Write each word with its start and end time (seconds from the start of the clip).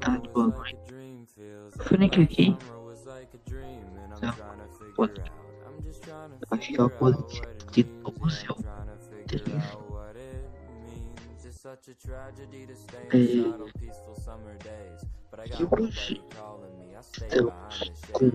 tarde, 0.00 0.28
boa 0.30 0.46
noite. 0.48 0.76
Frank 1.78 2.22
aqui. 2.22 2.56
Não, 4.22 4.34
pode. 4.94 5.22
Acho 6.50 6.72
que 6.72 6.80
é 6.80 6.82
o 6.82 6.90
polícia 6.90 7.42
de 7.72 7.84
todo 7.84 8.24
o 8.24 8.30
seu 8.30 8.56
interesse. 9.20 9.78
É, 13.12 13.16
e 15.58 15.64
hoje 15.70 16.22
estamos 17.00 17.92
com 18.12 18.30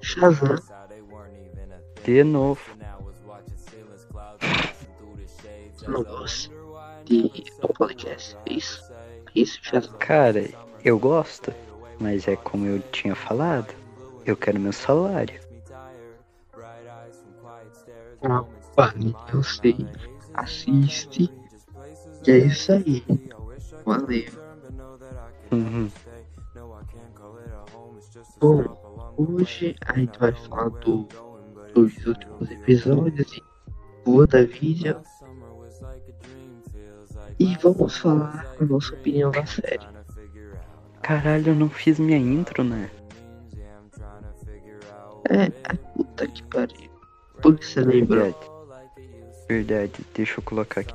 Shazam. 0.00 0.56
De 2.04 2.24
novo. 2.24 2.60
Não 5.86 6.02
gosto 6.02 6.50
de 7.04 7.44
podcast. 7.76 8.36
É 8.46 8.54
isso? 8.54 8.93
Isso? 9.34 9.60
Cara, 9.98 10.48
eu 10.84 10.98
gosto, 10.98 11.52
mas 11.98 12.28
é 12.28 12.36
como 12.36 12.66
eu 12.66 12.80
tinha 12.92 13.14
falado. 13.14 13.74
Eu 14.24 14.36
quero 14.36 14.60
meu 14.60 14.72
salário. 14.72 15.40
Ah, 18.22 18.44
eu 19.32 19.42
sei. 19.42 19.86
Assiste. 20.32 21.30
E 22.26 22.30
é 22.30 22.38
isso 22.38 22.72
aí. 22.72 23.04
Valeu. 23.84 24.24
Uhum. 25.52 25.90
Bom, 28.40 29.14
hoje 29.16 29.76
a 29.86 29.98
gente 29.98 30.18
vai 30.18 30.32
falar 30.32 30.70
do, 30.70 31.06
dos 31.74 32.06
últimos 32.06 32.50
episódios 32.50 33.30
de 33.30 33.42
WandaVision. 34.06 34.96
E 37.38 37.56
vamos 37.56 37.96
falar 37.96 38.46
a 38.60 38.64
nossa 38.64 38.94
opinião 38.94 39.30
da 39.30 39.44
série. 39.44 39.86
Caralho, 41.02 41.48
eu 41.48 41.54
não 41.54 41.68
fiz 41.68 41.98
minha 41.98 42.16
intro, 42.16 42.64
né? 42.64 42.90
É, 45.28 45.50
puta 45.94 46.26
que 46.28 46.42
pariu. 46.44 46.90
Por 47.42 47.58
que 47.58 47.66
você 47.66 47.80
lembrou? 47.80 48.22
Verdade. 48.22 48.54
Verdade, 49.48 49.92
deixa 50.14 50.38
eu 50.38 50.42
colocar 50.42 50.80
aqui. 50.80 50.94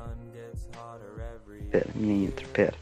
Pera, 1.70 1.86
minha 1.94 2.26
intro, 2.26 2.48
pera. 2.48 2.74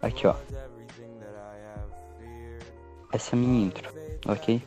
Aqui, 0.00 0.26
ó. 0.26 0.34
Essa 3.12 3.34
é 3.34 3.38
a 3.38 3.40
minha 3.40 3.66
intro, 3.66 3.90
ok? 4.26 4.62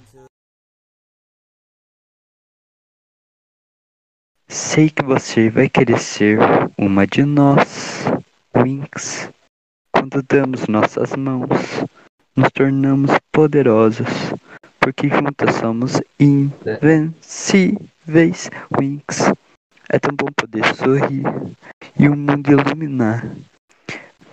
Sei 4.54 4.88
que 4.88 5.04
você 5.04 5.50
vai 5.50 5.68
querer 5.68 5.98
ser 5.98 6.38
uma 6.78 7.08
de 7.08 7.26
nós, 7.26 8.04
Winx. 8.56 9.32
Quando 9.92 10.22
damos 10.22 10.68
nossas 10.68 11.16
mãos, 11.16 11.50
nos 12.36 12.52
tornamos 12.52 13.09
poderosas, 13.31 14.08
porque 14.80 15.09
juntas 15.09 15.56
somos 15.56 16.00
invencíveis, 16.20 18.52
Winx. 18.80 19.31
É 19.90 19.98
tão 19.98 20.16
bom 20.16 20.28
poder 20.38 20.64
sorrir 20.76 21.24
e 22.00 22.08
o 22.08 22.16
mundo 22.16 22.52
iluminar. 22.52 23.26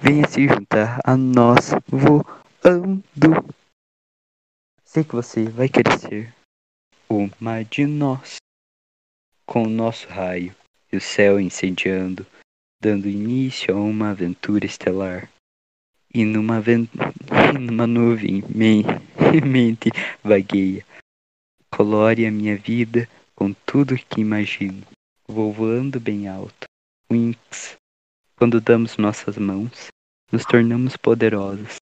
Venha 0.03 0.29
se 0.29 0.47
juntar 0.47 1.01
a 1.03 1.17
nós 1.17 1.71
voando. 1.89 3.43
Sei 4.85 5.03
que 5.03 5.15
você 5.15 5.49
vai 5.49 5.71
querer 5.71 5.99
ser 5.99 6.35
uma 7.09 7.65
de 7.65 7.87
nós. 7.87 8.40
Com 9.51 9.65
o 9.65 9.69
nosso 9.69 10.07
raio 10.09 10.55
e 10.93 10.97
o 10.97 11.01
céu 11.01 11.41
incendiando, 11.41 12.25
dando 12.81 13.09
início 13.09 13.77
a 13.77 13.81
uma 13.81 14.11
aventura 14.11 14.65
estelar. 14.65 15.29
E 16.15 16.25
numa, 16.25 16.63
numa 17.59 17.85
nuvem 17.85 18.45
men... 18.49 18.85
mente 19.45 19.91
vagueia. 20.23 20.87
Colore 21.69 22.27
a 22.27 22.31
minha 22.31 22.57
vida 22.57 23.09
com 23.35 23.53
tudo 23.67 23.97
que 23.97 24.21
imagino. 24.21 24.87
Vou 25.27 25.53
voando 25.53 25.99
bem 25.99 26.29
alto. 26.29 26.69
Winx. 27.11 27.75
Quando 28.37 28.61
damos 28.61 28.99
nossas 28.99 29.37
mãos, 29.37 29.89
nos 30.31 30.45
tornamos 30.45 30.97
poderosos. 30.97 31.79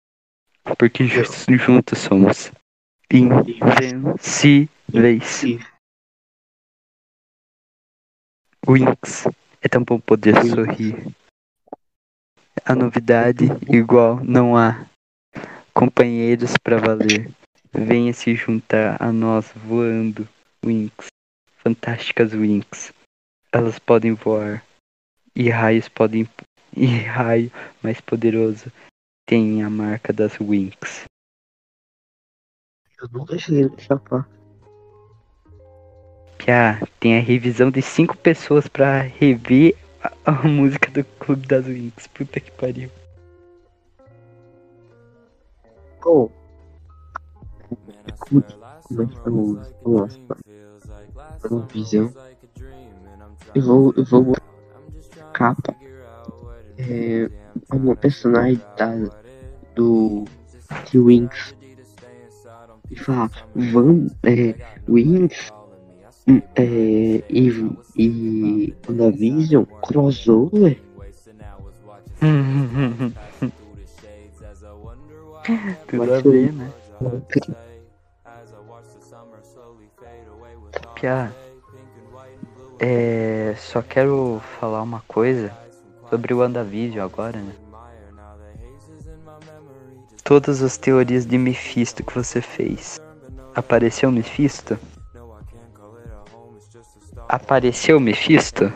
Porque 0.78 1.05
ju- 1.05 1.25
juntos 1.57 1.99
somos 1.99 2.49
invencíveis. 3.11 5.44
Winx. 8.67 9.23
É 9.61 9.69
tão 9.69 9.81
bom 9.81 9.97
poder 9.97 10.35
Winx. 10.35 10.50
sorrir. 10.50 11.16
A 12.66 12.75
novidade 12.75 13.45
igual 13.69 14.22
não 14.23 14.57
há. 14.57 14.85
Companheiros 15.73 16.53
pra 16.61 16.78
valer. 16.78 17.31
Venha 17.72 18.11
se 18.13 18.35
juntar 18.35 19.01
a 19.01 19.11
nós 19.11 19.50
voando. 19.55 20.28
Winx. 20.66 21.07
Fantásticas 21.63 22.33
Winx. 22.33 22.91
Elas 23.53 23.79
podem 23.79 24.13
voar. 24.13 24.63
E 25.34 25.49
raios 25.49 25.88
podem. 25.88 26.28
E 26.79 26.85
raio 26.85 27.51
mais 27.81 27.99
poderoso 27.99 28.72
tem 29.25 29.63
a 29.63 29.69
marca 29.69 30.13
das 30.13 30.38
Winx. 30.38 31.05
Eu 33.01 33.09
nunca 33.11 33.38
cheguei 33.38 33.67
nessa 33.67 33.97
parte. 36.47 36.80
Piá, 36.80 36.80
tem 37.00 37.18
a 37.18 37.22
revisão 37.22 37.69
de 37.69 37.81
cinco 37.81 38.18
pessoas 38.18 38.68
pra 38.68 39.02
rever 39.02 39.75
a, 40.02 40.12
a 40.25 40.47
música 40.47 40.90
do 40.90 41.03
Clube 41.19 41.46
das 41.46 41.66
Winx. 41.66 42.08
Puta 42.08 42.40
que 42.40 42.52
pariu. 42.52 42.90
Bom, 46.03 46.31
como 48.88 49.02
é 49.02 49.06
que 49.06 49.16
falamos? 49.18 49.74
Nossa, 49.85 50.19
uma. 51.50 51.68
Eu 53.53 53.62
vou, 53.62 53.94
eu 53.97 54.06
vou 54.06 54.35
capa. 55.34 55.75
É 56.78 57.29
uma 57.72 57.96
personagem 57.96 58.62
da, 58.78 58.94
do 59.75 60.25
de 60.90 61.00
Winx. 61.00 61.53
E 62.90 62.96
falar, 62.96 63.29
Van, 63.53 64.08
é, 64.24 64.56
hum, 64.88 65.28
é, 66.56 67.24
e, 67.30 67.78
e 67.96 68.76
WandaVision 68.88 69.64
crossover? 69.82 70.78
Tudo 75.88 76.14
a 76.14 76.20
ver, 76.20 76.52
né? 76.52 76.74
Piá, 80.94 81.32
é, 82.80 83.56
só 83.58 83.82
quero 83.82 84.42
falar 84.59 84.84
uma 84.84 85.02
coisa 85.08 85.52
sobre 86.09 86.34
o 86.34 86.40
WandaVision 86.40 87.06
agora, 87.06 87.40
né? 87.40 87.56
Todas 90.24 90.62
as 90.62 90.78
teorias 90.78 91.26
de 91.26 91.38
Mephisto 91.38 92.04
que 92.04 92.14
você 92.14 92.42
fez. 92.42 93.00
Apareceu 93.56 94.12
Mephisto? 94.12 94.78
Apareceu 97.30 98.00
Mephisto? 98.00 98.72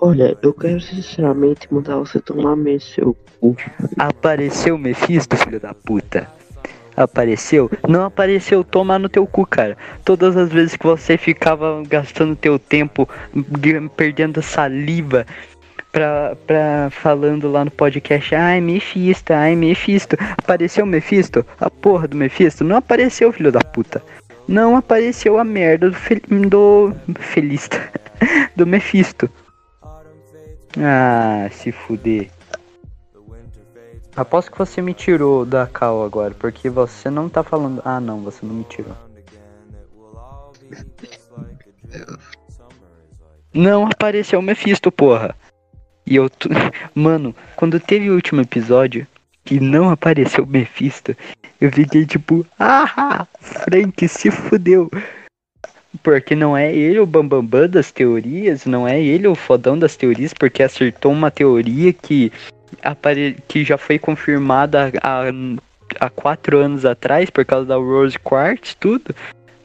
Olha, 0.00 0.36
eu 0.42 0.52
quero 0.52 0.80
sinceramente 0.80 1.72
mandar 1.72 1.96
você 1.96 2.20
tomar 2.20 2.56
meio 2.56 2.80
seu 2.80 3.16
cu. 3.40 3.56
Apareceu 3.98 4.78
Mephisto, 4.78 5.36
filho 5.36 5.60
da 5.60 5.74
puta? 5.74 6.28
Apareceu? 6.96 7.70
Não 7.88 8.04
apareceu, 8.04 8.62
toma 8.62 8.98
no 8.98 9.08
teu 9.08 9.26
cu, 9.26 9.46
cara. 9.46 9.76
Todas 10.04 10.36
as 10.36 10.50
vezes 10.50 10.76
que 10.76 10.84
você 10.84 11.16
ficava 11.16 11.82
gastando 11.88 12.36
teu 12.36 12.58
tempo, 12.58 13.08
perdendo 13.96 14.42
saliva 14.42 15.26
pra, 15.92 16.36
pra 16.46 16.88
falando 16.90 17.50
lá 17.50 17.64
no 17.64 17.70
podcast, 17.70 18.34
ai 18.34 18.60
Mephisto, 18.60 19.32
ai 19.32 19.54
Mephisto. 19.54 20.16
Apareceu 20.36 20.84
Mephisto? 20.86 21.44
A 21.60 21.70
porra 21.70 22.08
do 22.08 22.16
Mephisto? 22.16 22.64
Não 22.64 22.76
apareceu, 22.76 23.32
filho 23.32 23.52
da 23.52 23.60
puta. 23.60 24.02
Não 24.48 24.76
apareceu 24.76 25.38
a 25.38 25.44
merda 25.44 25.90
do, 25.90 25.96
fel 25.96 26.20
do 26.28 26.94
Felista. 27.18 27.78
Do 28.54 28.66
Mephisto. 28.66 29.28
Ah, 30.78 31.48
se 31.50 31.72
fuder. 31.72 32.30
Aposto 34.14 34.52
que 34.52 34.58
você 34.58 34.80
me 34.80 34.94
tirou 34.94 35.44
da 35.44 35.66
cal 35.66 36.04
agora, 36.04 36.34
porque 36.34 36.68
você 36.68 37.10
não 37.10 37.28
tá 37.28 37.42
falando. 37.42 37.82
Ah, 37.84 37.98
não, 37.98 38.20
você 38.20 38.44
não 38.44 38.54
me 38.54 38.64
tirou. 38.64 38.94
Não 43.52 43.86
apareceu 43.86 44.38
o 44.38 44.42
Mephisto, 44.42 44.92
porra. 44.92 45.34
E 46.06 46.16
eu. 46.16 46.30
t- 46.30 46.48
Mano, 46.94 47.34
quando 47.56 47.80
teve 47.80 48.10
o 48.10 48.14
último 48.14 48.40
episódio 48.40 49.06
que 49.44 49.60
não 49.60 49.90
apareceu 49.90 50.44
o 50.44 50.46
Mephisto, 50.46 51.16
eu 51.60 51.70
fiquei 51.70 52.06
tipo, 52.06 52.46
ah, 52.58 53.26
Frank 53.40 54.08
se 54.08 54.30
fudeu. 54.30 54.90
Porque 56.02 56.34
não 56.34 56.56
é 56.56 56.74
ele 56.74 56.98
o 56.98 57.06
bambambam 57.06 57.42
bam, 57.42 57.60
bam 57.60 57.68
das 57.68 57.92
teorias, 57.92 58.64
não 58.64 58.88
é 58.88 59.00
ele 59.00 59.28
o 59.28 59.34
fodão 59.34 59.78
das 59.78 59.94
teorias, 59.94 60.32
porque 60.32 60.62
acertou 60.62 61.12
uma 61.12 61.30
teoria 61.30 61.92
que, 61.92 62.32
apare... 62.82 63.36
que 63.46 63.62
já 63.62 63.76
foi 63.76 63.98
confirmada 63.98 64.90
há, 65.02 65.24
há 66.00 66.10
quatro 66.10 66.58
anos 66.58 66.84
atrás 66.84 67.28
por 67.28 67.44
causa 67.44 67.66
da 67.66 67.76
Rose 67.76 68.18
Quartz, 68.18 68.74
tudo. 68.74 69.14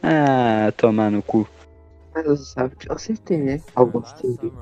Ah, 0.04 0.72
tomar 0.76 1.10
no 1.10 1.22
cu. 1.22 1.48
Mas 2.14 2.26
você 2.26 2.44
sabe 2.44 2.76
que 2.76 2.90
eu 2.90 2.96
acertei, 2.96 3.38
né? 3.38 3.62
Algumas 3.74 4.12
teorias. 4.14 4.54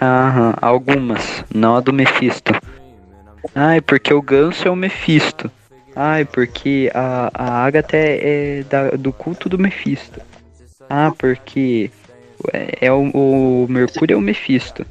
Aham, 0.00 0.54
algumas. 0.60 1.44
Não 1.54 1.76
a 1.76 1.80
do 1.80 1.92
Mephisto. 1.92 2.52
Ai, 3.54 3.80
porque 3.80 4.14
o 4.14 4.22
ganso 4.22 4.66
é 4.66 4.70
o 4.70 4.76
Mephisto. 4.76 5.50
Ai, 5.94 6.24
porque 6.24 6.90
a, 6.94 7.30
a 7.34 7.64
Agatha 7.64 7.96
é, 7.96 8.60
é 8.60 8.62
da, 8.62 8.90
do 8.90 9.12
culto 9.12 9.48
do 9.48 9.58
Mephisto. 9.58 10.20
Ah, 10.88 11.12
porque 11.16 11.90
é, 12.52 12.86
é 12.86 12.92
o, 12.92 13.10
o 13.10 13.66
Mercúrio 13.68 14.14
é 14.14 14.16
o 14.16 14.20
Mephisto. 14.20 14.86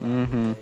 Uhum. 0.00 0.54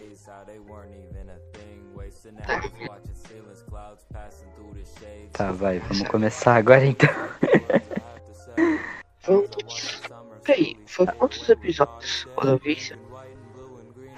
Tá, 5.33 5.51
vai, 5.51 5.81
vamos 5.81 6.09
começar 6.09 6.57
agora 6.57 6.85
então. 6.87 7.09
vamos. 9.27 10.01
Peraí, 10.45 10.77
foi 10.87 11.07
quantos 11.07 11.49
episódios 11.49 12.29
Vision? 12.63 13.04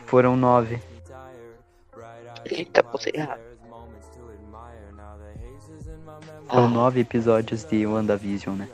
Foram 0.06 0.36
nove. 0.36 0.80
Eita, 2.44 2.82
botei 2.82 3.12
errado. 3.16 3.40
Foram 6.48 6.70
nove 6.70 7.00
episódios 7.00 7.64
de 7.64 7.86
WandaVision, 7.86 8.56
né? 8.56 8.68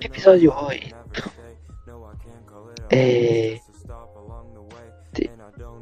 Episódio 0.00 0.54
8. 0.54 0.94
É. 2.90 3.58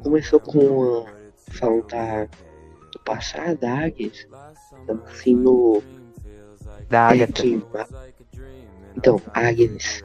Começou 0.03 0.39
com 0.39 1.05
falando 1.51 1.87
da, 1.87 2.25
do 2.25 2.99
passado 3.05 3.57
da 3.59 3.85
Agnes. 3.85 4.27
Assim 5.05 5.35
no. 5.35 5.83
Da 6.89 7.09
Agatha. 7.09 7.43
então, 8.95 9.21
Agnes. 9.33 10.03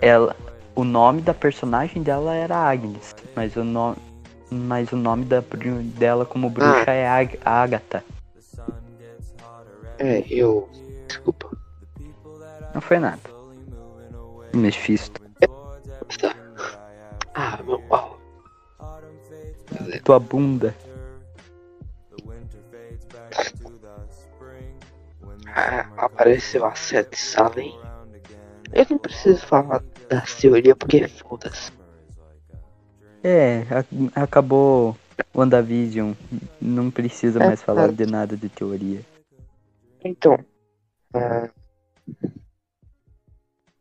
Ela. 0.00 0.36
O 0.78 0.84
nome 0.84 1.20
da 1.20 1.34
personagem 1.34 2.04
dela 2.04 2.32
era 2.36 2.56
Agnes, 2.56 3.12
mas 3.34 3.56
o 3.56 3.64
nome. 3.64 3.96
Mas 4.48 4.92
o 4.92 4.96
nome 4.96 5.24
da, 5.24 5.42
dela 5.96 6.24
como 6.24 6.48
bruxa 6.48 6.84
ah. 6.86 6.92
é 6.92 7.08
Ag 7.08 7.36
Agatha. 7.44 8.04
É, 9.98 10.24
eu. 10.30 10.68
Desculpa. 11.08 11.50
Não 12.72 12.80
foi 12.80 13.00
nada. 13.00 13.18
Mephisto. 14.54 15.20
Ah, 17.34 17.58
meu 17.64 17.82
pau. 17.82 18.20
Tua 20.04 20.20
bunda. 20.20 20.76
Ah, 25.48 25.88
apareceu 25.96 26.64
a 26.64 26.76
sete 26.76 27.16
Salem. 27.16 27.76
Eu 28.72 28.86
não 28.90 28.98
preciso 28.98 29.46
falar 29.46 29.82
da 30.08 30.20
teoria 30.20 30.76
porque 30.76 31.08
foda-se. 31.08 31.72
É, 33.22 33.64
acabou 34.14 34.96
WandaVision. 35.34 36.12
Não 36.60 36.90
precisa 36.90 37.38
mais 37.38 37.60
é, 37.60 37.64
falar 37.64 37.92
de 37.92 38.06
nada 38.06 38.36
de 38.36 38.48
teoria. 38.48 39.00
Então, 40.04 40.38
uh, 41.14 41.50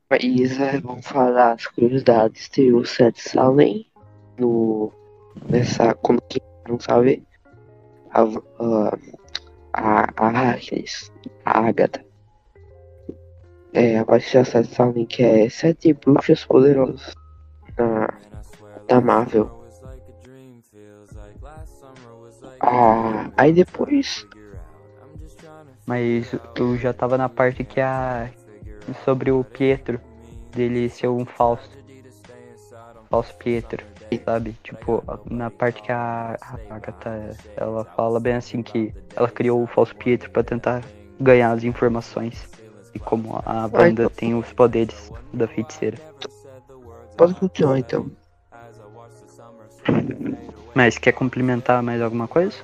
mas 0.10 0.60
é, 0.60 0.80
vamos 0.80 1.06
falar 1.06 1.54
as 1.54 1.68
curiosidades. 1.68 2.48
Tem 2.50 2.74
o 2.74 2.86
Seth 2.86 3.18
Salem 3.18 3.86
no, 4.38 4.92
nessa, 5.50 5.94
como 5.96 6.22
que 6.22 6.42
não 6.68 6.80
sabe, 6.80 7.24
a, 8.12 8.24
uh, 8.24 9.00
a, 9.74 10.10
a 10.16 10.52
Agnes, 10.52 11.12
a 11.46 11.60
Agatha. 11.60 12.07
É, 13.78 14.00
apareceu 14.00 14.42
a 14.42 14.46
Seth 14.46 14.74
Salem 14.74 15.06
que 15.06 15.22
é 15.24 15.50
Sete 15.50 15.94
Bruxas 15.94 16.44
Poderosas 16.44 17.14
na, 17.78 18.08
da 18.88 19.00
Marvel. 19.00 19.52
Ah, 22.60 23.30
aí 23.38 23.54
depois 23.54 24.26
mas 25.88 26.36
eu 26.54 26.78
já 26.78 26.92
tava 26.92 27.18
na 27.18 27.30
parte 27.30 27.64
que 27.64 27.80
a. 27.80 28.30
sobre 29.06 29.32
o 29.32 29.42
Pietro, 29.42 30.02
dele 30.52 30.90
ser 30.90 31.08
um 31.08 31.26
falso. 31.26 31.70
Falso 33.10 33.34
Pietro, 33.36 33.86
sabe? 34.26 34.54
Tipo, 34.62 35.02
na 35.32 35.50
parte 35.50 35.82
que 35.82 35.94
a, 35.94 36.38
a 36.42 36.76
Agatha 36.76 37.38
ela 37.56 37.86
fala 37.86 38.20
bem 38.20 38.34
assim 38.34 38.62
que 38.62 38.94
ela 39.16 39.30
criou 39.30 39.64
o 39.64 39.68
falso 39.68 39.96
Pietro 39.96 40.30
para 40.30 40.44
tentar 40.44 40.84
ganhar 41.22 41.54
as 41.54 41.64
informações. 41.64 42.50
E 42.98 43.00
como 43.00 43.40
a 43.46 43.68
banda 43.68 44.10
tem 44.10 44.34
os 44.34 44.52
poderes 44.54 45.12
da 45.32 45.48
feiticeira. 45.48 46.00
Pode 47.16 47.36
continuar 47.36 47.78
então. 47.78 48.10
Mas 50.74 50.98
quer 50.98 51.12
complementar 51.12 51.84
mais 51.84 52.02
alguma 52.02 52.28
coisa? 52.28 52.58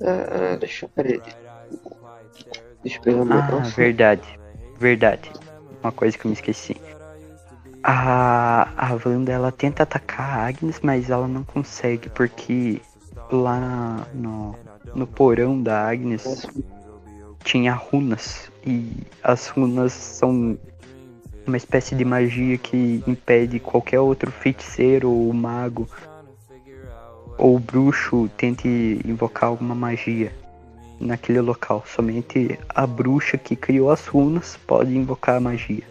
Ah, 0.00 0.56
deixa 0.56 0.86
eu 0.86 1.04
ver. 1.04 1.20
Deixa 2.84 2.98
eu 2.98 3.02
pegar 3.02 3.24
meu 3.24 3.38
Ah, 3.38 3.68
verdade. 3.76 4.38
Verdade. 4.78 5.32
Uma 5.82 5.90
coisa 5.90 6.16
que 6.16 6.24
eu 6.24 6.28
me 6.28 6.34
esqueci. 6.34 6.76
A, 7.82 8.68
a 8.76 8.98
Wanda, 9.04 9.32
ela 9.32 9.50
tenta 9.50 9.82
atacar 9.82 10.38
a 10.38 10.46
Agnes, 10.46 10.78
mas 10.80 11.10
ela 11.10 11.26
não 11.26 11.42
consegue, 11.42 12.08
porque 12.10 12.80
lá 13.32 14.06
no, 14.14 14.56
no 14.94 15.08
porão 15.08 15.60
da 15.60 15.88
Agnes 15.88 16.46
tinha 17.44 17.72
runas. 17.72 18.50
E 18.66 18.92
as 19.22 19.48
runas 19.48 19.92
são 19.92 20.58
uma 21.46 21.56
espécie 21.56 21.94
de 21.94 22.04
magia 22.04 22.58
que 22.58 23.02
impede 23.06 23.58
qualquer 23.58 24.00
outro 24.00 24.30
feiticeiro 24.30 25.10
ou 25.10 25.32
mago 25.32 25.88
ou 27.40 27.58
bruxo 27.58 28.28
tente 28.36 29.00
invocar 29.04 29.48
alguma 29.48 29.74
magia 29.74 30.30
naquele 31.00 31.40
local. 31.40 31.82
Somente 31.86 32.58
a 32.68 32.86
bruxa 32.86 33.38
que 33.38 33.56
criou 33.56 33.90
as 33.90 34.06
runas 34.06 34.58
pode 34.66 34.94
invocar 34.94 35.36
a 35.36 35.40
magia. 35.40 35.82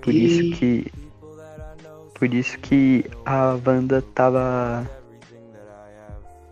Por 0.00 0.14
e... 0.14 0.24
isso 0.24 0.58
que. 0.58 0.92
Por 2.14 2.32
isso 2.32 2.58
que 2.58 3.04
a 3.24 3.58
Wanda 3.66 4.02
tava. 4.14 4.88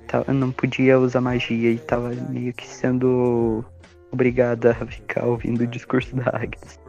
Tava. 0.08 0.32
não 0.32 0.50
podia 0.50 0.98
usar 0.98 1.20
magia 1.20 1.70
e 1.70 1.78
tava 1.78 2.10
meio 2.28 2.52
que 2.52 2.66
sendo 2.66 3.64
obrigada 4.10 4.72
a 4.72 4.86
ficar 4.86 5.24
ouvindo 5.24 5.60
o 5.60 5.66
discurso 5.66 6.16
da 6.16 6.30
Agnes. 6.34 6.80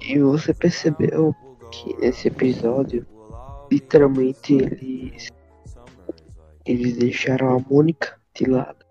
E 0.00 0.18
você 0.18 0.54
percebeu 0.54 1.34
que 1.70 1.96
nesse 1.98 2.28
episódio, 2.28 3.06
literalmente 3.70 4.54
eles. 4.54 5.28
Eles 6.64 6.96
deixaram 6.96 7.56
a 7.56 7.58
Mônica 7.58 8.16
de 8.34 8.44
lado. 8.44 8.84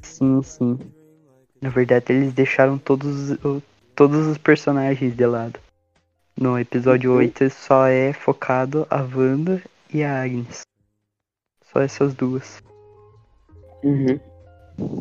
Sim, 0.00 0.42
sim. 0.42 0.78
Na 1.60 1.68
verdade, 1.68 2.06
eles 2.08 2.32
deixaram 2.32 2.76
todos, 2.78 3.38
todos 3.94 4.26
os 4.26 4.38
personagens 4.38 5.16
de 5.16 5.26
lado. 5.26 5.60
No 6.36 6.58
episódio 6.58 7.12
uhum. 7.12 7.18
8 7.18 7.50
só 7.50 7.86
é 7.86 8.12
focado 8.12 8.86
a 8.90 9.02
Wanda 9.02 9.62
e 9.92 10.02
a 10.02 10.22
Agnes. 10.22 10.62
Só 11.72 11.80
essas 11.80 12.14
duas. 12.14 12.62
Uhum. 13.82 14.20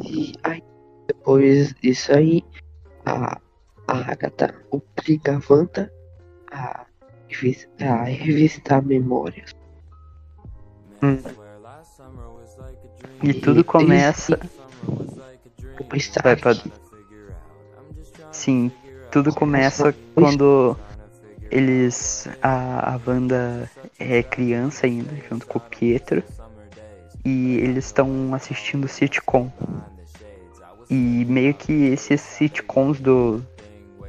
E 0.04 0.34
aí, 0.44 0.64
depois 1.08 1.74
disso 1.76 2.14
aí, 2.14 2.44
a, 3.06 3.40
a 3.88 4.12
Agatha 4.12 4.56
obriga 4.70 5.38
a 5.38 5.54
Wanda 5.54 5.92
a, 6.52 6.86
a 7.80 8.04
revistar 8.04 8.84
memórias. 8.84 9.54
Hum. 11.04 11.18
E 13.24 13.34
tudo 13.34 13.64
começa. 13.64 14.40
Vai, 16.24 16.36
pode... 16.36 16.72
Sim, 18.32 18.72
tudo 19.12 19.34
começa 19.34 19.94
quando 20.16 20.78
eles. 21.50 22.28
A, 22.42 22.96
a 22.96 23.00
Wanda 23.06 23.70
é 24.00 24.24
criança 24.24 24.86
ainda, 24.86 25.14
junto 25.30 25.46
com 25.48 25.58
o 25.58 25.62
Pietro. 25.62 26.24
E 27.24 27.58
eles 27.58 27.86
estão 27.86 28.34
assistindo 28.34 28.88
sitcom. 28.88 29.50
E 30.90 31.26
meio 31.26 31.54
que 31.54 31.72
esses 31.72 32.20
sitcoms 32.20 33.00
do, 33.00 33.42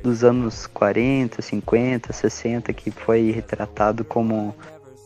dos 0.03 0.25
anos 0.25 0.67
40, 0.67 1.41
50, 1.41 2.13
60, 2.13 2.73
que 2.73 2.91
foi 2.91 3.31
retratado 3.31 4.05
como 4.05 4.55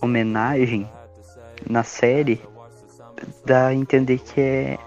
homenagem 0.00 0.88
na 1.68 1.82
série, 1.82 2.40
dá 3.44 3.68
a 3.68 3.74
entender 3.74 4.18
que 4.18 4.40
é 4.40 4.78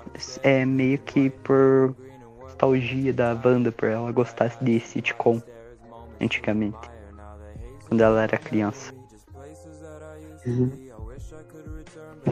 é 0.44 0.66
meio 0.66 0.98
que 1.00 1.30
por 1.30 1.96
nostalgia 2.42 3.14
da 3.14 3.40
Wanda, 3.44 3.72
por 3.72 3.88
ela 3.88 4.12
gostar 4.12 4.56
de 4.62 4.80
sitcom 4.80 5.42
antigamente, 6.20 6.78
quando 7.88 8.02
ela 8.02 8.24
era 8.24 8.38
criança. 8.38 8.94
Uhum. 10.46 10.89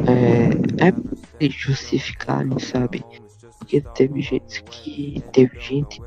É, 0.07 1.45
é 1.45 1.49
justificável, 1.49 2.59
sabe? 2.59 3.03
Porque 3.59 3.81
teve 3.81 4.21
gente 4.21 4.63
que. 4.63 5.23
Teve 5.31 5.59
gente 5.59 6.01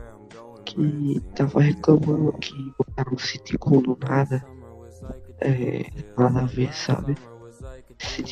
que 0.64 1.20
tava 1.34 1.60
reclamando 1.60 2.32
que 2.34 2.54
botaram 2.78 3.18
sitcom 3.18 3.80
do 3.82 3.98
nada. 4.00 4.44
É, 5.40 5.86
nada 6.16 6.40
a 6.40 6.46
ver, 6.46 6.74
sabe? 6.74 7.16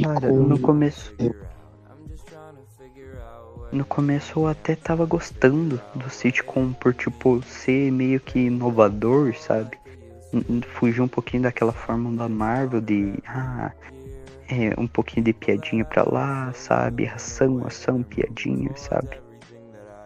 Cara, 0.03 0.33
no 0.33 0.59
começo. 0.59 1.15
No 3.71 3.85
começo 3.85 4.41
eu 4.41 4.47
até 4.47 4.75
tava 4.75 5.05
gostando 5.05 5.81
do 5.95 6.09
sitcom 6.09 6.73
por 6.73 6.95
tipo 6.95 7.43
ser 7.43 7.93
meio 7.93 8.19
que 8.19 8.39
inovador, 8.39 9.35
sabe? 9.37 9.79
Fugir 10.75 11.03
um 11.03 11.09
pouquinho 11.09 11.43
daquela 11.43 11.73
fórmula 11.73 12.17
da 12.17 12.29
Marvel 12.29 12.81
de 12.81 13.15
ah, 13.27 13.73
é, 14.49 14.81
um 14.81 14.87
pouquinho 14.87 15.25
de 15.25 15.33
piadinha 15.33 15.85
pra 15.85 16.05
lá, 16.05 16.53
sabe? 16.55 17.07
Ação, 17.07 17.67
ação, 17.67 18.03
piadinha, 18.03 18.75
sabe? 18.77 19.21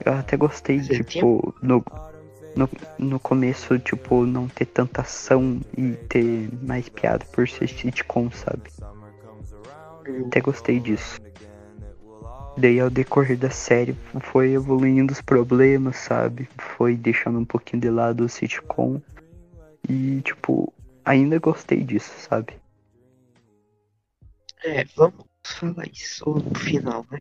Eu 0.05 0.13
até 0.15 0.37
gostei, 0.37 0.81
Você 0.83 1.05
tipo, 1.05 1.55
no, 1.63 1.85
no, 2.57 2.69
no 2.99 3.21
começo, 3.21 3.79
tipo, 3.79 4.27
não 4.27 4.49
ter 4.49 4.67
tanta 4.67 5.03
ação 5.03 5.61
e 5.77 5.93
ter 6.09 6.49
mais 6.61 6.89
piada 6.89 7.25
por 7.33 7.49
ser 7.49 7.69
sitcom, 7.69 8.31
sabe? 8.33 8.71
Até 10.27 10.41
gostei 10.41 10.81
disso. 10.81 11.21
Daí 12.57 12.81
ao 12.81 12.91
decorrer 12.91 13.39
da 13.39 13.49
série 13.49 13.97
foi 14.21 14.53
evoluindo 14.53 15.13
os 15.13 15.23
problemas, 15.23 15.97
sabe? 15.97 16.49
Foi 16.77 16.97
deixando 16.97 17.39
um 17.39 17.45
pouquinho 17.45 17.81
de 17.81 17.91
lado 17.91 18.25
o 18.25 18.29
sitcom. 18.29 19.01
E 19.89 20.21
tipo, 20.23 20.73
ainda 21.05 21.39
gostei 21.39 21.83
disso, 21.83 22.13
sabe? 22.19 22.62
É, 24.65 24.85
vamos 24.97 25.27
falar 25.45 25.89
isso 25.93 26.25
no 26.31 26.59
final, 26.59 27.05
né? 27.11 27.19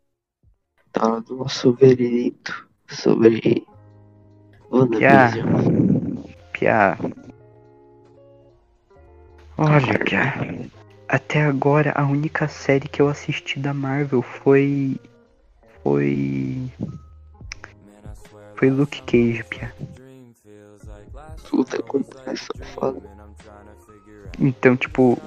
Hora 0.99 1.21
do 1.21 1.37
nosso 1.37 1.73
veredito 1.73 2.67
sobre 2.87 3.65
WandaVision. 4.69 5.47
Pia. 6.53 6.97
Olha, 9.57 9.99
Pia. 10.05 10.69
Até 11.07 11.43
agora 11.43 11.91
a 11.95 12.05
única 12.05 12.47
série 12.47 12.87
que 12.87 13.01
eu 13.01 13.09
assisti 13.09 13.57
da 13.57 13.73
Marvel 13.73 14.21
foi. 14.21 14.99
Foi. 15.81 16.71
Foi 18.55 18.69
Luke 18.69 19.01
Cage, 19.03 19.43
Pia. 19.45 19.73
Tudo 21.49 21.81
com 21.83 22.03
essa 22.27 22.53
foda. 22.75 23.01
Então, 24.39 24.77
tipo, 24.77 25.19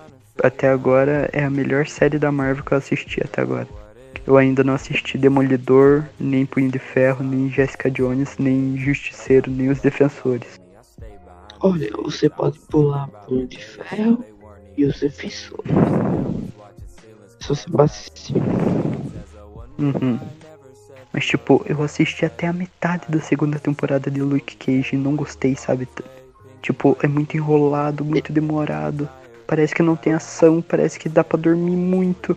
até 0.42 0.68
agora 0.68 1.28
é 1.32 1.44
a 1.44 1.50
melhor 1.50 1.86
série 1.86 2.18
da 2.18 2.32
Marvel 2.32 2.64
que 2.64 2.72
eu 2.72 2.78
assisti 2.78 3.20
até 3.22 3.42
agora. 3.42 3.68
Eu 4.26 4.36
ainda 4.36 4.64
não 4.64 4.74
assisti 4.74 5.18
Demolidor, 5.18 6.04
nem 6.18 6.46
Punho 6.46 6.70
de 6.70 6.78
Ferro, 6.78 7.22
nem 7.22 7.50
Jessica 7.50 7.90
Jones, 7.90 8.36
nem 8.38 8.76
Justiceiro, 8.78 9.50
nem 9.50 9.68
Os 9.68 9.80
Defensores. 9.80 10.60
Olha, 11.60 11.90
você 12.02 12.28
pode 12.28 12.58
pular 12.70 13.08
Punho 13.26 13.46
de 13.46 13.62
Ferro 13.62 14.24
e 14.76 14.84
os 14.84 15.00
defensores. 15.00 15.72
Se 17.40 17.48
você 17.48 17.70
vai 17.70 17.84
assistir. 17.86 18.34
Uhum. 19.78 20.18
Mas, 21.12 21.26
tipo, 21.26 21.64
eu 21.66 21.82
assisti 21.82 22.24
até 22.24 22.48
a 22.48 22.52
metade 22.52 23.04
da 23.08 23.20
segunda 23.20 23.58
temporada 23.58 24.10
de 24.10 24.20
Luke 24.20 24.56
Cage 24.56 24.96
e 24.96 24.98
não 24.98 25.14
gostei, 25.14 25.54
sabe? 25.54 25.88
Tipo, 26.60 26.96
é 27.02 27.06
muito 27.06 27.36
enrolado, 27.36 28.04
muito 28.04 28.32
demorado. 28.32 29.08
Parece 29.46 29.74
que 29.74 29.82
não 29.82 29.96
tem 29.96 30.12
ação, 30.14 30.62
parece 30.62 30.98
que 30.98 31.08
dá 31.08 31.22
pra 31.22 31.38
dormir 31.38 31.76
muito. 31.76 32.36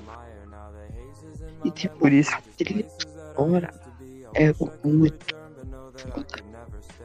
E 1.64 1.72
tipo, 1.72 1.98
Por 1.98 2.12
isso. 2.12 2.32
trilha 2.58 2.86
sonora 3.36 3.74
é 4.34 4.54
muito. 4.84 5.36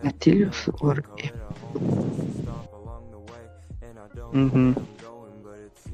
A 0.04 0.11
trilha 0.18 0.50
sonora 0.52 1.02
é 1.18 1.32
Uhum. 4.35 4.75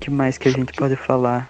que 0.01 0.11
mais 0.11 0.39
que 0.39 0.49
a 0.49 0.53
gente 0.53 0.73
pode 0.73 0.97
falar? 0.97 1.49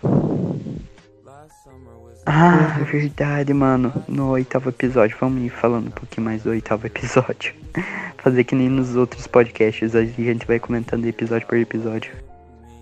Ah, 2.25 2.79
verdade, 2.91 3.53
mano. 3.55 3.93
No 4.07 4.31
oitavo 4.31 4.69
episódio, 4.69 5.17
vamos 5.21 5.43
ir 5.43 5.51
falando 5.51 5.89
um 5.89 5.91
pouquinho 5.91 6.25
mais 6.25 6.43
do 6.43 6.51
oitavo 6.51 6.87
episódio. 6.87 7.55
Fazer 8.19 8.45
que 8.45 8.55
nem 8.55 8.69
nos 8.69 8.97
outros 8.97 9.27
podcasts, 9.27 9.95
a 9.95 10.05
gente 10.05 10.47
vai 10.47 10.59
comentando 10.59 11.07
episódio 11.07 11.47
por 11.47 11.57
episódio. 11.57 12.13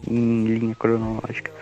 Em 0.06 0.44
linha 0.44 0.74
cronológica. 0.74 1.52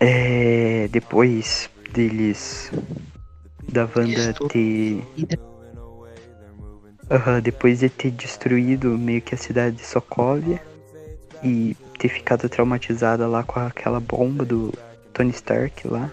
É. 0.00 0.88
Depois 0.88 1.70
deles. 1.92 2.70
Da 3.70 3.88
Wanda 3.94 4.34
ter. 4.48 5.02
Aham, 7.10 7.40
depois 7.40 7.78
de 7.78 7.88
ter 7.88 8.10
destruído 8.10 8.98
meio 8.98 9.22
que 9.22 9.34
a 9.34 9.38
cidade 9.38 9.76
de 9.76 9.84
Sokovia 9.84 10.60
e 11.42 11.74
ter 11.98 12.08
ficado 12.08 12.48
traumatizada 12.48 13.26
lá 13.26 13.42
com 13.42 13.60
aquela 13.60 13.98
bomba 13.98 14.44
do 14.44 14.72
Tony 15.12 15.30
Stark 15.30 15.88
lá, 15.88 16.10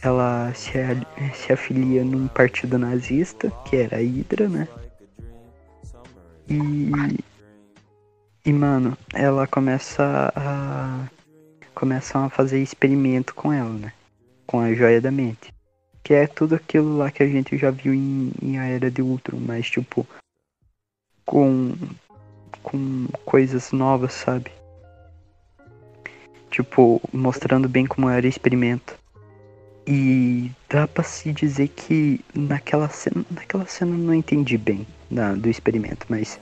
ela 0.00 0.52
se, 0.54 0.72
se 1.34 1.52
afilia 1.52 2.04
num 2.04 2.28
partido 2.28 2.78
nazista, 2.78 3.50
que 3.64 3.76
era 3.76 3.96
a 3.96 4.00
Hydra, 4.00 4.48
né? 4.48 4.68
E. 6.48 6.90
E, 8.44 8.52
mano, 8.52 8.98
ela 9.14 9.46
começa 9.46 10.32
a. 10.34 11.06
Começam 11.74 12.24
a 12.24 12.30
fazer 12.30 12.60
experimento 12.60 13.34
com 13.34 13.52
ela, 13.52 13.70
né? 13.70 13.92
Com 14.46 14.58
a 14.58 14.74
joia 14.74 15.00
da 15.00 15.12
mente. 15.12 15.54
Que 16.02 16.14
é 16.14 16.26
tudo 16.26 16.56
aquilo 16.56 16.96
lá 16.96 17.10
que 17.10 17.22
a 17.22 17.28
gente 17.28 17.56
já 17.56 17.70
viu 17.70 17.94
em, 17.94 18.32
em 18.42 18.58
A 18.58 18.64
Era 18.64 18.90
de 18.90 19.00
Ultron, 19.00 19.38
mas 19.38 19.70
tipo. 19.70 20.04
Com. 21.24 21.74
Com 22.64 23.06
coisas 23.24 23.70
novas, 23.70 24.12
sabe? 24.12 24.50
Tipo, 26.50 27.00
mostrando 27.12 27.68
bem 27.68 27.86
como 27.86 28.08
era 28.08 28.26
o 28.26 28.28
experimento. 28.28 28.98
E 29.86 30.50
dá 30.68 30.88
pra 30.88 31.04
se 31.04 31.32
dizer 31.32 31.68
que 31.68 32.20
naquela 32.34 32.88
cena. 32.88 33.24
Naquela 33.30 33.66
cena 33.66 33.92
eu 33.92 33.98
não 33.98 34.14
entendi 34.14 34.58
bem 34.58 34.84
da, 35.08 35.32
do 35.32 35.48
experimento, 35.48 36.06
mas 36.08 36.40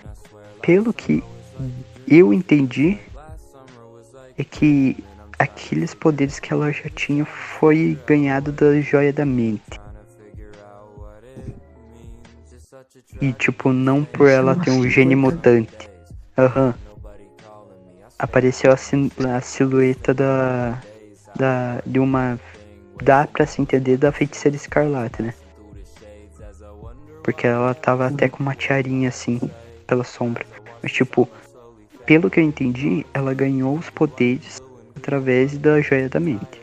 pelo 0.63 0.93
que 0.95 1.23
eu 2.11 2.33
entendi 2.35 2.99
é 4.37 4.43
que 4.43 4.97
aqueles 5.39 5.95
poderes 5.95 6.41
que 6.41 6.53
ela 6.53 6.73
já 6.73 6.89
tinha 6.91 7.25
foi 7.25 7.97
ganhado 8.07 8.51
da 8.51 8.81
joia 8.81 9.13
da 9.13 9.25
mente. 9.25 9.79
E 13.21 13.33
tipo, 13.33 13.73
não 13.73 14.05
por 14.05 14.29
ela 14.29 14.57
ter 14.57 14.71
um 14.71 14.89
gene 14.89 15.15
mutante. 15.15 15.89
Aham. 16.37 16.75
Apareceu 18.19 18.73
a, 18.73 18.77
sil- 18.77 19.13
a 19.35 19.41
silhueta 19.41 20.13
da. 20.13 20.79
da. 21.37 21.81
de 21.87 21.99
uma. 21.99 22.39
dá 23.03 23.27
pra 23.27 23.47
se 23.47 23.61
entender 23.63 23.97
da 23.97 24.11
feiticeira 24.11 24.57
escarlate, 24.57 25.23
né? 25.23 25.35
Porque 27.23 27.47
ela 27.47 27.75
tava 27.75 28.07
até 28.07 28.29
com 28.29 28.43
uma 28.43 28.55
tiarinha 28.55 29.09
assim, 29.11 29.39
pela 29.87 30.05
sombra. 30.05 30.47
Mas 30.83 30.93
tipo, 30.93 31.29
pelo 32.07 32.31
que 32.31 32.41
eu 32.41 32.45
entendi, 32.45 33.07
ela 33.13 33.35
ganhou 33.35 33.77
os 33.77 33.91
poderes 33.91 34.61
através 34.97 35.57
da 35.59 35.81
joia 35.81 36.09
da 36.09 36.21
mente. 36.21 36.61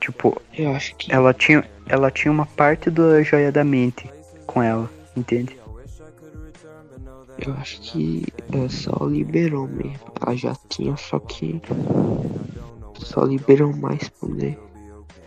Tipo, 0.00 0.40
Eu 0.56 0.70
acho 0.72 0.96
que 0.96 1.12
ela 1.12 1.34
tinha, 1.34 1.64
ela 1.86 2.10
tinha 2.10 2.32
uma 2.32 2.46
parte 2.46 2.90
da 2.90 3.22
joia 3.22 3.52
da 3.52 3.64
mente 3.64 4.08
com 4.46 4.62
ela, 4.62 4.90
entende? 5.16 5.60
eu 7.46 7.54
acho 7.54 7.80
que 7.80 8.26
é, 8.52 8.68
só 8.68 9.04
liberou 9.06 9.66
mesmo. 9.66 10.12
Ela 10.20 10.36
já 10.36 10.54
tinha, 10.68 10.96
só 10.96 11.18
que 11.18 11.60
só 12.98 13.24
liberou 13.24 13.74
mais 13.74 14.08
poder. 14.08 14.58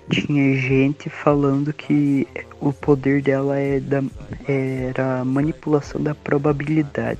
Tinha 0.09 0.55
gente 0.55 1.09
falando 1.09 1.73
que 1.73 2.27
o 2.59 2.71
poder 2.71 3.21
dela 3.21 3.57
é 3.57 3.79
da, 3.79 4.03
era 4.47 5.23
manipulação 5.25 6.01
da 6.01 6.13
probabilidade. 6.13 7.19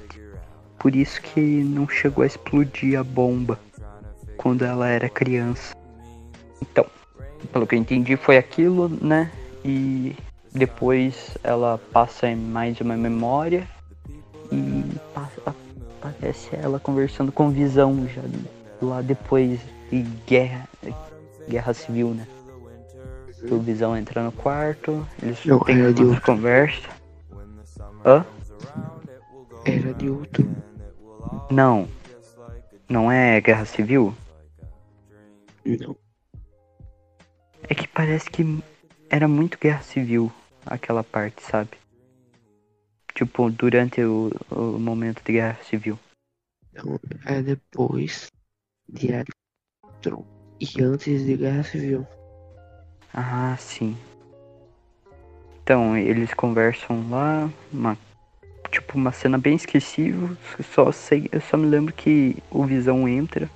Por 0.84 0.98
isso 0.98 1.22
que 1.22 1.40
não 1.40 1.88
chegou 1.88 2.26
a 2.26 2.28
explodir 2.28 3.00
a 3.00 3.06
bomba 3.06 3.58
quando 4.36 4.66
ela 4.66 4.90
era 4.90 5.08
criança. 5.08 5.74
Então, 6.62 6.86
pelo 7.54 7.66
que 7.66 7.74
eu 7.74 7.80
entendi 7.80 8.18
foi 8.18 8.38
aquilo, 8.38 8.90
né? 8.90 9.32
E 9.64 10.14
depois 10.54 11.38
ela 11.42 11.80
passa 11.94 12.28
em 12.28 12.36
mais 12.36 12.82
uma 12.82 12.98
memória 12.98 13.66
e 14.52 14.84
passa, 15.14 15.56
aparece 16.02 16.54
ela 16.54 16.82
conversando 16.82 17.32
com 17.32 17.50
Visão 17.50 18.06
já 18.14 18.22
lá 18.82 19.02
depois 19.02 19.62
de 19.90 20.02
guerra, 20.28 20.68
guerra 21.48 21.74
civil, 21.74 22.10
né? 22.10 22.28
O 23.50 23.58
Visão 23.60 23.96
entra 23.96 24.22
no 24.22 24.34
quarto, 24.34 25.08
eles 25.22 25.46
Não, 25.46 25.60
têm 25.60 25.82
uma 25.82 26.20
conversa. 26.20 26.90
Hã? 28.06 28.26
Era 29.64 29.94
de 29.94 30.10
outro. 30.10 30.46
Não. 31.50 31.88
Não 32.90 33.12
é 33.12 33.40
Guerra 33.42 33.66
Civil? 33.66 34.16
Não. 35.66 35.96
É 37.70 37.74
que 37.74 37.88
parece 37.88 38.30
que 38.30 38.44
era 39.10 39.28
muito 39.28 39.58
Guerra 39.58 39.82
Civil 39.82 40.32
aquela 40.66 41.04
parte, 41.04 41.42
sabe? 41.42 41.72
Tipo, 43.14 43.50
durante 43.52 44.02
o, 44.04 44.32
o 44.50 44.80
momento 44.80 45.24
de 45.24 45.34
Guerra 45.34 45.64
Civil. 45.64 46.00
Não, 46.74 47.00
é 47.26 47.42
depois 47.42 48.32
de 48.90 49.10
Tron. 50.02 50.26
E 50.60 50.82
antes 50.82 51.26
de 51.26 51.38
Guerra 51.38 51.64
Civil. 51.64 52.08
Ah, 53.14 53.56
sim. 53.58 53.96
Então, 55.62 55.96
eles 55.96 56.34
conversam 56.34 57.10
lá, 57.10 57.50
uma, 57.72 57.98
tipo, 58.74 58.98
uma 58.98 59.12
cena 59.12 59.38
bem 59.38 59.56
esquecível. 59.56 60.36
Só 60.74 60.92
sei, 60.92 61.30
eu 61.32 61.40
só 61.40 61.56
me 61.56 61.68
lembro 61.68 61.94
que 61.94 62.36
o 62.50 62.66
Visão 62.66 63.08
entra, 63.08 63.50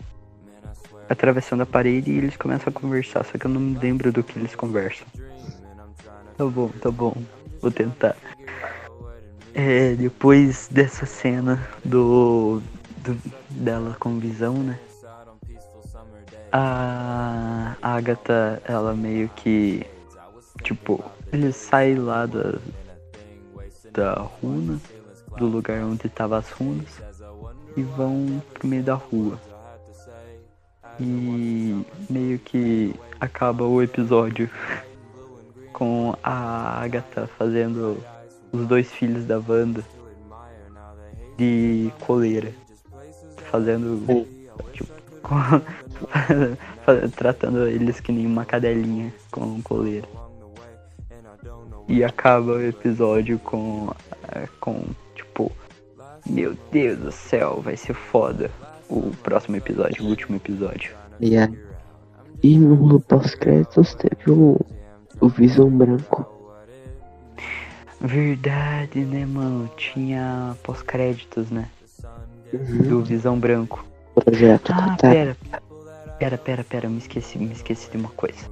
atravessando 1.09 1.63
a 1.63 1.65
parede 1.65 2.11
e 2.11 2.17
eles 2.17 2.37
começam 2.37 2.69
a 2.69 2.79
conversar, 2.79 3.25
só 3.25 3.37
que 3.37 3.45
eu 3.45 3.51
não 3.51 3.59
me 3.59 3.77
lembro 3.79 4.11
do 4.11 4.23
que 4.23 4.37
eles 4.37 4.55
conversam. 4.55 5.07
Tá 6.37 6.45
bom, 6.45 6.69
tá 6.69 6.91
bom. 6.91 7.15
Vou 7.59 7.71
tentar. 7.71 8.15
É, 9.53 9.95
depois 9.95 10.67
dessa 10.69 11.07
cena 11.07 11.67
do, 11.83 12.61
do 12.97 13.19
dela 13.49 13.97
com 13.99 14.19
visão, 14.19 14.53
né? 14.53 14.77
A 16.51 17.75
Agatha, 17.81 18.61
ela 18.65 18.93
meio 18.93 19.29
que 19.29 19.83
tipo, 20.63 21.03
ele 21.31 21.51
sai 21.51 21.95
lá 21.95 22.25
da 22.27 22.59
da 23.97 24.13
runa, 24.13 24.79
do 25.37 25.45
lugar 25.47 25.83
onde 25.83 26.09
tava 26.09 26.37
as 26.37 26.49
runas 26.51 27.01
e 27.75 27.83
vão 27.83 28.41
pro 28.53 28.67
meio 28.67 28.83
da 28.83 28.95
rua. 28.95 29.39
E 30.99 31.85
meio 32.09 32.39
que 32.39 32.95
acaba 33.19 33.63
o 33.63 33.81
episódio 33.81 34.49
com 35.71 36.15
a 36.23 36.81
Agatha 36.81 37.27
fazendo 37.37 37.97
os 38.51 38.65
dois 38.65 38.91
filhos 38.91 39.25
da 39.25 39.37
Wanda 39.39 39.83
de 41.37 41.91
coleira. 41.99 42.51
Fazendo. 43.51 44.25
Tipo, 44.73 44.91
com- 45.21 45.61
tratando 47.15 47.67
eles 47.67 47.99
que 47.99 48.11
nem 48.11 48.25
uma 48.25 48.43
cadelinha 48.45 49.13
com 49.31 49.61
coleira. 49.61 50.07
E 51.87 52.03
acaba 52.03 52.53
o 52.53 52.61
episódio 52.61 53.37
com. 53.39 53.93
eh, 54.33 54.47
com. 54.59 54.83
Meu 56.29 56.55
Deus 56.71 56.97
do 56.99 57.11
céu, 57.11 57.61
vai 57.63 57.75
ser 57.77 57.93
foda. 57.93 58.49
O 58.89 59.11
próximo 59.23 59.55
episódio, 59.57 60.03
o 60.05 60.07
último 60.09 60.37
episódio. 60.37 60.95
E, 61.19 61.37
aí- 61.37 61.57
e 62.43 62.57
no 62.57 62.99
pós-créditos 63.01 63.95
teve 63.95 64.31
o, 64.31 64.59
o 65.19 65.27
Visão 65.29 65.69
Branco. 65.69 66.25
Verdade, 67.99 68.99
né, 68.99 69.25
mano? 69.25 69.69
Tinha 69.75 70.55
pós-créditos, 70.63 71.49
né? 71.49 71.67
Uhum. 72.53 72.77
Do 72.87 73.03
Visão 73.03 73.37
Branco. 73.39 73.85
Projeto 74.15 74.71
Ah, 74.71 74.89
Catar. 74.91 75.11
pera. 75.11 75.37
Pera, 76.19 76.37
pera, 76.37 76.63
pera, 76.63 76.89
me 76.89 76.97
esqueci, 76.97 77.37
me 77.37 77.51
esqueci 77.51 77.91
de 77.91 77.97
uma 77.97 78.09
coisa. 78.09 78.49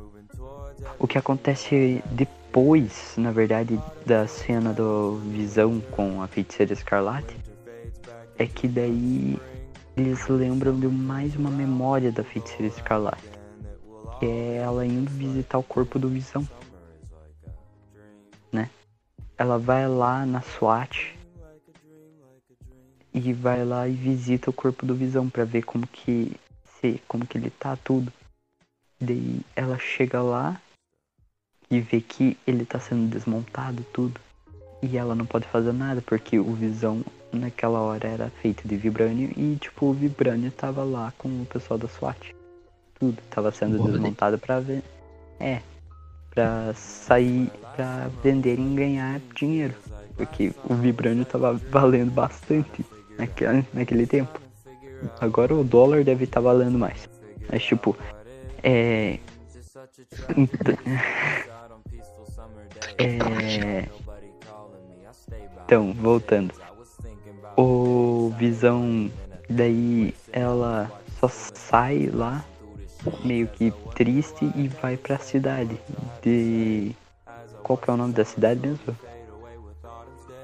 O 1.00 1.08
que 1.08 1.18
acontece 1.18 2.04
depois, 2.12 3.14
na 3.18 3.32
verdade, 3.32 3.80
da 4.06 4.28
cena 4.28 4.72
do 4.72 5.18
Visão 5.32 5.82
com 5.92 6.22
a 6.22 6.28
feiticeira 6.28 6.74
Escarlate 6.74 7.36
é 8.38 8.46
que 8.46 8.68
daí 8.68 9.40
eles 9.96 10.28
lembram 10.28 10.78
de 10.78 10.88
mais 10.88 11.36
uma 11.36 11.50
memória 11.50 12.12
da 12.12 12.24
feiticeira 12.24 12.68
Escarlate. 12.68 13.30
Que 14.20 14.26
é 14.26 14.56
ela 14.58 14.86
indo 14.86 15.10
visitar 15.12 15.58
o 15.58 15.64
corpo 15.64 15.98
do 15.98 16.10
Visão. 16.10 16.48
Né? 18.52 18.70
Ela 19.38 19.58
vai 19.58 19.88
lá 19.88 20.26
na 20.26 20.42
SWAT 20.42 21.16
e 23.14 23.34
vai 23.34 23.64
lá 23.64 23.88
e 23.88 23.94
visita 23.94 24.50
o 24.50 24.54
corpo 24.54 24.86
do 24.86 24.94
Visão 24.94 25.30
pra 25.30 25.46
ver 25.46 25.64
como 25.64 25.88
que 25.88 26.34
se 26.66 27.02
como 27.08 27.26
que 27.26 27.38
ele 27.38 27.50
tá 27.50 27.78
tudo. 27.78 28.12
Daí 29.00 29.42
ela 29.56 29.78
chega 29.78 30.22
lá 30.22 30.60
e 31.70 31.80
vê 31.80 32.02
que 32.02 32.38
ele 32.46 32.66
tá 32.66 32.80
sendo 32.80 33.10
desmontado 33.10 33.84
tudo. 33.94 34.20
E 34.82 34.98
ela 34.98 35.16
não 35.16 35.26
pode 35.26 35.48
fazer 35.48 35.72
nada 35.72 36.02
porque 36.02 36.38
o 36.38 36.54
Visão 36.54 37.04
naquela 37.36 37.80
hora 37.80 38.08
era 38.08 38.30
feito 38.42 38.68
de 38.68 38.76
vibrânio 38.76 39.32
e 39.36 39.56
tipo 39.58 39.88
o 39.88 39.94
vibrânio 39.94 40.52
tava 40.52 40.84
lá 40.84 41.14
com 41.18 41.28
o 41.28 41.46
pessoal 41.46 41.78
da 41.78 41.88
SWAT. 41.88 42.36
Tudo 43.00 43.18
tava 43.30 43.52
sendo 43.52 43.78
Boa, 43.78 43.92
desmontado 43.92 44.38
pra 44.38 44.60
ver. 44.60 44.84
É, 45.40 45.62
pra 46.32 46.74
sair 46.74 47.52
pra 47.76 48.10
venderem 48.24 48.72
e 48.72 48.76
ganhar 48.76 49.22
dinheiro, 49.36 49.74
porque 50.16 50.54
o 50.64 50.74
vibrânio 50.76 51.26
tava 51.26 51.54
valendo 51.70 52.12
bastante 52.12 52.86
naquele, 53.18 53.66
naquele 53.74 54.08
tempo. 54.08 54.40
Agora 55.20 55.54
o 55.54 55.64
dólar 55.64 56.04
deve 56.04 56.24
estar 56.24 56.40
valendo 56.40 56.80
mais. 56.80 57.08
Mas 57.52 57.64
tipo, 57.64 57.96
é. 58.64 59.20
É. 62.98 63.90
Então, 65.66 65.94
voltando. 65.94 66.54
O 67.58 68.34
Visão, 68.38 69.10
daí 69.50 70.14
ela 70.32 70.92
só 71.20 71.28
sai 71.28 72.10
lá, 72.12 72.44
meio 73.24 73.48
que 73.48 73.72
triste, 73.96 74.52
e 74.56 74.68
vai 74.68 74.98
pra 74.98 75.18
cidade. 75.18 75.80
De. 76.22 76.96
Qual 77.64 77.78
que 77.78 77.90
é 77.90 77.94
o 77.94 77.98
nome 77.98 78.14
da 78.14 78.26
cidade 78.26 78.60
mesmo? 78.60 78.96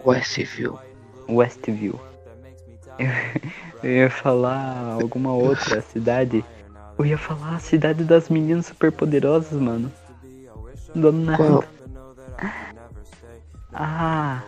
Westview. 0.05 0.79
Westview. 1.27 1.99
Eu, 2.97 3.09
eu 3.83 3.91
ia 3.91 4.09
falar 4.09 4.97
alguma 5.01 5.33
outra 5.33 5.81
cidade. 5.81 6.45
Eu 6.97 7.05
ia 7.05 7.17
falar 7.17 7.55
a 7.55 7.59
cidade 7.59 8.03
das 8.03 8.29
meninas 8.29 8.67
superpoderosas, 8.67 9.59
mano. 9.59 9.91
Do 10.93 11.11
nada. 11.11 11.37
Qual? 11.37 11.63
Ah. 13.73 14.43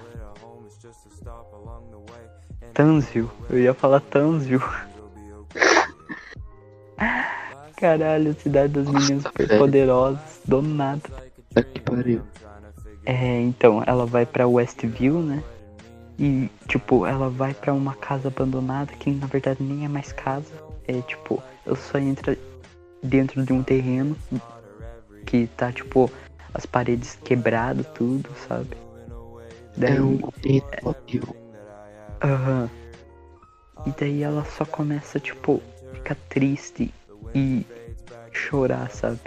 Tanzil. 2.74 3.30
Eu 3.50 3.60
ia 3.60 3.74
falar 3.74 4.00
Tanzil. 4.00 4.62
Caralho, 7.78 8.34
cidade 8.40 8.74
das 8.74 8.88
meninas 8.88 9.24
superpoderosas. 9.24 10.40
Do 10.46 10.62
nada. 10.62 11.02
Tá 11.54 11.62
que 11.62 11.80
pariu. 11.82 12.22
É, 13.06 13.42
então, 13.42 13.84
ela 13.86 14.06
vai 14.06 14.26
pra 14.26 14.48
Westview, 14.48 15.22
né? 15.22 15.44
E, 16.18 16.50
tipo, 16.68 17.06
ela 17.06 17.30
vai 17.30 17.54
pra 17.54 17.74
uma 17.74 17.96
casa 17.96 18.30
abandonada 18.30 18.94
que 18.94 19.12
na 19.12 19.28
verdade 19.28 19.62
nem 19.62 19.86
é 19.86 19.88
mais 19.88 20.12
casa. 20.14 20.52
É, 20.88 21.02
tipo, 21.02 21.42
ela 21.66 21.76
só 21.76 21.98
entra 21.98 22.38
dentro 23.02 23.46
de 23.46 23.52
um 23.52 23.64
terreno 23.64 24.16
que 25.26 25.48
tá, 25.58 25.72
tipo, 25.72 26.10
as 26.54 26.66
paredes 26.66 27.18
quebradas, 27.24 27.86
tudo, 27.94 28.30
sabe? 28.48 28.78
Daí, 29.76 29.98
É 29.98 30.02
um 30.02 30.18
Pinóquio. 30.18 31.43
Aham. 32.24 32.70
E 33.86 33.92
daí 33.92 34.24
ela 34.24 34.46
só 34.46 34.66
começa, 34.66 35.20
tipo, 35.20 35.62
ficar 35.94 36.16
triste 36.30 36.94
e 37.36 37.66
chorar, 38.32 38.90
sabe? 38.92 39.20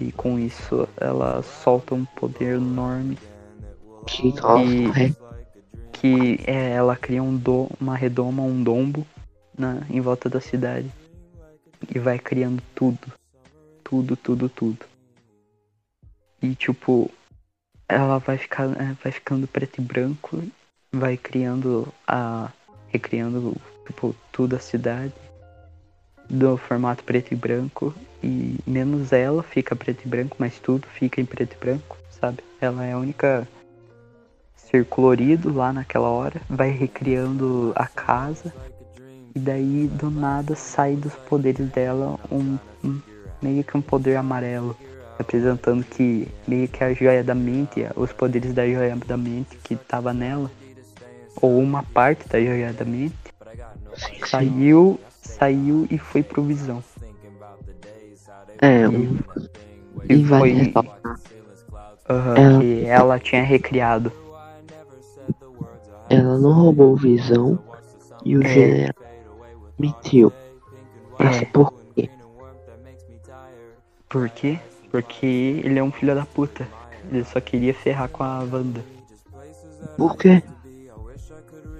E 0.00 0.12
com 0.12 0.38
isso 0.38 0.88
ela 1.00 1.42
solta 1.42 1.94
um 1.94 2.04
poder 2.04 2.56
enorme 2.56 3.16
Que 4.06 4.32
nossa, 4.32 4.62
E- 4.64 5.12
é 5.14 5.28
que 5.92 6.38
é, 6.46 6.70
ela 6.70 6.96
cria 6.96 7.20
um 7.22 7.36
do, 7.36 7.68
uma 7.80 7.96
redoma, 7.96 8.42
um 8.42 8.62
dombo 8.62 9.04
na, 9.56 9.80
em 9.90 10.00
volta 10.00 10.28
da 10.28 10.40
cidade. 10.40 10.88
E 11.92 11.98
vai 11.98 12.18
criando 12.20 12.62
tudo. 12.74 13.12
Tudo, 13.82 14.16
tudo, 14.16 14.48
tudo. 14.48 14.86
E 16.40 16.54
tipo, 16.54 17.10
ela 17.88 18.18
vai 18.18 18.38
ficar, 18.38 18.70
é, 18.80 18.92
vai 19.02 19.10
ficando 19.10 19.48
preto 19.48 19.80
e 19.80 19.84
branco, 19.84 20.40
vai 20.92 21.16
criando 21.16 21.88
a. 22.06 22.50
recriando 22.88 23.54
tipo, 23.86 24.14
tudo 24.32 24.56
a 24.56 24.58
cidade 24.58 25.12
do 26.28 26.56
formato 26.56 27.04
preto 27.04 27.32
e 27.32 27.36
branco. 27.36 27.94
E 28.22 28.56
menos 28.66 29.12
ela 29.12 29.42
fica 29.42 29.76
preto 29.76 30.04
e 30.04 30.08
branco, 30.08 30.36
mas 30.38 30.58
tudo 30.58 30.86
fica 30.88 31.20
em 31.20 31.24
preto 31.24 31.54
e 31.54 31.58
branco, 31.58 31.96
sabe? 32.10 32.38
Ela 32.60 32.84
é 32.84 32.92
a 32.92 32.98
única 32.98 33.46
ser 34.56 34.84
colorido 34.84 35.54
lá 35.54 35.72
naquela 35.72 36.08
hora, 36.08 36.42
vai 36.48 36.70
recriando 36.70 37.72
a 37.74 37.86
casa 37.86 38.52
e 39.34 39.38
daí 39.38 39.86
do 39.86 40.10
nada 40.10 40.54
sai 40.54 40.94
dos 40.94 41.14
poderes 41.14 41.70
dela 41.70 42.18
um, 42.30 42.58
um- 42.84 43.00
meio 43.40 43.62
que 43.64 43.76
um 43.76 43.80
poder 43.80 44.16
amarelo 44.16 44.76
Representando 45.18 45.82
que 45.84 46.28
meio 46.46 46.68
que 46.68 46.84
a 46.84 46.94
joia 46.94 47.24
da 47.24 47.34
mente, 47.34 47.84
os 47.96 48.12
poderes 48.12 48.54
da 48.54 48.64
joia 48.64 48.94
da 48.94 49.16
mente 49.16 49.56
que 49.64 49.74
tava 49.74 50.12
nela, 50.12 50.48
ou 51.40 51.58
uma 51.58 51.82
parte 51.82 52.28
da 52.28 52.40
joia 52.40 52.72
da 52.72 52.84
mente, 52.84 53.14
saiu, 54.26 54.98
saiu 55.22 55.86
e 55.90 55.98
foi 55.98 56.22
pro 56.22 56.42
visão. 56.42 56.82
É, 58.60 58.82
E, 58.82 58.86
um, 58.88 59.18
e 60.08 60.24
foi 60.24 60.52
ressaltar, 60.52 61.20
aham, 62.08 62.34
Ela- 62.36 62.60
que 62.60 62.84
ela 62.86 63.18
tinha 63.18 63.42
recriado. 63.42 64.12
ela 66.10 66.38
não 66.38 66.52
roubou 66.52 66.96
visão 66.96 67.58
e 68.24 68.36
o 68.36 68.42
É. 68.44 68.48
general 68.48 68.94
mentiu. 69.78 70.32
Mas 71.18 71.42
É. 71.42 71.44
por 71.46 71.72
quê? 71.94 72.10
Por 74.08 74.28
quê? 74.30 74.58
Porque 74.90 75.26
ele 75.64 75.78
é 75.78 75.82
um 75.82 75.92
filho 75.92 76.14
da 76.14 76.24
puta. 76.24 76.66
Ele 77.12 77.24
só 77.24 77.40
queria 77.40 77.74
ferrar 77.74 78.08
com 78.08 78.22
a 78.24 78.38
Wanda. 78.40 78.82
Por 79.96 80.16
quê? 80.16 80.42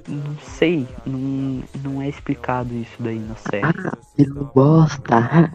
Não 0.09 0.39
sei, 0.39 0.89
não, 1.05 1.63
não 1.85 2.03
é 2.03 2.09
explicado 2.09 2.75
isso 2.75 2.97
daí 2.99 3.19
na 3.19 3.37
série. 3.37 3.67
Ah, 3.67 3.99
ele 4.17 4.31
não 4.31 4.45
gosta. 4.47 5.53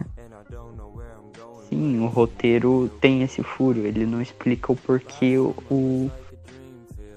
Sim, 1.68 1.98
o 1.98 2.06
roteiro 2.06 2.88
tem 3.00 3.22
esse 3.22 3.42
furo, 3.42 3.80
ele 3.80 4.06
não 4.06 4.22
explica 4.22 4.70
o 4.70 4.76
porquê 4.76 5.38
o, 5.38 5.56
o, 5.68 6.10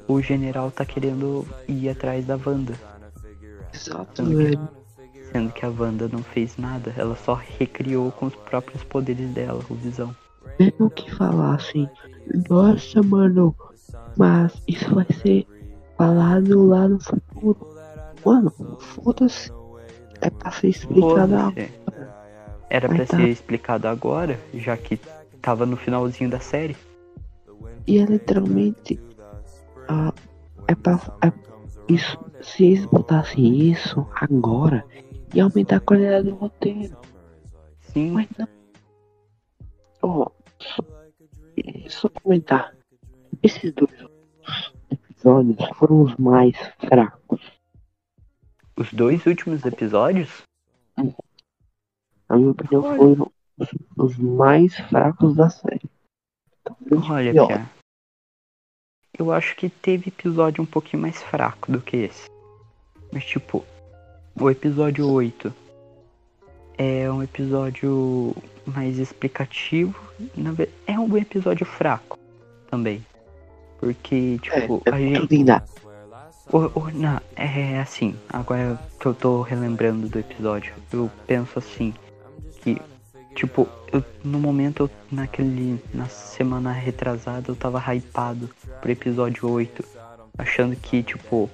o 0.07 0.19
general 0.19 0.71
tá 0.71 0.83
querendo 0.83 1.45
ir 1.67 1.89
atrás 1.89 2.25
da 2.25 2.39
Wanda. 2.43 2.73
Exato, 3.71 4.25
velho. 4.25 4.67
Sendo 5.31 5.51
que 5.51 5.63
a 5.63 5.69
Wanda 5.69 6.09
não 6.11 6.23
fez 6.23 6.57
nada, 6.57 6.91
ela 6.97 7.15
só 7.15 7.35
recriou 7.35 8.11
com 8.11 8.25
os 8.25 8.35
próprios 8.35 8.83
poderes 8.83 9.29
dela, 9.29 9.63
o 9.69 9.75
Visão. 9.75 10.15
Mesmo 10.59 10.89
que 10.89 11.13
falassem, 11.13 11.87
nossa, 12.49 13.03
mano, 13.03 13.55
mas 14.17 14.59
isso 14.67 14.95
vai 14.95 15.05
ser 15.21 15.45
falado 15.97 16.67
lá 16.67 16.87
no 16.87 16.99
futuro. 16.99 17.75
Mano, 18.23 18.51
foda-se. 18.79 19.51
É 20.21 20.29
pra 20.29 20.51
ser 20.51 20.69
explicado 20.69 21.35
agora. 21.35 21.69
Era 22.69 22.89
pra 22.89 23.05
tá. 23.05 23.17
ser 23.17 23.29
explicado 23.29 23.87
agora, 23.87 24.39
já 24.53 24.75
que 24.75 24.99
tava 25.41 25.65
no 25.65 25.77
finalzinho 25.77 26.29
da 26.29 26.39
série. 26.39 26.75
E 27.85 27.99
é 27.99 28.05
literalmente. 28.05 28.99
Ah, 29.87 30.13
é 30.67 30.75
pra. 30.75 30.99
É, 31.23 31.31
isso, 31.87 32.17
se 32.41 32.65
eles 32.65 32.85
botassem 32.85 33.71
isso 33.71 34.05
agora, 34.15 34.83
ia 35.33 35.43
aumentar 35.43 35.77
a 35.77 35.79
qualidade 35.79 36.29
do 36.29 36.35
roteiro. 36.35 36.97
Sim, 37.79 38.11
Mas 38.11 38.27
não. 38.37 38.47
Ó, 40.01 40.29
só, 40.59 40.83
só 41.87 42.09
comentar. 42.09 42.75
Esses 43.41 43.71
dois 43.73 43.91
episódios 45.17 45.69
foram 45.77 46.01
os 46.03 46.15
mais 46.15 46.55
fracos. 46.79 47.41
os 48.77 48.93
dois 48.93 49.25
últimos 49.25 49.65
episódios, 49.65 50.43
Na 52.29 52.35
minha 52.37 52.51
opinião, 52.51 52.83
Olha. 52.83 52.97
foram 52.97 53.31
os, 53.57 53.69
os 53.97 54.17
mais 54.17 54.77
fracos 54.77 55.35
da 55.35 55.49
série. 55.49 55.89
Talvez 56.63 57.09
olha, 57.09 57.31
pior. 57.31 57.47
Pia. 57.47 57.69
Eu 59.17 59.31
acho 59.31 59.55
que 59.55 59.69
teve 59.69 60.09
episódio 60.09 60.61
um 60.61 60.67
pouquinho 60.67 61.01
mais 61.01 61.21
fraco 61.23 61.71
do 61.71 61.81
que 61.81 61.97
esse. 61.97 62.29
Mas 63.11 63.25
tipo, 63.25 63.65
o 64.39 64.49
episódio 64.49 65.09
8 65.09 65.51
é 66.77 67.11
um 67.11 67.23
episódio 67.23 68.35
mais 68.67 68.99
explicativo. 68.99 69.97
É 70.85 70.99
um 70.99 71.17
episódio 71.17 71.65
fraco 71.65 72.19
também. 72.69 73.03
Porque, 73.79 74.39
tipo, 74.41 74.81
É, 74.85 74.91
a 74.91 75.01
é 75.01 75.09
gente. 75.19 75.45
O, 76.51 76.57
o- 76.79 76.91
não, 76.93 77.19
é 77.35 77.79
assim, 77.79 78.15
agora 78.29 78.79
que 78.99 79.05
eu 79.05 79.13
tô 79.13 79.41
relembrando 79.41 80.07
do 80.07 80.17
episódio, 80.19 80.73
eu 80.93 81.11
penso 81.27 81.59
assim, 81.59 81.93
que, 82.61 82.81
tipo, 83.35 83.67
eu, 83.91 84.03
no 84.23 84.39
momento, 84.39 84.83
eu, 84.83 84.89
naquele, 85.11 85.81
na 85.93 86.07
semana 86.07 86.71
retrasada, 86.71 87.51
eu 87.51 87.55
tava 87.55 87.79
hypado 87.93 88.49
pro 88.81 88.91
episódio 88.91 89.49
8, 89.49 89.83
achando 90.37 90.75
que, 90.77 91.03
tipo, 91.03 91.49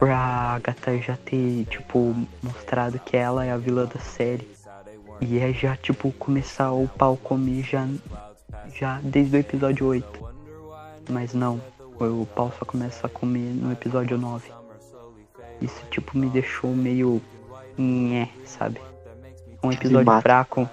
pra 0.00 0.16
Agatha 0.18 0.98
já 0.98 1.16
ter, 1.16 1.64
tipo, 1.66 2.14
mostrado 2.42 2.98
que 2.98 3.16
ela 3.16 3.44
é 3.44 3.52
a 3.52 3.56
vilã 3.56 3.86
da 3.86 4.00
série, 4.00 4.48
e 5.20 5.38
é 5.38 5.52
já, 5.52 5.76
tipo, 5.76 6.10
começar 6.12 6.72
o 6.72 6.88
pau 6.88 7.16
comer 7.16 7.62
já, 7.62 7.86
já 8.74 9.00
desde 9.00 9.36
o 9.36 9.38
episódio 9.40 9.86
8. 9.86 10.33
Mas 11.08 11.34
não, 11.34 11.60
o 12.00 12.26
pau 12.26 12.52
só 12.58 12.64
começa 12.64 13.06
a 13.06 13.10
comer 13.10 13.54
no 13.54 13.72
episódio 13.72 14.18
9. 14.18 14.50
Isso, 15.60 15.84
tipo, 15.90 16.16
me 16.16 16.28
deixou 16.28 16.74
meio. 16.74 17.20
Nhé, 17.76 18.28
sabe? 18.44 18.80
Um 19.62 19.72
episódio 19.72 20.20
fraco. 20.20 20.68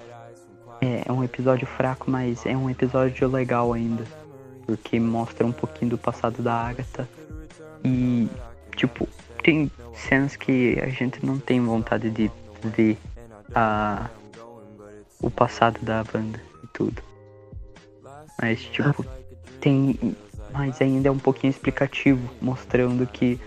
É, 0.80 1.04
é 1.06 1.12
um 1.12 1.24
episódio 1.24 1.68
fraco, 1.68 2.10
mas 2.10 2.46
é 2.46 2.56
um 2.56 2.70
episódio 2.70 3.28
legal 3.28 3.74
ainda. 3.74 4.04
Porque 4.66 5.00
mostra 5.00 5.46
um 5.46 5.52
pouquinho 5.52 5.92
do 5.92 5.98
passado 5.98 6.42
da 6.42 6.54
Agatha. 6.54 7.08
E, 7.84 8.30
tipo, 8.76 9.08
tem 9.44 9.72
cenas 9.94 10.36
que 10.36 10.80
a 10.80 10.90
gente 10.90 11.26
não 11.26 11.40
tem 11.40 11.64
vontade 11.64 12.10
de 12.10 12.32
ver 12.64 12.98
a, 13.56 14.10
o 15.20 15.30
passado 15.30 15.80
da 15.82 16.04
Wanda 16.14 16.42
e 16.64 16.68
tudo. 16.68 17.02
Mas, 18.40 18.62
tipo, 18.62 19.06
tem. 19.62 20.16
Mas 20.54 20.82
ainda 20.82 21.08
é 21.08 21.12
um 21.12 21.18
pouquinho 21.18 21.52
explicativo, 21.52 22.30
mostrando 22.42 23.08
que 23.08 23.40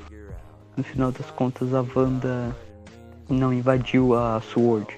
no 0.74 0.82
final 0.82 1.12
das 1.12 1.30
contas 1.30 1.74
a 1.74 1.84
Wanda 1.94 2.56
não 3.28 3.52
invadiu 3.52 4.14
a 4.14 4.40
Sword. 4.40 4.88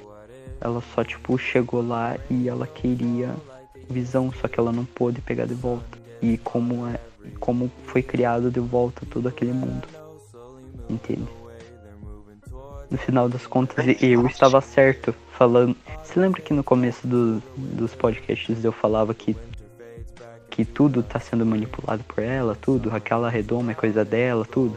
Ela 0.61 0.81
só 0.95 1.03
tipo 1.03 1.37
chegou 1.37 1.87
lá 1.87 2.17
e 2.31 2.49
ela 2.49 2.67
queria 2.67 3.35
visão, 3.91 4.33
só 4.41 4.47
que 4.47 4.59
ela 4.59 4.71
não 4.73 4.85
pôde 4.85 5.21
pegar 5.21 5.47
de 5.47 5.55
volta. 5.55 5.99
E 6.23 6.39
como 6.39 6.87
é 6.87 6.99
como 7.41 7.71
foi 7.87 8.03
criado 8.03 8.51
de 8.51 8.61
volta 8.61 9.05
todo 9.11 9.29
aquele 9.29 9.53
mundo. 9.53 9.87
Entende? 10.89 11.27
No 12.89 12.97
final 12.99 13.29
das 13.29 13.47
contas 13.47 13.85
eu 14.01 14.27
estava 14.27 14.61
certo 14.61 15.13
falando. 15.33 15.77
Você 16.05 16.21
lembra 16.21 16.41
que 16.41 16.55
no 16.55 16.63
começo 16.63 17.07
do- 17.07 17.43
dos 17.57 17.95
podcasts 17.95 18.65
eu 18.65 18.71
falava 18.71 19.13
que 19.13 19.37
que 20.57 20.65
tudo 20.65 21.03
tá 21.03 21.21
sendo 21.21 21.45
manipulado 21.45 22.03
por 22.05 22.25
ela, 22.25 22.57
tudo, 22.57 22.91
aquela 22.91 23.29
redoma 23.29 23.73
é 23.73 23.75
coisa 23.75 24.03
dela, 24.03 24.43
tudo. 24.47 24.75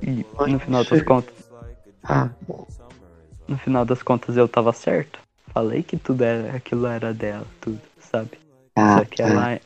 E 0.00 0.24
no 0.50 0.58
final 0.58 0.82
das 0.82 1.02
contas, 1.02 1.34
Ah, 2.02 2.30
no 3.46 3.58
final 3.58 3.84
das 3.84 4.02
contas 4.02 4.34
eu 4.38 4.48
tava 4.48 4.72
certo. 4.72 5.20
Falei 5.48 5.82
que 5.82 5.98
tudo 5.98 6.24
era, 6.24 6.56
aquilo 6.56 6.86
era 6.86 7.12
dela, 7.12 7.46
tudo, 7.60 7.78
sabe? 8.00 8.30
tá, 8.74 8.98
só 8.98 9.04
que 9.04 9.22
tá. 9.22 9.28
ela 9.28 9.60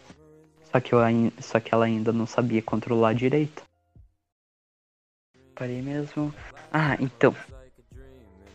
só 0.72 0.80
que 0.80 0.92
eu 0.92 0.98
só 1.38 1.60
que 1.60 1.72
ela 1.72 1.84
ainda 1.84 2.12
não 2.12 2.26
sabia 2.26 2.60
controlar 2.60 3.14
direito. 3.14 3.62
Parei 5.54 5.80
mesmo. 5.82 6.34
Ah, 6.72 6.96
então. 6.98 7.32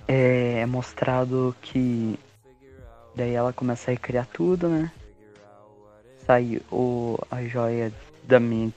É, 0.06 0.60
é 0.60 0.66
mostrado 0.66 1.56
que 1.62 2.20
daí 3.16 3.32
ela 3.32 3.54
começa 3.54 3.90
a 3.90 3.94
recriar 3.94 4.28
tudo, 4.28 4.68
né? 4.68 4.92
Sai 6.26 6.62
o 6.72 7.18
a 7.30 7.44
joia 7.44 7.92
da 8.24 8.40
mente, 8.40 8.76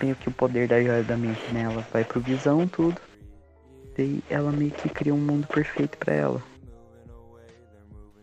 meio 0.00 0.16
que 0.16 0.28
o 0.28 0.32
poder 0.32 0.68
da 0.68 0.82
joia 0.82 1.02
da 1.02 1.16
mente 1.16 1.52
nela 1.52 1.84
vai 1.92 2.04
pro 2.04 2.20
visão 2.20 2.66
tudo. 2.66 3.00
Daí 3.96 4.22
ela 4.28 4.52
meio 4.52 4.72
que 4.72 4.88
cria 4.88 5.14
um 5.14 5.18
mundo 5.18 5.46
perfeito 5.46 5.96
pra 5.98 6.12
ela. 6.12 6.42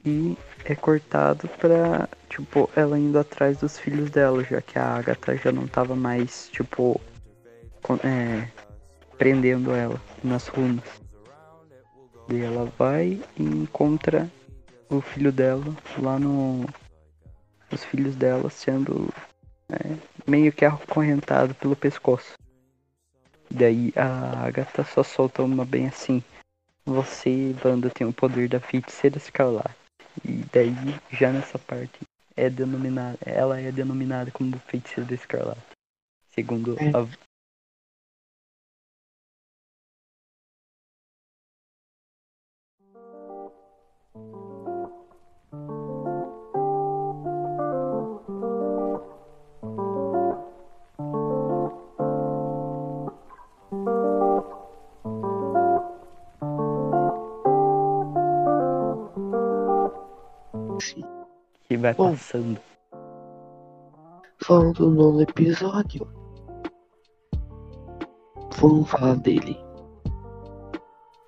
E 0.06 0.36
é 0.66 0.76
cortado 0.76 1.48
pra, 1.60 2.10
tipo, 2.28 2.70
ela 2.76 2.98
indo 2.98 3.18
atrás 3.20 3.58
dos 3.58 3.78
filhos 3.78 4.10
dela, 4.10 4.44
já 4.44 4.62
que 4.62 4.78
a 4.78 4.96
Agatha 4.96 5.36
já 5.38 5.52
não 5.52 5.68
tava 5.68 5.96
mais, 5.96 6.50
tipo, 6.52 7.00
con- 7.82 8.00
é, 8.04 8.48
prendendo 9.18 9.74
ela 9.74 10.02
nas 10.24 10.48
runas. 10.48 10.84
E 12.30 12.42
ela 12.42 12.66
vai 12.78 13.22
e 13.38 13.44
encontra 13.44 14.30
o 14.90 15.02
filho 15.02 15.32
dela 15.32 15.64
lá 16.00 16.20
no. 16.20 16.66
Os 17.72 17.84
filhos 17.86 18.16
dela 18.16 18.50
sendo 18.50 19.14
é, 19.70 19.98
meio 20.28 20.52
que 20.52 20.66
acorrentado 20.66 21.54
pelo 21.56 21.76
pescoço. 21.76 22.34
Daí 23.50 23.94
a 23.96 24.46
Agatha 24.46 24.84
só 24.84 25.04
solta 25.04 25.44
uma 25.44 25.66
bem 25.66 25.88
assim. 25.88 26.24
Você, 26.86 27.56
Wanda, 27.64 27.90
tem 27.90 28.08
o 28.08 28.14
poder 28.14 28.50
da 28.50 28.60
feiticeira 28.60 29.18
escarlate. 29.18 29.76
E 30.26 30.44
daí, 30.52 30.74
já 31.12 31.32
nessa 31.32 31.60
parte, 31.60 32.00
é 32.36 32.50
denominada, 32.50 33.18
ela 33.26 33.60
é 33.60 33.72
denominada 33.72 34.32
como 34.32 34.58
feiticeira 34.60 35.14
escarlate. 35.14 35.62
Segundo 36.34 36.78
É. 36.80 36.92
a 60.82 61.22
que 61.68 61.78
vai 61.78 61.94
Bom. 61.94 62.12
passando. 62.12 62.60
Falando 64.44 64.74
do 64.74 64.92
nono 64.92 65.22
episódio. 65.22 66.08
Vamos 68.58 68.90
falar 68.90 69.16
dele. 69.16 69.58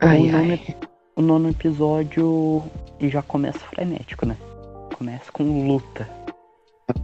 Ai, 0.01 0.27
o, 0.27 0.31
nono, 0.31 0.51
ai. 0.51 0.77
o 1.15 1.21
nono 1.21 1.49
episódio 1.49 2.63
já 2.99 3.21
começa 3.21 3.59
frenético, 3.59 4.25
né? 4.25 4.35
Começa 4.97 5.31
com 5.31 5.67
luta. 5.67 6.09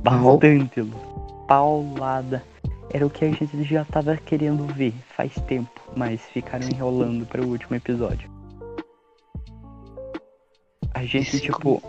Bastante 0.02 0.82
luta. 0.82 1.46
Paulada. 1.48 2.44
Era 2.92 3.06
o 3.06 3.10
que 3.10 3.24
a 3.24 3.32
gente 3.32 3.64
já 3.64 3.86
tava 3.86 4.18
querendo 4.18 4.66
ver 4.74 4.94
faz 5.16 5.34
tempo, 5.48 5.80
mas 5.96 6.22
ficaram 6.22 6.68
enrolando 6.68 7.26
para 7.26 7.42
o 7.42 7.48
último 7.48 7.76
episódio. 7.76 8.30
A 10.94 11.06
gente, 11.06 11.40
tipo. 11.40 11.82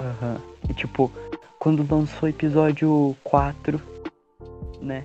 Aham. 0.00 0.40
E, 0.68 0.74
tipo, 0.74 1.10
quando 1.58 1.86
lançou 1.90 2.26
o 2.26 2.28
episódio 2.28 3.16
4, 3.24 3.80
né? 4.80 5.04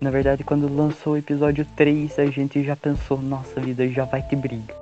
Na 0.00 0.10
verdade, 0.10 0.42
quando 0.42 0.74
lançou 0.74 1.12
o 1.12 1.16
episódio 1.16 1.66
3, 1.76 2.18
a 2.18 2.26
gente 2.26 2.64
já 2.64 2.74
pensou, 2.74 3.20
nossa 3.20 3.60
vida 3.60 3.86
já 3.88 4.04
vai 4.04 4.22
ter 4.22 4.36
briga. 4.36 4.74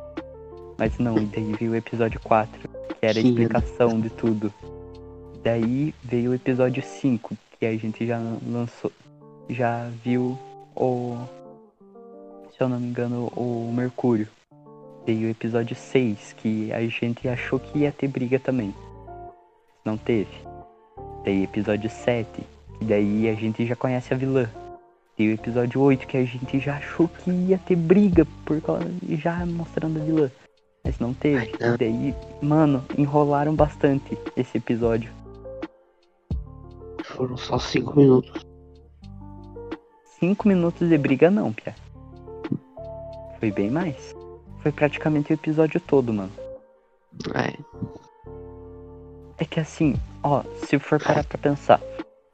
Mas 0.79 0.97
não, 0.99 1.19
e 1.19 1.27
daí 1.35 1.53
veio 1.59 1.73
o 1.73 1.77
episódio 1.77 2.21
4, 2.21 2.69
que 3.01 3.07
era 3.07 3.19
a 3.19 3.23
explicação 3.23 4.01
de 4.01 4.11
tudo. 4.11 4.53
Daí 5.43 5.95
veio 6.03 6.31
o 6.31 6.35
episódio 6.35 6.83
5, 6.83 7.37
que 7.59 7.67
a 7.67 7.77
gente 7.77 8.07
já 8.07 8.19
lançou, 8.47 8.93
já 9.49 9.89
viu 10.05 10.39
o. 10.75 11.17
Se 12.57 12.63
eu 12.63 12.69
não 12.69 12.79
me 12.79 12.89
engano, 12.89 13.27
o 13.37 13.73
Mercúrio. 13.73 14.29
Veio 15.07 15.29
o 15.29 15.31
episódio 15.31 15.75
6, 15.75 16.35
que 16.37 16.73
a 16.73 16.81
gente 16.87 17.27
achou 17.29 17.59
que 17.59 17.79
ia 17.79 17.93
ter 17.93 18.09
briga 18.09 18.39
também. 18.39 18.75
Não 19.89 19.97
teve. 19.97 20.29
Daí 21.25 21.45
episódio 21.45 21.89
7, 21.89 22.29
que 22.79 22.85
daí 22.85 23.27
a 23.27 23.33
gente 23.33 23.65
já 23.65 23.75
conhece 23.75 24.13
a 24.13 24.19
vilã. 24.19 24.47
E 25.19 25.27
o 25.27 25.33
episódio 25.33 25.81
8, 25.81 26.07
que 26.07 26.19
a 26.19 26.25
gente 26.27 26.61
já 26.61 26.77
achou 26.77 27.09
que 27.09 27.31
ia 27.31 27.57
ter 27.57 27.75
briga, 27.75 28.27
por 28.45 28.61
causa, 28.61 28.85
já 29.09 29.47
mostrando 29.47 29.99
a 29.99 30.05
vilã. 30.05 30.31
Mas 30.85 30.99
não 30.99 31.15
teve. 31.15 31.53
E 31.59 31.79
daí, 31.79 32.15
mano, 32.43 32.85
enrolaram 32.99 33.55
bastante 33.55 34.19
esse 34.37 34.59
episódio. 34.59 35.11
Foram 37.05 37.39
só 37.39 37.59
cinco 37.59 37.97
minutos. 37.97 38.45
Cinco 40.21 40.47
minutos 40.49 40.87
de 40.87 40.99
briga 40.99 41.31
não, 41.31 41.51
Pia. 41.51 41.75
Foi 43.41 43.51
bem 43.51 43.71
mais. 43.71 44.15
Foi 44.59 44.71
praticamente 44.71 45.33
o 45.33 45.35
episódio 45.35 45.81
todo, 45.81 46.13
mano. 46.13 46.33
É. 47.35 47.57
É 49.39 49.45
que 49.45 49.61
assim, 49.61 49.95
ó, 50.23 50.43
se 50.67 50.79
for 50.81 51.01
parar 51.01 51.25
pra 51.25 51.39
pensar, 51.39 51.81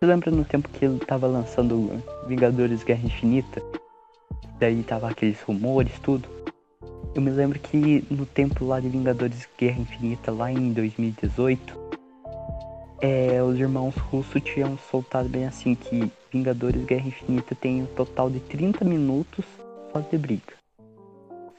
você 0.04 0.06
lembra 0.06 0.30
no 0.30 0.42
tempo 0.42 0.68
que 0.70 0.86
ele 0.86 0.98
tava 0.98 1.26
lançando 1.26 2.02
Vingadores 2.26 2.82
Guerra 2.82 3.04
Infinita? 3.04 3.62
Daí 4.58 4.82
tava 4.82 5.10
aqueles 5.10 5.40
rumores, 5.42 5.92
tudo. 5.98 6.26
Eu 7.14 7.20
me 7.20 7.30
lembro 7.30 7.58
que 7.58 8.04
no 8.10 8.24
tempo 8.24 8.64
lá 8.64 8.80
de 8.80 8.88
Vingadores 8.88 9.46
Guerra 9.58 9.80
Infinita, 9.80 10.32
lá 10.32 10.50
em 10.50 10.72
2018, 10.72 11.78
é, 13.02 13.42
os 13.42 13.58
irmãos 13.58 13.94
russos 13.96 14.42
tinham 14.42 14.78
soltado 14.90 15.28
bem 15.28 15.46
assim 15.46 15.74
que 15.74 16.10
Vingadores 16.32 16.84
Guerra 16.86 17.08
Infinita 17.08 17.54
tem 17.54 17.82
um 17.82 17.86
total 17.86 18.30
de 18.30 18.40
30 18.40 18.82
minutos 18.84 19.44
só 19.92 20.00
de 20.00 20.16
briga. 20.16 20.54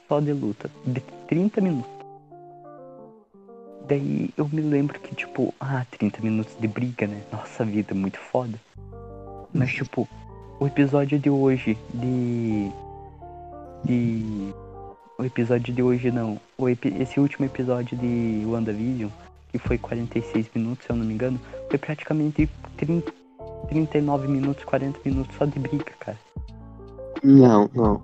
Só 0.08 0.18
de 0.18 0.32
luta. 0.32 0.68
De 0.84 1.00
30 1.28 1.60
minutos. 1.60 1.95
Daí 3.88 4.30
eu 4.36 4.48
me 4.52 4.60
lembro 4.60 4.98
que, 4.98 5.14
tipo, 5.14 5.54
ah, 5.60 5.84
30 5.92 6.20
minutos 6.20 6.56
de 6.58 6.66
briga, 6.66 7.06
né? 7.06 7.22
Nossa 7.32 7.64
vida, 7.64 7.94
muito 7.94 8.18
foda. 8.18 8.58
Mas, 9.54 9.70
tipo, 9.72 10.08
o 10.58 10.66
episódio 10.66 11.18
de 11.18 11.30
hoje 11.30 11.78
de. 11.94 12.70
De. 13.84 14.52
O 15.18 15.24
episódio 15.24 15.72
de 15.72 15.82
hoje 15.82 16.10
não. 16.10 16.38
O 16.58 16.68
epi- 16.68 16.94
Esse 17.00 17.20
último 17.20 17.46
episódio 17.46 17.96
de 17.96 18.42
WandaVision, 18.44 19.08
que 19.52 19.58
foi 19.58 19.78
46 19.78 20.46
minutos, 20.54 20.84
se 20.84 20.90
eu 20.92 20.96
não 20.96 21.04
me 21.06 21.14
engano, 21.14 21.40
foi 21.70 21.78
praticamente 21.78 22.48
30, 22.76 23.12
39 23.68 24.28
minutos, 24.28 24.64
40 24.64 24.98
minutos 25.04 25.34
só 25.36 25.44
de 25.44 25.58
briga, 25.58 25.92
cara. 26.00 26.18
Não, 27.22 27.70
não. 27.74 28.02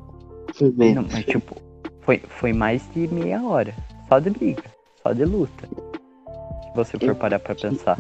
Foi 0.55 0.71
bem. 0.71 0.95
Não, 0.95 1.03
mas 1.03 1.25
tipo, 1.25 1.57
foi, 2.03 2.18
foi 2.18 2.53
mais 2.53 2.83
de 2.95 3.09
meia 3.09 3.42
hora. 3.42 3.75
Só 4.09 4.18
de 4.18 4.31
briga. 4.31 4.62
Só 5.03 5.12
de 5.12 5.25
luta. 5.25 5.67
Se 5.67 6.75
você 6.75 6.99
for 6.99 7.15
parar 7.15 7.38
pra 7.38 7.55
pensar. 7.55 7.99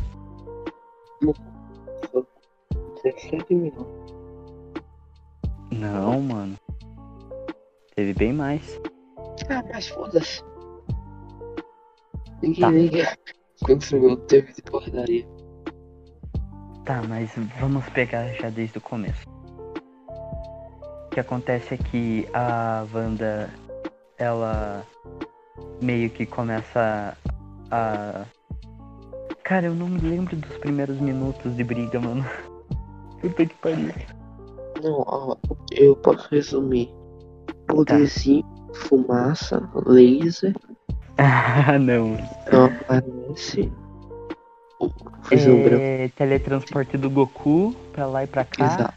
17 3.02 3.54
minutos. 3.54 3.86
Não, 5.72 6.20
mano. 6.20 6.56
Teve 7.96 8.14
bem 8.14 8.32
mais. 8.32 8.80
Ah, 9.48 9.62
mas 9.72 9.88
foda-se. 9.88 10.42
Ninguém 12.40 12.60
Tá. 12.60 12.70
liga. 12.70 13.18
Quantos 13.64 13.92
minutos 13.92 14.24
teve 14.26 14.52
de 14.52 14.62
porradaria? 14.62 15.26
Tá, 16.84 17.00
mas 17.08 17.30
vamos 17.60 17.88
pegar 17.90 18.26
já 18.34 18.50
desde 18.50 18.78
o 18.78 18.80
começo. 18.80 19.28
O 21.06 21.10
que 21.10 21.20
acontece 21.20 21.74
é 21.74 21.76
que 21.76 22.28
a 22.34 22.84
Wanda, 22.92 23.50
ela 24.18 24.84
meio 25.80 26.10
que 26.10 26.26
começa 26.26 27.16
a. 27.70 28.24
Cara, 29.44 29.66
eu 29.66 29.74
não 29.74 29.88
me 29.88 30.00
lembro 30.00 30.36
dos 30.36 30.56
primeiros 30.58 30.98
minutos 31.00 31.54
de 31.56 31.64
briga, 31.64 32.00
mano. 32.00 32.24
Puta 33.20 33.46
que 33.46 33.54
pariu. 33.56 33.92
Não, 34.82 35.04
ó, 35.06 35.36
eu 35.72 35.94
posso 35.96 36.28
resumir. 36.30 36.90
Poderzinho, 37.66 38.44
fumaça, 38.74 39.68
laser, 39.86 40.54
Ah, 41.18 41.78
não. 41.80 42.16
não 42.52 42.64
aparece. 42.66 43.70
É, 45.30 46.08
teletransporte 46.16 46.96
do 46.98 47.08
Goku 47.08 47.72
pra 47.92 48.06
lá 48.06 48.24
e 48.24 48.26
pra 48.26 48.44
cá. 48.44 48.64
Exato. 48.66 48.94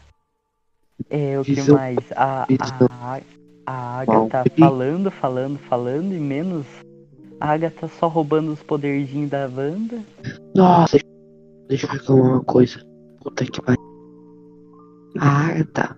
É, 1.08 1.38
o 1.38 1.44
que 1.44 1.54
Visão- 1.54 1.76
mais? 1.76 1.98
A, 2.16 2.42
a, 2.42 3.20
a 3.66 4.00
Agatha 4.00 4.38
Valkyrie. 4.38 4.60
falando, 4.60 5.10
falando, 5.10 5.58
falando 5.58 6.12
e 6.14 6.18
menos. 6.20 6.66
A 7.40 7.52
Agatha 7.52 7.88
só 7.88 8.08
roubando 8.08 8.52
os 8.52 8.62
poderzinhos 8.62 9.30
da 9.30 9.46
Wanda. 9.46 9.98
Nossa, 10.54 10.98
deixa 11.68 11.86
eu 11.86 11.90
reclamar 11.90 12.32
uma 12.32 12.44
coisa. 12.44 12.80
Puta 13.22 13.44
que 13.44 13.60
pariu. 13.60 13.80
A 15.18 15.46
Agatha. 15.48 15.96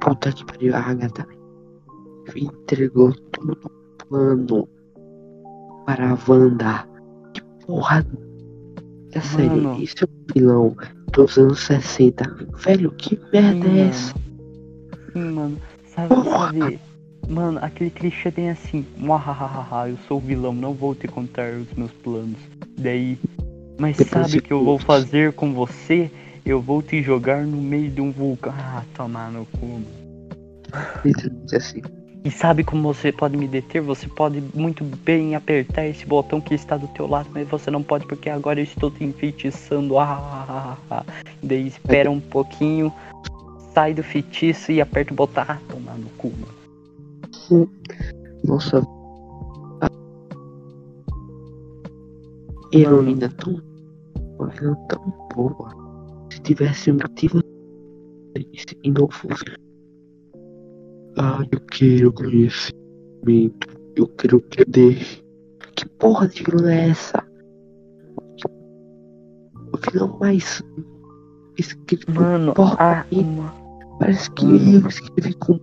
Puta 0.00 0.32
que 0.32 0.44
pariu, 0.44 0.76
a 0.76 0.80
Agatha. 0.80 1.26
Entregou 2.36 3.12
todo 3.32 3.52
o 3.52 4.06
plano 4.06 4.68
para 5.86 6.12
a 6.12 6.18
Wanda. 6.28 6.86
Que 7.34 7.42
porra. 7.66 8.06
É 9.14 9.20
sério, 9.20 9.62
Mano. 9.62 9.82
isso 9.82 10.04
é 10.04 10.06
um 10.06 10.32
vilão 10.34 10.76
dos 11.12 11.36
anos 11.36 11.60
60. 11.60 12.24
Velho, 12.56 12.90
que 12.92 13.20
merda 13.32 13.68
Sim, 13.68 13.78
é 13.78 13.88
essa? 13.88 14.14
Sim, 15.12 15.30
mano. 15.32 15.58
Sabe, 15.94 16.14
sabe? 16.24 16.80
Mano, 17.28 17.58
aquele 17.62 17.90
clichê 17.90 18.30
tem 18.30 18.50
assim. 18.50 18.84
Muahahaha, 18.96 19.88
eu 19.88 19.98
sou 20.08 20.18
o 20.18 20.20
vilão, 20.20 20.52
não 20.52 20.72
vou 20.72 20.94
te 20.94 21.06
contar 21.06 21.52
os 21.52 21.72
meus 21.74 21.92
planos. 21.92 22.38
Daí. 22.78 23.18
Mas 23.78 23.96
Depois 23.96 24.26
sabe 24.26 24.38
o 24.38 24.42
que 24.42 24.52
eu 24.52 24.64
vou 24.64 24.78
fazer 24.78 25.32
com 25.32 25.52
você? 25.52 26.10
Eu 26.44 26.60
vou 26.60 26.82
te 26.82 27.02
jogar 27.02 27.44
no 27.46 27.56
meio 27.56 27.90
de 27.90 28.00
um 28.00 28.10
vulcão. 28.10 28.52
Ah, 28.56 28.82
tomar 28.94 29.30
no 29.30 29.46
cu. 29.46 29.80
Literalmente 31.04 31.56
assim. 31.56 31.82
E 32.24 32.30
sabe 32.30 32.62
como 32.62 32.94
você 32.94 33.10
pode 33.10 33.36
me 33.36 33.48
deter? 33.48 33.82
Você 33.82 34.06
pode 34.06 34.40
muito 34.54 34.84
bem 34.84 35.34
apertar 35.34 35.86
esse 35.86 36.06
botão 36.06 36.40
que 36.40 36.54
está 36.54 36.76
do 36.76 36.86
teu 36.88 37.08
lado, 37.08 37.28
mas 37.32 37.48
você 37.48 37.68
não 37.68 37.82
pode 37.82 38.06
porque 38.06 38.30
agora 38.30 38.60
eu 38.60 38.64
estou 38.64 38.90
te 38.92 39.02
enfeitiçando. 39.02 39.98
Ah, 39.98 40.18
ah, 40.20 40.46
ah, 40.48 40.76
ah. 40.90 41.04
Daí 41.42 41.66
espera 41.66 42.08
um 42.08 42.20
pouquinho, 42.20 42.92
sai 43.74 43.94
do 43.94 44.02
feitiço 44.02 44.72
e 44.72 44.80
aperta 44.80 45.12
o 45.12 45.16
botão. 45.16 45.44
Ah, 45.46 45.58
tomar 45.68 45.96
no 45.98 46.08
cu, 46.18 46.30
mano. 46.30 47.68
Nossa. 48.44 48.82
Heroína 52.72 53.28
tão. 53.30 53.60
Vilã 54.50 54.74
tão 54.88 55.28
boa. 55.34 55.70
Se 56.30 56.40
tivesse 56.40 56.90
um 56.90 56.94
motivo 56.94 57.40
e 58.82 58.90
não 58.90 59.08
fosse. 59.08 59.44
Ah, 61.18 61.44
eu 61.50 61.60
quero 61.70 62.12
conhecimento. 62.12 63.68
Eu 63.94 64.08
quero 64.08 64.40
poder. 64.40 64.98
Que 65.76 65.88
porra 65.98 66.28
de 66.28 66.42
vilã 66.42 66.72
é 66.72 66.88
essa? 66.90 67.22
O 69.72 69.90
vilão 69.90 70.18
mais. 70.18 70.62
Mano, 72.08 72.54
porra, 72.54 72.76
ah, 72.80 73.06
uma- 73.12 73.61
parece 74.02 74.30
que 74.30 74.44
mano. 74.44 74.80
eu 74.80 74.88
escrevi 74.88 75.34
com. 75.34 75.58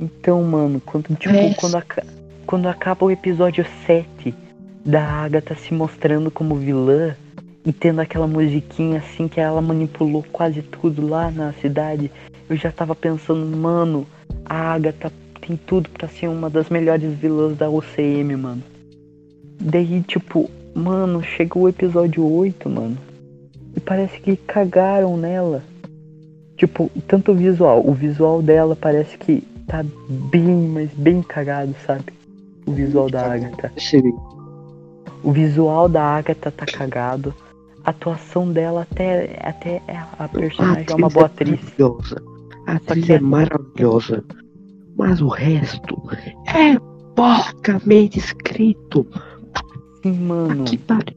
então, 0.00 0.42
mano, 0.42 0.80
quando, 0.84 1.14
tipo, 1.16 1.34
É. 1.34 1.54
quando, 1.54 1.76
aca- 1.76 2.04
quando 2.46 2.66
acaba 2.68 3.04
o 3.06 3.10
episódio 3.10 3.64
7, 3.86 4.34
da 4.84 5.02
Agatha 5.02 5.54
se 5.54 5.72
mostrando 5.72 6.30
como 6.30 6.56
vilã 6.56 7.14
e 7.64 7.72
tendo 7.72 8.00
aquela 8.00 8.26
musiquinha 8.26 8.98
assim 8.98 9.26
que 9.28 9.40
ela 9.40 9.62
manipulou 9.62 10.24
quase 10.30 10.60
tudo 10.62 11.06
lá 11.06 11.30
na 11.30 11.52
cidade, 11.54 12.10
eu 12.50 12.56
já 12.56 12.70
tava 12.70 12.94
pensando, 12.94 13.56
mano, 13.56 14.06
a 14.44 14.74
Agatha 14.74 15.10
tem 15.40 15.56
tudo 15.56 15.88
para 15.90 16.08
ser 16.08 16.28
uma 16.28 16.50
das 16.50 16.68
melhores 16.68 17.14
vilãs 17.14 17.56
da 17.56 17.70
OCM, 17.70 18.36
mano. 18.36 18.62
Daí, 19.60 20.02
tipo, 20.02 20.50
mano, 20.74 21.22
chegou 21.22 21.62
o 21.62 21.68
episódio 21.68 22.22
8, 22.30 22.68
mano. 22.68 22.98
E 23.76 23.80
parece 23.80 24.20
que 24.20 24.36
cagaram 24.36 25.16
nela. 25.16 25.62
Tipo, 26.56 26.90
tanto 27.08 27.32
o 27.32 27.34
visual, 27.34 27.82
o 27.84 27.92
visual 27.92 28.40
dela 28.40 28.76
parece 28.76 29.18
que 29.18 29.42
tá 29.66 29.84
bem, 30.08 30.68
mas 30.68 30.90
bem 30.94 31.22
cagado, 31.22 31.74
sabe? 31.86 32.04
O 32.66 32.72
visual 32.72 33.10
da 33.10 33.32
Agatha. 33.32 33.72
O 35.22 35.32
visual 35.32 35.88
da 35.88 36.02
Agatha 36.02 36.50
tá 36.50 36.64
cagado. 36.66 37.34
A 37.84 37.90
atuação 37.90 38.50
dela 38.50 38.86
até, 38.90 39.38
até 39.42 39.82
a 40.18 40.28
personagem 40.28 40.86
é 40.88 40.94
uma 40.94 41.08
boa 41.08 41.26
atriz. 41.26 41.60
Maravilhosa. 41.78 42.22
A 42.66 42.72
atriz 42.72 43.10
é 43.10 43.20
maravilhosa. 43.20 44.24
Mas 44.96 45.20
o 45.20 45.28
resto 45.28 46.02
é 46.46 46.78
porcamente 47.14 48.18
escrito. 48.18 49.06
Sim, 50.02 50.12
mano. 50.20 50.64
Que 50.64 50.78
pariu. 50.78 51.16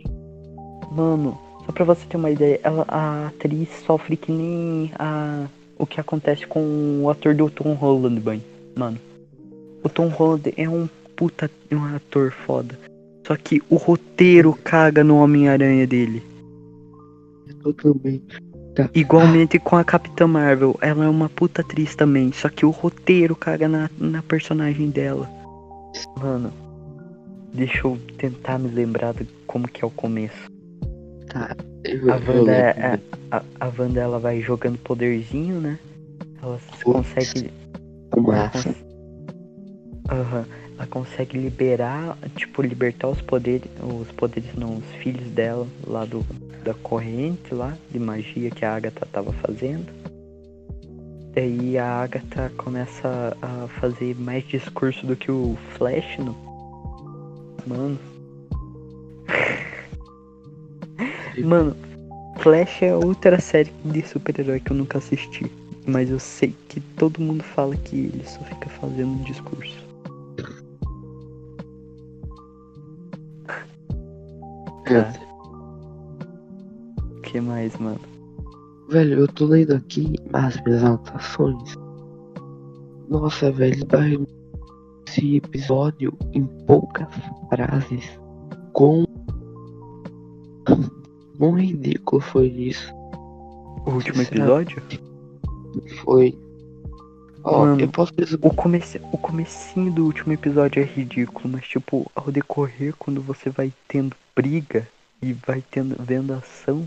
Mano, 0.92 1.38
só 1.68 1.74
pra 1.74 1.84
você 1.84 2.06
ter 2.08 2.16
uma 2.16 2.32
ideia, 2.32 2.62
ela, 2.64 2.86
a 2.88 3.28
atriz 3.28 3.68
sofre 3.86 4.16
que 4.16 4.32
nem 4.32 4.90
a, 4.98 5.48
o 5.78 5.86
que 5.86 6.00
acontece 6.00 6.48
com 6.48 7.02
o 7.04 7.10
ator 7.10 7.36
do 7.36 7.50
Tom 7.50 7.74
Holland. 7.74 8.42
Mano. 8.74 8.98
O 9.84 9.90
Tom 9.90 10.08
Holland 10.08 10.54
é 10.56 10.70
um 10.70 10.88
puta 11.14 11.52
um 11.70 11.84
ator 11.94 12.32
foda. 12.32 12.80
Só 13.26 13.36
que 13.36 13.62
o 13.70 13.76
roteiro 13.76 14.58
caga 14.64 15.04
no 15.04 15.18
Homem-Aranha 15.18 15.86
dele. 15.86 16.24
Totalmente. 17.62 18.42
Tá. 18.74 18.90
Igualmente 18.96 19.60
com 19.60 19.76
a 19.76 19.84
Capitã 19.84 20.26
Marvel. 20.26 20.78
Ela 20.80 21.04
é 21.04 21.10
uma 21.10 21.28
puta 21.28 21.62
atriz 21.62 21.96
também. 21.96 22.32
Só 22.32 22.48
que 22.48 22.66
o 22.66 22.70
roteiro 22.70 23.36
caga 23.36 23.68
na, 23.68 23.90
na 23.98 24.22
personagem 24.22 24.90
dela. 24.90 25.30
Mano. 26.18 26.54
Deixa 27.54 27.86
eu 27.86 27.98
tentar 28.18 28.58
me 28.58 28.70
lembrar 28.70 29.14
de 29.14 29.28
como 29.46 29.68
que 29.68 29.84
é 29.84 29.88
o 29.88 29.92
começo. 29.92 30.57
A 31.38 32.32
Wanda, 32.32 32.52
é, 32.52 33.00
a, 33.32 33.44
a 33.60 33.72
Wanda 33.78 34.00
ela 34.00 34.20
vai 34.20 34.42
jogando 34.42 34.78
poderzinho, 34.80 35.60
né? 35.62 35.80
Ela 36.42 36.60
consegue. 36.84 37.52
Ela, 38.16 38.50
cons... 38.50 38.66
uhum. 38.66 40.46
ela 40.78 40.88
consegue 40.90 41.38
liberar, 41.38 42.18
tipo, 42.36 42.62
libertar 42.62 43.08
os 43.08 43.22
poderes. 43.22 43.70
Os 43.82 44.12
poderes 44.12 44.54
não, 44.56 44.78
os 44.78 44.86
filhos 45.02 45.30
dela 45.32 45.68
lá 45.86 46.06
do, 46.06 46.26
da 46.64 46.74
corrente 46.74 47.54
lá 47.54 47.78
de 47.92 48.00
magia 48.00 48.50
que 48.50 48.66
a 48.66 48.76
Agatha 48.76 49.08
tava 49.12 49.32
fazendo. 49.34 49.86
Daí 51.34 51.78
a 51.78 52.02
Agatha 52.02 52.52
começa 52.58 53.38
a 53.42 53.68
fazer 53.80 54.16
mais 54.16 54.44
discurso 54.48 55.06
do 55.06 55.16
que 55.16 55.32
o 55.32 55.56
Flash, 55.78 56.18
no... 56.18 56.36
Mano. 57.68 58.00
Mano, 61.44 61.76
Flash 62.40 62.82
é 62.82 62.96
outra 62.96 63.40
série 63.40 63.72
de 63.86 64.02
super-herói 64.08 64.60
que 64.60 64.72
eu 64.72 64.78
nunca 64.78 64.98
assisti. 64.98 65.52
Mas 65.86 66.10
eu 66.10 66.20
sei 66.20 66.54
que 66.68 66.82
todo 66.82 67.22
mundo 67.22 67.44
fala 67.44 67.76
que 67.76 67.96
ele 67.96 68.24
só 68.26 68.44
fica 68.44 68.70
fazendo 68.70 69.24
discurso. 69.24 69.88
É. 74.90 75.28
O 77.00 77.22
que 77.22 77.42
mais, 77.42 77.78
mano? 77.78 78.00
Velho, 78.90 79.20
eu 79.20 79.28
tô 79.28 79.46
lendo 79.46 79.76
aqui 79.76 80.14
as 80.34 80.62
minhas 80.64 80.84
anotações. 80.84 81.76
Nossa, 83.10 83.52
velho, 83.52 83.86
esse 85.08 85.38
episódio 85.38 86.18
em 86.34 86.46
poucas 86.66 87.08
frases. 87.50 88.20
Com. 88.74 89.06
Quão 91.38 91.54
ridículo 91.54 92.22
foi 92.22 92.48
isso? 92.48 92.94
O 93.86 93.92
último 93.92 94.22
episódio? 94.22 94.82
Foi. 96.04 96.38
Ó, 97.44 97.66
Mano, 97.66 97.82
eu 97.82 97.90
posso. 97.90 98.12
O, 98.42 98.54
comece... 98.54 99.00
o 99.12 99.18
comecinho 99.18 99.92
do 99.92 100.06
último 100.06 100.34
episódio 100.34 100.82
é 100.82 100.86
ridículo, 100.86 101.50
mas 101.50 101.68
tipo, 101.68 102.10
ao 102.16 102.32
decorrer, 102.32 102.96
quando 102.98 103.22
você 103.22 103.50
vai 103.50 103.72
tendo 103.88 104.16
briga 104.36 104.88
e 105.22 105.34
vai 105.34 105.64
tendo 105.72 105.96
vendo 106.04 106.34
ação, 106.34 106.86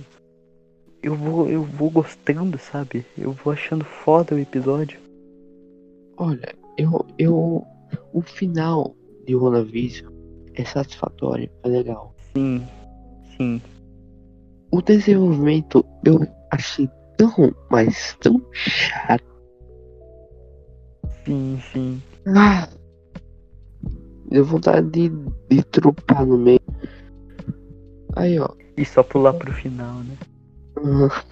eu 1.03 1.15
vou, 1.15 1.49
eu 1.49 1.63
vou 1.63 1.91
gostando, 1.91 2.59
sabe? 2.59 3.07
Eu 3.17 3.33
vou 3.33 3.53
achando 3.53 3.85
foda 3.85 4.35
o 4.35 4.39
episódio. 4.39 4.99
Olha, 6.17 6.55
eu. 6.77 7.07
eu 7.19 7.65
o 8.13 8.23
final 8.23 8.95
de 9.27 9.35
WandaVision 9.35 10.13
é 10.55 10.65
satisfatório, 10.65 11.51
é 11.63 11.69
legal. 11.69 12.15
Sim, 12.35 12.67
sim. 13.37 13.61
O 14.71 14.81
desenvolvimento 14.81 15.85
eu 16.05 16.21
achei 16.51 16.89
tão, 17.17 17.55
mas 17.71 18.17
tão 18.21 18.41
chato. 18.53 19.25
Sim, 21.25 21.59
sim. 21.73 22.03
Ah, 22.27 22.69
deu 24.31 24.45
vontade 24.45 24.89
de, 24.91 25.09
de 25.49 25.63
trupar 25.65 26.25
no 26.25 26.39
meio. 26.39 26.61
Aí, 28.17 28.39
ó. 28.39 28.49
E 28.77 28.85
só 28.85 29.03
pular 29.03 29.35
pro 29.35 29.53
final, 29.53 30.01
né? 30.01 30.17
ah, 30.79 31.25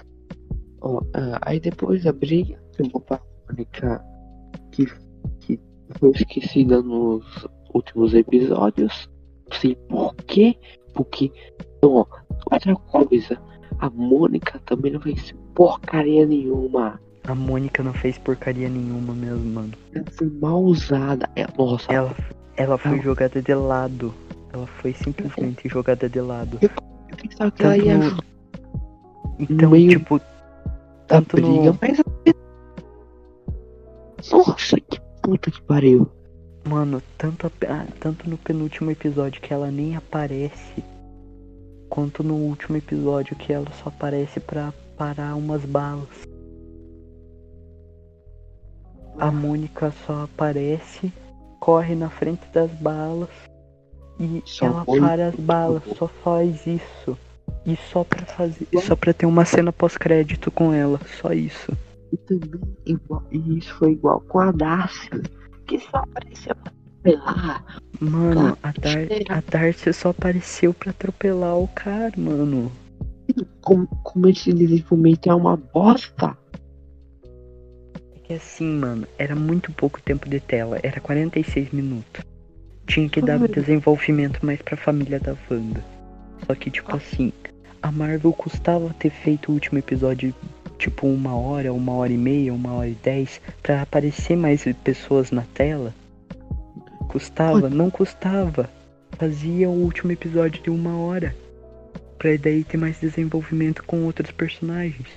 ó, 0.81 1.01
ah, 1.15 1.39
aí 1.43 1.61
depois 1.61 2.05
da 2.05 2.13
briga, 2.13 2.61
eu 2.79 2.89
vou 2.91 3.01
pra 3.01 3.21
Mônica 3.49 4.05
que, 4.73 4.87
que 5.41 5.61
foi 5.99 6.11
esquecida 6.11 6.83
nos 6.83 7.25
últimos 7.75 8.15
episódios. 8.15 9.09
Não 9.51 9.59
sei 9.59 9.75
por 9.89 10.15
quê. 10.15 10.57
Porque, 10.95 11.33
então, 11.79 11.95
ó, 11.97 12.07
outra 12.53 12.75
coisa. 12.75 13.39
A 13.81 13.89
Mônica 13.91 14.61
também 14.67 14.93
não 14.93 15.01
fez 15.01 15.33
porcaria 15.55 16.27
nenhuma. 16.27 17.01
A 17.27 17.35
Mônica 17.35 17.83
não 17.83 17.93
fez 17.95 18.19
porcaria 18.19 18.69
nenhuma 18.69 19.15
mesmo, 19.15 19.45
mano. 19.53 19.73
Ela 19.95 20.05
foi 20.11 20.29
mal 20.41 20.61
usada. 20.63 21.29
É, 21.37 21.47
nossa, 21.57 21.93
Ela, 21.93 22.15
ela 22.57 22.77
foi 22.79 22.97
Não. 22.97 23.03
jogada 23.03 23.41
de 23.41 23.55
lado. 23.55 24.13
Ela 24.53 24.67
foi 24.67 24.93
simplesmente 24.95 25.69
jogada 25.69 26.09
de 26.09 26.21
lado. 26.21 26.59
eu 26.61 26.71
pensava 27.17 27.51
que 27.53 27.63
ela 27.63 27.75
Tanto 27.75 27.87
ia 27.87 27.99
no- 27.99 28.19
Então, 29.39 29.71
meio 29.71 29.91
tipo, 29.91 30.21
tanto 31.07 31.37
briga, 31.37 31.73
no. 31.73 31.79
mas. 31.81 32.03
Nossa, 34.33 34.81
que 34.81 35.01
puta 35.23 35.51
que 35.51 35.63
pariu. 35.63 36.11
Mano, 36.69 37.01
tanto, 37.17 37.47
a- 37.47 37.51
ah, 37.69 37.87
tanto 38.01 38.29
no 38.29 38.37
penúltimo 38.37 38.91
episódio 38.91 39.41
que 39.41 39.53
ela 39.55 39.71
nem 39.71 39.95
aparece, 39.97 40.83
quanto 41.89 42.23
no 42.23 42.35
último 42.35 42.77
episódio 42.77 43.37
que 43.37 43.53
ela 43.53 43.71
só 43.83 43.89
aparece 43.89 44.41
pra 44.41 44.73
parar 44.97 45.35
umas 45.35 45.65
balas. 45.65 46.09
A 49.19 49.33
Mônica 49.33 49.93
só 50.07 50.25
aparece, 50.25 51.13
corre 51.59 51.95
na 51.95 52.09
frente 52.09 52.47
das 52.53 52.71
balas 52.73 53.31
e 54.19 54.43
Só 54.45 54.67
ela 54.67 54.85
para 54.85 55.29
as 55.29 55.35
balas, 55.35 55.83
só 55.97 56.09
faz 56.09 56.67
isso. 56.67 57.17
E 57.65 57.77
só 57.91 58.05
pra 58.05 58.25
fazer. 58.27 58.67
Só 58.81 58.97
pra 58.97 59.13
ter 59.13 59.27
uma 59.27 59.45
cena 59.45 59.73
pós-crédito 59.73 60.51
com 60.51 60.73
ela, 60.73 61.01
só 61.21 61.33
isso. 61.33 61.73
E 62.13 62.17
também 62.17 62.61
igual, 62.87 63.23
e 63.31 63.59
isso 63.59 63.75
foi 63.75 63.93
igual 63.93 64.21
com 64.21 64.39
a 64.41 64.51
Darcy, 64.51 65.11
que 65.67 65.79
só 65.79 65.99
apareceu 65.99 66.55
atropelar. 67.05 67.65
Mano, 68.01 68.59
a, 68.63 68.73
Dar 68.73 69.37
a 69.37 69.43
Darcy 69.51 69.93
só 69.93 70.11
apareceu 70.11 70.73
pra 70.73 70.91
atropelar 70.91 71.57
o 71.57 71.69
cara, 71.69 72.13
mano. 72.17 72.71
Como, 73.61 73.87
como 74.03 74.29
esse 74.29 74.53
desenvolvimento 74.53 75.31
é 75.31 75.35
uma 75.35 75.57
bosta. 75.57 76.37
É 78.15 78.19
que 78.25 78.33
assim, 78.35 78.79
mano, 78.79 79.07
era 79.19 79.35
muito 79.35 79.73
pouco 79.73 80.01
tempo 80.01 80.29
de 80.29 80.41
tela, 80.41 80.79
era 80.83 81.01
46 81.01 81.71
minutos. 81.73 82.25
Tinha 82.87 83.09
que 83.09 83.21
dar 83.21 83.39
desenvolvimento 83.49 84.45
mais 84.45 84.63
pra 84.63 84.77
família 84.77 85.21
da 85.21 85.37
Wanda. 85.51 85.85
Só 86.47 86.55
que, 86.55 86.71
tipo 86.71 86.97
assim, 86.97 87.33
a 87.83 87.93
Marvel 87.93 88.33
custava 88.33 88.95
ter 88.99 89.11
feito 89.11 89.51
o 89.51 89.55
último 89.55 89.79
episódio, 89.79 90.35
tipo, 90.79 91.07
uma 91.07 91.37
hora, 91.37 91.73
uma 91.73 91.93
hora 91.93 92.13
e 92.13 92.17
meia, 92.17 92.55
uma 92.55 92.73
hora 92.73 92.89
e 92.89 92.95
dez, 92.95 93.41
pra 93.63 93.83
aparecer 93.83 94.37
mais 94.37 94.65
pessoas 94.83 95.31
na 95.31 95.43
tela. 95.53 95.93
Custava? 97.09 97.69
Não 97.69 97.91
custava. 97.91 98.69
Fazia 99.19 99.69
o 99.69 99.73
último 99.73 100.13
episódio 100.13 100.63
de 100.63 100.71
uma 100.71 100.97
hora. 100.99 101.35
Pra 102.19 102.37
daí 102.37 102.65
ter 102.65 102.77
mais 102.77 102.99
desenvolvimento 103.01 103.83
com 103.85 104.05
outros 104.05 104.31
personagens. 104.31 105.09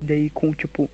Daí 0.00 0.28
com, 0.30 0.52
tipo, 0.52 0.88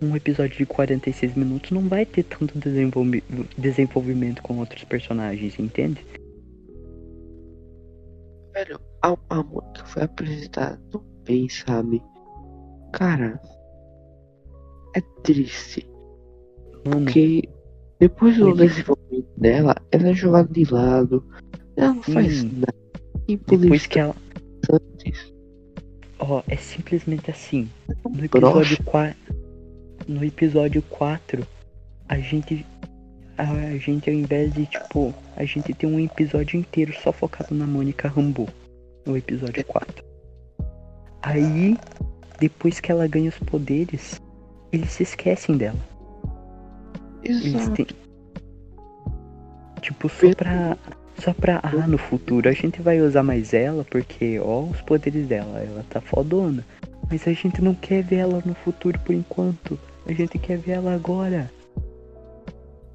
um 0.00 0.14
episódio 0.16 0.56
de 0.56 0.66
46 0.66 1.34
minutos 1.34 1.70
não 1.70 1.88
vai 1.88 2.06
ter 2.06 2.22
tanto 2.24 2.58
desenvolvi- 2.58 3.24
desenvolvimento 3.58 4.42
com 4.42 4.58
outros 4.58 4.84
personagens, 4.84 5.58
entende? 5.58 6.04
a, 9.02 9.16
a 9.30 9.42
Mônica 9.42 9.84
foi 9.86 10.02
apresentada 10.04 10.80
tão 10.90 11.02
bem, 11.24 11.48
sabe? 11.48 12.00
Cara, 12.92 13.40
é 14.94 15.00
triste. 15.22 15.84
Mano, 16.86 17.04
Porque 17.04 17.48
depois 17.98 18.36
do 18.36 18.50
é. 18.50 18.66
desenvolvimento 18.66 19.28
dela, 19.36 19.76
ela 19.90 20.08
é 20.08 20.14
jogada 20.14 20.52
de 20.52 20.64
lado. 20.72 21.24
Ela 21.76 21.94
não 21.94 22.02
faz 22.02 22.38
Sim. 22.38 22.50
nada. 22.54 22.74
E 23.28 23.36
por 23.36 23.58
depois 23.58 23.86
que 23.86 23.98
ela. 23.98 24.14
Ó, 26.18 26.42
é 26.48 26.56
simplesmente 26.56 27.30
assim. 27.30 27.68
No 28.08 28.24
episódio 28.24 28.82
4. 28.84 29.16
No 30.06 30.24
episódio 30.24 30.82
4, 30.82 31.46
a 32.08 32.18
gente. 32.18 32.66
A, 33.36 33.50
a 33.50 33.78
gente, 33.78 34.08
ao 34.08 34.14
invés 34.14 34.52
de, 34.52 34.66
tipo, 34.66 35.12
a 35.36 35.44
gente 35.44 35.74
tem 35.74 35.90
um 35.90 35.98
episódio 35.98 36.58
inteiro 36.58 36.92
só 37.02 37.12
focado 37.12 37.54
na 37.54 37.66
Mônica 37.66 38.08
Rambeau. 38.08 38.48
No 39.06 39.16
episódio 39.16 39.64
4. 39.64 40.04
Aí, 41.22 41.76
depois 42.38 42.80
que 42.80 42.92
ela 42.92 43.06
ganha 43.08 43.30
os 43.30 43.38
poderes, 43.38 44.20
eles 44.70 44.90
se 44.92 45.02
esquecem 45.02 45.56
dela. 45.56 45.93
Eles 47.24 47.46
Exato. 47.46 47.72
têm. 47.72 47.86
Tipo, 49.80 50.08
só 50.08 50.34
pra. 50.34 50.78
Só 51.18 51.32
pra. 51.32 51.60
Ah, 51.62 51.86
no 51.86 51.98
futuro 51.98 52.48
a 52.48 52.52
gente 52.52 52.82
vai 52.82 53.00
usar 53.00 53.22
mais 53.22 53.54
ela, 53.54 53.84
porque, 53.84 54.38
ó, 54.40 54.62
os 54.62 54.80
poderes 54.82 55.26
dela. 55.26 55.60
Ela 55.60 55.84
tá 55.88 56.00
fodona. 56.00 56.64
Mas 57.10 57.26
a 57.26 57.32
gente 57.32 57.62
não 57.62 57.74
quer 57.74 58.02
ver 58.02 58.16
ela 58.16 58.42
no 58.44 58.54
futuro 58.54 58.98
por 59.00 59.14
enquanto. 59.14 59.78
A 60.06 60.12
gente 60.12 60.38
quer 60.38 60.58
ver 60.58 60.72
ela 60.72 60.94
agora. 60.94 61.50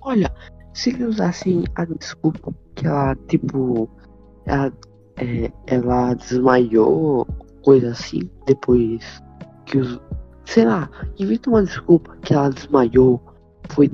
Olha, 0.02 0.32
se 0.74 0.90
eles 0.90 1.10
usassem 1.10 1.64
a 1.76 1.86
desculpa 1.86 2.54
que 2.76 2.88
ela, 2.88 3.16
tipo, 3.28 3.90
ela, 4.46 4.72
é, 5.18 5.52
ela 5.68 6.14
desmaiou, 6.14 7.28
coisa 7.64 7.92
assim, 7.92 8.22
depois 8.46 9.22
que 9.66 9.78
os. 9.78 10.00
Sei 10.46 10.66
lá, 10.66 10.90
inventa 11.20 11.50
uma 11.50 11.64
desculpa 11.64 12.18
que 12.24 12.34
ela 12.34 12.50
desmaiou, 12.50 13.22
foi 13.70 13.88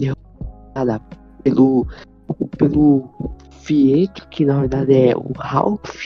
pelo. 1.43 1.87
pelo 2.57 3.09
Fietro, 3.61 4.27
que 4.27 4.45
na 4.45 4.59
verdade 4.59 4.93
é 4.93 5.15
o 5.17 5.31
Ralph. 5.35 6.05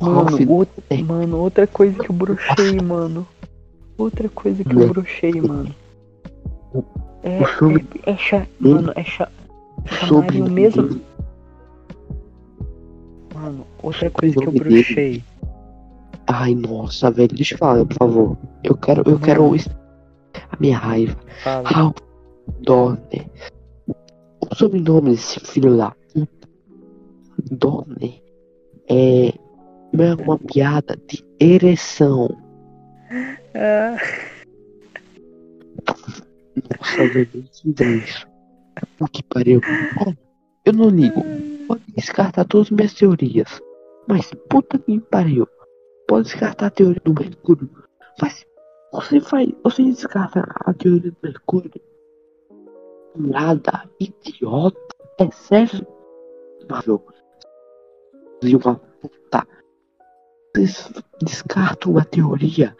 O 0.00 0.04
Ralph 0.06 0.30
Mano, 0.40 0.52
outra, 0.52 0.82
mano, 1.04 1.38
outra 1.38 1.66
coisa 1.66 1.98
que 2.02 2.10
eu 2.10 2.14
brochei, 2.14 2.80
mano. 2.80 3.26
Outra 3.98 4.28
coisa 4.30 4.64
que 4.64 4.74
eu 4.74 4.88
brochei, 4.88 5.40
mano. 5.40 5.74
É, 7.22 7.42
é, 7.42 8.12
é 8.12 8.16
cha- 8.16 8.46
Hum? 8.62 8.74
Mano, 8.76 8.92
é 8.94 9.04
cha- 9.04 9.28
sobre 10.08 10.40
o 10.40 10.50
mesmo. 10.50 11.00
Mano, 13.34 13.66
outra 13.82 14.08
coisa 14.10 14.34
que 14.34 14.46
eu 14.46 14.52
brochei. 14.52 15.22
Ai, 16.26 16.54
nossa, 16.54 17.10
velho, 17.10 17.34
deixa 17.34 17.54
eu 17.54 17.58
falar, 17.58 17.84
por 17.84 17.94
favor. 17.98 18.36
Eu 18.64 18.76
quero, 18.76 19.02
eu 19.04 19.18
quero 19.18 19.54
es- 19.54 19.68
a 20.50 20.56
minha 20.58 20.78
raiva. 20.78 21.16
Fala. 21.42 21.68
Ralph 21.68 21.96
Donner. 22.60 23.30
O 24.40 24.54
sobrenome 24.54 25.10
desse 25.10 25.40
filho 25.40 25.76
da 25.76 25.90
puta, 26.12 26.48
Donner, 27.50 28.22
é 28.88 29.32
uma 29.92 30.38
piada 30.38 30.96
de 31.06 31.24
ereção. 31.40 32.28
Ah, 33.54 33.96
Nossa, 36.78 37.08
velho, 37.08 37.44
isso? 37.52 38.26
O 39.00 39.08
que 39.08 39.22
pariu. 39.24 39.60
Olha, 40.00 40.18
eu 40.64 40.72
não 40.72 40.88
ligo. 40.88 41.22
Pode 41.66 41.82
descartar 41.96 42.44
todas 42.44 42.68
as 42.68 42.70
minhas 42.70 42.94
teorias. 42.94 43.60
Mas 44.08 44.30
puta 44.48 44.78
que 44.78 45.00
pariu. 45.00 45.46
Pode 46.06 46.24
descartar 46.24 46.66
a 46.66 46.70
teoria 46.70 47.00
do 47.04 47.14
Mercúrio. 47.14 47.68
Mas 48.20 48.44
você 48.92 49.20
faz. 49.20 49.50
Você 49.64 49.82
descarta 49.84 50.44
a 50.64 50.72
teoria 50.72 51.10
do 51.10 51.16
Mercúrio. 51.22 51.70
Nada 53.18 53.90
idiota. 53.98 54.78
É 55.18 55.30
sério. 55.30 55.86
Marvel. 56.70 57.04
E 58.42 58.54
uma 58.54 58.76
puta. 58.76 59.46
Vocês 60.54 60.92
descartam 61.20 61.98
a 61.98 62.04
teoria 62.04 62.76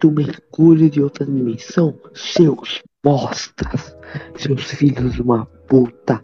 do 0.00 0.10
Mercúrio 0.10 0.90
de 0.90 1.00
outra 1.00 1.24
dimensão? 1.24 1.94
Seus 2.14 2.82
bostas. 3.02 3.96
Seus 4.36 4.64
filhos 4.64 5.14
de 5.14 5.22
uma 5.22 5.46
puta. 5.46 6.20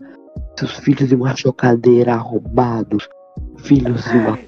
Seus 0.59 0.73
filhos 0.79 1.09
de 1.09 1.15
uma 1.15 1.37
chocadeira 1.37 2.15
arrombados. 2.15 3.09
Filhos 3.59 4.05
de 4.05 4.17
uma. 4.17 4.39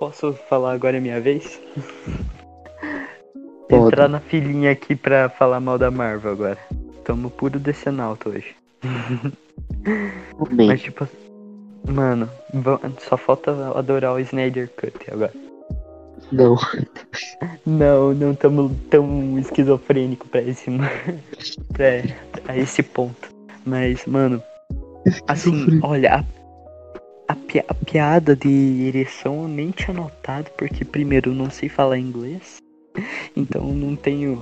posso 0.00 0.32
falar 0.32 0.72
agora 0.72 0.96
é 0.96 1.00
minha 1.00 1.20
vez? 1.20 1.60
Pode. 3.70 3.86
Entrar 3.86 4.08
na 4.08 4.20
filinha 4.20 4.70
aqui 4.70 4.94
pra 4.96 5.28
falar 5.28 5.60
mal 5.60 5.78
da 5.78 5.90
Marvel 5.90 6.32
agora. 6.32 6.58
Tamo 7.04 7.30
puro 7.30 7.58
decenalto 7.58 8.30
hoje. 8.30 8.54
Mas 10.50 10.82
tipo. 10.82 11.08
Mano, 11.88 12.28
só 12.98 13.16
falta 13.16 13.72
adorar 13.74 14.14
o 14.14 14.20
Snyder 14.20 14.68
Cut 14.76 15.10
agora. 15.10 15.32
Não. 16.30 16.56
Não, 17.64 18.12
não 18.12 18.34
tamo 18.34 18.76
tão 18.90 19.38
esquizofrênico 19.38 20.28
pra 20.28 20.42
esse. 20.42 20.70
pra, 21.72 21.86
a 22.46 22.56
esse 22.56 22.82
ponto. 22.82 23.30
Mas, 23.64 24.04
mano, 24.06 24.42
Assim, 25.26 25.80
olha, 25.82 26.16
a, 27.28 27.32
a, 27.32 27.36
a 27.68 27.74
piada 27.74 28.36
de 28.36 28.86
ereção 28.86 29.42
eu 29.42 29.48
nem 29.48 29.70
tinha 29.70 29.94
notado, 29.94 30.50
porque 30.56 30.84
primeiro 30.84 31.30
eu 31.30 31.34
não 31.34 31.48
sei 31.48 31.68
falar 31.68 31.98
inglês, 31.98 32.58
então 33.36 33.64
não 33.74 33.96
tenho. 33.96 34.40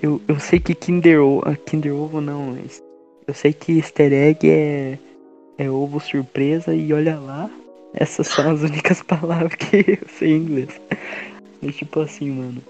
Eu, 0.00 0.20
eu 0.28 0.38
sei 0.38 0.58
que 0.58 0.74
Kinder 0.74 1.20
Ovo. 1.20 1.42
Kinder 1.66 1.94
Ovo 1.94 2.20
não, 2.20 2.52
mas. 2.52 2.82
Eu 3.26 3.34
sei 3.34 3.52
que 3.52 3.78
easter 3.78 4.12
egg 4.12 4.48
é, 4.48 4.98
é 5.56 5.70
ovo 5.70 6.00
surpresa 6.00 6.74
e 6.74 6.92
olha 6.92 7.18
lá. 7.18 7.50
Essas 7.94 8.28
são 8.28 8.50
as 8.50 8.62
únicas 8.64 9.02
palavras 9.02 9.54
que 9.54 9.98
eu 10.02 10.08
sei 10.08 10.32
em 10.32 10.36
inglês. 10.36 10.80
Tipo 11.72 12.00
assim, 12.00 12.30
mano. 12.30 12.62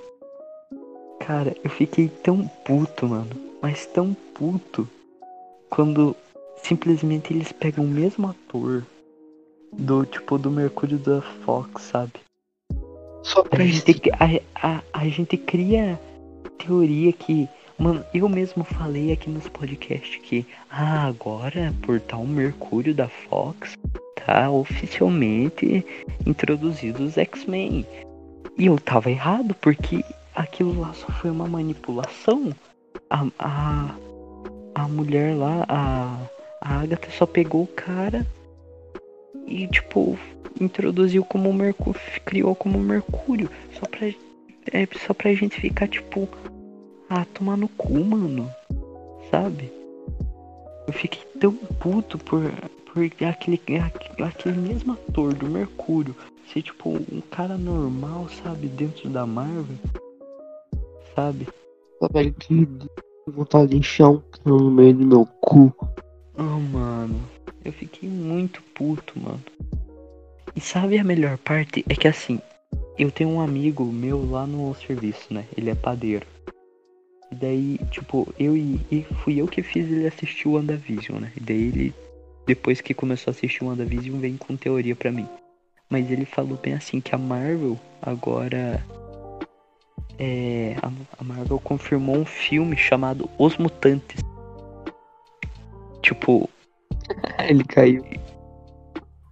Cara, 1.21 1.55
eu 1.63 1.71
fiquei 1.71 2.09
tão 2.09 2.47
puto, 2.65 3.07
mano. 3.07 3.31
Mas 3.63 3.87
tão 3.87 4.15
puto. 4.35 4.89
Quando 5.69 6.17
simplesmente 6.63 7.33
eles 7.33 7.53
pegam 7.53 7.85
o 7.85 7.89
mesmo 7.89 8.29
ator 8.29 8.85
do 9.73 10.05
tipo 10.05 10.37
do 10.37 10.51
Mercúrio 10.51 10.99
da 10.99 11.23
Fox, 11.23 11.83
sabe? 11.83 12.13
Só 13.23 13.41
A 13.41 13.45
pra 13.45 13.65
gente, 13.65 13.93
gente. 13.93 14.11
a, 14.13 14.69
a, 14.69 14.83
a 14.93 15.09
gente 15.09 15.37
cria 15.37 15.99
teoria 16.59 17.13
que. 17.13 17.49
Mano, 17.79 18.05
eu 18.13 18.29
mesmo 18.29 18.63
falei 18.63 19.11
aqui 19.11 19.31
nos 19.31 19.49
podcasts 19.49 20.21
que 20.23 20.47
ah, 20.71 21.07
agora 21.07 21.75
por 21.83 21.99
tal 21.99 22.27
Mercúrio 22.27 22.95
da 22.95 23.09
Fox 23.09 23.75
tá 24.15 24.51
oficialmente 24.51 25.85
introduzido 26.27 27.03
os 27.03 27.17
X-Men. 27.17 27.87
E 28.59 28.67
eu 28.67 28.79
tava 28.79 29.11
errado, 29.11 29.55
porque 29.63 30.05
aquilo 30.35 30.79
lá 30.79 30.93
só 30.93 31.07
foi 31.13 31.31
uma 31.31 31.47
manipulação. 31.47 32.53
A, 33.09 33.27
a, 33.39 33.95
a 34.75 34.89
mulher 34.89 35.35
lá, 35.35 35.65
a, 35.67 36.19
a 36.61 36.81
Agatha 36.81 37.11
só 37.11 37.25
pegou 37.25 37.63
o 37.63 37.67
cara 37.67 38.27
e, 39.47 39.67
tipo, 39.67 40.19
introduziu 40.61 41.25
como 41.25 41.53
Mercúrio, 41.53 42.01
criou 42.25 42.55
como 42.55 42.79
Mercúrio. 42.79 43.51
Só 43.79 43.87
pra, 43.87 44.07
é, 44.09 44.89
só 45.07 45.13
pra 45.13 45.35
gente 45.35 45.61
ficar, 45.61 45.89
tipo, 45.89 46.29
ah, 47.09 47.25
tomar 47.35 47.57
no 47.57 47.69
cu, 47.69 48.01
mano. 48.01 48.51
Sabe? 49.31 49.71
Eu 50.87 50.93
fiquei 50.93 51.23
tão 51.39 51.55
puto 51.55 52.19
por, 52.19 52.43
por 52.93 53.05
aquele, 53.05 53.29
aquele, 53.29 53.61
aquele 54.25 54.59
mesmo 54.59 54.93
ator 54.93 55.35
do 55.35 55.47
Mercúrio 55.47 56.15
ser, 56.53 56.63
tipo, 56.63 56.91
um 56.91 57.21
cara 57.31 57.57
normal, 57.57 58.29
sabe? 58.43 58.67
Dentro 58.69 59.09
da 59.09 59.27
Marvel. 59.27 59.77
Sabe? 61.15 61.47
Velho, 62.13 62.35
que 62.35 62.67
vontade 63.27 63.71
de 63.71 63.77
encher 63.77 64.07
um 64.07 64.23
no 64.45 64.71
meio 64.71 64.95
do 64.95 65.07
meu 65.07 65.27
cu. 65.41 65.75
Oh, 66.37 66.43
mano. 66.43 67.21
Eu 67.65 67.73
fiquei 67.73 68.09
muito 68.09 68.63
puto, 68.75 69.19
mano. 69.19 69.41
E 70.55 70.61
sabe 70.61 70.99
a 70.99 71.05
melhor 71.05 71.39
parte? 71.39 71.85
É 71.89 71.95
que 71.95 72.09
assim, 72.09 72.41
eu 72.99 73.11
tenho 73.11 73.31
um 73.31 73.41
amigo 73.41 73.85
meu 73.85 74.29
lá 74.29 74.47
no 74.47 74.75
serviço, 74.75 75.33
né? 75.33 75.45
Ele 75.57 75.71
é 75.71 75.75
padeiro. 75.75 76.27
E 77.31 77.35
daí, 77.35 77.79
tipo, 77.91 78.33
eu 78.39 78.57
e, 78.57 78.81
e 78.91 79.03
fui 79.23 79.41
eu 79.41 79.47
que 79.47 79.63
fiz 79.63 79.91
ele 79.91 80.07
assistir 80.07 80.49
o 80.49 80.53
WandaVision, 80.53 81.21
né? 81.21 81.33
E 81.37 81.41
daí 81.41 81.69
ele, 81.69 81.95
depois 82.47 82.81
que 82.81 82.93
começou 82.93 83.31
a 83.31 83.35
assistir 83.35 83.63
o 83.63 83.69
WandaVision, 83.69 84.19
vem 84.19 84.37
com 84.37 84.57
teoria 84.57 84.97
pra 84.97 85.13
mim. 85.13 85.29
Mas 85.89 86.11
ele 86.11 86.25
falou 86.25 86.57
bem 86.57 86.75
assim 86.75 87.01
que 87.01 87.15
a 87.15 87.19
Marvel 87.19 87.79
agora. 88.03 88.85
É. 90.19 90.77
A, 90.83 90.91
a 91.19 91.25
Marvel 91.25 91.59
confirmou 91.61 92.17
um 92.17 92.27
filme 92.27 92.77
chamado 92.77 93.31
Os 93.39 93.57
Mutantes. 93.57 94.23
Tipo, 96.03 96.49
Ele 97.49 97.65
caiu. 97.65 98.05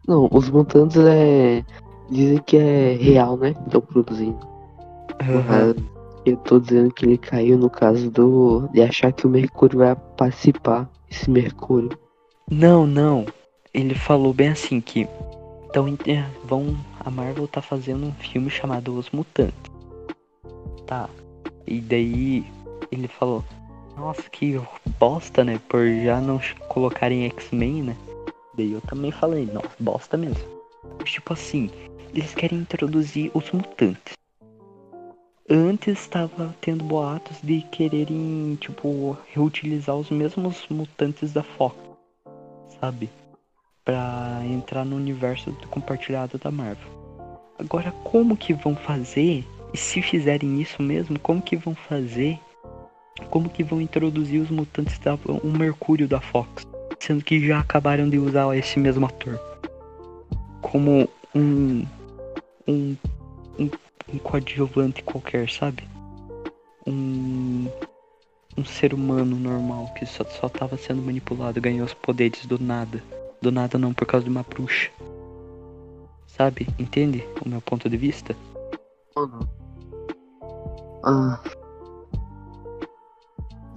Não, 0.09 0.27
os 0.33 0.49
mutantes 0.49 0.97
é. 0.97 1.63
Dizem 2.11 2.39
que 2.39 2.57
é 2.57 2.95
real, 2.95 3.37
né? 3.37 3.55
Estão 3.67 3.83
produzindo. 3.83 4.39
Mas 5.47 5.77
eu 6.25 6.37
tô 6.39 6.59
dizendo 6.59 6.91
que 6.95 7.05
ele 7.05 7.19
caiu 7.19 7.59
no 7.59 7.69
caso 7.69 8.11
do. 8.11 8.67
de 8.73 8.81
achar 8.81 9.13
que 9.13 9.27
o 9.27 9.31
Mercúrio 9.31 9.81
vai 9.81 9.95
participar. 10.17 10.89
Esse 11.11 11.31
Mercúrio. 11.31 11.91
Não, 12.51 12.87
não. 12.87 13.27
Ele 13.75 13.95
falou 13.95 14.33
bem 14.33 14.49
assim 14.49 14.81
que. 14.81 15.07
Então 15.69 15.87
vão. 16.45 16.75
A 17.01 17.11
Marvel 17.11 17.47
tá 17.47 17.61
fazendo 17.61 18.07
um 18.07 18.13
filme 18.13 18.49
chamado 18.49 18.95
Os 18.95 19.11
Mutantes. 19.11 19.55
Tá. 20.87 21.09
E 21.67 21.81
daí 21.83 22.47
ele 22.91 23.09
falou. 23.09 23.45
Nossa, 23.95 24.23
que 24.31 24.59
bosta, 24.99 25.45
né? 25.45 25.61
Por 25.69 25.85
já 26.03 26.21
não 26.21 26.41
colocarem 26.69 27.27
X-Men, 27.27 27.83
né? 27.83 27.97
Daí 28.59 28.73
eu 28.73 28.81
também 28.81 29.13
falei, 29.13 29.47
nossa, 29.47 29.71
bosta 29.79 30.17
mesmo. 30.17 30.45
Tipo 31.05 31.33
assim, 31.33 31.71
eles 32.13 32.35
querem 32.35 32.59
introduzir 32.59 33.31
os 33.33 33.49
mutantes. 33.53 34.15
Antes 35.49 36.01
estava 36.01 36.53
tendo 36.61 36.83
boatos 36.83 37.41
de 37.41 37.63
quererem, 37.71 38.59
tipo, 38.61 39.17
reutilizar 39.33 39.95
os 39.95 40.11
mesmos 40.11 40.67
mutantes 40.69 41.33
da 41.33 41.45
Fox, 41.45 41.77
sabe? 42.81 43.09
Pra 43.85 44.43
entrar 44.45 44.85
no 44.85 44.97
universo 44.97 45.57
compartilhado 45.71 46.37
da 46.37 46.51
Marvel. 46.51 46.91
Agora, 47.61 47.93
como 48.03 48.37
que 48.37 48.53
vão 48.55 48.75
fazer? 48.75 49.47
E 49.73 49.79
se 49.79 50.03
fizerem 50.03 50.61
isso 50.61 50.83
mesmo, 50.83 51.17
como 51.21 51.41
que 51.41 51.57
vão 51.57 51.77
fazer? 51.77 52.41
Como 53.31 53.49
que 53.49 53.63
vão 53.63 53.81
introduzir 53.81 54.41
os 54.43 54.51
mutantes 54.51 54.99
da 54.99 55.15
o 55.15 55.47
Mercúrio 55.47 56.09
da 56.09 56.21
Fox, 56.21 56.67
sendo 57.01 57.25
que 57.25 57.47
já 57.47 57.61
acabaram 57.61 58.09
de 58.09 58.19
usar 58.19 58.57
esse 58.57 58.79
mesmo 58.79 59.07
ator 59.07 59.39
como 60.61 61.09
um 61.35 61.87
um, 62.69 62.97
um, 63.59 63.71
um 64.13 64.19
coadjuvante 64.19 65.03
qualquer, 65.03 65.49
sabe? 65.49 65.89
Um, 66.87 67.67
um 68.57 68.65
ser 68.65 68.93
humano 68.93 69.37
normal 69.37 69.93
que 69.95 70.05
só, 70.05 70.25
só 70.25 70.49
tava 70.49 70.77
sendo 70.77 71.03
manipulado, 71.03 71.61
ganhou 71.61 71.87
os 71.87 71.95
poderes 71.95 72.45
do 72.47 72.59
nada. 72.59 73.03
Do 73.41 73.51
nada 73.51 73.79
não, 73.79 73.95
por 73.95 74.07
causa 74.07 74.25
de 74.25 74.31
uma 74.31 74.43
bruxa. 74.43 74.91
Sabe? 76.27 76.69
Entende 76.79 77.25
o 77.45 77.49
meu 77.49 77.61
ponto 77.61 77.89
de 77.89 77.97
vista? 77.97 78.37
Mano. 79.17 79.49
Ah. 81.05 81.41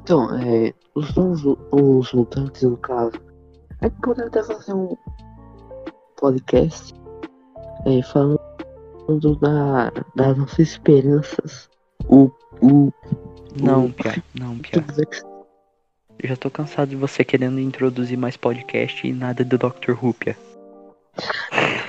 Então, 0.02 0.36
é. 0.36 0.74
Os 0.94 1.16
novos 1.16 1.58
os 1.72 2.14
mutantes, 2.14 2.64
no 2.64 2.78
caso. 2.78 3.14
A 3.80 3.86
gente 3.86 4.02
poderia 4.02 4.28
até 4.28 4.44
fazer 4.44 4.74
um 4.74 4.96
podcast 6.18 6.94
é, 7.86 8.02
falando 8.04 9.36
da, 9.40 9.92
das 10.16 10.38
nossas 10.38 10.60
esperanças. 10.60 11.70
O. 12.08 12.30
o 12.62 12.92
Não, 13.62 13.86
o, 13.86 13.94
Pia, 13.94 14.24
não, 14.38 14.58
Pia. 14.58 14.86
Eu 16.20 16.30
já 16.30 16.36
tô 16.36 16.52
cansado 16.52 16.90
de 16.90 16.96
você 16.96 17.24
querendo 17.24 17.60
introduzir 17.60 18.18
mais 18.18 18.38
podcast 18.38 19.08
e 19.08 19.14
nada 19.14 19.44
do 19.44 19.58
Dr. 19.58 19.92
Who, 20.02 20.14
Pia. 20.14 20.38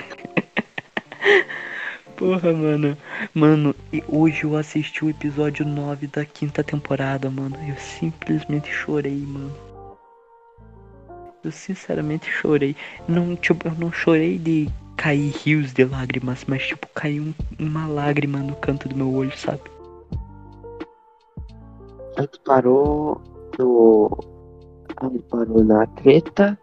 Porra, 2.23 2.53
mano. 2.53 2.97
Mano, 3.33 3.75
e 3.91 4.01
hoje 4.07 4.45
eu 4.45 4.55
assisti 4.55 5.03
o 5.03 5.09
episódio 5.09 5.65
9 5.65 6.07
da 6.07 6.23
quinta 6.23 6.63
temporada, 6.63 7.29
mano. 7.29 7.57
Eu 7.67 7.75
simplesmente 7.75 8.71
chorei, 8.71 9.25
mano. 9.27 9.51
Eu 11.43 11.51
sinceramente 11.51 12.31
chorei. 12.31 12.77
Não, 13.09 13.35
tipo, 13.35 13.67
eu 13.67 13.73
não 13.73 13.91
chorei 13.91 14.37
de 14.37 14.69
cair 14.95 15.33
rios 15.43 15.73
de 15.73 15.83
lágrimas, 15.83 16.45
mas 16.47 16.65
tipo, 16.65 16.87
caiu 16.95 17.23
um, 17.23 17.33
uma 17.59 17.87
lágrima 17.87 18.39
no 18.39 18.55
canto 18.55 18.87
do 18.87 18.95
meu 18.95 19.13
olho, 19.13 19.37
sabe? 19.37 19.59
A 22.15 22.21
gente 22.21 22.39
parou 22.45 23.21
no. 23.59 24.17
A 24.95 25.09
gente 25.09 25.23
parou 25.23 25.61
na 25.61 25.85
treta 25.87 26.57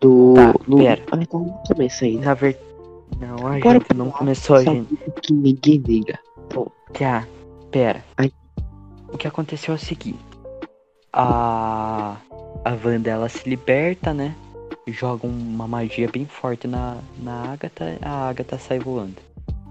do. 0.00 0.32
Tá, 0.32 0.54
no... 0.66 0.78
pera. 0.78 1.02
Ah, 1.12 1.18
então 1.20 1.40
não 1.40 1.62
começa 1.68 2.06
ainda. 2.06 2.24
Na 2.24 2.32
verdade. 2.32 2.71
Não, 3.18 3.46
a 3.46 3.58
Bora 3.58 3.78
gente 3.78 3.94
não 3.94 4.10
começou, 4.10 4.56
sabe 4.62 4.76
gente. 4.76 4.96
Que 5.22 5.32
ninguém 5.32 5.78
liga. 5.78 6.18
Pronto. 6.48 6.72
Tá, 6.92 7.26
pera. 7.70 8.04
Ai. 8.16 8.32
O 9.12 9.16
que 9.16 9.28
aconteceu 9.28 9.72
é 9.72 9.76
o 9.76 9.80
seguinte. 9.80 10.18
A. 11.12 12.16
A 12.64 12.70
Wanda 12.84 13.10
ela 13.10 13.28
se 13.28 13.48
liberta, 13.48 14.14
né? 14.14 14.34
Joga 14.86 15.26
uma 15.26 15.66
magia 15.66 16.08
bem 16.08 16.26
forte 16.26 16.66
na, 16.66 16.98
na 17.20 17.52
Agatha, 17.52 17.98
a 18.02 18.28
Agatha 18.28 18.58
sai 18.58 18.78
voando. 18.78 19.16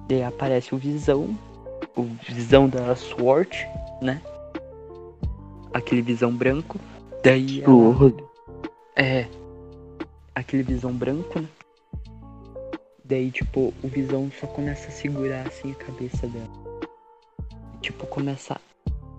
Daí 0.07 0.23
aparece 0.23 0.73
o 0.75 0.77
Visão, 0.77 1.37
o 1.95 2.03
Visão 2.27 2.67
da 2.67 2.95
Sword, 2.95 3.67
né? 4.01 4.21
Aquele 5.73 6.01
Visão 6.01 6.31
branco. 6.33 6.79
Daí 7.23 7.61
ela, 7.61 7.71
O 7.71 8.31
é. 8.95 9.27
Aquele 10.35 10.63
visão 10.63 10.91
branco, 10.93 11.39
né? 11.39 11.47
Daí, 13.11 13.29
tipo, 13.29 13.73
o 13.83 13.87
visão 13.89 14.31
só 14.39 14.47
começa 14.47 14.87
a 14.87 14.91
segurar 14.91 15.45
assim 15.45 15.73
a 15.73 15.75
cabeça 15.75 16.27
dela. 16.27 16.47
Tipo, 17.81 18.07
começa. 18.07 18.57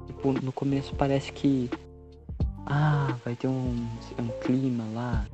Tipo, 0.06 0.32
no 0.32 0.50
começo 0.50 0.94
parece 0.94 1.30
que. 1.30 1.68
Ah, 2.64 3.14
vai 3.22 3.36
ter 3.36 3.48
um, 3.48 3.86
um 4.18 4.28
clima 4.40 4.84
lá. 4.94 5.26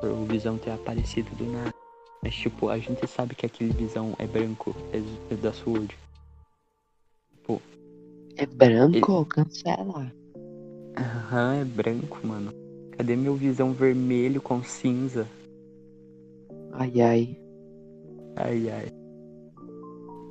Por 0.00 0.08
o 0.12 0.24
visão 0.24 0.56
ter 0.56 0.70
aparecido 0.70 1.28
do 1.36 1.44
nada. 1.44 1.74
Mas, 2.22 2.34
tipo, 2.34 2.70
a 2.70 2.78
gente 2.78 3.06
sabe 3.06 3.34
que 3.34 3.44
aquele 3.44 3.74
visão 3.74 4.14
é 4.18 4.26
branco, 4.26 4.74
é, 4.90 5.34
é 5.34 5.36
da 5.36 5.52
Sword. 5.52 5.94
é 8.38 8.46
branco? 8.46 9.26
Cancela. 9.26 10.10
Aham, 10.96 11.54
é 11.56 11.64
branco, 11.66 12.26
mano. 12.26 12.50
Cadê 12.96 13.14
meu 13.14 13.34
visão 13.34 13.74
vermelho 13.74 14.40
com 14.40 14.62
cinza? 14.64 15.28
Ai 16.74 17.00
ai. 17.00 17.38
Ai, 18.36 18.70
ai. 18.70 18.92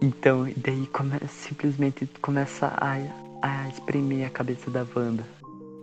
Então, 0.02 0.46
daí 0.58 0.86
come, 0.88 1.18
simplesmente 1.28 2.06
começa 2.22 2.68
a, 2.78 2.98
a 3.42 3.70
espremer 3.70 4.28
a 4.28 4.30
cabeça 4.30 4.70
da 4.70 4.86
Wanda. 4.96 5.24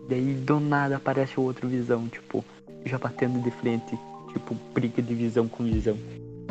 Daí 0.09 0.35
do 0.35 0.61
nada 0.61 0.97
aparece 0.97 1.41
o 1.41 1.45
outro 1.45 1.67
visão, 1.67 2.07
tipo, 2.09 2.45
já 2.85 2.99
batendo 2.99 3.41
de 3.43 3.51
frente. 3.51 3.99
Tipo, 4.33 4.55
briga 4.75 5.01
de 5.01 5.15
visão 5.15 5.49
com 5.49 5.65
visão. 5.65 5.97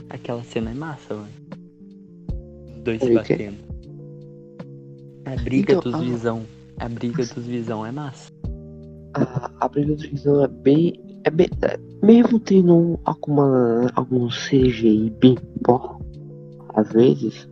Aquela 0.10 0.43
cena 0.43 0.72
é 0.72 0.74
massa, 0.74 1.14
mano. 1.14 1.30
Os 2.68 2.84
dois 2.84 2.99
se 3.01 3.14
batendo. 3.14 3.57
A 5.26 5.36
briga 5.43 5.74
Então, 5.74 5.91
dos 5.91 5.93
ah. 5.93 6.03
visão. 6.03 6.45
A 6.80 6.89
briga 6.89 7.26
dos 7.26 7.45
visão 7.45 7.86
é 7.86 7.91
massa. 7.91 8.32
A, 9.14 9.51
a 9.60 9.68
briga 9.68 9.95
do 9.95 10.01
visão 10.01 10.43
é 10.43 10.47
bem. 10.47 11.09
É 11.30 11.32
bem. 11.32 11.47
é- 11.61 11.80
mesmo 12.03 12.39
tendo 12.39 12.99
alguma, 13.05 13.91
algum 13.93 14.27
CGI 14.30 15.11
bem 15.21 15.38
pó, 15.63 15.99
às 16.73 16.91
vezes, 16.91 17.47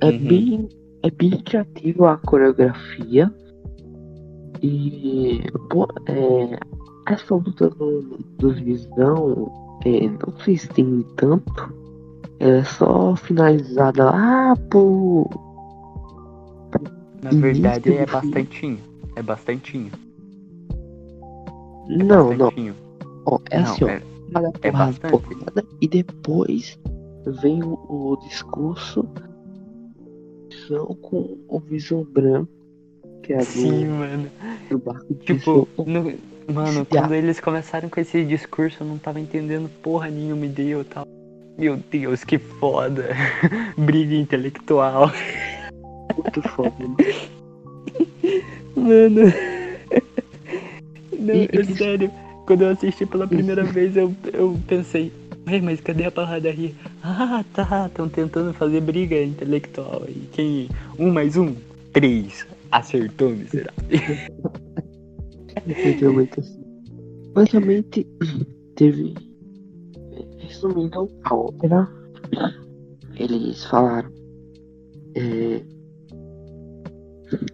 é 0.00 0.10
Uhum. 0.10 0.18
bem. 0.28 0.68
É 1.02 1.10
bem 1.10 1.30
criativo 1.42 2.06
a 2.06 2.16
coreografia. 2.18 3.32
E. 4.62 5.40
Pô, 5.70 5.88
é, 6.06 6.58
essa 7.12 7.34
luta 7.34 7.68
do, 7.70 8.18
dos 8.38 8.58
visão. 8.60 9.50
É, 9.84 10.08
não 10.08 10.36
se 10.44 10.52
estende 10.52 11.04
tanto. 11.16 11.72
Ela 12.40 12.58
é 12.58 12.64
só 12.64 13.14
finalizada 13.16 14.04
lá 14.04 14.54
por. 14.70 15.28
Na 17.22 17.30
verdade 17.30 17.92
é 17.92 18.04
do 18.06 18.12
bastantinho. 18.12 18.78
É 19.16 19.22
bastantinho. 19.22 19.90
Não, 21.88 22.06
não. 22.06 22.36
bastantinho. 22.36 22.74
Ó, 23.26 23.38
é 23.50 23.58
Não, 23.60 23.64
assim, 23.72 23.84
ó. 23.84 23.88
é- 23.88 24.02
porrada, 24.32 24.52
é 24.62 24.70
porrada, 24.70 25.08
porrada, 25.10 25.64
e 25.80 25.88
depois 25.88 26.78
vem 27.40 27.62
o, 27.62 27.74
o 27.88 28.16
discurso 28.28 29.04
com 31.00 31.38
o 31.48 31.58
visão 31.60 32.04
branco, 32.04 32.50
que 33.22 33.32
é 33.32 33.40
Sim, 33.40 33.86
do, 33.86 33.90
mano. 33.92 34.28
do 34.70 34.78
barco 34.78 35.14
de 35.14 35.20
Tipo, 35.24 35.66
no- 35.78 36.12
mano, 36.52 36.84
quando 36.86 37.14
eles 37.14 37.40
começaram 37.40 37.88
com 37.88 37.98
esse 38.00 38.22
discurso, 38.24 38.82
eu 38.82 38.86
não 38.86 38.98
tava 38.98 39.18
entendendo 39.18 39.70
porra 39.82 40.08
nenhuma 40.10 40.44
e 40.44 40.48
daí 40.48 40.68
eu 40.70 40.84
tava. 40.84 41.06
Meu 41.56 41.76
Deus, 41.90 42.22
que 42.22 42.38
foda. 42.38 43.06
Briga 43.78 44.14
intelectual. 44.14 45.10
muito 46.14 46.42
foda. 46.50 46.74
né? 46.78 46.96
Mano. 48.76 49.32
Não, 51.34 51.60
é 51.60 51.64
sério. 51.64 52.10
Quando 52.46 52.62
eu 52.62 52.70
assisti 52.70 53.04
pela 53.04 53.26
primeira 53.26 53.62
vez, 53.62 53.96
eu, 53.96 54.14
eu 54.32 54.58
pensei, 54.66 55.12
Ué, 55.48 55.62
mas 55.62 55.80
cadê 55.80 56.04
a 56.04 56.10
porradaria? 56.10 56.72
Ah, 57.02 57.42
tá, 57.54 57.86
estão 57.86 58.06
tentando 58.06 58.52
fazer 58.52 58.82
briga 58.82 59.22
intelectual. 59.22 60.02
E 60.06 60.28
quem. 60.32 60.68
Um 60.98 61.10
mais 61.10 61.38
um? 61.38 61.54
Três. 61.94 62.46
Acertou, 62.70 63.30
miserável. 63.30 63.72
Muito 66.12 66.40
assim. 66.40 66.62
basicamente 67.32 68.06
teve. 68.76 69.14
Resumindo 70.38 71.10
a 71.24 71.34
ópera, 71.34 71.88
eles 73.16 73.64
falaram. 73.64 74.10
é, 75.14 75.62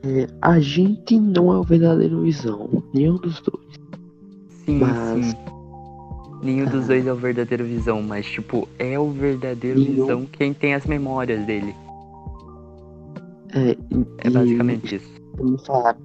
é, 0.02 0.26
a 0.42 0.58
gente 0.58 1.18
não 1.18 1.52
é 1.52 1.58
o 1.58 1.62
verdadeiro 1.62 2.22
visão, 2.22 2.82
nenhum 2.92 3.16
dos 3.16 3.40
dois. 3.40 3.63
Sim, 4.64 4.78
Mas- 4.78 5.26
sim. 5.26 5.34
Nenhum 6.42 6.66
dos 6.66 6.86
dois 6.88 7.06
é 7.06 7.12
o 7.12 7.16
verdadeiro 7.16 7.64
visão, 7.64 8.02
mas 8.02 8.26
tipo, 8.26 8.68
é 8.78 8.98
o 8.98 9.10
verdadeiro 9.10 9.78
Nenhum. 9.80 9.94
visão 9.94 10.26
quem 10.30 10.52
tem 10.52 10.74
as 10.74 10.84
memórias 10.84 11.42
dele. 11.46 11.74
É, 13.54 13.70
É 13.70 13.76
e- 14.26 14.30
basicamente 14.30 14.96
isso. 14.96 15.10
Como 15.38 15.56
falaram. 15.58 15.98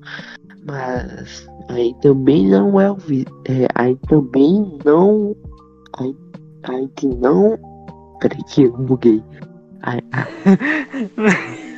Mas 0.65 1.45
aí 1.69 1.93
também 2.01 2.47
não 2.47 2.79
é 2.79 2.89
o 2.89 2.95
vi 2.95 3.25
é, 3.49 3.67
aí 3.75 3.97
também 4.07 4.77
não. 4.85 5.35
Aí, 5.97 6.15
aí 6.63 6.87
que 6.95 7.07
não. 7.07 7.57
Peraí 8.21 8.43
que 8.45 8.63
eu 8.63 8.71
buguei. 8.77 9.21
Aí, 9.81 9.99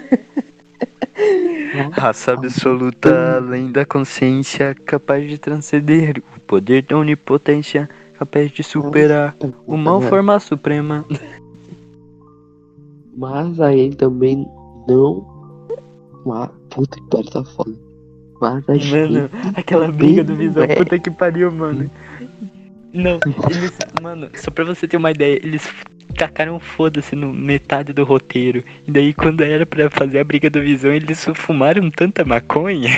Raça 1.91 2.33
absoluta, 2.33 3.37
além 3.37 3.71
da 3.71 3.85
consciência, 3.85 4.75
capaz 4.85 5.27
de 5.27 5.37
transcender 5.37 6.21
o 6.35 6.39
poder 6.41 6.83
da 6.83 6.97
onipotência, 6.97 7.89
capaz 8.17 8.51
de 8.51 8.63
superar 8.63 9.35
o 9.65 9.77
mal 9.77 10.01
forma 10.01 10.39
suprema. 10.39 11.05
mas 13.15 13.59
aí 13.59 13.93
também 13.95 14.45
não. 14.87 15.25
Mas, 16.25 16.49
puta 16.69 16.97
que 16.97 17.09
pariu, 17.09 17.31
tá 17.31 17.43
foda. 17.43 17.73
Mas 18.39 18.63
a 18.67 18.73
Mano, 18.73 19.29
aquela 19.55 19.87
briga 19.91 20.23
do 20.23 20.35
visão, 20.35 20.63
é. 20.63 20.75
puta 20.75 20.97
que 20.97 21.11
pariu, 21.11 21.51
mano. 21.51 21.89
Não, 22.93 23.19
eles. 23.49 23.71
Mano, 24.01 24.29
só 24.35 24.51
pra 24.51 24.65
você 24.65 24.87
ter 24.87 24.97
uma 24.97 25.11
ideia, 25.11 25.39
eles 25.43 25.67
tacaram 26.21 26.59
foda-se 26.59 27.15
no 27.15 27.33
metade 27.33 27.91
do 27.93 28.03
roteiro. 28.03 28.63
E 28.87 28.91
daí, 28.91 29.11
quando 29.11 29.41
era 29.41 29.65
pra 29.65 29.89
fazer 29.89 30.19
a 30.19 30.23
briga 30.23 30.51
do 30.51 30.61
visão, 30.61 30.93
eles 30.93 31.25
fumaram 31.33 31.89
tanta 31.89 32.23
maconha. 32.23 32.91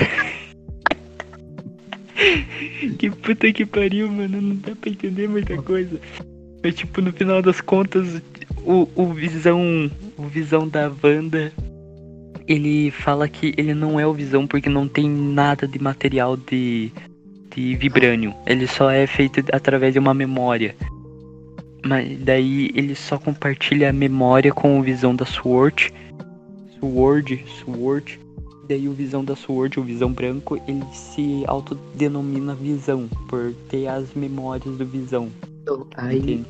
que 3.00 3.10
puta 3.10 3.54
que 3.54 3.66
pariu, 3.66 4.12
mano. 4.12 4.42
Não 4.42 4.56
dá 4.58 4.76
pra 4.76 4.90
entender 4.90 5.30
muita 5.30 5.56
coisa. 5.62 5.98
Mas, 6.62 6.76
tipo, 6.76 7.00
no 7.00 7.14
final 7.14 7.42
das 7.42 7.62
contas, 7.62 8.22
o, 8.58 8.90
o 8.94 9.14
visão. 9.14 9.90
O 10.18 10.24
visão 10.24 10.68
da 10.68 10.92
Wanda. 11.02 11.54
Ele 12.46 12.92
fala 12.92 13.30
que 13.30 13.54
ele 13.56 13.74
não 13.74 13.98
é 13.98 14.06
o 14.06 14.14
visão 14.14 14.46
porque 14.46 14.68
não 14.68 14.86
tem 14.86 15.10
nada 15.10 15.66
de 15.66 15.82
material 15.82 16.36
de 16.36 16.92
de 17.56 17.76
vibrânio. 17.76 18.34
Ele 18.46 18.68
só 18.68 18.90
é 18.90 19.06
feito 19.06 19.42
através 19.54 19.94
de 19.94 20.00
uma 20.00 20.14
memória. 20.14 20.76
Mas 21.86 22.18
daí 22.20 22.72
ele 22.76 22.96
só 22.96 23.18
compartilha 23.18 23.90
a 23.90 23.94
memória 23.94 24.54
com 24.54 24.80
o 24.80 24.84
visão 24.84 25.16
da 25.16 25.26
Sword. 25.26 25.94
Sword, 26.80 27.46
Sword. 27.64 28.20
Daí 28.70 28.88
o 28.88 28.94
visão 28.94 29.26
da 29.26 29.36
Sword, 29.36 29.80
o 29.80 29.84
visão 29.84 30.12
branco, 30.12 30.56
ele 30.68 30.84
se 30.94 31.44
autodenomina 31.48 32.56
visão 32.56 33.10
por 33.28 33.54
ter 33.70 33.88
as 33.88 34.14
memórias 34.14 34.78
do 34.78 34.86
visão. 34.86 35.30
Aí. 35.98 36.18
Entende? 36.18 36.46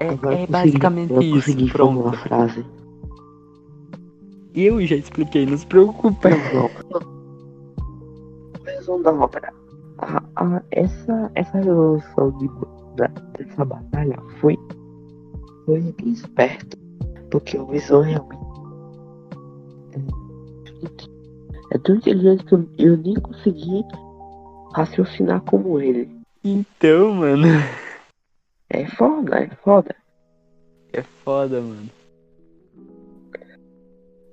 É, 0.00 0.08
agora 0.10 0.34
eu 0.34 0.42
é 0.42 0.46
consegui- 0.46 0.52
basicamente 0.52 1.12
eu 1.12 1.22
isso. 1.22 1.66
Pronto. 1.68 2.08
a 2.08 2.12
frase. 2.12 2.64
Eu 4.54 4.84
já 4.86 4.96
expliquei, 4.96 5.46
não 5.46 5.56
se 5.56 5.66
preocupa. 5.66 6.30
Não, 6.30 6.70
não. 6.90 7.18
Resumo 8.64 9.02
da 9.02 9.12
ópera. 9.12 9.52
A, 9.98 10.22
a, 10.36 10.62
essa, 10.70 11.30
essa 11.34 11.58
resolução 11.58 12.30
de, 12.38 12.48
da, 12.98 13.06
dessa 13.38 13.64
batalha 13.64 14.16
foi, 14.40 14.56
foi 15.64 15.94
esperto. 16.04 16.76
Porque 17.30 17.56
o 17.58 17.66
Visão 17.66 18.02
realmente. 18.02 18.38
É, 21.72 21.74
é 21.74 21.78
tão 21.78 21.96
inteligente 21.96 22.44
que 22.44 22.54
eu, 22.54 22.68
eu 22.78 22.96
nem 22.96 23.14
consegui 23.14 23.82
raciocinar 24.74 25.40
como 25.42 25.80
ele. 25.80 26.10
Então, 26.44 27.14
mano. 27.14 27.46
É 28.70 28.86
foda, 28.86 29.36
é 29.40 29.48
foda. 29.62 29.94
É 30.92 31.02
foda, 31.02 31.60
mano. 31.60 31.88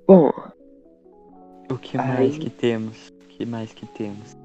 Bom, 0.06 0.30
O 1.70 1.76
que 1.78 1.98
Aí- 1.98 2.06
mais 2.06 2.38
que 2.38 2.48
temos? 2.50 3.08
O 3.08 3.26
que 3.28 3.44
mais 3.44 3.72
que 3.72 3.86
temos? 3.86 4.36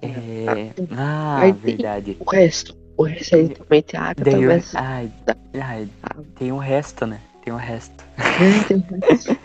É. 0.00 0.72
Ah, 0.96 1.40
Aí 1.40 1.52
tem- 1.52 1.76
verdade. 1.76 2.16
o 2.20 2.30
resto. 2.30 2.76
O 3.02 3.06
resto 3.06 3.36
literalmente 3.36 3.96
a 3.96 4.02
Agatha 4.02 4.30
Daí, 4.30 4.42
eu- 4.42 4.48
versus 4.48 4.74
ai, 4.76 5.12
ai, 5.60 5.88
tem 6.36 6.52
um 6.52 6.58
resto, 6.58 7.06
né? 7.06 7.20
Tem 7.44 7.52
um 7.52 7.56
resto. 7.56 8.04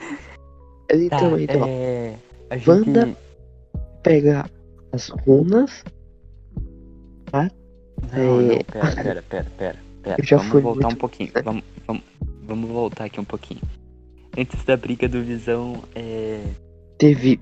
É 0.89 1.09
Tá, 1.09 1.17
ó. 1.21 1.37
é. 1.67 2.15
A 2.49 2.57
gente. 2.57 2.69
Wanda- 2.69 3.17
Pega 4.03 4.45
as 4.93 5.09
runas. 5.09 5.83
Não, 7.33 7.41
É. 7.41 7.49
não, 8.13 8.63
pera, 8.63 8.63
pera, 8.95 9.23
pera, 9.23 9.23
pera. 9.57 9.75
pera. 10.03 10.15
Eu 10.17 10.23
já 10.23 10.37
Vamos 10.37 10.51
fui 10.51 10.61
voltar 10.61 10.87
um 10.87 10.89
muito- 10.91 10.99
pouquinho. 10.99 11.31
Vamos, 11.43 11.63
vamos, 11.85 12.03
vamos 12.43 12.69
voltar 12.69 13.03
aqui 13.05 13.19
um 13.19 13.25
pouquinho. 13.25 13.61
Antes 14.37 14.63
da 14.63 14.77
briga 14.77 15.09
do 15.09 15.21
Visão, 15.23 15.83
é. 15.95 16.41
Teve, 16.97 17.39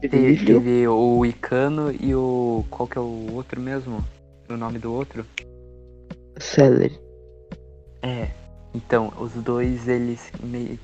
Teve. 0.00 0.44
teve 0.44 0.86
o 0.88 1.24
Icano 1.26 1.92
e 1.98 2.14
o. 2.14 2.64
Qual 2.70 2.86
que 2.86 2.98
é 2.98 3.00
o 3.00 3.32
outro 3.32 3.60
mesmo? 3.60 4.04
O 4.48 4.56
nome 4.56 4.78
do 4.78 4.92
outro? 4.92 5.24
Celery. 6.38 6.98
É. 8.02 8.30
Então, 8.74 9.12
os 9.18 9.32
dois, 9.32 9.88
eles. 9.88 10.30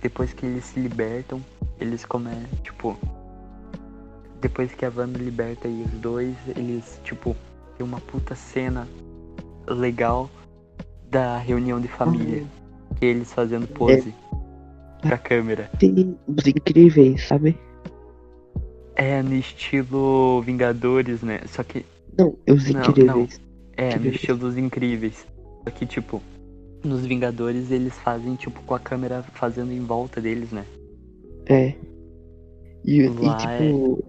Depois 0.00 0.32
que 0.32 0.46
eles 0.46 0.64
se 0.64 0.80
libertam, 0.80 1.40
eles 1.78 2.04
começam. 2.04 2.44
Tipo. 2.62 2.96
Depois 4.40 4.74
que 4.74 4.84
a 4.84 4.92
Wanda 4.94 5.18
liberta 5.18 5.68
e 5.68 5.82
os 5.82 5.92
dois, 6.00 6.34
eles, 6.56 7.00
tipo, 7.04 7.36
tem 7.76 7.86
uma 7.86 8.00
puta 8.00 8.34
cena 8.34 8.88
legal 9.68 10.28
da 11.08 11.38
reunião 11.38 11.80
de 11.80 11.86
família. 11.86 12.44
Que 12.98 13.06
eles 13.06 13.32
fazendo 13.32 13.68
pose 13.68 14.12
pra 15.00 15.18
câmera. 15.18 15.70
Tem 15.78 16.18
os 16.26 16.46
incríveis, 16.46 17.26
sabe? 17.28 17.58
É 18.94 19.22
no 19.22 19.34
estilo 19.34 20.42
Vingadores, 20.42 21.22
né? 21.22 21.40
Só 21.46 21.62
que 21.62 21.84
Não, 22.18 22.36
os 22.48 22.68
Não, 22.68 22.80
incríveis. 22.80 23.40
É, 23.82 23.88
no 23.90 23.96
Incríveis. 23.96 24.14
estilo 24.16 24.38
dos 24.38 24.56
incríveis. 24.56 25.26
Só 25.64 25.70
que, 25.70 25.86
tipo, 25.86 26.22
nos 26.84 27.04
Vingadores 27.06 27.70
eles 27.70 27.94
fazem, 27.98 28.34
tipo, 28.34 28.60
com 28.62 28.74
a 28.74 28.78
câmera 28.80 29.22
fazendo 29.34 29.72
em 29.72 29.80
volta 29.80 30.20
deles, 30.20 30.50
né? 30.50 30.64
É. 31.46 31.74
E, 32.84 33.00
e, 33.02 33.08
tipo. 33.08 34.04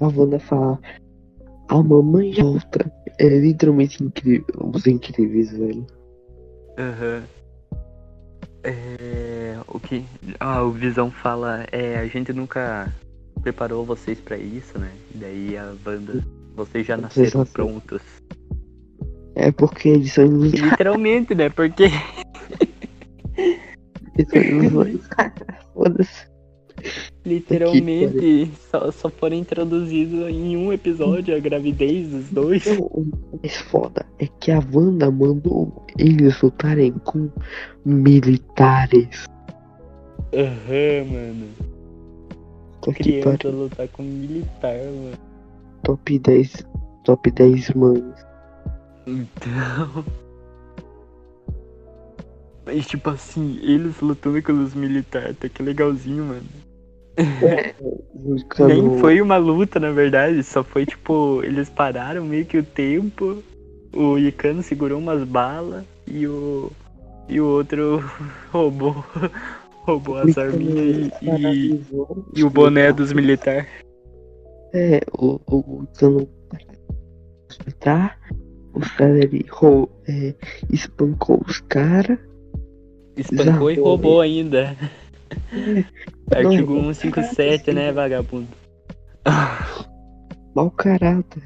A 0.00 0.06
Wanda 0.06 0.38
fala. 0.38 0.78
A 1.68 1.82
mamãe 1.82 2.32
já 2.32 2.42
volta. 2.42 2.90
É 3.18 3.28
literalmente 3.28 4.02
incrível. 4.02 4.46
Os 4.72 4.86
incríveis, 4.86 5.50
velho. 5.50 5.86
Aham. 6.78 7.22
É. 8.62 9.58
O 9.66 9.80
que. 9.80 10.04
Ah, 10.38 10.62
o 10.62 10.70
Visão 10.70 11.10
fala. 11.10 11.66
É, 11.72 11.98
a 11.98 12.06
gente 12.06 12.32
nunca 12.32 12.92
preparou 13.42 13.84
vocês 13.84 14.20
pra 14.20 14.36
isso, 14.36 14.78
né? 14.78 14.92
E 15.14 15.18
daí 15.18 15.56
a 15.56 15.74
Wanda. 15.84 16.24
Vocês 16.54 16.86
já 16.86 16.96
nasceram. 16.96 17.44
prontos. 17.46 18.02
É 19.38 19.52
porque 19.52 19.88
eles 19.88 20.12
são. 20.12 20.26
Literalmente, 20.26 21.32
né? 21.32 21.48
Porque. 21.48 21.84
Eles 23.36 24.30
são 24.30 24.42
ilusões. 24.42 25.00
Foda-se. 25.72 26.26
Literalmente 27.24 28.50
só, 28.70 28.90
só 28.90 29.08
foram 29.08 29.36
introduzidos 29.36 30.28
em 30.28 30.56
um 30.56 30.72
episódio 30.72 31.36
a 31.36 31.38
gravidez 31.38 32.08
dos 32.08 32.30
dois. 32.30 32.66
O 32.66 33.06
mais 33.40 33.56
foda 33.56 34.04
é 34.18 34.26
que 34.40 34.50
a 34.50 34.60
Wanda 34.72 35.10
mandou 35.10 35.86
eles 35.98 36.40
lutarem 36.40 36.92
com 37.04 37.30
militares. 37.84 39.26
Aham, 40.32 41.04
mano. 41.12 41.46
Só 42.84 42.92
que 42.92 43.02
Criança 43.04 43.50
lutar 43.50 43.88
com 43.88 44.02
militar, 44.02 44.78
mano. 44.84 45.18
top 45.84 46.18
10. 46.18 46.66
Top 47.04 47.30
10 47.30 47.70
mães. 47.70 48.27
Então. 49.08 50.04
Mas 52.66 52.86
tipo 52.86 53.08
assim, 53.08 53.58
eles 53.62 53.98
lutando 54.00 54.42
com 54.42 54.52
os 54.52 54.74
militares, 54.74 55.30
até 55.30 55.48
que 55.48 55.62
legalzinho, 55.62 56.24
mano. 56.24 56.42
Buscando- 58.14 58.68
Nem 58.68 58.98
foi 58.98 59.20
uma 59.22 59.38
luta, 59.38 59.80
na 59.80 59.90
verdade, 59.90 60.42
só 60.42 60.62
foi 60.62 60.84
tipo, 60.84 61.42
eles 61.42 61.70
pararam 61.70 62.24
meio 62.24 62.44
que 62.44 62.58
o 62.58 62.62
tempo, 62.62 63.42
o 63.94 64.18
Icano 64.18 64.62
segurou 64.62 64.98
umas 64.98 65.24
balas 65.24 65.84
e 66.06 66.26
o. 66.26 66.70
E 67.28 67.40
o 67.40 67.46
outro 67.46 68.02
roubou. 68.52 69.04
roubou 69.84 70.18
as 70.18 70.36
arminhas 70.36 71.10
e, 71.22 71.28
e, 71.30 71.80
e 72.36 72.44
o 72.44 72.50
boné 72.50 72.92
dos 72.92 73.12
militares. 73.12 73.66
É, 74.74 75.00
o, 75.12 75.40
o, 75.46 75.56
o 75.56 75.86
Cano 75.98 76.28
militar 77.60 78.18
Ali 78.98 79.44
rou- 79.50 79.90
é, 80.08 80.34
espancou 80.70 81.42
os 81.46 81.60
caras. 81.62 82.18
Espancou 83.16 83.70
e 83.70 83.76
roubou 83.80 84.20
ainda. 84.20 84.76
Artigo 86.34 86.74
Não, 86.74 86.94
157, 86.94 87.72
né, 87.72 87.90
vagabundo? 87.92 88.48
Mau 90.54 90.70
caráter. 90.70 91.42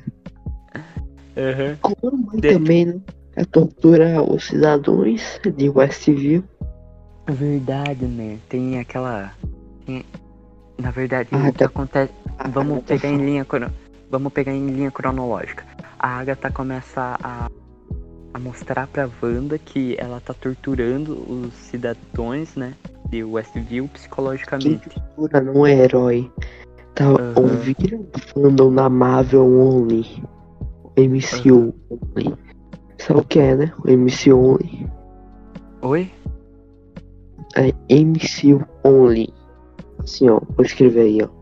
Aham. 1.37 1.77
Como 1.81 2.41
De- 2.41 2.53
também, 2.53 2.85
né? 2.87 3.01
É 3.35 3.45
torturar 3.47 4.23
os 4.23 4.45
cidadãos 4.45 5.41
de 5.57 5.69
Westview. 5.71 6.45
Verdade, 7.31 8.05
né? 8.05 8.39
Tem 8.49 8.79
aquela. 8.79 9.33
tem- 9.87 10.05
Na 10.79 10.91
verdade, 10.91 11.29
Ah, 11.33 11.49
o 11.49 11.53
que 11.53 11.59
tá- 11.59 11.65
acontece. 11.67 12.13
A 12.39 12.49
Vamos 12.49 12.79
Agatha 12.79 12.87
pegar 12.89 13.09
em 13.09 13.17
linha 13.25 13.47
Vamos 14.11 14.33
pegar 14.33 14.53
em 14.53 14.67
linha 14.67 14.91
cronológica. 14.91 15.65
A 16.03 16.19
Agatha 16.19 16.51
começa 16.51 17.17
a, 17.23 17.49
a 18.35 18.39
mostrar 18.41 18.89
pra 18.89 19.09
Wanda 19.23 19.57
que 19.57 19.97
ela 20.01 20.21
tá 20.21 20.35
torturando 20.35 21.13
os 21.31 21.55
cidadãos, 21.55 22.57
né? 22.57 22.75
De 23.09 23.23
Westview 23.23 23.87
psicologicamente. 23.87 24.91
tortura 24.91 25.41
não 25.41 25.65
é 25.65 25.75
herói. 25.75 26.29
Tá 26.97 27.05
Aham. 27.05 27.35
ouviram 27.37 28.05
fandom 28.35 28.73
na 28.73 28.89
Marvel 28.89 29.45
Only. 29.45 30.25
O 30.83 31.01
MCU 31.01 31.73
Only. 31.89 32.35
Sabe 32.99 33.21
o 33.21 33.25
que 33.25 33.39
é, 33.39 33.55
né? 33.55 33.73
O 33.79 33.91
MCU 33.91 34.37
Only. 34.37 34.91
Oi? 35.83 36.13
É 37.55 37.73
MCU 37.95 38.67
Only. 38.85 39.33
Assim, 40.01 40.29
ó. 40.29 40.41
Vou 40.57 40.65
escrever 40.65 41.03
aí, 41.03 41.23
ó. 41.23 41.42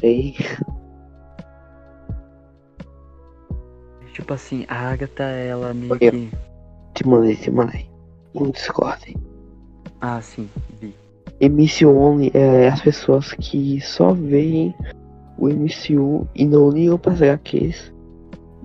Peraí. 0.00 0.34
Tipo 4.12 4.32
assim, 4.34 4.64
a 4.68 4.90
Agatha, 4.90 5.24
ela 5.24 5.74
meio 5.74 5.92
Oi. 5.92 5.98
que. 5.98 6.30
Te 6.94 7.06
mandei, 7.06 7.36
te 7.36 7.50
mandei. 7.50 7.90
No 8.34 8.50
Discord. 8.50 9.14
Ah, 10.00 10.20
sim, 10.22 10.48
vi. 10.80 10.94
MCU 11.40 11.90
Only 11.94 12.30
é 12.32 12.68
as 12.68 12.80
pessoas 12.80 13.32
que 13.34 13.78
só 13.82 14.12
veem 14.14 14.74
o 15.38 15.48
MCU 15.48 16.26
e 16.34 16.46
não 16.46 16.70
ligam 16.70 16.96
pras 16.98 17.20
HQs. 17.20 17.92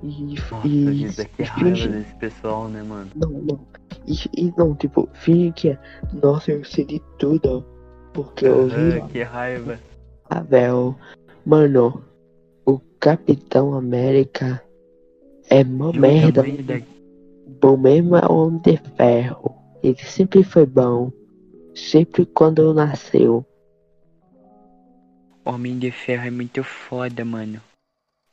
E, 0.04 0.36
Nossa, 0.36 0.68
e, 0.68 0.86
vida, 0.90 1.26
que 1.26 1.42
e 1.42 1.46
raiva 1.46 1.70
fingem- 1.76 1.92
desse 1.92 2.16
pessoal, 2.16 2.68
né, 2.70 2.82
mano? 2.82 3.10
Não, 3.16 3.30
não. 3.30 3.60
E, 4.08 4.16
e 4.46 4.54
não, 4.58 4.74
tipo, 4.74 5.08
finge 5.14 5.52
que 5.52 5.70
é. 5.70 5.78
Nossa, 6.14 6.52
eu 6.54 6.64
sei 6.64 6.86
de 6.86 7.02
tudo. 7.20 7.66
Porque 8.14 8.46
eu 8.48 8.68
vi 8.68 9.02
que 9.12 9.22
raiva. 9.22 9.78
Marvel. 10.30 10.96
Mano, 11.46 12.04
o 12.66 12.80
Capitão 13.00 13.74
América 13.74 14.64
é 15.50 15.62
uma 15.62 15.90
o 15.90 15.94
merda. 15.94 16.44
Bom 17.62 17.78
mesmo 17.78 18.16
é 18.16 18.26
o 18.26 18.34
Homem 18.34 18.62
de 18.62 18.78
Ferro. 18.96 19.56
Ele 19.84 19.98
sempre 19.98 20.44
foi 20.44 20.66
bom. 20.66 21.12
Sempre 21.76 22.26
quando 22.26 22.74
nasceu. 22.74 23.46
Homem 25.44 25.80
de 25.80 25.92
Ferro 25.92 26.28
é 26.28 26.32
muito 26.32 26.64
foda, 26.64 27.26
mano. 27.26 27.62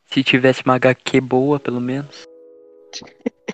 Se 0.05 0.23
tivesse 0.23 0.63
uma 0.63 0.75
HQ 0.75 1.21
boa, 1.21 1.59
pelo 1.59 1.81
menos. 1.81 2.27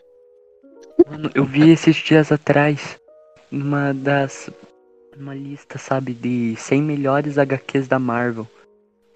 Mano, 1.07 1.29
eu 1.35 1.45
vi 1.45 1.69
esses 1.69 1.97
dias 1.97 2.31
atrás 2.31 2.97
uma 3.51 3.93
das. 3.93 4.49
Uma 5.15 5.35
lista, 5.35 5.77
sabe, 5.77 6.13
de 6.13 6.55
100 6.57 6.81
melhores 6.81 7.37
HQs 7.37 7.87
da 7.87 7.99
Marvel. 7.99 8.47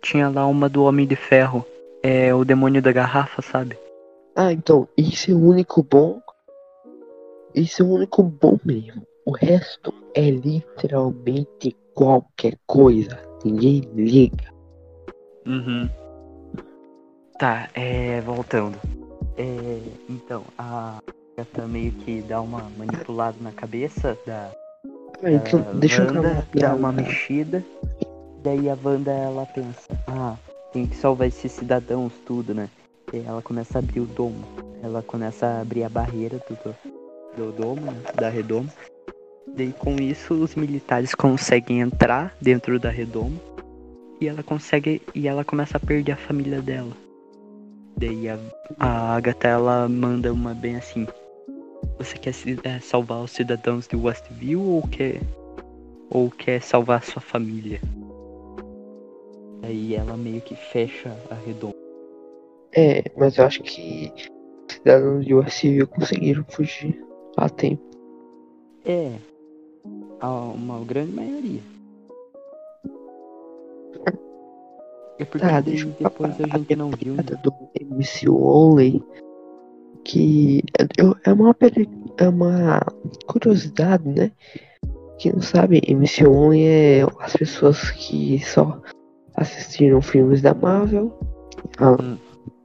Tinha 0.01 0.29
lá 0.29 0.45
uma 0.47 0.69
do 0.69 0.83
Homem 0.83 1.05
de 1.05 1.15
Ferro. 1.15 1.65
É 2.01 2.33
o 2.33 2.45
Demônio 2.45 2.81
da 2.81 2.91
Garrafa, 2.91 3.41
sabe? 3.41 3.77
Ah, 4.35 4.53
então, 4.53 4.87
isso 4.97 5.31
é 5.31 5.33
o 5.33 5.43
único 5.43 5.83
bom. 5.83 6.21
Isso 7.53 7.81
é 7.81 7.85
o 7.85 7.89
único 7.89 8.23
bom 8.23 8.57
mesmo. 8.63 9.05
O 9.25 9.31
resto 9.31 9.93
é 10.15 10.29
literalmente 10.29 11.75
qualquer 11.93 12.55
coisa. 12.65 13.19
Ninguém 13.43 13.81
liga. 13.93 14.45
Uhum. 15.45 15.89
Tá, 17.37 17.69
é. 17.73 18.21
Voltando. 18.21 18.77
É. 19.37 19.79
Então, 20.09 20.43
a 20.57 20.99
Agatha 21.37 21.67
meio 21.67 21.91
que 21.91 22.21
dá 22.21 22.41
uma 22.41 22.69
manipulada 22.77 23.37
na 23.41 23.51
cabeça 23.51 24.17
da. 24.25 24.51
Ah, 25.23 25.31
então, 25.31 25.61
da 25.61 25.71
deixa 25.73 26.03
eu 26.03 26.07
Wanda, 26.07 26.33
dá 26.33 26.41
piada. 26.43 26.75
uma 26.75 26.91
mexida. 26.91 27.63
Daí 28.43 28.69
a 28.69 28.77
Wanda 28.81 29.11
ela 29.11 29.45
pensa, 29.45 29.87
ah, 30.07 30.37
tem 30.71 30.87
que 30.87 30.95
salvar 30.95 31.27
esses 31.27 31.51
cidadãos, 31.51 32.13
tudo, 32.25 32.53
né? 32.53 32.69
E 33.11 33.17
ela 33.17 33.41
começa 33.41 33.77
a 33.77 33.79
abrir 33.79 33.99
o 33.99 34.05
domo. 34.05 34.45
Ela 34.81 35.01
começa 35.01 35.45
a 35.45 35.61
abrir 35.61 35.83
a 35.83 35.89
barreira 35.89 36.39
do, 36.47 36.55
do, 36.55 36.75
do 37.35 37.51
domo, 37.51 37.91
né? 37.91 38.01
da 38.15 38.29
redoma. 38.29 38.69
Daí 39.55 39.73
com 39.73 39.95
isso 39.95 40.35
os 40.35 40.55
militares 40.55 41.13
conseguem 41.15 41.81
entrar 41.81 42.33
dentro 42.39 42.79
da 42.79 42.89
redoma. 42.89 43.37
E 44.21 44.27
ela 44.27 44.43
consegue. 44.43 45.01
E 45.15 45.27
ela 45.27 45.43
começa 45.43 45.77
a 45.77 45.79
perder 45.79 46.13
a 46.13 46.17
família 46.17 46.61
dela. 46.61 46.91
Daí 47.97 48.29
a, 48.29 48.37
a 48.79 49.15
Agatha 49.15 49.47
ela 49.47 49.89
manda 49.89 50.31
uma 50.31 50.53
bem 50.53 50.75
assim. 50.75 51.07
Você 51.97 52.17
quer 52.17 52.33
é, 52.63 52.79
salvar 52.79 53.21
os 53.21 53.31
cidadãos 53.31 53.87
de 53.87 53.95
Westview 53.95 54.61
ou 54.61 54.87
quer. 54.87 55.19
Ou 56.09 56.29
quer 56.29 56.61
salvar 56.61 57.03
sua 57.03 57.21
família? 57.21 57.81
Aí 59.61 59.95
ela 59.95 60.15
meio 60.15 60.41
que 60.41 60.55
fecha 60.55 61.15
a 61.29 61.35
redoma. 61.35 61.73
É, 62.75 63.03
mas 63.17 63.37
eu 63.37 63.45
acho 63.45 63.63
que 63.63 64.11
os 64.15 64.75
cidadãos 64.75 65.25
de 65.25 65.33
Westview 65.33 65.87
conseguiram 65.87 66.45
fugir 66.49 67.03
a 67.37 67.49
tempo. 67.49 67.83
É. 68.85 69.11
A, 70.19 70.29
uma 70.29 70.83
grande 70.85 71.11
maioria. 71.11 71.61
É 75.17 75.25
porque 75.25 75.45
Tá, 75.45 75.59
deixa 75.59 75.85
depois 75.99 76.39
a 76.39 76.57
gente 76.57 76.75
não 76.75 76.91
viu. 76.91 77.15
né? 77.15 77.23
piada 77.23 77.41
do 77.43 77.51
MCU 77.81 78.41
Only 78.41 79.03
que 80.05 80.63
é, 80.79 81.29
é 81.29 81.33
uma 81.33 81.55
é 82.17 82.29
uma 82.29 82.79
curiosidade, 83.27 84.07
né? 84.07 84.31
Quem 85.17 85.33
não 85.33 85.41
sabe, 85.41 85.81
MCU 85.89 86.31
Only 86.31 86.63
é 86.63 87.01
as 87.19 87.33
pessoas 87.35 87.91
que 87.91 88.39
só 88.39 88.81
assistiram 89.39 90.01
filmes 90.01 90.41
da 90.41 90.53
Marvel, 90.53 91.17
a. 91.77 91.95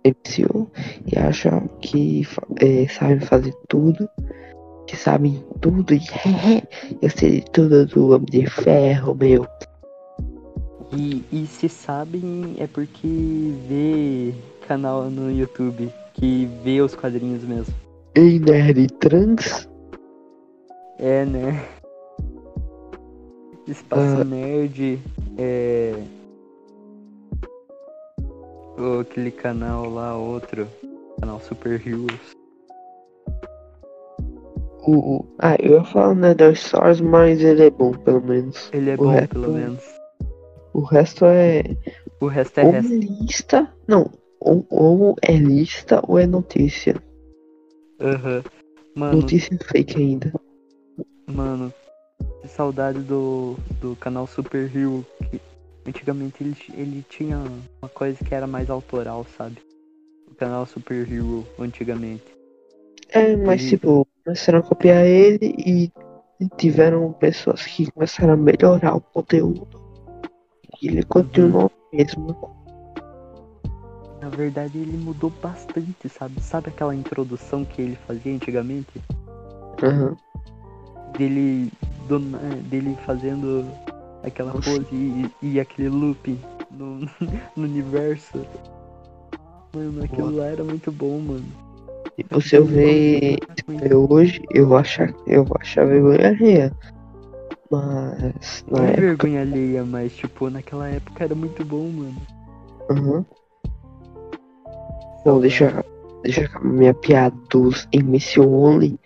MCU, 0.06 0.70
e 1.06 1.18
acham 1.18 1.68
que 1.80 2.26
é, 2.60 2.86
sabem 2.88 3.20
fazer 3.20 3.54
tudo, 3.68 4.08
que 4.86 4.96
sabem 4.96 5.42
tudo, 5.60 5.94
e 5.94 6.00
eu 7.00 7.10
sei 7.10 7.40
de 7.40 7.50
tudo 7.52 7.86
do 7.86 8.10
Homem 8.10 8.26
de 8.26 8.46
Ferro, 8.46 9.14
meu. 9.14 9.46
E, 10.92 11.24
e 11.32 11.46
se 11.46 11.68
sabem 11.68 12.54
é 12.58 12.66
porque 12.66 13.54
vê 13.68 14.34
canal 14.68 15.10
no 15.10 15.30
YouTube 15.30 15.90
que 16.12 16.48
vê 16.62 16.80
os 16.80 16.94
quadrinhos 16.94 17.42
mesmo. 17.42 17.74
Ei, 18.14 18.38
nerd 18.38 18.86
trans? 19.00 19.68
É, 20.98 21.24
né? 21.24 21.64
Espaço 23.66 24.20
Ah. 24.20 24.24
Nerd 24.24 25.00
é. 25.36 25.94
Ou 28.76 29.00
aquele 29.00 29.30
canal 29.30 29.88
lá, 29.88 30.16
outro. 30.16 30.66
Canal 31.20 31.40
Super 31.40 31.80
Heroes. 31.86 32.34
O, 34.86 34.92
o- 35.16 35.26
ah, 35.38 35.56
eu 35.60 35.74
ia 35.78 35.84
falar 35.84 36.14
Nether 36.14 36.52
Stars, 36.52 37.00
mas 37.00 37.40
ele 37.40 37.64
é 37.66 37.70
bom, 37.70 37.92
pelo 37.92 38.20
menos. 38.20 38.68
Ele 38.72 38.90
é 38.90 38.94
O 38.94 38.98
bom, 38.98 39.08
resto- 39.10 39.28
pelo 39.28 39.52
menos. 39.52 39.82
O 40.74 40.80
resto 40.80 41.24
é. 41.24 41.62
O 42.20 42.26
resto 42.26 42.58
é 42.60 42.64
ou 42.64 42.70
resto. 42.72 42.92
lista. 42.92 43.72
Não. 43.88 44.10
Ou, 44.40 44.66
ou 44.68 45.16
é 45.22 45.32
lista 45.36 46.02
ou 46.06 46.18
é 46.18 46.26
notícia. 46.26 46.96
Aham. 48.00 48.42
Mano, 48.96 49.16
Notícia 49.20 49.56
fake 49.72 49.98
ainda. 50.00 50.32
mano. 51.26 51.72
Que 52.42 52.48
saudade 52.48 52.98
do, 53.00 53.56
do 53.80 53.96
canal 53.96 54.26
Super 54.26 54.70
Hero. 54.76 55.04
Que 55.30 55.40
antigamente 55.86 56.42
ele, 56.42 56.56
ele 56.74 57.04
tinha 57.08 57.38
uma 57.82 57.88
coisa 57.88 58.22
que 58.24 58.34
era 58.34 58.46
mais 58.46 58.70
autoral, 58.70 59.24
sabe? 59.36 59.58
O 60.30 60.34
canal 60.34 60.66
Super 60.66 61.10
Hero, 61.10 61.46
antigamente. 61.58 62.24
É, 63.10 63.36
mas 63.36 63.62
tipo, 63.64 64.06
começaram 64.24 64.58
a 64.58 64.62
copiar 64.62 65.04
ele 65.04 65.54
e 65.58 65.92
tiveram 66.56 67.12
pessoas 67.12 67.64
que 67.64 67.90
começaram 67.92 68.32
a 68.32 68.36
melhorar 68.36 68.96
o 68.96 69.00
conteúdo. 69.00 69.68
E 70.82 70.88
ele 70.88 71.02
continuou 71.04 71.70
mesmo. 71.92 72.36
Na 74.20 74.28
verdade 74.30 74.78
ele 74.78 74.96
mudou 74.96 75.30
bastante, 75.30 76.08
sabe? 76.08 76.40
Sabe 76.40 76.68
aquela 76.70 76.94
introdução 76.94 77.64
que 77.64 77.82
ele 77.82 77.96
fazia 78.06 78.34
antigamente? 78.34 79.00
Aham. 79.82 80.16
Dele, 81.16 81.70
do 82.08 82.18
na- 82.18 82.38
dele 82.68 82.96
fazendo 83.06 83.64
aquela 84.24 84.52
pose 84.52 84.86
e, 84.92 85.30
e 85.42 85.60
aquele 85.60 85.88
loop 85.88 86.38
no, 86.70 87.00
no 87.56 87.64
universo. 87.64 88.44
Mano, 89.74 90.04
aquilo 90.04 90.36
lá 90.36 90.46
era 90.46 90.62
muito 90.64 90.90
bom, 90.92 91.18
mano. 91.20 91.44
Tipo, 92.16 92.40
se 92.40 92.54
eu 92.56 92.64
ver 92.64 93.38
eu 93.90 94.06
hoje, 94.08 94.40
eu 94.50 94.68
vou 94.68 94.76
achar, 94.78 95.12
eu 95.26 95.44
vou 95.44 95.56
achar 95.60 95.84
vergonha 95.84 96.28
alheia. 96.28 96.72
Mas 97.70 98.64
na 98.70 98.78
Não 98.78 98.84
é 98.84 98.90
época. 98.90 99.00
vergonha 99.02 99.40
alheia, 99.40 99.84
mas 99.84 100.14
tipo, 100.14 100.48
naquela 100.48 100.88
época 100.88 101.24
era 101.24 101.34
muito 101.34 101.64
bom, 101.64 101.88
mano. 101.88 102.16
Uhum. 102.90 103.24
Bom, 105.24 105.40
deixa, 105.40 105.84
deixa 106.22 106.44
acabar 106.44 106.64
minha 106.68 106.94
piada 106.94 107.36
dos 107.50 107.88
MC 107.92 108.38
Only. 108.40 108.96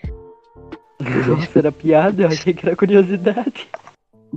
Nossa, 1.29 1.59
era 1.61 1.73
piada, 1.73 2.25
eu 2.25 2.29
achei 2.29 2.53
que 2.53 2.67
era 2.67 2.77
curiosidade. 2.77 3.69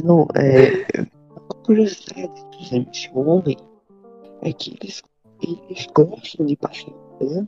Não, 0.03 0.27
é. 0.35 1.01
A 1.49 1.53
curiosidade 1.65 2.45
dos 2.51 2.71
MC 2.71 3.09
Only 3.13 3.57
é 4.41 4.53
que 4.53 4.77
eles, 4.81 5.03
eles 5.41 5.87
gostam 5.93 6.45
de 6.45 6.55
passar 6.55 6.91
pano 7.19 7.47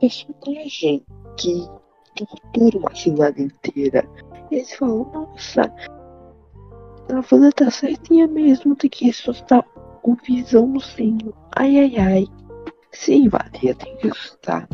personagem 0.00 1.04
que 1.36 1.68
tortura 2.14 2.78
uma 2.78 2.94
cidade 2.94 3.42
inteira. 3.42 4.08
Eles 4.50 4.74
falam, 4.74 5.10
nossa, 5.12 5.72
a 7.10 7.34
Wanda 7.34 7.52
tá 7.52 7.70
certinha 7.70 8.26
mesmo, 8.26 8.76
tem 8.76 8.90
que 8.90 9.06
ressuscitar 9.06 9.64
o 10.02 10.16
visãozinho. 10.26 11.34
Ai 11.56 11.78
ai 11.78 11.96
ai. 11.98 12.26
Sim, 12.92 13.28
Valia, 13.28 13.74
tem 13.74 13.96
que 13.96 14.08
ressuscitar. 14.08 14.68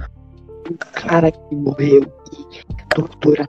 Um 0.71 0.77
cara 0.93 1.31
que 1.31 1.55
morreu 1.55 2.03
e 2.33 2.85
tortura 2.95 3.47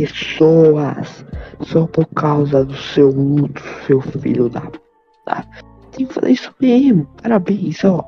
pessoas 0.00 1.24
só 1.62 1.86
por 1.86 2.06
causa 2.06 2.64
do 2.64 2.76
seu 2.76 3.10
luto, 3.10 3.62
seu 3.86 4.00
filho 4.00 4.48
da 4.48 4.60
puta. 4.60 5.46
Tem 5.92 6.06
que 6.06 6.14
fazer 6.14 6.32
isso 6.32 6.54
mesmo. 6.60 7.06
Parabéns, 7.22 7.84
ó. 7.84 8.04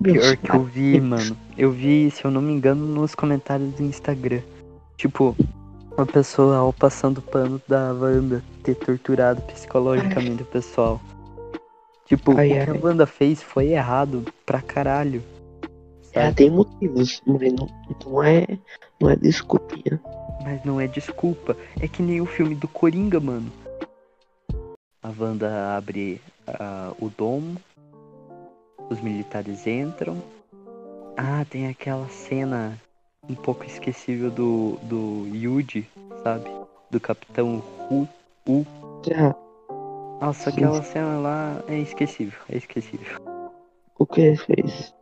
Meus 0.00 0.18
Pior 0.18 0.36
que 0.36 0.50
eu 0.50 0.62
vi, 0.64 1.00
mano. 1.00 1.36
Eu 1.56 1.72
vi, 1.72 2.10
se 2.10 2.24
eu 2.24 2.30
não 2.30 2.40
me 2.40 2.52
engano, 2.52 2.86
nos 2.86 3.14
comentários 3.14 3.72
do 3.74 3.82
Instagram. 3.82 4.40
Tipo, 4.96 5.34
uma 5.96 6.06
pessoa 6.06 6.56
ao 6.58 6.72
passando 6.72 7.20
pano 7.20 7.60
da 7.66 7.92
Wanda 7.92 8.42
ter 8.62 8.76
torturado 8.76 9.42
psicologicamente 9.42 10.42
o 10.42 10.46
pessoal. 10.46 11.00
Tipo, 12.06 12.38
Ai, 12.38 12.46
o 12.46 12.64
que 12.64 12.70
ai. 12.70 12.78
a 12.78 12.80
Wanda 12.80 13.06
fez 13.06 13.42
foi 13.42 13.72
errado 13.72 14.24
pra 14.46 14.62
caralho. 14.62 15.22
Ela 16.12 16.32
tem 16.32 16.50
motivos, 16.50 17.20
mas 17.26 17.52
não, 17.52 17.68
não 18.06 18.22
é. 18.22 18.46
Não 19.00 19.10
é 19.10 19.16
desculpinha. 19.16 20.00
Mas 20.42 20.64
não 20.64 20.80
é 20.80 20.86
desculpa. 20.86 21.56
É 21.80 21.88
que 21.88 22.02
nem 22.02 22.20
o 22.20 22.26
filme 22.26 22.54
do 22.54 22.68
Coringa, 22.68 23.20
mano. 23.20 23.50
A 25.02 25.12
Wanda 25.18 25.76
abre 25.76 26.20
ah, 26.46 26.92
o 27.00 27.08
domo. 27.08 27.56
Os 28.90 29.00
militares 29.00 29.66
entram. 29.66 30.22
Ah, 31.16 31.44
tem 31.48 31.68
aquela 31.68 32.08
cena 32.08 32.78
um 33.28 33.34
pouco 33.34 33.64
esquecível 33.64 34.30
do, 34.30 34.78
do 34.82 35.26
Yuji, 35.34 35.88
sabe? 36.22 36.50
Do 36.90 36.98
Capitão 36.98 37.62
Hu. 37.90 38.08
U. 38.46 38.64
Já, 39.06 39.34
Nossa, 40.20 40.50
Sim. 40.50 40.56
aquela 40.56 40.82
cena 40.82 41.18
lá 41.18 41.62
é 41.68 41.78
esquecível. 41.78 42.38
É 42.48 42.56
esquecível. 42.56 43.20
o 43.98 44.06
que 44.06 44.20
ele 44.22 44.36
fez? 44.36 44.94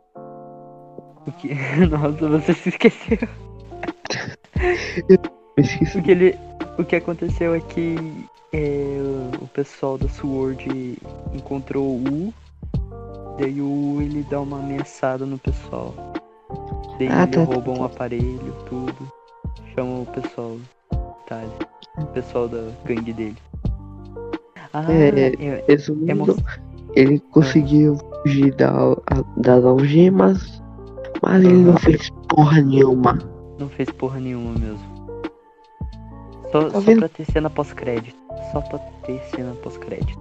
O 1.25 1.31
que... 1.31 1.53
Nossa, 1.89 2.27
você 2.27 2.53
se 2.53 2.69
esqueceu. 2.69 3.46
Esqueci. 5.57 5.97
O 5.97 6.01
que, 6.03 6.11
ele, 6.11 6.37
o 6.77 6.83
que 6.85 6.95
aconteceu 6.95 7.55
é 7.55 7.59
que 7.59 7.95
é, 8.53 8.97
o 9.41 9.47
pessoal 9.47 9.97
da 9.97 10.07
SWORD 10.07 10.97
encontrou 11.33 11.83
o 11.83 12.03
U, 12.29 12.33
daí 13.39 13.59
o 13.61 13.65
U 13.95 14.01
ele 14.01 14.25
dá 14.29 14.39
uma 14.39 14.59
ameaçada 14.59 15.25
no 15.25 15.37
pessoal. 15.37 15.93
Daí 16.99 17.07
Ah, 17.11 17.23
ele 17.23 17.31
tá, 17.31 17.43
rouba 17.43 17.73
tá. 17.73 17.79
um 17.79 17.83
aparelho, 17.83 18.53
tudo. 18.69 19.11
Chama 19.75 20.01
o 20.01 20.05
pessoal 20.05 20.57
tá, 21.27 21.41
o 21.99 22.05
pessoal 22.07 22.47
da 22.47 22.63
gangue 22.85 23.13
dele. 23.13 23.37
Ah, 24.73 24.85
É, 24.91 25.33
é, 25.43 25.65
Resumindo, 25.67 26.11
é 26.11 26.13
mo- 26.15 26.35
ele 26.95 27.19
conseguiu 27.31 27.97
fugir 28.21 28.53
da, 28.55 28.69
a- 28.71 29.23
das 29.37 29.63
algemas, 29.63 30.61
mas 31.21 31.43
ele 31.43 31.57
não 31.63 31.77
fez 31.77 32.09
porra 32.29 32.61
nenhuma. 32.61 33.17
Não 33.59 33.69
fez 33.69 33.89
porra 33.89 34.19
nenhuma 34.19 34.57
mesmo. 34.57 34.97
Só, 36.51 36.69
Tá 36.69 36.81
só 36.81 36.95
pra 36.95 37.09
ter 37.09 37.25
cena 37.25 37.49
pós-crédito. 37.49 38.17
Só 38.51 38.61
pra 38.61 38.79
ter 39.05 39.21
cena 39.35 39.53
pós-crédito. 39.61 40.17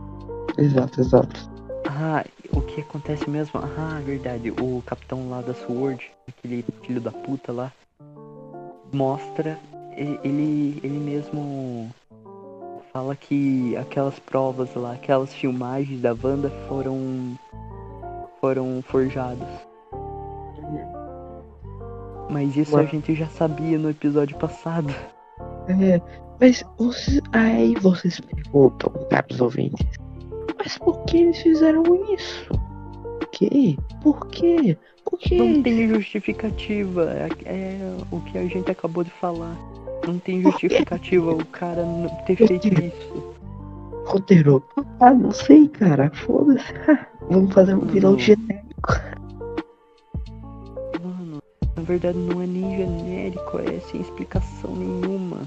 Exato, 0.59 1.01
exato. 1.01 1.51
Ah, 1.87 2.25
o 2.53 2.61
que 2.63 2.81
acontece 2.81 3.29
mesmo? 3.31 3.61
Ah, 3.61 4.01
verdade. 4.05 4.51
O 4.51 4.83
capitão 4.85 5.29
lá 5.31 5.41
da 5.41 5.55
SWORD, 5.55 6.03
aquele 6.27 6.65
filho 6.83 7.01
da 7.01 7.13
puta 7.13 7.53
lá, 7.53 7.73
mostra. 8.93 9.59
Ele, 9.97 10.81
ele 10.83 10.99
mesmo 10.99 11.91
fala 12.93 13.15
que 13.15 13.77
aquelas 13.77 14.19
provas 14.19 14.75
lá, 14.75 14.93
aquelas 14.93 15.33
filmagens 15.33 16.01
da 16.01 16.15
Wanda 16.23 16.51
foram. 16.69 17.39
foram 18.41 18.83
forjadas. 18.83 19.49
Mas 22.31 22.57
isso 22.57 22.77
a 22.77 22.83
Mas- 22.83 22.91
gente 22.91 23.15
já 23.15 23.27
sabia 23.29 23.79
no 23.79 23.91
episódio 23.91 24.37
passado. 24.37 24.93
É, 25.69 26.01
mas 26.41 26.65
vocês, 26.79 27.21
aí 27.33 27.75
vocês 27.81 28.21
perguntam, 28.21 28.93
caros 29.11 29.41
ouvintes, 29.41 29.87
mas 30.59 30.79
por 30.79 31.05
que 31.05 31.19
eles 31.19 31.39
fizeram 31.39 31.83
isso? 32.15 32.49
Por 33.21 33.29
quê? 33.31 33.77
Por 34.03 34.27
quê? 34.29 34.77
Por 35.05 35.19
quê? 35.19 35.37
Não 35.37 35.63
tem 35.63 35.89
justificativa. 35.89 37.05
É, 37.13 37.29
é 37.45 37.97
o 38.11 38.21
que 38.21 38.39
a 38.39 38.47
gente 38.47 38.71
acabou 38.71 39.05
de 39.05 39.11
falar. 39.11 39.57
Não 40.07 40.19
tem 40.19 40.43
justificativa 40.43 41.33
o 41.33 41.45
cara 41.47 41.85
não 41.85 42.09
ter 42.27 42.37
feito 42.37 42.67
isso. 42.69 43.35
Roteiro. 44.07 44.63
Ah, 45.01 45.13
não 45.13 45.31
sei, 45.33 45.69
cara. 45.69 46.11
Foda-se. 46.15 46.73
Vamos 47.31 47.53
fazer 47.53 47.75
um 47.75 47.81
vilão 47.81 48.19
genérico. 48.19 48.95
Na 51.77 51.83
verdade 51.83 52.19
não 52.19 52.41
é 52.43 52.47
nem 52.47 52.77
genérico, 52.77 53.59
é 53.59 53.79
sem 53.81 54.01
explicação 54.01 54.75
nenhuma. 54.75 55.39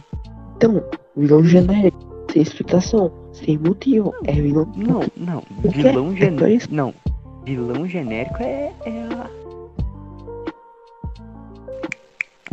Então, 0.55 0.83
vilão 1.15 1.43
genérico. 1.43 1.97
Sem 2.31 2.41
explicação. 2.43 3.11
Sem 3.33 3.57
motivo. 3.57 4.13
É 4.25 4.33
vilão. 4.33 4.71
Não, 4.75 5.01
não. 5.17 5.43
Vilão 5.63 6.11
É 6.13 6.15
genérico. 6.15 6.73
Não. 6.73 6.93
Vilão 7.45 7.87
genérico 7.87 8.43
é, 8.43 8.71
é 8.85 9.03
a. 9.15 9.29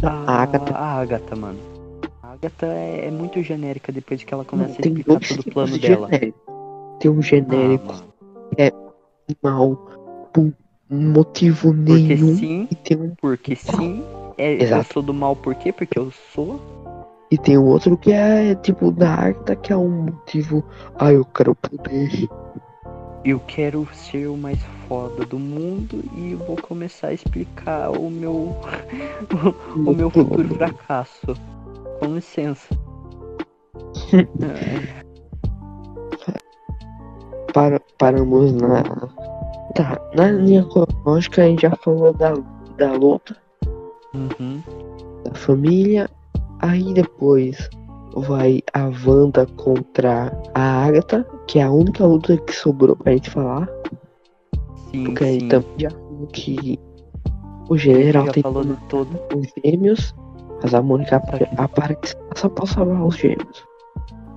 A 0.02 0.42
Agatha. 0.42 0.74
A 0.74 1.00
Agatha, 1.00 1.36
mano. 1.36 1.58
A 2.22 2.32
Agatha 2.32 2.66
é, 2.66 3.06
é 3.06 3.10
muito 3.10 3.42
genérica 3.42 3.92
depois 3.92 4.22
que 4.22 4.32
ela 4.32 4.44
começa 4.44 4.72
a 4.72 4.82
tem 4.82 4.92
explicar 4.92 5.20
todo 5.28 5.40
o 5.40 5.52
plano 5.52 5.72
de 5.78 5.88
dela. 5.88 6.08
genérico. 6.10 6.38
Tem 7.00 7.10
um 7.10 7.18
Ah, 7.18 7.22
genérico 7.22 7.86
mano. 7.92 8.04
mal 9.42 9.76
por 10.32 10.52
motivo 10.90 11.72
Porque 11.72 12.14
nenhum. 12.14 12.36
sim, 12.36 12.68
E 12.70 12.74
tem 12.74 12.96
um 12.96 13.14
porque 13.20 13.56
sim. 13.56 14.02
É, 14.38 14.54
eu 14.62 14.84
sou 14.84 15.02
do 15.02 15.14
mal 15.14 15.34
por 15.34 15.54
quê? 15.54 15.72
Porque 15.72 15.98
eu 15.98 16.10
sou. 16.32 16.60
E 17.30 17.38
tem 17.38 17.58
o 17.58 17.64
outro 17.64 17.96
que 17.96 18.12
é 18.12 18.54
tipo 18.56 18.92
da 18.92 19.10
Arta, 19.10 19.56
que 19.56 19.72
é 19.72 19.76
um 19.76 20.04
motivo. 20.04 20.64
Ah, 20.98 21.12
eu 21.12 21.24
quero 21.24 21.54
poder. 21.54 22.28
Eu 23.24 23.40
quero 23.40 23.88
ser 23.92 24.28
o 24.28 24.36
mais 24.36 24.58
foda 24.86 25.24
do 25.24 25.38
mundo 25.38 26.04
e 26.16 26.34
vou 26.34 26.56
começar 26.56 27.08
a 27.08 27.12
explicar 27.12 27.90
o 27.90 28.08
meu 28.08 28.54
o 29.74 29.92
meu 29.92 30.10
futuro 30.10 30.54
fracasso. 30.54 31.34
Com 31.98 32.14
licença. 32.14 32.68
É, 34.12 35.06
Para, 37.52 37.80
paramos 37.98 38.52
na. 38.52 38.82
Tá, 39.76 40.00
na 40.14 40.30
linha 40.30 40.64
cronológica 40.64 41.42
a 41.42 41.46
gente 41.46 41.62
já 41.62 41.70
falou 41.76 42.12
da, 42.14 42.32
da 42.78 42.92
luta, 42.92 43.36
uhum. 44.14 44.62
da 45.24 45.34
família. 45.34 46.08
Aí 46.60 46.94
depois 46.94 47.68
vai 48.16 48.62
a 48.72 48.90
Wanda 49.06 49.44
contra 49.56 50.32
a 50.54 50.84
Agatha, 50.86 51.26
que 51.46 51.58
é 51.58 51.62
a 51.64 51.70
única 51.70 52.04
luta 52.06 52.36
que 52.38 52.52
sobrou 52.54 52.96
pra 52.96 53.12
gente 53.12 53.28
falar. 53.30 53.68
Sim, 54.90 55.04
Porque 55.04 55.24
aí 55.24 55.40
sim. 55.40 55.48
também 55.48 55.68
já 55.76 55.90
falou 55.90 56.26
que 56.32 56.78
o 57.68 57.76
general 57.76 58.28
tem 58.28 58.42
falou 58.42 58.64
de 58.64 58.74
todo. 58.88 59.08
os 59.34 59.46
gêmeos, 59.62 60.14
mas 60.62 60.72
a 60.72 60.80
Mônica 60.80 61.20
que- 61.20 61.60
aparece 61.60 62.14
só 62.34 62.48
pra 62.48 62.64
salvar 62.66 63.04
os 63.04 63.16
gêmeos. 63.16 63.65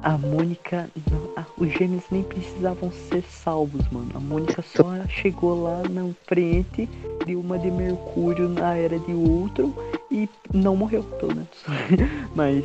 A 0.01 0.17
Mônica. 0.17 0.89
não, 1.11 1.29
ah, 1.35 1.45
os 1.57 1.71
gêmeos 1.73 2.03
nem 2.09 2.23
precisavam 2.23 2.91
ser 2.91 3.23
salvos, 3.23 3.87
mano. 3.89 4.09
A 4.15 4.19
Mônica 4.19 4.61
só 4.61 4.85
chegou 5.07 5.63
lá 5.63 5.83
na 5.89 6.09
frente 6.25 6.87
de 7.25 7.35
uma 7.35 7.59
de 7.59 7.69
Mercúrio 7.69 8.47
na 8.47 8.75
era 8.75 8.97
de 8.97 9.11
Ultron 9.11 9.73
e 10.09 10.29
não 10.53 10.75
morreu, 10.75 11.03
pelo 11.03 11.35
menos. 11.35 11.65
Mas 12.33 12.63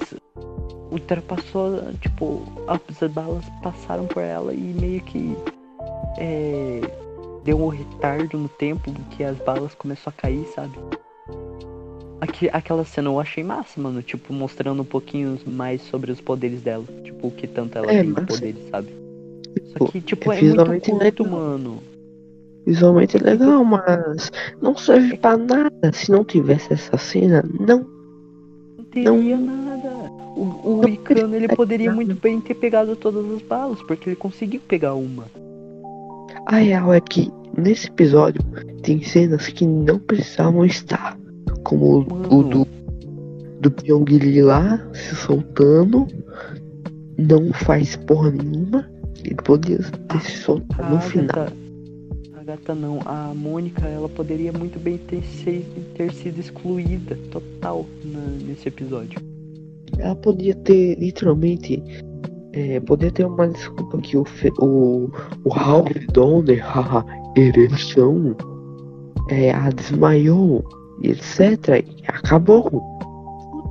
ultrapassou, 0.90 1.92
tipo, 2.00 2.42
as 2.68 3.10
balas 3.10 3.44
passaram 3.62 4.06
por 4.06 4.22
ela 4.22 4.54
e 4.54 4.74
meio 4.80 5.00
que. 5.00 5.36
É, 6.16 6.80
deu 7.44 7.60
um 7.60 7.68
retardo 7.68 8.38
no 8.38 8.48
tempo 8.48 8.92
que 9.10 9.24
as 9.24 9.36
balas 9.38 9.74
começou 9.74 10.10
a 10.10 10.20
cair, 10.20 10.46
sabe? 10.54 10.78
Aqui, 12.28 12.48
aquela 12.52 12.84
cena 12.84 13.08
eu 13.10 13.20
achei 13.20 13.44
massa, 13.44 13.80
mano. 13.80 14.02
Tipo, 14.02 14.32
mostrando 14.32 14.82
um 14.82 14.84
pouquinho 14.84 15.38
mais 15.46 15.82
sobre 15.82 16.10
os 16.10 16.20
poderes 16.20 16.62
dela. 16.62 16.84
Tipo, 17.02 17.28
o 17.28 17.30
que 17.30 17.46
tanto 17.46 17.76
ela 17.78 17.90
É, 17.92 18.02
tem 18.02 18.12
de 18.12 18.22
poderes, 18.22 18.68
sabe? 18.70 18.88
Só 19.76 19.84
que, 19.86 20.00
tipo, 20.00 20.32
é 20.32 20.38
é 20.38 20.42
muito 20.64 20.90
curto, 20.90 21.22
legal. 21.22 21.26
mano. 21.40 21.82
Visualmente 22.66 23.16
é 23.16 23.20
legal, 23.20 23.62
mas 23.64 24.32
não 24.60 24.74
serve 24.76 25.16
pra 25.18 25.36
nada. 25.36 25.92
Se 25.92 26.10
não 26.10 26.24
tivesse 26.24 26.72
essa 26.72 26.96
cena, 26.96 27.44
não. 27.60 27.86
Não 28.78 28.84
teria 28.86 29.36
nada. 29.36 29.90
O, 30.36 30.60
o 30.64 30.80
Não 30.82 30.88
Icano, 30.88 31.34
ele 31.36 31.48
poderia 31.48 31.86
nada. 31.88 31.96
muito 31.96 32.14
bem 32.20 32.40
ter 32.40 32.54
pegado 32.54 32.96
todas 32.96 33.24
as 33.32 33.42
balas, 33.42 33.80
porque 33.82 34.08
ele 34.08 34.16
conseguiu 34.16 34.60
pegar 34.66 34.94
uma. 34.94 35.26
A 36.46 36.56
real 36.56 36.92
é 36.92 37.00
que 37.00 37.30
nesse 37.56 37.86
episódio 37.88 38.40
tem 38.82 39.02
cenas 39.02 39.46
que 39.48 39.66
não 39.66 39.98
precisavam 39.98 40.64
estar. 40.64 41.16
Como 41.64 41.86
o, 41.86 41.98
o 42.02 42.14
Mano. 42.14 42.42
do, 42.50 42.66
do 43.60 43.70
Pyongyi 43.70 44.42
lá 44.42 44.78
se 44.92 45.14
soltando. 45.16 46.06
Não 47.18 47.52
faz 47.52 47.96
porra 47.96 48.30
nenhuma. 48.30 48.88
Ele 49.24 49.34
podia 49.36 49.78
ter 49.78 50.20
se 50.20 50.38
soltado 50.38 50.94
no 50.94 51.00
final. 51.00 51.30
Agatha, 51.30 51.52
a 52.36 52.40
Agatha 52.40 52.74
não, 52.74 52.98
a 53.06 53.32
Mônica, 53.34 53.86
ela 53.86 54.08
poderia 54.08 54.52
muito 54.52 54.78
bem 54.78 54.98
ter, 54.98 55.22
ter 55.96 56.12
sido 56.12 56.38
excluída 56.40 57.16
total 57.30 57.86
na- 58.04 58.46
nesse 58.46 58.68
episódio. 58.68 59.18
Ela 59.98 60.14
podia 60.16 60.54
ter 60.54 60.98
literalmente. 60.98 61.82
É, 62.52 62.78
podia 62.80 63.10
ter 63.10 63.24
uma 63.24 63.48
desculpa 63.48 63.98
que 63.98 64.16
o, 64.16 64.24
Fe- 64.24 64.52
o, 64.60 65.08
o 65.44 65.48
Ralph 65.48 65.90
Donner, 66.12 66.62
haha, 66.64 67.04
ereção, 67.36 68.36
é, 69.28 69.50
a 69.52 69.70
desmaiou, 69.70 70.64
e 71.02 71.10
etc. 71.10 71.84
E 71.86 72.04
acabou. 72.08 72.70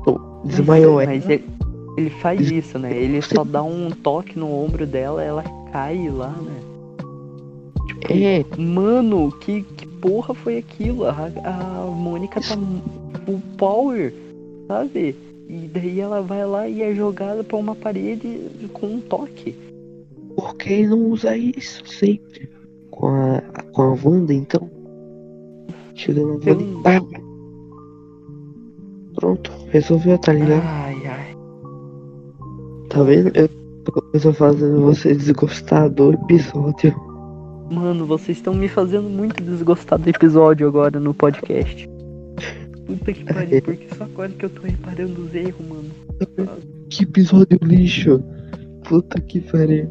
Pronto, 0.03 0.41
Desmaiou 0.45 0.95
mas, 0.95 1.07
ela. 1.07 1.15
mas 1.15 1.29
ele, 1.29 1.43
ele 1.97 2.09
faz 2.09 2.39
Des- 2.39 2.51
isso, 2.65 2.79
né? 2.79 2.95
Ele 2.95 3.21
só 3.21 3.43
dá 3.43 3.63
um 3.63 3.89
toque 3.91 4.37
no 4.37 4.51
ombro 4.53 4.85
dela, 4.85 5.23
ela 5.23 5.43
cai 5.71 6.09
lá, 6.09 6.29
né? 6.29 6.59
Tipo, 7.87 8.13
É, 8.13 8.45
Mano, 8.57 9.31
que, 9.39 9.61
que 9.63 9.85
porra 9.87 10.33
foi 10.33 10.57
aquilo? 10.57 11.05
A, 11.05 11.29
a 11.43 11.85
Mônica 11.91 12.39
tá 12.41 12.57
full 13.25 13.41
power, 13.57 14.13
sabe? 14.67 15.15
E 15.49 15.69
daí 15.73 15.99
ela 15.99 16.21
vai 16.21 16.45
lá 16.45 16.67
e 16.67 16.81
é 16.81 16.93
jogada 16.95 17.43
pra 17.43 17.57
uma 17.57 17.75
parede 17.75 18.39
com 18.73 18.87
um 18.87 18.99
toque. 19.01 19.55
por 20.35 20.55
que 20.55 20.71
ele 20.73 20.87
não 20.87 20.99
usa 21.07 21.35
isso 21.37 21.85
sempre? 21.85 22.49
Com 22.89 23.07
a, 23.07 23.41
com 23.71 23.81
a 23.81 23.97
Wanda, 24.03 24.33
então? 24.33 24.69
Chega 25.95 26.21
na 26.21 26.27
Wanda 26.33 26.49
Eu- 26.49 26.61
e 26.61 26.81
pá. 26.83 27.01
Pronto, 29.15 29.51
resolveu, 29.69 30.17
tá 30.17 30.33
ligado? 30.33 30.63
Ai, 30.65 31.05
ai. 31.05 31.35
Tá 32.89 33.03
vendo? 33.03 33.31
Eu, 33.35 33.49
eu 34.13 34.19
tô 34.21 34.33
fazendo 34.33 34.81
você 34.81 35.13
desgostar 35.15 35.89
do 35.89 36.13
episódio. 36.13 36.93
Mano, 37.71 38.05
vocês 38.05 38.37
estão 38.37 38.53
me 38.53 38.67
fazendo 38.67 39.09
muito 39.09 39.41
desgostar 39.43 39.99
do 39.99 40.09
episódio 40.09 40.67
agora 40.67 40.99
no 40.99 41.13
podcast. 41.13 41.87
Puta 42.85 43.13
que 43.13 43.23
pariu, 43.23 43.61
porque 43.63 43.87
só 43.95 44.03
agora 44.03 44.29
que 44.29 44.45
eu 44.45 44.49
tô 44.49 44.61
reparando 44.63 45.21
os 45.21 45.33
erros, 45.33 45.65
mano. 45.67 45.89
Que 46.89 47.03
episódio 47.03 47.57
lixo. 47.61 48.21
Puta 48.87 49.21
que 49.21 49.39
pariu. 49.39 49.87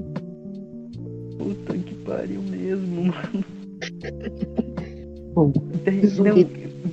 Puta 1.39 1.79
que 1.79 1.95
pariu 2.05 2.43
mesmo, 2.43 3.05
mano. 3.07 3.45
Bom, 5.35 5.53
Daí, 5.85 6.03
não, 6.19 6.35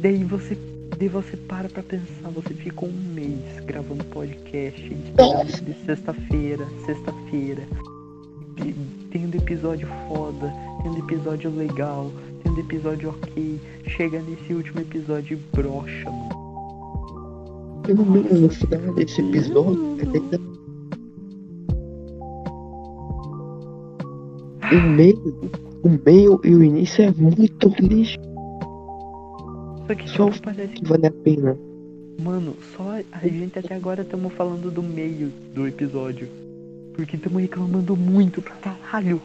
daí 0.01 0.23
você. 0.23 0.57
Daí 0.97 1.07
você 1.07 1.37
para 1.37 1.69
pra 1.69 1.81
pensar, 1.83 2.29
você 2.33 2.53
fica 2.53 2.85
um 2.85 2.91
mês 3.13 3.39
gravando 3.65 4.03
podcast, 4.05 4.81
esperando 4.93 5.63
de 5.63 5.85
sexta-feira, 5.85 6.67
sexta-feira, 6.85 7.63
tendo 9.09 9.35
episódio 9.37 9.87
foda, 10.07 10.53
tendo 10.83 10.99
episódio 10.99 11.49
legal, 11.55 12.11
tendo 12.43 12.59
episódio 12.59 13.09
ok, 13.11 13.59
chega 13.87 14.21
nesse 14.21 14.53
último 14.53 14.81
episódio 14.81 15.37
e 15.37 15.55
brocha, 15.55 16.09
mano. 16.09 17.81
pelo 17.83 18.05
menos 18.05 18.41
no 18.41 18.49
final 18.49 18.93
desse 18.95 19.21
episódio, 19.21 19.97
é 19.99 20.17
ainda 20.17 20.39
o 24.71 24.81
meio, 24.81 25.35
o 25.83 25.89
meio 26.05 26.41
e 26.43 26.55
o 26.55 26.63
início 26.63 27.05
é 27.05 27.11
muito 27.11 27.69
lixo. 27.79 28.28
Só 29.89 29.95
que 29.95 30.07
Só 30.07 30.29
parece 30.43 30.75
que 30.75 30.85
vale 30.85 31.07
a 31.07 31.11
pena. 31.11 31.57
Mano, 32.21 32.55
só 32.77 32.99
a 33.11 33.27
gente 33.27 33.57
até 33.57 33.73
agora 33.73 34.03
estamos 34.03 34.31
falando 34.33 34.69
do 34.69 34.83
meio 34.83 35.29
do 35.55 35.67
episódio. 35.67 36.29
Porque 36.93 37.15
estamos 37.15 37.41
reclamando 37.41 37.97
muito 37.97 38.39
pra 38.39 38.53
caralho. 38.57 39.19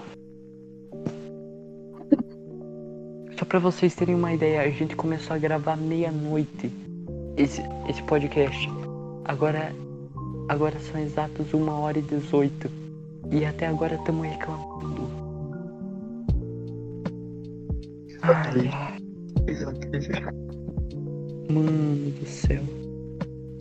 Só 3.38 3.44
pra 3.44 3.58
vocês 3.58 3.94
terem 3.94 4.14
uma 4.14 4.32
ideia, 4.32 4.62
a 4.62 4.70
gente 4.70 4.96
começou 4.96 5.36
a 5.36 5.38
gravar 5.38 5.76
meia-noite 5.76 6.72
esse, 7.36 7.60
esse 7.86 8.02
podcast. 8.04 8.66
Agora, 9.26 9.70
agora 10.48 10.80
são 10.80 10.98
exatos 10.98 11.52
uma 11.52 11.78
hora 11.78 11.98
e 11.98 12.02
18. 12.02 12.70
E 13.32 13.44
até 13.44 13.66
agora 13.66 13.96
estamos 13.96 14.26
reclamando. 14.26 15.10
Ai, 18.22 18.70
ai. 18.72 19.03
Mano 21.50 22.10
do 22.10 22.26
céu. 22.26 22.62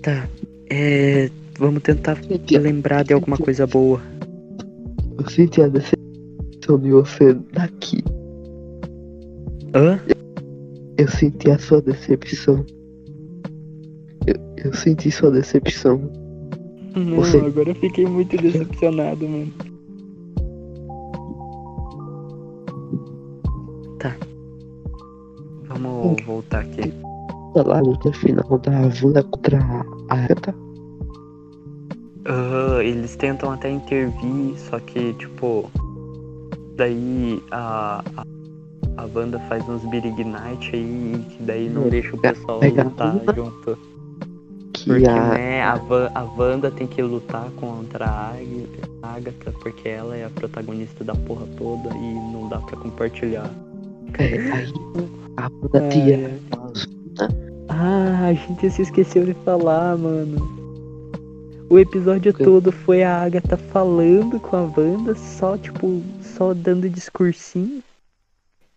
Tá. 0.02 0.28
É. 0.70 1.30
Vamos 1.60 1.84
tentar 1.84 2.18
lembrar 2.52 3.04
de 3.04 3.14
alguma 3.14 3.38
coisa 3.38 3.68
boa. 3.68 4.02
Eu 5.20 5.30
senti 5.30 5.62
a 5.62 5.68
decepção 5.68 6.80
de 6.80 6.90
você 6.92 7.34
daqui. 7.54 8.04
Hã? 9.76 10.00
Eu 10.98 11.08
senti 11.08 11.52
a 11.52 11.60
sua 11.60 11.82
decepção. 11.82 12.66
Eu, 14.26 14.36
eu 14.66 14.74
senti 14.74 15.12
sua 15.12 15.32
decepção. 15.32 16.02
Não, 16.96 17.18
Você- 17.18 17.38
agora 17.38 17.70
eu 17.70 17.76
fiquei 17.76 18.06
muito 18.06 18.36
decepcionado, 18.38 19.28
mano. 19.28 19.52
Tá. 24.00 24.16
Vamos 25.74 26.24
voltar 26.24 26.60
aqui. 26.60 26.94
Olha 27.56 27.68
lá 27.68 27.78
a 27.78 27.82
luta 27.82 28.12
final 28.14 28.60
da 28.60 28.72
Wanda 29.02 29.24
contra 29.24 29.60
a 30.10 30.16
Agatha. 30.16 30.56
Ah, 32.26 32.84
eles 32.84 33.16
tentam 33.16 33.52
até 33.52 33.70
intervir, 33.70 34.58
só 34.58 34.80
que, 34.80 35.14
tipo. 35.14 35.70
Daí 36.76 37.42
a. 37.52 38.04
A, 38.18 38.24
a 39.04 39.06
Wanda 39.14 39.40
faz 39.50 39.68
uns 39.68 39.84
Night 39.84 40.76
aí, 40.76 41.26
que 41.30 41.44
daí 41.44 41.70
não 41.70 41.86
É, 41.88 41.90
deixa 41.90 42.16
o 42.16 42.20
pessoal 42.20 42.60
pega 42.60 42.84
lutar 42.84 43.20
junto. 43.36 43.78
Que 44.74 44.86
Porque, 44.86 45.08
a. 45.08 45.28
né, 45.30 45.62
a, 45.64 45.76
Van, 45.76 46.12
a 46.14 46.24
Wanda 46.24 46.72
tem 46.72 46.88
que 46.88 47.02
lutar 47.02 47.50
contra 47.60 48.06
a 48.06 48.34
Agatha, 49.04 49.52
porque 49.62 49.90
ela 49.90 50.16
é 50.16 50.26
a 50.26 50.30
protagonista 50.30 51.04
da 51.04 51.14
porra 51.14 51.46
toda 51.58 51.96
e 51.96 52.14
não 52.32 52.48
dá 52.50 52.58
pra 52.60 52.78
compartilhar. 52.78 53.50
É, 54.18 54.36
aí 54.52 55.23
a 55.38 55.50
Wanda 55.50 55.90
tira 55.90 56.32
as 56.52 56.88
Ah, 57.70 58.28
a 58.28 58.34
gente 58.34 58.70
se 58.70 58.82
esqueceu 58.82 59.26
de 59.26 59.34
falar, 59.46 59.98
mano. 59.98 60.38
O 61.70 61.80
episódio 61.80 62.34
todo 62.34 62.72
foi 62.72 63.04
a 63.04 63.22
Agatha 63.24 63.58
falando 63.58 64.40
com 64.40 64.56
a 64.56 64.62
Wanda, 64.62 65.16
só 65.16 65.58
tipo, 65.58 66.02
só 66.22 66.54
dando 66.54 66.90
discursinho. 66.90 67.82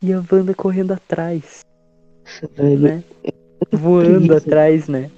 E 0.01 0.13
a 0.13 0.23
Wanda 0.31 0.55
correndo 0.55 0.93
atrás, 0.93 1.65
velho. 2.57 2.79
né? 2.81 3.05
Voando 3.73 4.29
preguiça. 4.29 4.37
atrás, 4.37 4.89
né? 4.89 5.11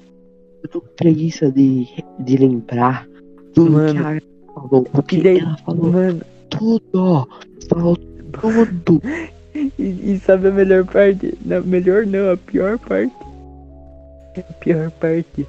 Eu 0.62 0.68
tô 0.70 0.80
com 0.80 0.88
preguiça 0.96 1.52
de, 1.52 1.86
de 2.18 2.36
lembrar 2.36 3.06
tudo 3.54 3.72
Mano. 3.72 3.92
que 3.92 3.98
a 3.98 4.08
Agatha 4.08 4.26
falou. 4.54 4.82
Porque 4.84 5.22
daí, 5.22 5.38
ela 5.38 5.56
falou 5.58 5.92
mano, 5.92 6.20
tudo, 6.50 6.82
ó. 6.94 7.26
Falou 7.68 7.96
tudo. 7.96 9.02
e, 9.78 10.12
e 10.12 10.20
sabe 10.24 10.48
a 10.48 10.50
melhor 10.50 10.84
parte? 10.84 11.36
Não, 11.44 11.62
melhor 11.62 12.06
não, 12.06 12.32
a 12.32 12.36
pior 12.36 12.78
parte. 12.78 13.14
A 14.36 14.52
pior 14.54 14.90
parte. 14.92 15.46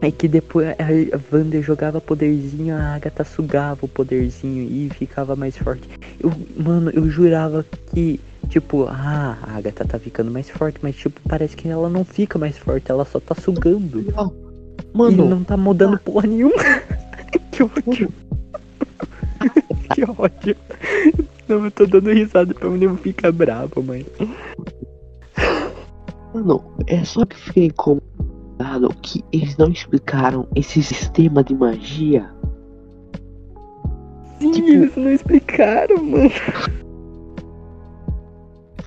É 0.00 0.12
que 0.12 0.28
depois 0.28 0.68
a 0.68 0.72
a 0.72 1.20
Wanda 1.32 1.60
jogava 1.60 2.00
poderzinho, 2.00 2.76
a 2.76 2.94
Agatha 2.94 3.24
sugava 3.24 3.84
o 3.84 3.88
poderzinho 3.88 4.62
e 4.70 4.88
ficava 4.90 5.34
mais 5.34 5.56
forte. 5.56 5.88
Eu, 6.20 6.32
mano, 6.56 6.90
eu 6.94 7.10
jurava 7.10 7.66
que, 7.92 8.20
tipo, 8.48 8.84
ah, 8.88 9.36
a 9.42 9.56
Agatha 9.56 9.84
tá 9.84 9.98
ficando 9.98 10.30
mais 10.30 10.48
forte, 10.48 10.78
mas 10.82 10.94
tipo, 10.94 11.20
parece 11.28 11.56
que 11.56 11.68
ela 11.68 11.88
não 11.88 12.04
fica 12.04 12.38
mais 12.38 12.56
forte, 12.56 12.90
ela 12.90 13.04
só 13.04 13.18
tá 13.18 13.34
sugando. 13.34 14.04
Ó, 14.16 14.30
e 14.30 14.96
Mano, 14.96 15.28
não 15.28 15.42
tá 15.42 15.56
mudando 15.56 15.98
porra 15.98 16.28
nenhuma. 16.28 16.62
que 17.50 17.62
ódio. 17.64 18.12
que 19.94 20.04
ódio. 20.04 20.56
Não, 21.48 21.64
eu 21.64 21.70
tô 21.70 21.86
dando 21.86 22.10
risada 22.12 22.52
pra 22.54 22.68
mim 22.68 22.86
não 22.86 22.96
ficar 22.96 23.32
bravo, 23.32 23.82
mãe. 23.82 24.04
Mano, 26.34 26.62
é 26.86 27.02
só 27.04 27.24
que 27.24 27.36
fiquei 27.36 27.66
incomodado 27.66 28.94
que 29.02 29.24
eles 29.32 29.56
não 29.56 29.68
explicaram 29.70 30.46
esse 30.54 30.82
sistema 30.82 31.42
de 31.42 31.54
magia. 31.54 32.28
Sim, 34.38 34.50
Tipo- 34.52 34.68
eles 34.68 34.96
não 34.96 35.10
explicaram, 35.10 36.04
mano. 36.04 36.30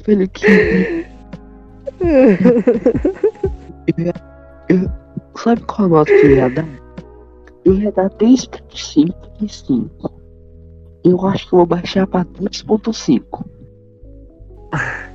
Velho, 0.05 0.29
que. 0.29 0.45
eu 3.97 4.13
eu- 4.77 4.89
sabe 5.35 5.61
qual 5.63 5.89
nota 5.89 6.11
que 6.11 6.25
eu 6.25 6.31
ia 6.35 6.49
dar? 6.49 6.67
Eu 7.65 7.73
ia 7.75 7.91
dar 7.91 8.09
3.5 8.11 9.13
de 9.39 9.53
5. 9.53 10.20
Eu 11.03 11.25
acho 11.25 11.47
que 11.47 11.53
eu 11.53 11.57
vou 11.57 11.65
baixar 11.65 12.05
pra 12.07 12.23
2.5. 12.23 13.45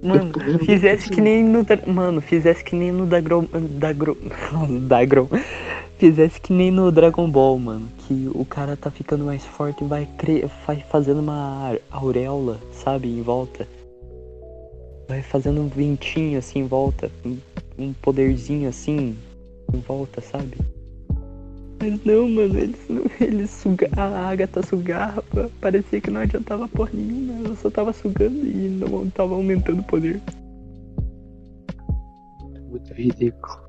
Mano, 0.00 0.32
fizesse 0.64 1.10
que 1.10 1.20
nem 1.20 1.42
no. 1.42 1.66
Mano, 1.86 2.20
fizesse 2.20 2.62
que 2.62 2.76
nem 2.76 2.92
no 2.92 3.04
Dagron. 3.04 3.46
Dagron. 3.78 4.16
Dagron. 4.86 5.28
Fizesse 5.98 6.40
que 6.40 6.52
nem 6.52 6.70
no 6.70 6.92
Dragon 6.92 7.28
Ball, 7.28 7.58
mano. 7.58 7.88
Que 8.06 8.30
o 8.32 8.44
cara 8.44 8.76
tá 8.76 8.88
ficando 8.88 9.24
mais 9.24 9.44
forte 9.44 9.82
e 9.82 9.86
vai, 9.88 10.06
cre... 10.16 10.48
vai 10.64 10.76
fazendo 10.88 11.18
uma 11.18 11.76
auréola, 11.90 12.60
sabe, 12.70 13.08
em 13.08 13.20
volta. 13.20 13.66
Vai 15.08 15.22
fazendo 15.22 15.60
um 15.60 15.66
ventinho 15.66 16.38
assim 16.38 16.60
em 16.60 16.66
volta. 16.68 17.10
Um 17.76 17.92
poderzinho 17.94 18.68
assim 18.68 19.16
em 19.74 19.80
volta, 19.80 20.20
sabe? 20.20 20.56
Mas 21.80 22.04
não, 22.04 22.28
mano, 22.28 22.58
eles 22.58 22.80
não. 22.88 23.04
Eles 23.20 23.50
suga... 23.50 23.88
A 23.96 24.30
Agatha 24.30 24.62
sugava. 24.62 25.22
Parecia 25.60 26.00
que 26.00 26.10
não 26.10 26.20
adiantava 26.22 26.68
porra 26.68 26.90
nenhuma. 26.92 27.46
Ela 27.46 27.56
só 27.56 27.70
tava 27.70 27.92
sugando 27.92 28.46
e 28.46 28.68
não 28.68 29.08
tava 29.10 29.34
aumentando 29.34 29.80
o 29.80 29.84
poder. 29.84 30.20
Muito 32.68 32.92
ridículo. 32.92 33.60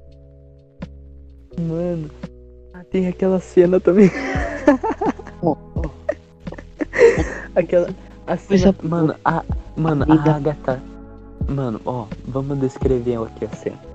Mano. 1.60 2.10
Tem 2.92 3.08
aquela 3.08 3.40
cena 3.40 3.80
também. 3.80 4.10
Ó, 5.44 5.56
ó, 5.76 5.90
Aquela. 7.56 7.90
A 8.26 8.38
cena. 8.38 8.72
boa. 8.72 8.90
Mano, 8.90 9.16
a. 9.24 9.44
Mano, 9.76 10.06
a 10.10 10.36
Agatha. 10.36 10.82
Mano, 11.48 11.80
ó, 11.86 12.08
vamos 12.28 12.60
descrever 12.60 13.18
aqui 13.24 13.46
a 13.46 13.50
cena. 13.50 13.89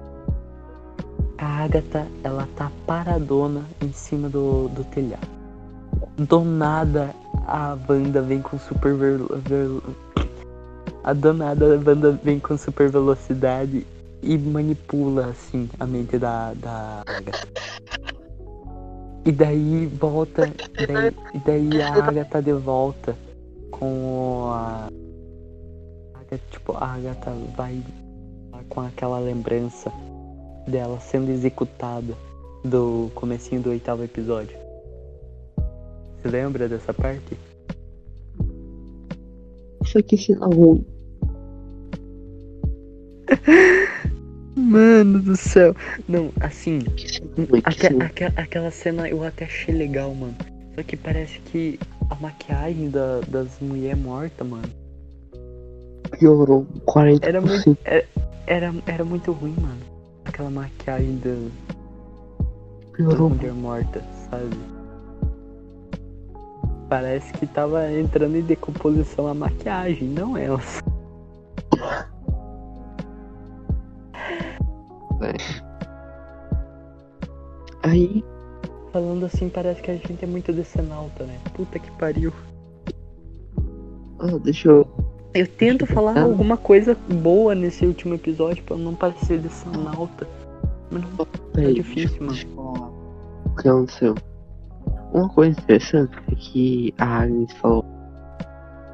A 1.39 1.65
Agatha, 1.65 2.07
ela 2.23 2.49
tá 2.55 2.71
paradona 2.87 3.65
em 3.83 3.93
cima 3.93 4.29
do, 4.29 4.69
do 4.69 4.85
telhado. 4.85 5.27
Do 6.17 6.45
nada, 6.45 7.15
a 7.47 7.77
Wanda 7.89 8.23
vem 8.23 8.41
com 8.41 8.59
super. 8.59 8.95
Ver, 8.95 9.19
ver- 9.19 9.83
a 11.03 11.11
a 11.11 11.87
Wanda 11.87 12.13
vem 12.23 12.39
com 12.39 12.57
super 12.57 12.89
velocidade 12.89 13.85
e 14.23 14.39
manipula, 14.39 15.27
assim, 15.27 15.69
a 15.79 15.87
mente 15.87 16.19
da, 16.19 16.55
da 16.55 17.03
Agatha. 17.07 17.49
E 19.25 19.33
daí 19.33 19.87
volta. 19.87 20.53
E 20.79 20.87
daí, 20.87 21.17
e 21.35 21.39
daí 21.39 21.83
a 21.83 21.95
Agatha 21.95 22.41
de 22.41 22.53
volta 22.53 23.17
com 23.73 24.51
a. 24.53 24.89
Agatha, 26.15 26.41
tipo, 26.51 26.73
a 26.77 26.95
Agatha 26.95 27.33
vai 27.57 27.83
com 28.69 28.81
aquela 28.81 29.19
lembrança 29.19 29.93
dela 30.67 30.99
sendo 31.01 31.31
executada 31.31 32.15
do 32.65 33.11
comecinho 33.15 33.61
do 33.63 33.71
oitavo 33.71 34.03
episódio. 34.05 34.57
Você 36.23 36.29
lembra 36.29 36.69
dessa 36.69 36.93
parte? 36.95 37.37
Isso 39.85 39.99
aqui 39.99 40.17
cena 40.17 40.47
ruim. 40.47 40.85
Mano 44.57 45.21
do 45.21 45.37
céu. 45.37 45.75
Não, 46.09 46.31
assim, 46.41 46.79
Aque- 47.65 47.87
aque- 48.03 48.25
aquela 48.41 48.71
cena 48.71 49.09
eu 49.09 49.23
até 49.25 49.45
achei 49.45 49.75
legal, 49.75 50.15
mano. 50.15 50.35
Só 50.75 50.83
que 50.83 50.97
parece 50.97 51.39
que 51.41 51.79
a 52.11 52.15
maquiagem 52.17 52.89
da- 52.91 53.21
das 53.29 53.49
mulheres 53.61 53.99
mortas, 54.03 54.47
mano, 54.47 54.69
Piorou 56.19 56.67
40%. 56.87 57.25
era 57.29 57.41
muito, 57.41 57.79
é- 57.85 58.07
era, 58.47 58.75
era 58.87 59.05
muito 59.05 59.33
ruim, 59.33 59.55
mano. 59.61 59.81
Aquela 60.25 60.51
maquiagem 60.51 61.19
da 61.19 61.37
Piorou 62.93 63.31
mulher 63.31 63.53
morta, 63.53 64.03
sabe? 64.31 64.57
Parece 66.89 67.33
que 67.35 67.47
tava 67.47 67.91
entrando 67.93 68.37
em 68.37 68.43
decomposição 68.43 69.27
a 69.27 69.35
maquiagem, 69.35 70.09
não 70.09 70.37
elas. 70.37 70.81
Aí, 77.83 78.25
Falando 78.95 79.27
assim, 79.27 79.49
parece 79.49 79.83
que 79.83 79.91
a 79.91 79.97
gente 79.97 80.25
é 80.25 80.27
muito 80.27 80.53
decenalta, 80.53 81.25
né? 81.25 81.37
Puta 81.53 81.81
que 81.81 81.91
pariu. 81.99 82.33
ah, 84.21 84.39
deixa 84.39 84.69
eu. 84.69 84.87
Eu 85.35 85.47
tento 85.49 85.85
falar 85.87 86.17
Ah. 86.17 86.23
alguma 86.23 86.57
coisa 86.57 86.97
boa 87.23 87.55
nesse 87.55 87.85
último 87.85 88.15
episódio 88.15 88.63
pra 88.63 88.77
não 88.77 88.95
parecer 88.95 89.39
decenalta. 89.41 90.27
Mas 90.91 91.03
não 91.03 91.27
Peraí, 91.53 91.75
difícil, 91.75 92.23
mano. 92.25 92.93
O 93.47 93.57
que 93.57 93.69
aconteceu? 93.69 94.15
Uma 95.13 95.29
coisa 95.29 95.59
interessante 95.61 96.17
é 96.31 96.35
que 96.37 96.95
a 96.99 97.23
Agnes 97.23 97.53
falou. 97.55 97.85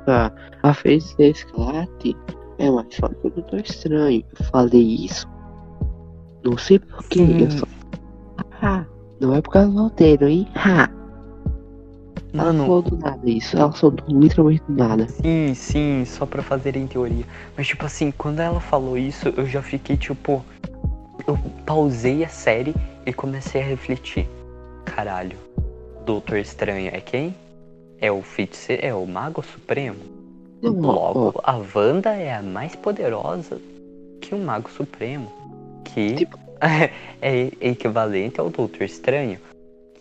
Ah, 0.06 0.32
a 0.62 0.74
feiticeira 0.74 1.32
escarlate 1.36 2.16
é 2.58 2.70
mais 2.70 2.94
forte 2.96 3.16
que 3.16 3.26
o 3.26 3.30
Doutor 3.30 3.60
Estranho. 3.60 4.24
Eu 4.38 4.46
falei 4.46 4.82
isso. 5.04 5.26
Não 6.44 6.56
sei 6.56 6.78
porquê. 6.78 7.20
Eu 7.40 7.50
só. 7.50 7.66
Ah, 8.62 8.84
não 9.20 9.34
é 9.34 9.40
por 9.42 9.50
causa 9.52 9.70
do 9.70 9.82
roteiro, 9.82 10.26
hein? 10.28 10.48
Ha! 10.54 10.88
Ela 12.32 12.44
Mano, 12.44 12.64
falou 12.64 12.82
do 12.82 12.96
nada 12.96 13.28
isso. 13.28 13.56
Ela 13.56 13.72
soltou 13.72 14.06
literalmente 14.08 14.62
do 14.68 14.72
nada. 14.72 15.08
sim, 15.08 15.52
sim, 15.54 16.04
só 16.06 16.24
pra 16.26 16.42
fazer 16.42 16.76
em 16.76 16.86
teoria. 16.86 17.24
Mas 17.56 17.66
tipo 17.66 17.84
assim, 17.86 18.12
quando 18.16 18.40
ela 18.40 18.60
falou 18.60 18.96
isso, 18.96 19.28
eu 19.36 19.46
já 19.46 19.60
fiquei 19.62 19.96
tipo. 19.96 20.44
Eu 21.26 21.38
pausei 21.66 22.24
a 22.24 22.28
série 22.28 22.74
e 23.04 23.12
comecei 23.12 23.60
a 23.60 23.64
refletir. 23.64 24.28
Caralho, 24.84 25.36
Doutor 26.06 26.38
Estranho 26.38 26.90
é 26.94 27.00
quem? 27.00 27.34
É 28.00 28.10
o 28.10 28.22
feiticeiro, 28.22 28.86
é 28.86 28.94
o 28.94 29.04
Mago 29.06 29.42
Supremo? 29.42 29.98
Não, 30.62 30.78
ó, 30.84 31.12
Logo, 31.12 31.40
a 31.44 31.56
Wanda 31.74 32.10
é 32.10 32.34
a 32.34 32.42
mais 32.42 32.74
poderosa 32.74 33.60
que 34.20 34.34
o 34.34 34.38
Mago 34.38 34.70
Supremo. 34.70 35.30
Que 35.84 36.14
Tipo- 36.14 36.38
é 37.20 37.50
equivalente 37.60 38.40
ao 38.40 38.48
Doutor 38.50 38.82
Estranho. 38.84 39.38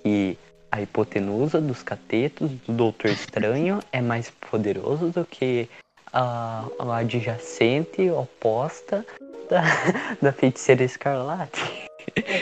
Que 0.04 0.38
a 0.72 0.82
hipotenusa 0.82 1.60
dos 1.60 1.84
catetos 1.84 2.52
do 2.52 2.74
Doutor 2.74 3.12
Estranho 3.12 3.80
é 3.92 4.02
mais 4.02 4.30
poderoso 4.30 5.10
do 5.10 5.26
que 5.26 5.68
a, 6.14 6.66
a 6.80 6.98
adjacente 6.98 8.10
oposta 8.10 9.06
da, 9.50 9.64
da 10.22 10.32
feiticeira 10.32 10.84
escarlate. 10.84 11.62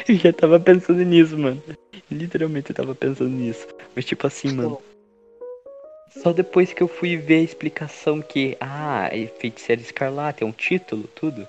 Eu 0.08 0.16
já 0.16 0.32
tava 0.32 0.60
pensando 0.60 1.04
nisso, 1.04 1.38
mano. 1.38 1.62
Literalmente 2.10 2.70
eu 2.70 2.76
tava 2.76 2.96
pensando 2.96 3.30
nisso. 3.30 3.68
Mas 3.96 4.06
tipo 4.06 4.26
assim, 4.28 4.54
mano. 4.54 4.82
Só 6.10 6.32
depois 6.34 6.74
que 6.74 6.82
eu 6.82 6.88
fui 6.88 7.18
ver 7.18 7.40
a 7.40 7.44
explicação 7.44 8.22
que, 8.22 8.58
ah, 8.60 9.10
é 9.12 9.28
feiticeira 9.28 9.82
escarlate, 9.82 10.44
é 10.44 10.46
um 10.46 10.52
título, 10.52 11.04
tudo. 11.14 11.48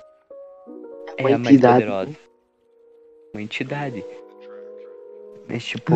É 1.17 1.23
uma 1.23 1.35
a 1.35 1.39
mais 1.39 1.55
entidade. 1.55 1.85
poderosa. 1.85 2.19
Uma 3.33 3.43
entidade. 3.43 4.05
Mas 5.49 5.65
tipo, 5.65 5.95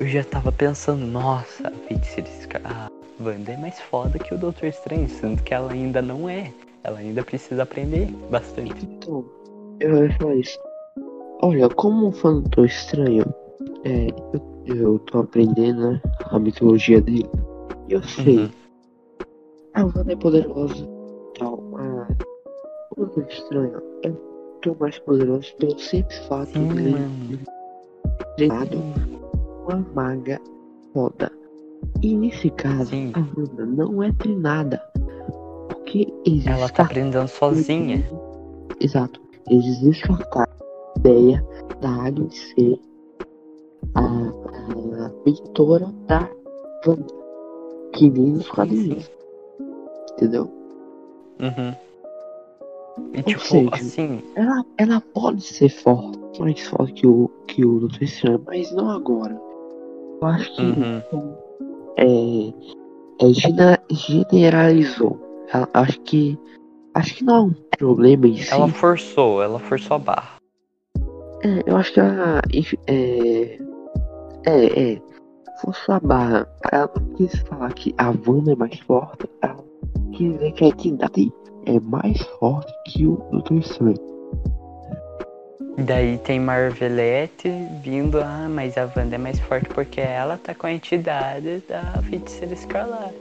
eu 0.00 0.06
já 0.06 0.24
tava 0.24 0.52
pensando, 0.52 1.06
nossa, 1.06 1.68
a 1.68 1.70
feiticeira. 1.88 2.28
A 2.64 2.88
Wanda 3.20 3.52
é 3.52 3.56
mais 3.56 3.78
foda 3.80 4.18
que 4.18 4.34
o 4.34 4.38
Doutor 4.38 4.66
Estranho, 4.68 5.08
sendo 5.08 5.42
que 5.42 5.52
ela 5.52 5.72
ainda 5.72 6.00
não 6.00 6.28
é. 6.28 6.52
Ela 6.84 6.98
ainda 7.00 7.22
precisa 7.22 7.62
aprender 7.62 8.06
bastante. 8.30 8.84
Então, 8.84 9.24
eu 9.80 10.06
ia 10.06 10.12
falar 10.18 10.36
isso. 10.36 10.58
Olha, 11.42 11.68
como 11.68 12.10
fã 12.12 12.34
do 12.34 12.40
Doutor 12.42 12.66
Estranho, 12.66 13.24
é, 13.84 14.08
eu, 14.66 14.76
eu 14.76 14.98
tô 15.00 15.18
aprendendo 15.20 15.92
né, 15.92 16.00
a 16.26 16.38
mitologia 16.38 17.00
dele. 17.00 17.28
E 17.88 17.92
eu 17.94 18.02
sei, 18.02 18.38
Uhum. 18.38 18.50
a 19.74 19.84
Wanda 19.84 20.12
é 20.12 20.16
poderosa 20.16 20.88
tal. 21.38 21.60
A, 21.76 22.08
o 22.92 23.04
Doutor 23.04 23.26
Estranho 23.28 23.82
é 24.04 24.08
muito 24.08 24.76
mais 24.80 24.98
poderoso 25.00 25.54
pelo 25.56 25.78
simples 25.78 26.18
fato 26.26 26.50
Sim, 26.52 26.68
dele 26.68 26.90
mano. 26.90 27.38
Uma 29.68 29.86
maga 29.94 30.40
foda. 30.92 31.30
E 32.02 32.14
nesse 32.16 32.50
caso, 32.50 32.90
Sim. 32.90 33.12
a 33.14 33.20
Wanda 33.38 33.66
não 33.66 34.02
é 34.02 34.12
treinada. 34.12 34.82
Porque 35.68 36.12
existe 36.26 36.48
Ela 36.48 36.68
tá 36.68 36.84
aprendendo 36.84 37.28
sozinha. 37.28 38.04
Exato. 38.80 39.20
Eles 39.48 39.78
descartaram 39.80 40.52
a 40.52 40.98
ideia 40.98 41.46
da 41.80 41.88
Agnes 42.06 42.52
ser 42.54 42.80
a, 43.94 44.00
a 44.00 45.12
mentora 45.24 45.86
da 46.06 46.28
Wanda. 46.86 47.18
Que 47.94 48.10
nem 48.10 48.32
nos 48.32 48.48
quadrinhos. 48.48 49.10
Entendeu? 50.12 50.50
Uhum. 51.40 51.74
E 53.12 53.18
Ou 53.18 53.22
tipo, 53.22 53.40
seja, 53.40 53.70
assim, 53.74 54.22
Ela, 54.34 54.64
ela 54.76 55.00
pode 55.00 55.42
ser 55.42 55.68
forte, 55.68 56.40
mais 56.40 56.60
forte 56.60 56.94
que 56.94 57.06
o, 57.06 57.30
que 57.46 57.64
o 57.64 57.80
Doutor 57.80 58.02
Estranho, 58.02 58.42
mas 58.44 58.72
não 58.72 58.90
agora. 58.90 59.40
Eu 60.20 60.28
acho 60.28 60.54
que 60.54 60.62
uhum. 60.62 61.02
é, 61.96 63.24
é 63.24 63.32
generalizou. 63.90 65.18
Ela- 65.52 65.68
acho 65.74 66.00
que 66.00 66.38
acho 66.94 67.14
que 67.14 67.24
não 67.24 67.36
é 67.36 67.40
um 67.40 67.54
problema 67.78 68.26
em 68.26 68.36
si. 68.36 68.52
ela 68.52 68.68
forçou, 68.68 69.42
ela 69.42 69.58
forçou 69.58 69.96
a 69.96 69.98
barra. 69.98 70.38
É, 71.44 71.62
eu 71.66 71.76
acho 71.76 71.92
que 71.92 72.00
ela 72.00 72.42
é 72.88 73.58
é, 74.44 74.92
é 74.94 75.02
forçou 75.62 75.94
a 75.94 76.00
barra. 76.00 76.48
Ela 76.72 76.90
não 76.98 77.14
quis 77.14 77.38
falar 77.40 77.72
que 77.74 77.94
a 77.98 78.10
Wanda 78.10 78.52
é 78.52 78.56
mais 78.56 78.78
forte. 78.80 79.28
Ela 79.42 79.64
quis 80.12 80.32
dizer 80.32 80.52
que 80.52 80.64
a 80.64 80.68
entidade 80.68 81.32
é 81.66 81.80
mais 81.80 82.20
forte 82.40 82.72
que 82.86 83.06
o 83.06 83.16
Doutor 83.30 83.58
Estranho. 83.58 84.17
Daí 85.78 86.18
tem 86.18 86.38
Marvelette 86.38 87.50
vindo, 87.82 88.20
ah, 88.20 88.48
mas 88.48 88.78
a 88.78 88.88
Wanda 88.96 89.16
é 89.16 89.18
mais 89.18 89.38
forte 89.40 89.68
porque 89.68 90.00
ela 90.00 90.36
tá 90.36 90.54
com 90.54 90.66
a 90.66 90.72
entidade 90.72 91.62
da 91.68 91.82
feiticeira 92.02 92.54
escarlate. 92.54 93.14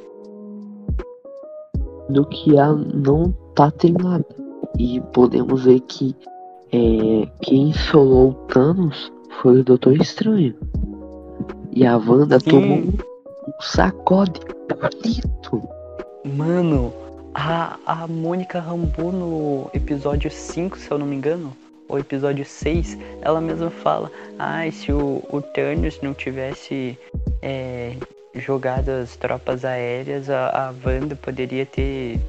do 2.10 2.26
que 2.26 2.56
ela 2.58 2.76
não 2.76 3.32
tá 3.56 3.72
treinada. 3.72 4.26
E 4.78 5.02
podemos 5.14 5.66
ver 5.66 5.80
que 5.82 6.16
é, 6.72 7.28
quem 7.42 7.74
solou 7.74 8.30
o 8.30 8.34
Thanos 8.48 9.12
foi 9.42 9.60
o 9.60 9.64
Doutor 9.64 9.96
Estranho. 9.96 10.56
E 11.72 11.86
a 11.86 11.98
Wanda 11.98 12.40
Sim. 12.40 12.50
tomou 12.50 12.78
um, 12.78 12.94
sacode 13.60 14.40
bonito. 14.70 15.68
Mano, 16.24 16.94
a, 17.34 17.78
a 17.86 18.08
Mônica 18.08 18.60
Rambeau 18.60 19.12
no 19.12 19.70
episódio 19.74 20.30
5, 20.30 20.78
se 20.78 20.92
eu 20.92 20.98
não 20.98 21.06
me 21.06 21.16
engano, 21.16 21.56
ou 21.88 22.00
episódio 22.00 22.46
6, 22.46 22.98
ela 23.22 23.40
mesma 23.42 23.70
fala, 23.70 24.12
ai, 24.38 24.72
se 24.72 24.92
o, 24.92 25.24
o 25.32 25.42
Thanos 25.42 26.00
não 26.02 26.14
tivesse 26.14 26.98
é, 27.42 27.96
jogado 28.36 28.90
as 28.90 29.16
tropas 29.16 29.64
aéreas, 29.66 30.30
a, 30.30 30.70
a 30.70 30.74
Wanda 30.86 31.16
poderia 31.16 31.66
ter 31.66 32.20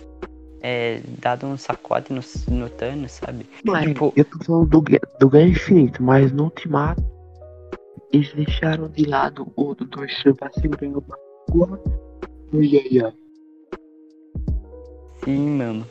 é, 0.61 1.01
dado 1.21 1.47
um 1.47 1.57
sacode 1.57 2.13
no, 2.13 2.21
no 2.55 2.69
Thanos, 2.71 3.13
sabe? 3.13 3.47
Mas 3.65 3.87
Tipo- 3.87 4.13
eu 4.17 4.25
tô 4.25 4.45
falando 4.45 4.69
do, 4.69 4.85
do 5.21 5.29
Guerra 5.29 5.49
Infinito, 5.49 6.03
mas 6.03 6.33
no 6.33 6.45
Ultimato 6.45 7.03
eles 8.13 8.33
deixaram 8.33 8.89
de 8.89 9.05
lado 9.05 9.47
o 9.55 9.75
Doutor 9.75 10.07
Estranho 10.07 10.37
pra 10.37 10.51
segurar 10.53 10.89
uma 10.89 11.81
ai. 12.55 13.15
Sim, 15.25 15.51
mano. 15.51 15.87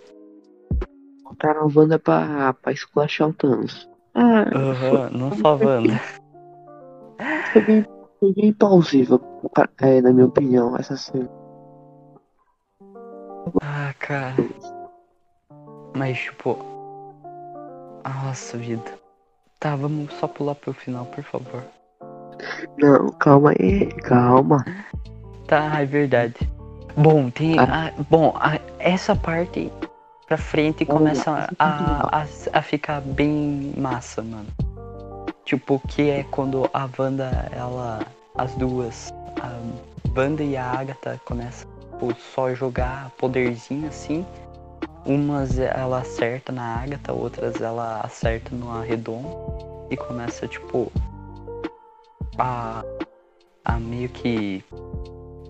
Botaram 1.29 1.61
a 1.63 1.71
Wanda 1.79 1.99
pra, 1.99 2.53
pra 2.53 2.71
esculachar 2.71 3.29
o 3.29 3.33
Thanos. 3.33 3.89
Ah, 4.15 4.45
Aham, 4.55 5.09
não 5.11 5.31
só 5.37 5.49
a 5.53 5.55
Wanda. 5.55 5.99
foi 7.53 7.61
bem, 7.61 7.85
foi 8.19 8.33
bem 8.33 8.53
plausível, 8.53 9.21
é, 9.81 10.01
na 10.01 10.11
minha 10.11 10.25
opinião, 10.27 10.75
essa 10.77 10.95
cena. 10.97 11.29
Ah, 13.61 13.93
cara. 13.99 14.35
Mas, 15.95 16.17
tipo. 16.17 16.57
Nossa, 18.05 18.57
vida. 18.57 18.91
Tá, 19.59 19.75
vamos 19.75 20.13
só 20.13 20.27
pular 20.27 20.55
pro 20.55 20.73
final, 20.73 21.05
por 21.05 21.23
favor. 21.23 21.63
Não, 22.77 23.09
calma 23.13 23.51
aí, 23.59 23.87
calma. 24.03 24.63
Tá, 25.47 25.81
é 25.81 25.85
verdade. 25.85 26.35
Bom, 26.95 27.29
tem. 27.29 27.57
Ah. 27.59 27.87
a- 27.87 28.03
bom, 28.09 28.33
a- 28.35 28.59
essa 28.79 29.15
parte 29.15 29.71
pra 30.27 30.37
frente 30.37 30.85
Olha, 30.87 30.97
começa 30.97 31.21
isso 31.21 31.29
é 31.29 31.55
a, 31.57 32.23
a, 32.53 32.59
a 32.59 32.61
ficar 32.61 33.01
bem 33.01 33.73
massa, 33.77 34.21
mano. 34.21 34.47
Tipo, 35.45 35.81
que 35.87 36.09
é 36.09 36.23
quando 36.29 36.69
a 36.73 36.89
Wanda, 36.97 37.49
ela. 37.51 38.05
As 38.35 38.53
duas, 38.55 39.11
a 39.41 39.57
Wanda 40.15 40.43
e 40.43 40.55
a 40.55 40.63
Agatha 40.63 41.19
começam 41.25 41.67
tipo, 41.91 42.13
só 42.35 42.53
jogar 42.53 43.09
poderzinho 43.17 43.87
assim. 43.87 44.25
Umas 45.05 45.57
ela 45.57 45.99
acerta 45.99 46.51
na 46.51 46.83
Agatha, 46.83 47.13
outras 47.13 47.61
ela 47.61 48.01
acerta 48.01 48.53
no 48.53 48.69
arredondo. 48.71 49.87
E 49.89 49.95
começa, 49.95 50.47
tipo. 50.47 50.91
A. 52.37 52.83
A 53.65 53.79
meio 53.79 54.07
que 54.09 54.63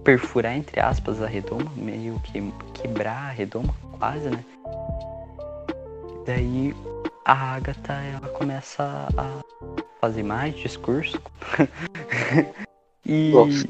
perfurar, 0.03 0.55
entre 0.55 0.79
aspas, 0.79 1.21
a 1.21 1.27
redoma, 1.27 1.71
meio 1.75 2.19
que 2.21 2.41
quebrar 2.73 3.27
a 3.27 3.31
redoma, 3.31 3.75
quase, 3.99 4.29
né? 4.29 4.43
Daí 6.25 6.75
a 7.25 7.55
Agatha, 7.55 7.93
ela 7.93 8.27
começa 8.29 9.07
a 9.17 9.41
fazer 9.99 10.23
mais 10.23 10.55
discurso. 10.55 11.21
e. 13.05 13.31
Nossa. 13.31 13.67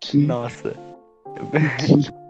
Que, 0.00 0.18
Nossa, 0.18 0.74
que 1.78 2.24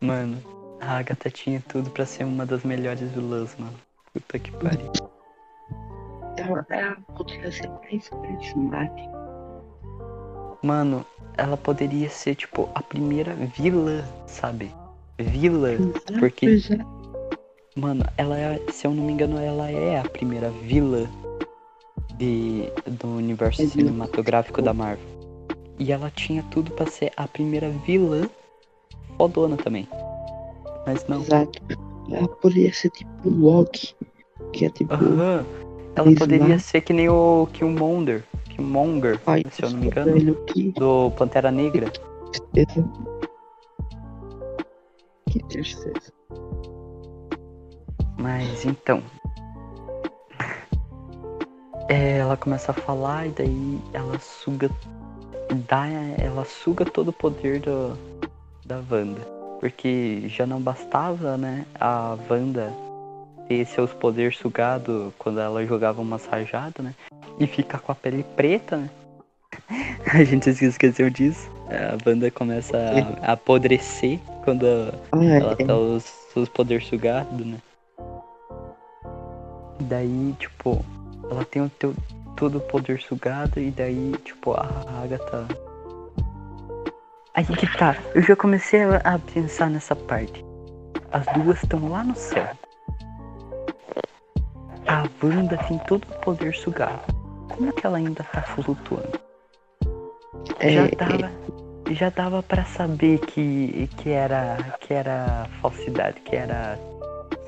mano, 0.00 0.42
a 0.80 0.98
Agatha 0.98 1.30
tinha 1.30 1.62
tudo 1.68 1.90
pra 1.90 2.06
ser 2.06 2.24
uma 2.24 2.46
das 2.46 2.64
melhores 2.64 3.10
vilãs, 3.10 3.54
mano. 3.58 3.76
Puta 4.12 4.38
que 4.38 4.50
pariu. 4.52 4.90
Ela, 6.36 6.66
ela 6.70 6.96
poderia 7.16 7.52
ser 7.52 7.68
mais 7.68 8.08
carismática. 8.08 9.20
Mano, 10.62 11.04
ela 11.36 11.56
poderia 11.56 12.08
ser, 12.08 12.34
tipo, 12.34 12.68
a 12.74 12.82
primeira 12.82 13.34
vilã, 13.34 14.02
sabe? 14.26 14.74
Vilã. 15.22 15.76
Porque- 16.18 16.46
Pois 16.46 16.70
é. 16.70 16.78
Mano, 17.76 18.04
ela 18.18 18.36
é, 18.38 18.60
se 18.72 18.86
eu 18.86 18.90
não 18.92 19.04
me 19.04 19.12
engano, 19.12 19.38
ela 19.38 19.70
é 19.70 19.98
a 20.00 20.02
primeira 20.02 20.50
vilã 20.50 21.06
de, 22.18 22.64
do 22.86 23.08
universo 23.08 23.62
É 23.62 23.66
cinematográfico 23.66 24.60
da 24.60 24.74
Marvel. 24.74 25.04
E 25.78 25.92
ela 25.92 26.10
tinha 26.10 26.42
tudo 26.50 26.70
pra 26.72 26.86
ser 26.86 27.12
a 27.16 27.26
primeira 27.28 27.70
vilã 27.86 28.28
fodona 29.16 29.56
também. 29.56 29.88
Mas 30.86 31.06
não. 31.06 31.20
Exato. 31.22 31.60
Ela 32.10 32.28
poderia 32.28 32.72
ser 32.72 32.90
tipo 32.90 33.10
o 33.24 33.30
Loki. 33.30 33.94
Que 34.52 34.66
é 34.66 34.70
tipo. 34.70 34.92
Aham. 34.92 35.44
Ela 35.94 36.14
poderia 36.14 36.58
ser 36.58 36.80
que 36.80 36.92
nem 36.92 37.08
o 37.08 37.48
Killmonger. 37.52 38.24
Killmonger, 38.48 39.18
pai, 39.20 39.44
se 39.50 39.62
eu 39.62 39.70
não 39.70 39.78
me 39.78 39.86
engano. 39.86 40.36
Do 40.76 41.10
Pantera 41.16 41.50
Negra. 41.50 41.90
tristeza. 42.32 42.84
Que 45.30 45.38
tristeza. 45.44 46.12
Mas 48.18 48.64
então. 48.64 49.02
É, 51.88 52.18
ela 52.18 52.36
começa 52.36 52.72
a 52.72 52.74
falar 52.74 53.26
e 53.26 53.30
daí 53.30 53.80
ela 53.92 54.18
suga. 54.18 54.70
Dá, 55.68 55.86
ela 56.18 56.44
suga 56.44 56.84
todo 56.84 57.08
o 57.08 57.12
poder 57.12 57.60
do, 57.60 57.96
da 58.64 58.82
Wanda. 58.90 59.20
Porque 59.60 60.24
já 60.28 60.46
não 60.46 60.60
bastava, 60.60 61.36
né? 61.36 61.64
A 61.78 62.16
Wanda 62.28 62.72
ter 63.48 63.64
seus 63.66 63.92
poderes 63.92 64.36
sugados 64.36 65.12
quando 65.18 65.40
ela 65.40 65.64
jogava 65.66 66.00
umas 66.00 66.24
rajadas, 66.26 66.84
né? 66.84 66.94
E 67.38 67.46
ficar 67.46 67.78
com 67.80 67.92
a 67.92 67.94
pele 67.94 68.24
preta, 68.36 68.76
né? 68.76 68.90
A 70.12 70.24
gente 70.24 70.50
esqueceu 70.50 71.10
disso. 71.10 71.50
A 71.70 71.96
Wanda 72.08 72.30
começa 72.30 72.76
a, 72.76 73.30
a 73.30 73.32
apodrecer 73.32 74.18
quando 74.44 74.66
Ah, 75.12 75.24
ela 75.24 75.56
tá 75.56 75.76
os 75.76 76.02
seus 76.32 76.48
poderes 76.48 76.86
sugados, 76.86 77.46
né? 77.46 77.58
Daí, 79.80 80.34
tipo, 80.38 80.84
ela 81.30 81.44
tem 81.44 81.62
o 81.62 81.70
teu, 81.70 81.94
todo 82.36 82.58
o 82.58 82.60
poder 82.60 83.00
sugado 83.00 83.60
e 83.60 83.70
daí, 83.70 84.14
tipo, 84.24 84.52
a 84.52 84.68
Agatha. 85.02 85.46
Aí 87.34 87.44
que 87.44 87.78
tá, 87.78 87.96
eu 88.14 88.22
já 88.22 88.34
comecei 88.34 88.82
a, 88.82 88.96
a 89.04 89.18
pensar 89.18 89.70
nessa 89.70 89.94
parte. 89.94 90.44
As 91.12 91.24
duas 91.34 91.62
estão 91.62 91.88
lá 91.88 92.02
no 92.02 92.16
céu. 92.16 92.48
A 94.86 95.04
Wanda 95.22 95.56
tem 95.68 95.78
todo 95.86 96.04
o 96.04 96.20
poder 96.20 96.54
sugado. 96.54 97.00
Como 97.48 97.72
que 97.72 97.86
ela 97.86 97.98
ainda 97.98 98.24
tá 98.24 98.42
flutuando? 98.42 99.29
É, 100.58 100.70
já 100.70 100.84
é, 100.86 100.90
dava 100.90 101.30
já 101.90 102.10
dava 102.10 102.42
para 102.42 102.64
saber 102.64 103.18
que 103.18 103.88
que 103.96 104.10
era 104.10 104.56
que 104.80 104.94
era 104.94 105.48
falsidade 105.60 106.20
que 106.20 106.36
era 106.36 106.78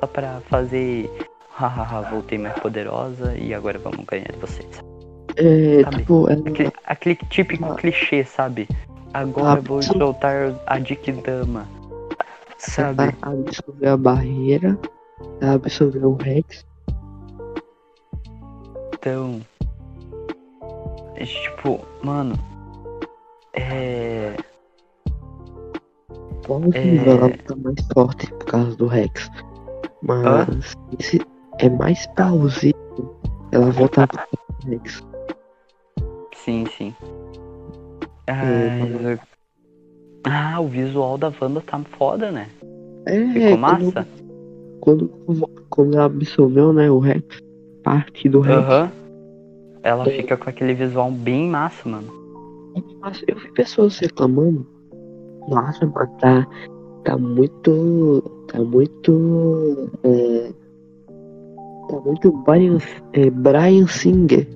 só 0.01 0.07
pra 0.07 0.41
fazer 0.49 1.11
hahaha 1.51 2.11
voltei 2.11 2.39
mais 2.39 2.59
poderosa 2.59 3.37
e 3.37 3.55
agora 3.55 3.79
vamos 3.79 4.05
ganhar 4.07 4.31
de 4.33 4.39
vocês 4.39 4.81
é, 5.37 5.83
sabe? 5.85 5.97
tipo, 5.99 6.29
ela, 6.29 6.41
aquele, 6.49 6.73
aquele 6.85 7.17
típico 7.31 7.73
Ah. 7.73 7.75
clichê 7.77 8.25
sabe 8.25 8.69
agora 9.15 9.59
Ah, 9.61 9.63
vou 9.63 9.83
soltar 9.83 10.55
a 10.67 10.79
Dick 10.79 11.11
Dama 11.13 11.67
sabe 12.59 13.03
ela 13.03 13.15
absorveu 13.23 13.93
a 13.93 13.97
barreira, 13.97 14.79
ela 15.41 15.55
absorveu 15.55 16.11
o 16.11 16.17
Rex. 16.17 16.65
Então, 18.95 19.41
é, 21.17 21.25
tipo, 21.25 21.81
mano, 22.03 22.39
é. 23.55 24.37
Plausível, 26.45 27.13
É. 27.13 27.17
ela 27.17 27.31
tá 27.31 27.57
mais 27.57 27.87
forte 27.93 28.27
por 28.31 28.45
causa 28.47 28.77
do 28.77 28.87
Rex. 28.87 29.31
Mas 30.03 30.75
esse 30.99 31.21
é 31.61 31.69
mais 31.69 32.07
plausível 32.09 32.75
ela 33.53 33.71
voltar 33.71 34.09
pro 34.09 34.21
Rex. 34.67 35.03
Sim, 36.35 36.65
sim. 36.77 36.95
É, 38.27 38.33
Ai, 38.33 39.21
Ah, 40.25 40.61
o 40.61 40.67
visual 40.69 41.19
da 41.19 41.33
Wanda 41.41 41.61
tá 41.61 41.81
foda, 41.99 42.31
né? 42.31 42.49
É, 43.07 43.33
Ficou 43.33 43.59
massa? 43.59 44.07
Quando, 44.81 45.09
quando, 45.09 45.49
quando 45.71 45.95
ela 45.97 46.07
absorveu, 46.07 46.73
né, 46.73 46.91
o 46.91 46.99
Rex, 46.99 47.25
parte 47.85 48.29
do 48.29 48.41
Rex. 48.41 48.59
Aham. 48.59 48.91
Ela 49.83 50.09
É. 50.09 50.17
fica 50.17 50.37
com 50.37 50.49
aquele 50.49 50.75
visual 50.75 51.11
bem 51.11 51.49
massa, 51.49 51.89
mano. 51.89 52.22
Eu 53.27 53.37
vi 53.39 53.53
pessoas 53.53 53.99
reclamando. 53.99 54.67
Nossa, 55.49 55.85
mano, 55.87 56.11
tá, 56.21 56.47
tá 57.05 57.19
muito. 57.19 58.23
Tá 58.49 58.61
muito. 58.63 59.91
É, 60.05 60.53
tá 61.89 62.01
muito 62.01 62.33
Brian, 62.45 62.79
é, 63.13 63.31
Brian 63.31 63.87
Singer, 63.87 64.49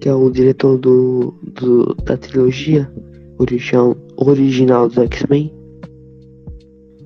que 0.00 0.08
é 0.08 0.14
o 0.14 0.30
diretor 0.30 0.78
do, 0.78 1.34
do, 1.54 1.94
da 2.04 2.16
trilogia 2.16 2.90
original, 3.38 3.96
original 4.16 4.88
dos 4.88 4.98
X-Men. 4.98 5.54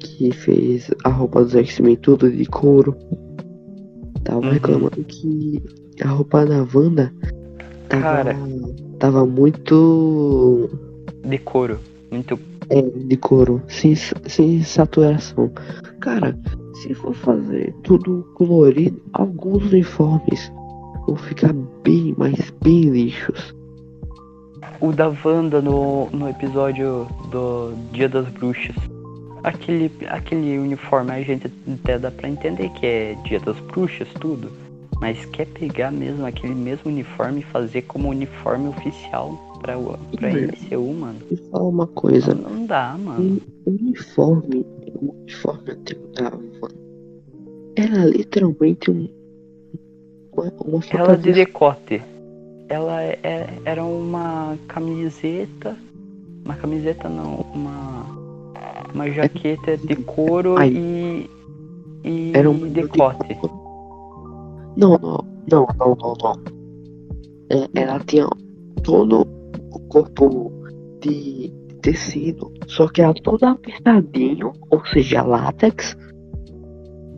Que 0.00 0.32
fez 0.32 0.90
a 1.04 1.08
roupa 1.08 1.42
dos 1.44 1.54
X-Men 1.54 1.96
tudo 1.96 2.30
de 2.30 2.44
couro. 2.46 2.94
Tava 4.24 4.40
Uhum. 4.40 4.52
reclamando 4.52 5.04
que 5.04 5.62
a 6.02 6.08
roupa 6.08 6.44
da 6.46 6.66
Wanda 6.74 7.12
tava, 7.88 8.02
Cara. 8.02 8.36
Tava 9.05 9.26
muito 9.26 10.70
De 11.22 11.36
couro. 11.36 11.78
Muito. 12.10 12.39
é, 12.70 12.81
de 12.81 13.16
couro, 13.18 13.60
sem, 13.68 13.94
sem 13.94 14.62
saturação. 14.62 15.51
Cara, 16.01 16.35
se 16.72 16.94
for 16.94 17.12
fazer 17.12 17.74
tudo 17.82 18.26
colorido, 18.35 18.98
alguns 19.12 19.62
uniformes 19.70 20.51
vão 21.06 21.16
ficar 21.16 21.52
bem, 21.82 22.14
mas 22.16 22.51
bem 22.62 22.85
lixos. 22.89 23.55
O 24.81 24.90
da 24.90 25.12
Wanda 25.22 25.60
no, 25.60 26.09
no 26.10 26.26
episódio 26.26 27.06
do 27.31 27.74
Dia 27.93 28.09
das 28.09 28.26
Bruxas. 28.28 28.76
Aquele, 29.43 29.93
aquele 30.09 30.59
uniforme 30.59 31.10
a 31.10 31.20
gente 31.20 31.52
até 31.82 31.98
dá 31.98 32.10
pra 32.10 32.26
entender 32.26 32.70
que 32.70 32.86
é 32.86 33.14
Dia 33.24 33.40
das 33.40 33.60
Bruxas, 33.60 34.09
tudo. 34.18 34.51
Mas 35.00 35.24
quer 35.26 35.46
pegar 35.46 35.90
mesmo 35.90 36.24
aquele 36.24 36.54
mesmo 36.54 36.90
uniforme 36.90 37.40
e 37.40 37.44
fazer 37.44 37.82
como 37.82 38.08
uniforme 38.08 38.68
oficial 38.68 39.38
pra, 39.60 39.74
pra. 40.16 40.30
MCU, 40.32 40.92
mano? 40.94 41.18
E 41.30 41.36
fala 41.36 41.64
uma 41.64 41.86
coisa, 41.86 42.34
Não 42.34 42.64
dá, 42.66 42.96
mano. 42.98 43.40
o 43.66 43.70
uniforme, 43.70 44.64
o 45.00 45.14
uniforme 45.22 45.70
antigo 45.72 46.06
da 46.14 46.24
Wanda 46.24 46.74
era 47.76 48.04
literalmente 48.06 48.90
um, 48.90 49.08
uma, 50.32 50.44
uma 50.64 50.80
Ela 50.90 51.16
de 51.16 51.22
fantasia. 51.24 51.32
decote. 51.32 52.02
Ela 52.68 53.02
é, 53.02 53.18
é- 53.22 53.58
era 53.64 53.84
uma 53.84 54.56
camiseta. 54.68 55.76
Uma 56.44 56.54
camiseta 56.54 57.08
não, 57.08 57.40
uma. 57.54 58.04
Uma 58.94 59.10
jaqueta 59.10 59.76
de 59.76 59.96
couro 59.96 60.56
Ai. 60.56 60.68
e. 60.70 61.30
E 62.04 62.32
Era 62.34 62.48
um 62.48 62.68
decote. 62.68 63.36
Não, 64.76 64.98
não, 64.98 65.24
não, 65.51 65.66
não, 65.78 65.96
não, 65.96 66.14
não. 66.22 66.55
É, 67.51 67.80
ela 67.80 68.01
tinha 68.01 68.26
todo 68.82 69.26
o 69.72 69.78
corpo 69.88 70.52
de 71.01 71.52
tecido, 71.82 72.52
só 72.66 72.88
que 72.88 73.02
era 73.02 73.14
todo 73.14 73.44
apertadinho, 73.44 74.52
ou 74.70 74.84
seja, 74.86 75.22
látex. 75.22 75.96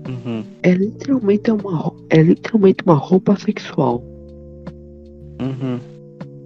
Uhum. 0.08 0.44
É 0.62 0.72
literalmente 0.72 1.50
uma, 1.50 1.92
é 2.10 2.22
literalmente 2.22 2.78
uma 2.84 2.94
roupa 2.94 3.36
sexual. 3.36 4.02
Uhum. 5.40 5.78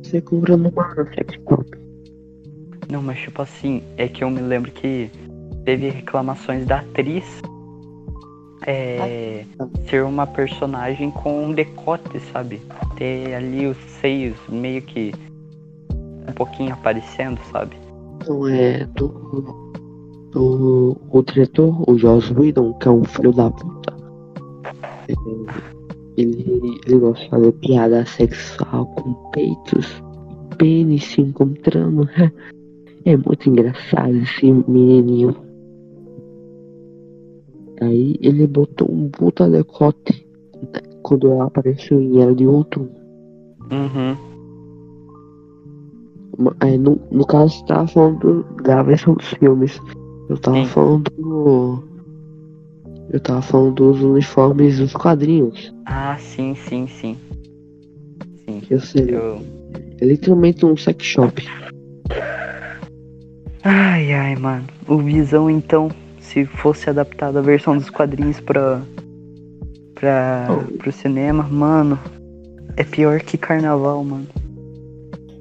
Você 0.03 0.21
compra 0.21 0.57
numa 0.57 0.95
sex 1.15 1.35
shop. 1.35 1.65
Não, 2.91 3.03
mas 3.03 3.19
tipo 3.21 3.41
assim, 3.41 3.83
é 3.97 4.09
que 4.09 4.25
eu 4.25 4.31
me 4.31 4.41
lembro 4.41 4.73
que 4.73 5.11
teve 5.65 5.89
reclamações 5.91 6.67
da 6.67 6.81
atriz 6.81 7.25
é, 8.67 9.45
ser 9.89 10.05
uma 10.05 10.27
personagem 10.27 11.11
com 11.11 11.47
um 11.47 11.53
decote, 11.53 12.21
sabe? 12.33 12.61
Ter 12.97 13.35
ali 13.35 13.67
os 13.67 13.77
seios 14.01 14.37
meio 14.49 14.83
que 14.83 15.13
um 16.29 16.33
pouquinho 16.33 16.73
aparecendo, 16.73 17.41
sabe? 17.51 17.77
Então 18.17 18.47
é 18.49 18.85
do, 18.97 19.09
do 20.33 20.97
o 21.11 21.23
diretor, 21.23 21.83
o 21.89 21.99
Joss 21.99 22.33
Whedon, 22.33 22.75
que 22.75 22.89
é 22.89 22.91
um 22.91 23.05
filho 23.05 23.33
da 23.33 23.51
puta. 23.51 23.97
Ele, 26.17 26.81
ele 26.87 26.99
gosta 26.99 27.25
de 27.25 27.31
fazer 27.31 27.53
piada 27.53 28.05
sexual 28.05 28.87
com 28.87 29.15
peitos, 29.31 30.03
pênis 30.59 31.05
se 31.05 31.21
encontrando. 31.21 32.09
É 33.03 33.17
muito 33.17 33.49
engraçado 33.49 34.15
esse 34.15 34.53
menininho. 34.53 35.35
Aí 37.81 38.17
ele 38.21 38.47
botou 38.47 38.91
um 38.91 39.09
puta 39.09 39.49
decote 39.49 40.27
né, 40.55 40.81
quando 41.03 41.31
ela 41.31 41.45
apareceu 41.47 42.01
em 42.01 42.21
Era 42.21 42.35
de 42.35 42.47
Outro. 42.47 42.89
Uhum. 43.73 44.17
Ma- 46.39 46.57
é, 46.61 46.77
no, 46.77 47.01
no 47.11 47.27
caso, 47.27 47.55
você 47.59 47.65
tava 47.67 47.87
falando 47.87 48.19
do- 48.19 48.63
da 48.63 48.83
versão 48.83 49.15
dos 49.15 49.29
filmes. 49.29 49.81
Eu 50.29 50.39
tava 50.39 50.59
Sim. 50.59 50.67
falando 50.67 51.11
do. 51.19 51.83
Eu 53.13 53.21
tava 53.21 53.43
falando 53.43 53.75
dos 53.75 54.03
uniformes 54.03 54.79
dos 54.79 54.93
quadrinhos. 54.93 55.75
Ah, 55.87 56.17
sim, 56.19 56.55
sim, 56.55 56.87
sim. 56.87 57.17
Sim. 58.47 58.61
Que 58.61 58.75
eu 58.75 58.81
sei. 58.81 59.07
Eu... 59.15 59.41
É 60.01 60.05
literalmente 60.05 60.65
um 60.65 60.77
sex 60.77 61.05
shop. 61.05 61.43
Ai, 63.63 64.13
ai, 64.13 64.37
mano. 64.37 64.65
O 64.89 64.99
Visão, 64.99 65.51
então, 65.51 65.91
se 66.31 66.47
fosse 66.47 66.89
adaptado 66.89 67.39
a 67.39 67.43
versão 67.43 67.77
dos 67.77 67.91
quadrinhos 67.91 68.41
pra. 68.41 68.81
pra. 69.95 70.47
pro 70.79 70.93
cinema, 70.93 71.43
mano. 71.43 71.99
É 72.77 72.85
pior 72.85 73.21
que 73.21 73.37
carnaval, 73.37 74.05
mano. 74.05 74.29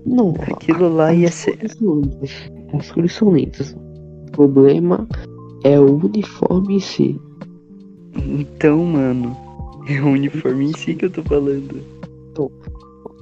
Não, 0.06 0.34
Aquilo 0.42 0.94
lá 0.94 1.14
ia 1.14 1.28
as 1.28 1.36
ser. 1.36 1.58
cores 1.58 1.74
são 1.78 2.00
lindas. 2.02 2.32
As 2.74 2.92
cores 2.92 3.14
são 3.14 3.36
lindas. 3.36 3.76
O 4.28 4.32
problema 4.32 5.08
é 5.64 5.80
o 5.80 5.98
uniforme 5.98 6.78
em 6.78 6.80
si. 6.80 7.22
Então, 8.16 8.84
mano. 8.84 9.38
É 9.88 10.02
o 10.02 10.08
uniforme 10.08 10.66
em 10.72 10.78
si 10.78 10.96
que 10.96 11.06
eu 11.06 11.12
tô 11.12 11.24
falando. 11.24 11.82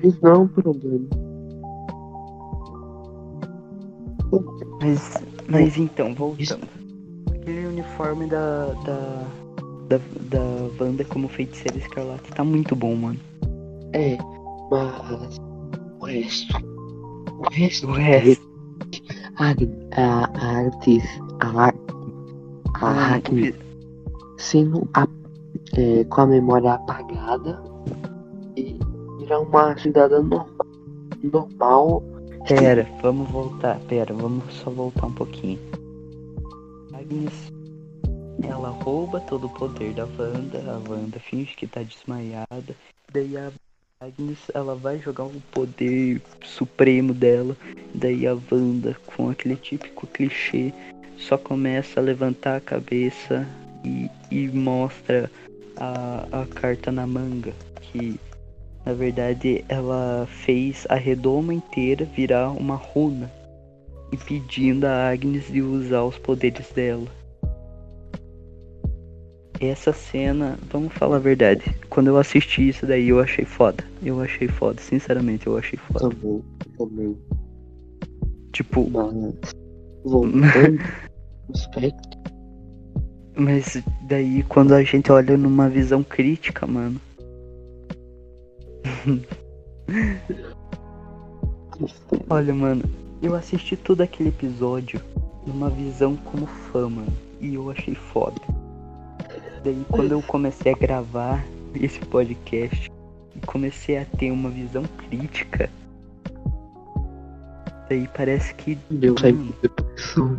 Isso 0.04 0.18
não 0.22 0.32
é 0.32 0.38
um 0.38 0.48
problema. 0.48 1.08
Mas. 4.82 5.14
Mas 5.50 5.78
então, 5.78 6.14
voltando. 6.14 6.77
Aquele 7.48 7.66
uniforme 7.66 8.28
da. 8.28 8.74
da. 8.84 9.26
da, 9.88 9.98
da 10.30 10.84
Wanda 10.84 11.06
como 11.06 11.30
feiticeira 11.30 11.78
escarlate 11.78 12.30
tá 12.34 12.44
muito 12.44 12.76
bom, 12.76 12.94
mano. 12.94 13.18
É, 13.94 14.18
mas. 14.70 15.38
O 16.02 16.06
resto. 16.06 16.58
O 17.40 17.50
resto. 17.50 17.88
O 17.88 17.94
resto. 17.94 18.46
A, 19.38 19.54
a, 19.96 20.26
a 20.26 20.58
artes. 20.66 21.04
A, 21.40 21.68
ar- 21.68 21.76
a 22.82 23.20
vi- 23.32 23.56
sendo 24.38 24.86
a- 24.94 25.08
é, 25.78 26.04
com 26.04 26.20
a 26.22 26.28
memória 26.28 26.74
apagada 26.74 27.64
e 28.58 28.78
virar 29.20 29.40
uma 29.40 29.78
cidadã 29.78 30.22
normal, 30.22 30.50
normal 31.24 32.04
Pera, 32.46 32.86
vamos 33.02 33.30
voltar. 33.30 33.80
Pera, 33.88 34.14
vamos 34.14 34.54
só 34.54 34.70
voltar 34.70 35.06
um 35.08 35.14
pouquinho. 35.14 35.60
Agnes, 37.08 37.54
ela 38.44 38.70
rouba 38.70 39.22
todo 39.22 39.48
o 39.48 39.50
poder 39.50 39.94
da 39.94 40.04
Wanda. 40.04 40.60
A 40.68 40.90
Wanda 40.90 41.20
finge 41.20 41.56
que 41.56 41.66
tá 41.66 41.82
desmaiada. 41.82 42.76
Daí 43.14 43.38
a 43.38 43.50
Agnes, 44.02 44.40
ela 44.54 44.76
vai 44.76 45.00
jogar 45.00 45.24
o 45.24 45.42
poder 45.52 46.22
supremo 46.44 47.14
dela. 47.14 47.56
Daí 47.96 48.28
a 48.28 48.38
Wanda, 48.52 48.98
com 49.06 49.30
aquele 49.30 49.56
típico 49.56 50.06
clichê, 50.06 50.74
só 51.18 51.38
começa 51.38 52.02
a 52.02 52.04
levantar 52.04 52.58
a 52.58 52.62
cabeça 52.62 53.48
e, 53.86 54.10
e 54.30 54.50
mostra 54.50 55.32
a, 55.78 56.28
a 56.42 56.46
carta 56.46 56.92
na 56.92 57.08
manga. 57.08 57.54
Que 57.82 58.20
na 58.86 58.94
verdade, 58.94 59.64
ela 59.70 60.28
fez 60.28 60.86
a 60.90 60.96
redoma 60.96 61.54
inteira 61.54 62.06
virar 62.06 62.52
uma 62.52 62.76
runa, 62.76 63.32
impedindo 64.12 64.86
a 64.86 65.10
Agnes 65.10 65.48
de 65.52 65.62
usar 65.62 66.04
os 66.04 66.18
poderes 66.18 66.72
dela. 66.72 67.08
Essa 69.60 69.92
cena, 69.92 70.58
vamos 70.72 70.94
falar 70.94 71.16
a 71.16 71.20
verdade, 71.20 71.64
quando 71.90 72.08
eu 72.08 72.18
assisti 72.18 72.70
isso 72.70 72.86
daí 72.86 73.10
eu 73.10 73.20
achei 73.20 73.44
foda. 73.44 73.84
Eu 74.04 74.22
achei 74.22 74.48
foda, 74.48 74.80
sinceramente 74.80 75.48
eu 75.48 75.58
achei 75.58 75.80
foda. 75.80 76.10
também, 76.10 76.44
também. 76.78 77.18
Tipo, 78.54 78.88
Mas 78.90 79.52
voltando, 80.04 80.80
aspecto. 81.54 82.18
Mas 83.36 83.82
daí 84.08 84.44
quando 84.44 84.74
a 84.74 84.84
gente 84.84 85.12
olha 85.12 85.36
numa 85.36 85.70
visão 85.70 86.04
crítica, 86.04 86.68
mano. 86.68 87.02
Olha, 92.30 92.54
mano, 92.54 92.84
eu 93.22 93.36
assisti 93.36 93.76
todo 93.76 94.02
aquele 94.02 94.30
episódio 94.30 95.02
numa 95.46 95.70
visão 95.70 96.16
como 96.16 96.46
fã, 96.46 96.90
mano. 96.90 97.14
E 97.40 97.56
eu 97.56 97.70
achei 97.70 97.96
foda. 97.96 98.42
Daí 99.64 99.86
quando 99.90 100.12
eu 100.12 100.22
comecei 100.22 100.74
a 100.74 100.78
gravar 100.78 101.46
esse 101.76 102.00
podcast 102.00 102.92
e 103.36 103.46
comecei 103.46 103.98
a 103.98 104.06
ter 104.06 104.32
uma 104.32 104.50
visão 104.50 104.84
crítica. 104.98 105.70
Daí 107.90 108.08
parece 108.16 108.54
que. 108.56 108.78
Deu 108.90 109.18
sair 109.18 109.34
depressão. 109.62 110.38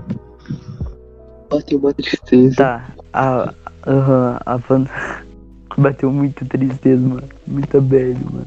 Bateu 1.50 1.78
uma 1.78 1.94
tristeza. 1.94 2.56
Tá, 2.56 2.92
a. 3.12 3.54
Aham, 3.86 4.40
a 4.44 4.60
Wanda. 4.68 4.90
Bateu 5.78 6.12
muita 6.12 6.44
tristeza, 6.44 7.00
mano. 7.00 7.28
Muita 7.46 7.80
bad, 7.80 8.18
mano. 8.24 8.46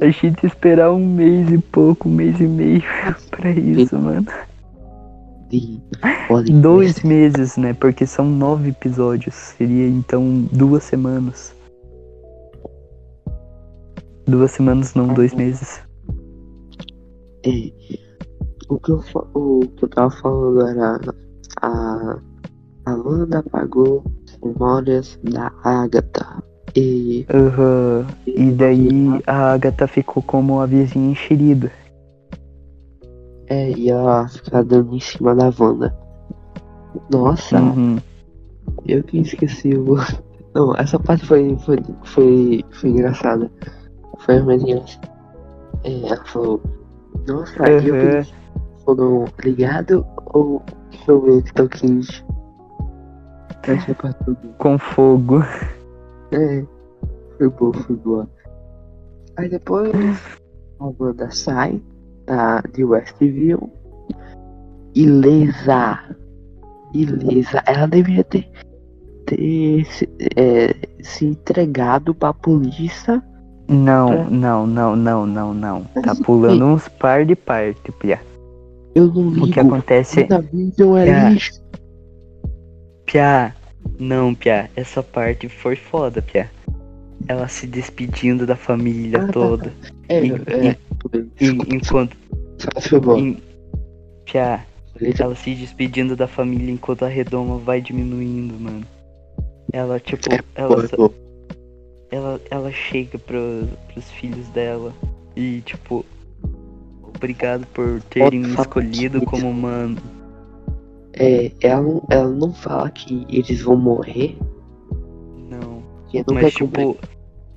A 0.00 0.10
gente 0.10 0.46
esperar 0.46 0.92
um 0.92 1.06
mês 1.06 1.50
e 1.52 1.58
pouco, 1.58 2.08
um 2.08 2.12
mês 2.12 2.40
e 2.40 2.46
meio 2.46 2.82
pra 3.30 3.50
isso, 3.50 3.98
mano. 3.98 4.26
De. 5.48 5.80
Dois 6.60 7.02
meses, 7.02 7.56
né? 7.56 7.72
Porque 7.74 8.06
são 8.06 8.24
nove 8.24 8.70
episódios. 8.70 9.34
Seria 9.34 9.86
então 9.86 10.48
duas 10.52 10.82
semanas. 10.84 11.54
Duas 14.26 14.50
semanas, 14.50 14.94
não, 14.94 15.08
dois 15.08 15.34
meses. 15.34 15.80
É, 17.46 17.70
o, 18.68 18.78
que 18.78 18.90
eu, 18.90 19.02
o 19.34 19.60
que 19.60 19.84
eu 19.84 19.88
tava 19.90 20.10
falando 20.10 20.66
era 20.66 20.98
a 21.60 22.18
Amanda 22.86 23.38
apagou 23.38 24.02
memórias 24.42 25.18
da 25.24 25.52
Agatha. 25.62 26.42
E 26.76 27.24
Aham. 27.32 28.06
E 28.26 28.50
daí 28.50 29.22
a 29.26 29.52
Agatha 29.52 29.86
ficou 29.86 30.22
como 30.22 30.60
a 30.60 30.66
vizinha 30.66 31.12
enxerida. 31.12 31.70
é, 33.48 33.70
ia 33.72 34.26
ficar 34.28 34.64
dando 34.64 34.94
em 34.96 35.00
cima 35.00 35.34
da 35.34 35.52
Wanda. 35.58 35.94
Nossa, 37.10 37.60
Uhum. 37.60 37.98
eu 38.86 39.02
que 39.04 39.18
esqueci 39.18 39.74
o. 39.76 39.96
Não, 40.54 40.74
essa 40.76 40.98
parte 40.98 41.26
foi, 41.26 41.56
foi, 41.58 41.78
foi, 42.04 42.64
foi 42.72 42.90
engraçada. 42.90 43.50
Foi 44.20 44.40
mais 44.42 44.62
engraçada. 44.62 45.10
É, 45.84 46.06
ela 46.06 46.24
falou, 46.26 46.62
nossa, 47.28 47.62
eu 47.70 47.94
Uhum. 47.94 48.22
que 48.22 48.32
foram 48.84 49.24
ligado 49.44 50.06
ou 50.32 50.62
choveu 51.04 51.42
que 51.42 51.52
tão 51.54 51.68
quente? 51.68 52.24
Essa 53.64 53.94
parte 53.94 54.24
foi 54.24 54.34
boa. 54.34 54.54
Com 54.58 54.78
fogo. 54.78 55.42
É, 56.34 56.64
foi 57.38 57.48
boa, 57.50 57.72
foi 57.74 57.96
boa. 57.96 58.28
Aí 59.36 59.48
depois 59.48 59.92
a 60.80 60.90
banda 60.90 61.30
sai 61.30 61.80
da, 62.26 62.60
de 62.72 62.84
Westview 62.84 63.70
ilesa. 64.94 65.98
Ilesa. 66.94 67.62
Ela 67.66 67.86
deveria 67.86 68.24
ter, 68.24 68.48
ter 69.26 69.84
se, 69.86 70.08
é, 70.36 70.74
se 71.02 71.26
entregado 71.26 72.14
pra 72.14 72.32
polícia. 72.32 73.22
Não, 73.68 74.12
É. 74.12 74.30
não, 74.30 74.66
não, 74.66 74.94
não, 74.94 75.26
não, 75.26 75.54
não. 75.54 75.84
Tá 75.94 76.02
Mas, 76.08 76.20
pulando 76.20 76.64
uns 76.64 76.86
par 76.88 77.24
de 77.24 77.34
parte, 77.34 77.90
Pia. 77.92 78.20
Eu 78.94 79.06
não 79.08 79.30
ligo. 79.30 79.46
O 79.46 79.50
que 79.50 79.58
acontece. 79.58 80.20
É 80.20 80.28
É. 81.08 81.30
lixo. 81.30 81.50
Pia, 83.06 83.54
não, 83.98 84.34
Pia, 84.34 84.70
essa 84.76 85.02
parte 85.02 85.48
foi 85.48 85.76
foda, 85.76 86.20
Pia. 86.22 86.50
Ela 87.26 87.48
se 87.48 87.66
despedindo 87.66 88.46
da 88.46 88.56
família 88.56 89.20
Ah, 89.22 89.26
tá, 89.26 89.32
toda. 89.32 89.72
É, 90.08 90.24
E- 90.24 90.32
é. 90.32 90.76
E, 91.40 91.46
enquanto. 91.74 92.16
Em- 93.16 93.38
Pia, 94.24 94.64
ela 95.18 95.34
se 95.34 95.54
despedindo 95.54 96.14
da 96.16 96.26
família 96.26 96.70
enquanto 96.72 97.04
a 97.04 97.08
redoma 97.08 97.58
vai 97.58 97.80
diminuindo, 97.80 98.54
mano. 98.58 98.84
Ela, 99.72 99.98
tipo, 99.98 100.28
ela, 100.54 100.68
Boa, 100.68 100.88
boa. 100.96 101.14
ela, 102.10 102.40
ela 102.50 102.72
chega 102.72 103.18
pro, 103.18 103.68
pros 103.92 104.10
filhos 104.12 104.46
dela 104.48 104.92
e, 105.34 105.62
tipo, 105.62 106.04
obrigado 107.02 107.66
por 107.68 108.00
terem 108.02 108.40
me 108.40 108.54
escolhido 108.54 109.22
como 109.22 109.52
mano. 109.52 109.96
É, 111.16 111.52
ela, 111.60 111.82
não- 111.82 112.02
ela 112.10 112.28
não 112.30 112.52
fala 112.52 112.90
que 112.90 113.24
eles 113.28 113.62
vão 113.62 113.76
morrer. 113.76 114.36
Não. 115.50 115.82
Não 116.26 116.34
Mas, 116.34 116.52
quer 116.54 116.58
cumprir. 116.64 116.86
tipo, 116.94 116.98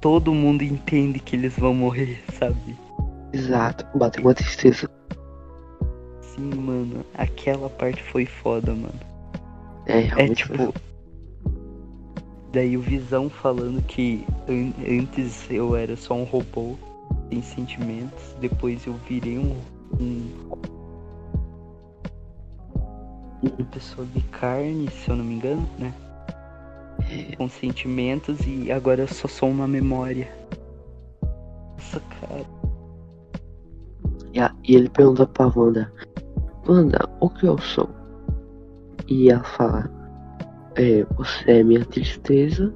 todo 0.02 0.34
mundo 0.34 0.64
entende 0.64 1.20
que 1.20 1.36
eles 1.36 1.58
vão 1.58 1.74
morrer, 1.74 2.20
sabe? 2.34 2.76
Exato, 3.34 3.86
bateu 3.98 4.24
uma 4.24 4.34
tristeza. 4.34 4.90
Sim, 6.22 6.54
mano. 6.56 7.04
Aquela 7.16 7.70
parte 7.70 8.02
foi 8.04 8.26
foda, 8.26 8.74
mano. 8.74 8.94
É, 9.86 10.00
É 10.00 10.02
realmente 10.02 10.46
foi 10.46 10.58
tipo. 10.58 10.74
Daí 12.54 12.78
o 12.78 12.82
Visão 12.82 13.30
falando 13.30 13.82
que 13.84 14.26
an- 14.48 14.74
antes 14.88 15.46
eu 15.50 15.76
era 15.76 15.96
só 15.96 16.14
um 16.16 16.24
robô 16.24 16.76
sem 17.30 17.42
sentimentos, 17.42 18.36
depois 18.40 18.86
eu 18.88 18.94
virei 19.08 19.38
um. 19.38 19.56
um 20.00 20.30
uma 23.42 23.66
pessoa 23.72 24.06
de 24.08 24.22
carne, 24.24 24.90
se 24.90 25.10
eu 25.10 25.16
não 25.16 25.24
me 25.26 25.36
engano, 25.36 25.68
né? 25.78 25.94
Com 27.38 27.48
sentimentos 27.48 28.40
e 28.46 28.72
agora 28.72 29.02
eu 29.04 29.08
só 29.08 29.28
sou 29.28 29.50
uma 29.50 29.68
memória. 29.68 30.28
Nossa, 31.74 32.00
cara. 32.22 32.46
E, 34.34 34.40
a- 34.40 34.54
e 34.64 34.76
ele 34.76 34.90
pergunta 34.90 35.26
pra 35.26 35.48
Wanda, 35.56 35.92
Wanda, 36.68 37.00
o 37.22 37.30
que 37.30 37.46
eu 37.48 37.58
sou? 37.60 37.90
E 39.08 39.30
ela 39.32 39.44
fala, 39.44 39.90
é, 40.76 41.04
você 41.16 41.60
é 41.60 41.64
minha 41.64 41.86
tristeza 41.86 42.74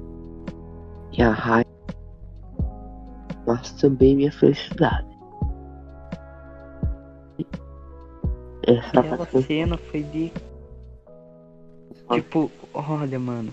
e 1.12 1.22
a 1.22 1.30
raiva, 1.30 1.68
mas 3.46 3.72
também 3.72 4.16
minha 4.16 4.32
felicidade. 4.32 5.06
Essa 8.66 9.00
Aquela 9.00 9.26
cena 9.42 9.76
foi 9.76 10.02
de. 10.04 10.32
Tipo, 12.14 12.50
olha, 12.74 13.18
mano. 13.18 13.52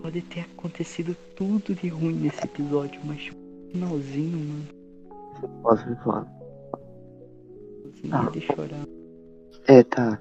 Pode 0.00 0.22
ter 0.22 0.40
acontecido 0.40 1.16
tudo 1.36 1.74
de 1.74 1.88
ruim 1.88 2.14
nesse 2.14 2.44
episódio, 2.44 3.00
mas 3.04 3.20
tipo, 3.20 3.38
finalzinho, 3.72 4.38
mano. 4.38 4.66
foda, 5.62 5.82
foi 5.84 5.96
foda. 5.96 6.26
Assim, 7.86 8.10
Ah. 8.12 8.30
de 8.30 8.40
chorar. 8.40 8.84
É, 9.66 9.82
tá. 9.82 10.18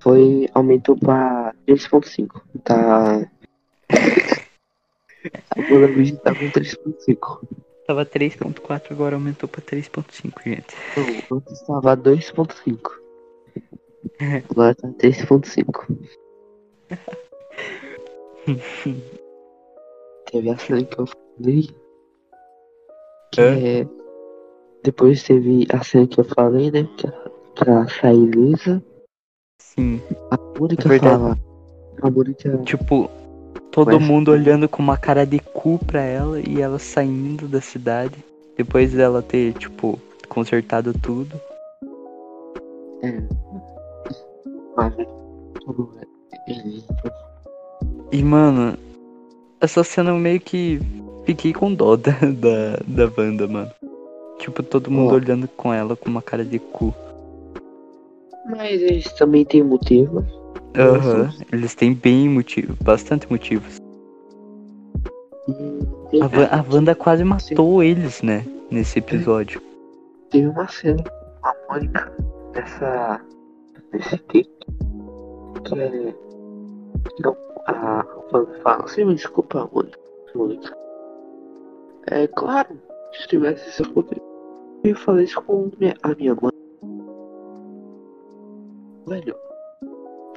Foi, 0.00 0.48
aumentou 0.54 0.96
pra 0.96 1.54
3.5. 1.66 2.42
Tá. 2.64 3.28
Agora 5.50 5.86
a 5.86 5.88
Luigi 5.88 6.16
tá 6.16 6.34
com 6.34 6.50
3.5. 6.50 7.46
Tava 7.86 8.04
3.4, 8.06 8.92
agora 8.92 9.16
aumentou 9.16 9.48
pra 9.48 9.60
3.5, 9.62 10.42
gente. 10.44 10.74
Antes 11.30 11.60
tava 11.66 11.96
2.5. 11.96 12.90
Agora 14.50 14.74
tá 14.74 14.88
3.5. 14.88 15.98
Teve 20.30 20.50
a 20.50 20.58
cena 20.58 20.84
que 20.84 20.98
eu 20.98 21.06
falei. 21.06 21.70
Que 23.32 23.40
É? 23.40 23.80
é. 23.80 23.86
Depois 24.84 25.22
teve 25.22 25.66
a 25.72 25.82
cena 25.82 26.06
que 26.06 26.20
eu 26.20 26.24
falei, 26.24 26.70
né? 26.70 26.88
Que 26.96 27.06
ela, 27.06 27.30
que 27.54 27.68
ela 27.68 27.88
sai 27.88 28.14
ilesa. 28.14 28.82
Sim. 29.60 30.00
A 30.30 30.36
Mônica 30.58 30.86
É 30.86 30.88
verdade. 30.88 31.16
fala. 31.20 31.38
A 32.02 32.10
Mônica. 32.10 32.58
Tipo, 32.64 33.10
todo 33.70 33.98
Mas- 33.98 34.06
mundo 34.08 34.30
olhando 34.30 34.68
com 34.68 34.82
uma 34.82 34.96
cara 34.96 35.26
de 35.26 35.40
cu 35.40 35.78
pra 35.84 36.00
ela 36.02 36.40
e 36.40 36.60
ela 36.60 36.78
saindo 36.78 37.48
da 37.48 37.60
cidade. 37.60 38.24
Depois 38.56 38.92
dela 38.92 39.22
ter, 39.22 39.52
tipo, 39.54 39.98
consertado 40.28 40.92
tudo. 40.92 41.40
É. 43.02 43.22
Mas. 44.76 44.94
E, 48.12 48.22
mano, 48.22 48.76
essa 49.60 49.84
cena 49.84 50.10
eu 50.10 50.16
meio 50.18 50.40
que 50.40 50.80
fiquei 51.24 51.52
com 51.52 51.72
dó 51.74 51.94
da, 51.98 52.10
da, 52.12 52.76
da 53.06 53.12
Wanda, 53.16 53.46
mano. 53.46 53.70
Tipo, 54.38 54.62
todo 54.62 54.90
mundo 54.90 55.12
Ó. 55.12 55.14
olhando 55.16 55.48
com 55.48 55.72
ela 55.74 55.96
com 55.96 56.08
uma 56.08 56.22
cara 56.22 56.44
de 56.44 56.58
cu. 56.58 56.94
Mas 58.48 58.80
eles 58.80 59.12
também 59.14 59.44
têm 59.44 59.62
motivo. 59.62 60.24
Aham, 60.76 61.32
eles 61.52 61.74
têm 61.74 61.92
bem 61.92 62.28
motivo, 62.28 62.74
bastante 62.82 63.28
motivos. 63.30 63.78
Teve, 66.10 66.22
A, 66.22 66.26
Wa- 66.26 66.48
a 66.50 66.64
Wanda 66.74 66.94
quase 66.94 67.24
matou 67.24 67.82
eles, 67.82 68.22
né? 68.22 68.44
Nesse 68.70 68.98
episódio. 68.98 69.60
teve 70.30 70.46
uma 70.46 70.68
cena 70.68 71.02
com 71.02 71.48
a 71.48 71.54
Mônica 71.70 72.12
nessa. 72.54 73.20
nesse 73.92 74.18
texto. 74.18 74.66
Que 75.64 75.80
é. 75.80 76.14
Não, 77.20 77.36
a 77.66 78.04
Wanda 78.32 78.60
fala, 78.62 78.82
você 78.82 79.04
me 79.04 79.14
desculpa, 79.14 79.68
Mônica. 79.72 79.98
Mônica. 80.34 80.76
É 82.10 82.26
claro, 82.28 82.78
se 83.12 83.28
tivesse 83.28 83.68
esse 83.68 83.82
poder, 83.92 84.20
eu 84.84 84.94
fazer 84.96 85.24
isso 85.24 85.42
com 85.42 85.70
minha- 85.78 85.96
a 86.02 86.14
minha 86.14 86.34
mãe. 86.34 86.52
Velho, 89.06 89.34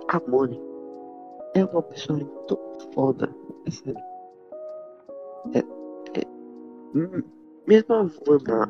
a 0.08 0.22
Mônica 0.30 0.62
é 1.56 1.66
uma 1.66 1.82
pessoa 1.84 2.18
muito 2.20 2.60
foda. 2.94 3.30
É 3.68 3.72
sério. 3.72 4.00
É, 5.54 5.60
é, 6.20 6.26
hum, 6.96 7.22
mesmo 7.68 7.94
a 7.94 8.10
Wanda, 8.28 8.70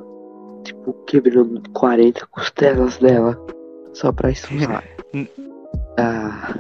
tipo, 0.64 0.94
quebrando 1.06 1.62
40 1.72 2.26
costelas 2.28 2.98
dela 2.98 3.38
só 3.94 4.12
pra 4.12 4.32
estudar. 4.32 4.84
ah, 5.98 6.54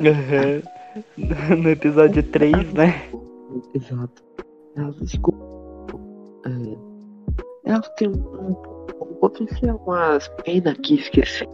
no 1.18 1.70
episódio 1.70 2.24
3, 2.24 2.74
né? 2.74 3.04
Exato. 3.74 4.24
Ela 4.76 4.92
desculpa. 5.02 6.00
É, 6.46 7.72
ela 7.72 7.82
tem 7.98 8.08
um, 8.10 8.56
um 9.02 9.14
potencial, 9.20 9.82
mas 9.86 10.28
pena 10.44 10.76
que 10.76 10.96
esqueci. 10.96 11.46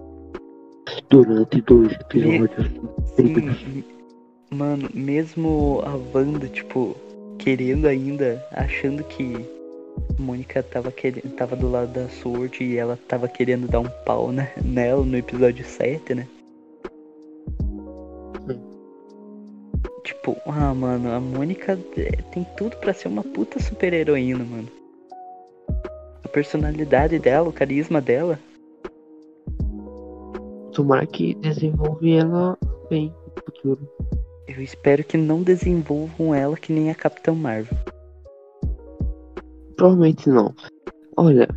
Durante 1.09 1.61
dois 1.61 1.91
episódios. 1.93 2.71
Sim, 3.15 3.83
mano, 4.49 4.89
mesmo 4.93 5.81
a 5.85 6.17
Wanda, 6.17 6.47
tipo, 6.47 6.95
querendo 7.37 7.87
ainda, 7.87 8.43
achando 8.53 9.03
que 9.03 9.45
Mônica 10.17 10.63
tava, 10.63 10.91
querendo, 10.91 11.29
tava 11.35 11.55
do 11.55 11.69
lado 11.69 11.91
da 11.91 12.07
Sword 12.07 12.63
e 12.63 12.77
ela 12.77 12.97
tava 13.07 13.27
querendo 13.27 13.67
dar 13.67 13.79
um 13.79 13.89
pau 14.05 14.31
né, 14.31 14.51
nela 14.63 15.03
no 15.03 15.17
episódio 15.17 15.65
7, 15.65 16.15
né? 16.15 16.27
Tipo, 20.07 20.37
ah, 20.45 20.73
mano, 20.73 21.11
a 21.11 21.19
Mônica 21.19 21.77
é, 21.97 22.21
tem 22.31 22.47
tudo 22.55 22.77
pra 22.77 22.93
ser 22.93 23.09
uma 23.09 23.23
puta 23.23 23.61
super 23.61 23.91
heroína, 23.91 24.45
mano. 24.45 24.69
A 26.23 26.29
personalidade 26.29 27.19
dela, 27.19 27.49
o 27.49 27.51
carisma 27.51 27.99
dela. 27.99 28.39
Tomara 30.71 31.05
que 31.05 31.35
desenvolve 31.35 32.13
ela 32.13 32.57
bem 32.89 33.13
no 33.35 33.43
futuro. 33.43 33.89
Eu 34.47 34.63
espero 34.63 35.03
que 35.03 35.17
não 35.17 35.43
desenvolvam 35.43 36.33
ela 36.33 36.55
que 36.55 36.71
nem 36.71 36.89
a 36.89 36.95
Capitã 36.95 37.33
Marvel. 37.33 37.77
Provavelmente 39.75 40.29
não. 40.29 40.55
Olha, 41.17 41.49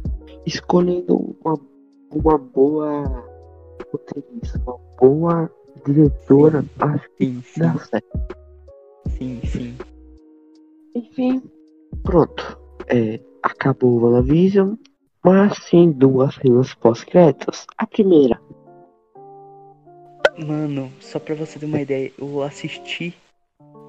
escolhendo 0.44 1.36
uma, 1.44 1.56
uma 2.12 2.36
boa 2.36 3.24
roteirista, 3.92 4.60
uma 4.66 4.76
boa 4.98 5.50
diretora, 5.86 6.64
acho 6.80 7.08
que 7.10 7.26
Sim, 7.26 7.42
sim, 7.42 7.60
dá 7.60 7.78
certo. 7.78 8.39
Sim, 9.20 9.40
sim. 9.44 9.76
Enfim, 10.94 11.42
pronto. 12.02 12.58
É, 12.88 13.20
acabou 13.42 13.92
o 13.92 14.04
WandaVision, 14.04 14.74
mas 15.24 15.58
tem 15.70 15.92
duas 15.92 16.34
cenas 16.34 16.74
pós-créditos. 16.74 17.66
A 17.78 17.86
primeira, 17.86 18.40
Mano, 20.46 20.90
só 21.00 21.18
pra 21.18 21.34
você 21.34 21.58
ter 21.58 21.66
uma 21.66 21.80
ideia, 21.80 22.10
eu 22.18 22.42
assisti 22.42 23.14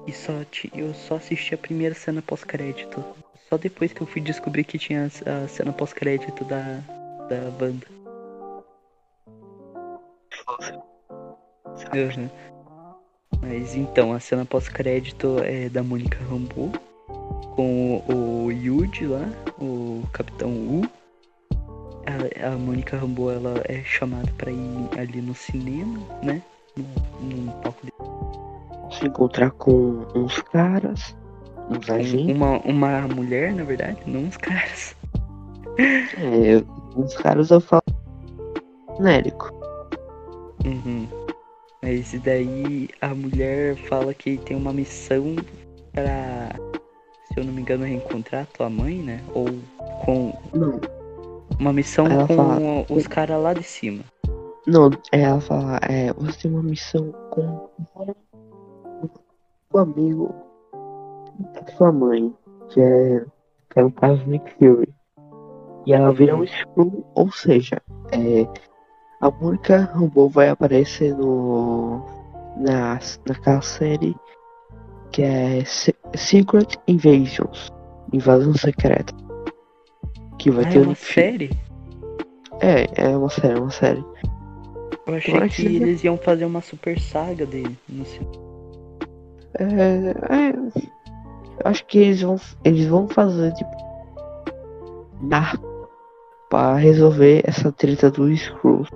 e 0.06 0.12
só 0.12 0.32
eu 0.74 0.92
só 0.92 1.14
assisti 1.14 1.54
a 1.54 1.58
primeira 1.58 1.94
cena 1.94 2.20
pós-crédito. 2.20 3.02
Só 3.48 3.56
depois 3.56 3.92
que 3.92 4.02
eu 4.02 4.06
fui 4.06 4.20
descobrir 4.20 4.64
que 4.64 4.78
tinha 4.78 5.06
a 5.06 5.48
cena 5.48 5.72
pós-crédito 5.72 6.44
da, 6.44 6.80
da 7.28 7.50
banda. 7.58 7.86
Uhum. 11.94 12.51
Mas 13.42 13.74
então, 13.74 14.12
a 14.12 14.20
cena 14.20 14.44
pós-crédito 14.44 15.38
é 15.42 15.68
da 15.68 15.82
Mônica 15.82 16.18
Rambeau 16.30 16.70
com 17.54 18.02
o, 18.08 18.44
o 18.46 18.52
Yuji 18.52 19.06
lá, 19.06 19.28
o 19.58 20.02
Capitão 20.12 20.50
U. 20.50 20.82
A, 22.06 22.48
a 22.48 22.50
Mônica 22.56 22.96
Rambeau 22.96 23.30
ela 23.30 23.62
é 23.68 23.82
chamada 23.84 24.32
pra 24.38 24.50
ir 24.50 24.88
ali 24.96 25.20
no 25.20 25.34
cinema, 25.34 25.98
né? 26.22 26.40
Num, 26.76 26.86
num 27.20 27.52
palco 27.60 27.84
de 27.84 27.92
se 28.96 29.06
encontrar 29.06 29.50
com 29.50 30.06
uns 30.14 30.40
caras, 30.42 31.16
uns 31.68 31.90
agentes. 31.90 32.34
uma, 32.34 32.58
uma 32.60 33.08
mulher, 33.08 33.52
na 33.52 33.64
verdade, 33.64 33.98
não 34.06 34.20
uns 34.20 34.36
caras. 34.36 34.94
É, 35.78 36.62
uns 36.96 37.14
caras 37.16 37.50
eu 37.50 37.60
falo 37.60 37.82
genérico. 38.96 39.50
Uhum. 40.64 41.21
Mas 41.82 42.12
daí 42.22 42.88
a 43.00 43.08
mulher 43.14 43.76
fala 43.88 44.14
que 44.14 44.38
tem 44.38 44.56
uma 44.56 44.72
missão 44.72 45.34
pra, 45.92 46.50
se 47.26 47.40
eu 47.40 47.44
não 47.44 47.52
me 47.52 47.60
engano, 47.60 47.84
reencontrar 47.84 48.46
tua 48.46 48.70
mãe, 48.70 48.98
né? 48.98 49.20
Ou 49.34 49.46
com 50.04 50.32
Não, 50.54 50.80
uma 51.58 51.72
missão 51.72 52.06
Ela 52.06 52.26
com 52.28 52.36
fala- 52.36 52.58
os 52.88 53.06
caras 53.06 53.42
lá 53.42 53.52
de 53.52 53.64
cima. 53.64 54.04
não, 54.66 54.90
é, 55.10 55.22
ela 55.22 55.40
fala, 55.40 55.80
é, 55.90 56.12
você 56.12 56.42
tem 56.42 56.50
uma 56.52 56.62
missão 56.62 57.12
com 57.30 57.68
o 59.72 59.78
amigo 59.78 60.32
da 61.54 61.66
sua 61.72 61.90
mãe, 61.90 62.32
que 62.70 62.80
é, 62.80 63.24
que 63.70 63.80
é 63.80 63.84
o 63.84 63.90
caso 63.90 64.22
Nick 64.26 64.54
Fury. 64.54 64.94
E 65.84 65.92
ela 65.92 66.12
vira 66.12 66.36
um 66.36 66.44
Skrull, 66.44 67.04
ou 67.16 67.32
seja, 67.32 67.82
é, 68.12 68.46
a 69.22 69.30
Mônica 69.30 69.88
Rambeau 69.94 70.28
vai 70.28 70.48
aparecer 70.50 71.14
no, 71.16 72.04
na, 72.58 72.98
naquela 73.26 73.62
série 73.62 74.14
que 75.12 75.22
é 75.22 75.64
Se- 75.64 75.94
Secret 76.14 76.76
Invasions, 76.88 77.70
Invasão 78.12 78.52
Secreta. 78.54 79.14
Que 80.38 80.50
vai 80.50 80.64
Ah, 80.64 80.68
ter 80.70 80.78
é 80.78 80.82
uma 80.82 80.94
Fury. 80.94 81.14
série? 81.14 81.50
É, 82.60 83.04
é 83.10 83.16
uma 83.16 83.28
série, 83.30 83.58
uma 83.60 83.70
série. 83.70 84.04
Eu 85.06 85.14
achei 85.14 85.34
Eu 85.36 85.40
que 85.42 85.48
que- 85.48 85.66
eles 85.76 86.02
iam 86.04 86.16
fazer 86.18 86.44
uma 86.44 86.60
super 86.60 86.98
saga 87.00 87.46
dele. 87.46 87.76
Não 87.88 88.04
sei. 88.04 88.26
É, 89.58 90.34
é, 90.34 90.50
eu 90.56 91.70
acho 91.70 91.84
que 91.86 91.98
eles 91.98 92.22
vão, 92.22 92.36
eles 92.64 92.86
vão 92.86 93.06
fazer 93.08 93.52
tipo 93.52 93.70
narco 95.22 95.88
pra 96.50 96.74
resolver 96.76 97.42
essa 97.44 97.70
treta 97.70 98.10
do 98.10 98.30
Skrull. 98.30 98.86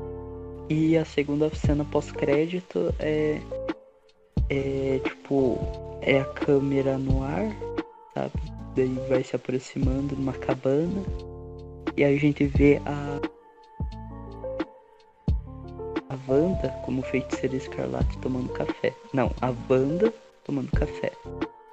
E 0.69 0.97
a 0.99 1.05
segunda 1.05 1.49
cena 1.55 1.85
pós-crédito 1.85 2.93
é. 2.99 3.41
É 4.49 5.01
tipo. 5.05 5.59
É 6.03 6.21
a 6.21 6.25
câmera 6.25 6.99
no 6.99 7.23
ar, 7.23 7.51
sabe? 8.15 8.33
Daí 8.75 8.95
vai 9.09 9.23
se 9.23 9.35
aproximando 9.35 10.17
numa 10.17 10.33
cabana. 10.33 11.05
E 11.97 12.05
aí 12.05 12.17
a 12.17 12.19
gente 12.19 12.45
vê 12.45 12.81
a. 12.85 13.21
A 16.09 16.31
Wanda 16.31 16.69
como 16.85 17.03
feiticeira 17.03 17.57
escarlate 17.57 18.19
tomando 18.19 18.49
café. 18.53 18.93
Não, 19.13 19.33
a 19.41 19.53
Wanda 19.69 20.13
tomando 20.45 20.71
café. 20.73 21.13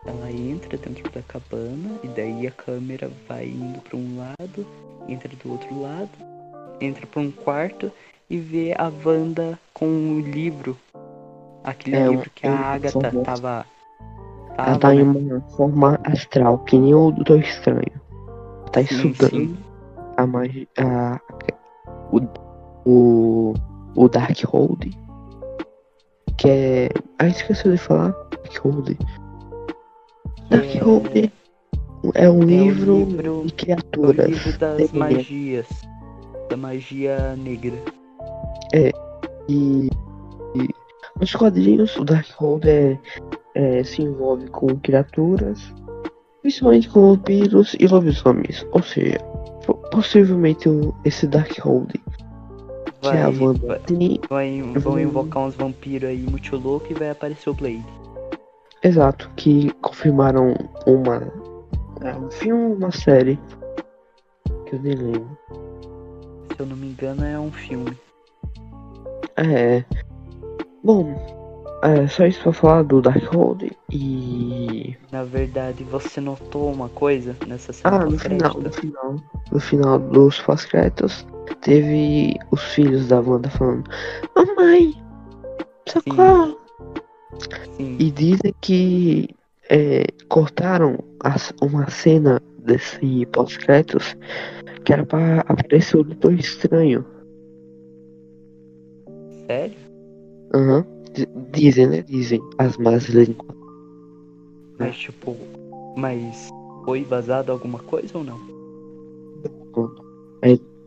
Ela 0.05 0.31
entra 0.31 0.77
dentro 0.77 1.09
da 1.11 1.21
cabana 1.21 1.99
e 2.03 2.07
daí 2.07 2.45
a 2.45 2.51
câmera 2.51 3.09
vai 3.27 3.45
indo 3.45 3.79
para 3.81 3.97
um 3.97 4.17
lado, 4.17 4.65
entra 5.07 5.29
do 5.43 5.51
outro 5.51 5.81
lado, 5.81 6.09
entra 6.81 7.07
para 7.07 7.21
um 7.21 7.31
quarto 7.31 7.91
e 8.29 8.37
vê 8.37 8.73
a 8.77 8.91
Wanda 9.05 9.59
com 9.73 9.85
um 9.85 10.19
livro. 10.19 10.77
Aquele 11.63 11.95
É, 11.95 12.07
livro 12.07 12.29
que 12.33 12.47
a 12.47 12.51
um 12.51 12.55
Agatha 12.55 12.91
formato. 12.91 13.21
tava. 13.23 13.65
Ela 14.57 14.65
tava, 14.65 14.79
tá 14.79 14.95
em 14.95 15.03
né? 15.03 15.33
uma 15.35 15.41
forma 15.51 15.99
astral, 16.03 16.59
que 16.59 16.77
nem 16.77 16.93
o 16.93 17.11
Doutor 17.11 17.39
Estranho. 17.39 18.01
Tá 18.71 18.83
Sim, 18.83 19.09
estudando 19.11 19.29
sim. 19.29 19.57
a 20.17 20.27
magia. 20.27 20.67
A, 20.79 21.19
o, 22.11 22.21
o, 22.85 23.53
o 23.95 24.09
Darkhold. 24.09 24.91
Que 26.37 26.49
é. 26.49 26.89
Ah, 27.19 27.27
esqueci 27.27 27.69
de 27.69 27.77
falar. 27.77 28.11
Darkhold. 28.31 28.97
Darkhold 30.49 31.31
é 32.15 32.29
um 32.29 32.29
É 32.29 32.29
o 32.29 32.43
livro, 32.43 32.95
livro- 33.05 33.21
de 33.21 33.27
É 33.27 33.29
o 33.29 33.51
criaturas. 33.55 34.27
livro 34.29 34.57
das 34.57 34.91
magias. 34.91 35.67
Da 36.49 36.57
magia 36.57 37.35
negra. 37.37 37.77
E, 38.73 39.89
e 40.55 40.69
nos 41.19 41.33
quadrinhos 41.35 41.95
o 41.97 42.03
Darkhold 42.03 42.67
é, 42.67 42.99
é, 43.55 43.83
se 43.83 44.01
envolve 44.01 44.47
com 44.49 44.67
criaturas, 44.79 45.73
principalmente 46.41 46.89
com 46.89 47.15
vampiros 47.15 47.75
e 47.79 47.87
lobisomens. 47.87 48.65
Ou 48.71 48.81
seja, 48.81 49.17
po- 49.65 49.75
possivelmente 49.91 50.67
o, 50.67 50.93
esse 51.05 51.27
Darkhold 51.27 51.93
é 51.95 53.07
Vai, 53.07 53.35
Wanda 53.35 53.79
vai, 54.29 54.61
vai- 54.61 54.73
vão 54.79 54.99
invocar 54.99 55.43
uns 55.43 55.55
vampiros 55.55 56.09
aí 56.09 56.19
muito 56.19 56.55
louco 56.57 56.87
e 56.89 56.93
vai 56.93 57.09
aparecer 57.09 57.49
o 57.49 57.53
Blade. 57.53 57.85
Exato, 58.81 59.29
que 59.35 59.71
confirmaram 59.81 60.53
uma. 60.85 61.21
É, 62.01 62.15
um 62.15 62.31
filme, 62.31 62.75
uma 62.75 62.91
série. 62.91 63.37
Que 64.65 64.75
eu 64.75 64.81
nem 64.81 64.93
lembro. 64.95 65.37
Se 66.55 66.59
eu 66.59 66.65
não 66.65 66.75
me 66.75 66.87
engano, 66.87 67.23
é 67.25 67.39
um 67.39 67.51
filme. 67.51 67.97
É. 69.37 69.83
Bom, 70.83 71.15
é 71.83 72.07
só 72.07 72.25
isso 72.25 72.41
pra 72.43 72.53
falar 72.53 72.83
do 72.83 73.01
Darkhold 73.01 73.71
e. 73.91 74.95
Na 75.11 75.23
verdade, 75.23 75.83
você 75.83 76.19
notou 76.21 76.71
uma 76.71 76.89
coisa 76.89 77.35
nessa 77.47 77.73
cena 77.73 78.01
Ah, 78.01 78.05
no 78.05 78.17
final, 78.17 78.59
no 78.59 78.71
final. 78.71 79.15
No 79.51 79.59
final 79.59 79.99
dos 79.99 80.39
pós-créditos, 80.41 81.25
teve 81.61 82.35
os 82.51 82.61
filhos 82.73 83.07
da 83.07 83.19
Wanda 83.21 83.49
falando: 83.49 83.83
Mamãe! 84.35 84.93
Socorro! 85.87 86.57
Sim. 87.77 87.97
E 87.99 88.11
dizem 88.11 88.53
que 88.61 89.29
é, 89.69 90.05
cortaram 90.29 90.97
as- 91.21 91.53
uma 91.61 91.89
cena 91.89 92.41
desse 92.59 93.25
pós-créditos 93.27 94.15
que 94.85 94.93
era 94.93 95.05
pra 95.05 95.39
aparecer 95.47 95.97
o 95.97 96.03
Doutor 96.03 96.33
Estranho. 96.33 97.05
Sério? 99.45 99.77
Aham. 100.53 100.85
D- 101.13 101.27
Dizem, 101.51 101.87
né? 101.87 102.01
Dizem 102.01 102.41
as 102.57 102.77
más 102.77 103.05
línguas. 103.05 103.55
Mas 104.79 104.97
tipo, 104.97 105.37
mas 105.95 106.49
foi 106.85 107.03
vazado 107.03 107.51
alguma 107.51 107.79
coisa 107.79 108.17
ou 108.17 108.23
não? 108.23 108.53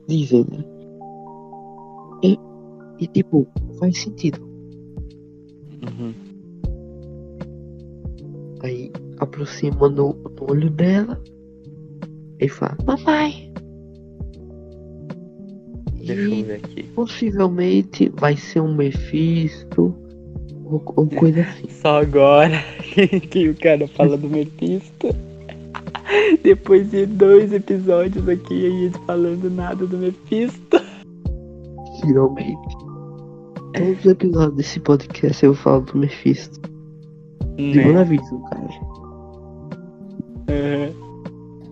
Dizem, 0.08 0.46
né? 0.50 0.64
E, 2.22 2.38
e 3.00 3.06
tipo, 3.08 3.46
faz 3.78 3.98
sentido. 4.00 4.40
Uhum. 5.82 6.14
Aí 8.62 8.92
aproxima 9.18 9.88
no, 9.88 10.12
no 10.14 10.50
olho 10.50 10.70
dela 10.70 11.20
e 12.40 12.48
fala, 12.48 12.76
mamãe! 12.86 13.52
Deixa 16.06 16.22
eu 16.22 16.44
ver 16.44 16.60
aqui. 16.64 16.82
possivelmente 16.94 18.08
vai 18.16 18.36
ser 18.36 18.60
um 18.60 18.74
Mephisto 18.74 19.94
ou, 20.64 20.82
ou 20.96 21.06
coisa 21.06 21.42
assim. 21.42 21.68
Só 21.80 22.00
agora 22.02 22.62
que 23.30 23.48
o 23.48 23.54
cara 23.54 23.86
fala 23.88 24.16
do 24.16 24.28
Mephisto. 24.28 25.08
Depois 26.42 26.90
de 26.90 27.04
dois 27.06 27.52
episódios 27.52 28.28
aqui 28.28 28.54
e 28.54 28.64
eles 28.84 28.96
falando 29.06 29.50
nada 29.50 29.86
do 29.86 29.98
Mephisto. 29.98 30.80
Finalmente. 32.00 32.76
Todos 33.74 33.98
os 34.00 34.06
episódios 34.06 34.56
desse 34.56 34.80
podcast 34.80 35.44
eu 35.44 35.54
falo 35.54 35.82
do 35.82 35.98
Mephisto. 35.98 36.60
De 37.56 37.74
Né? 37.76 37.86
WandaVision, 37.86 38.40
cara. 38.42 38.68
Aham. 40.48 41.06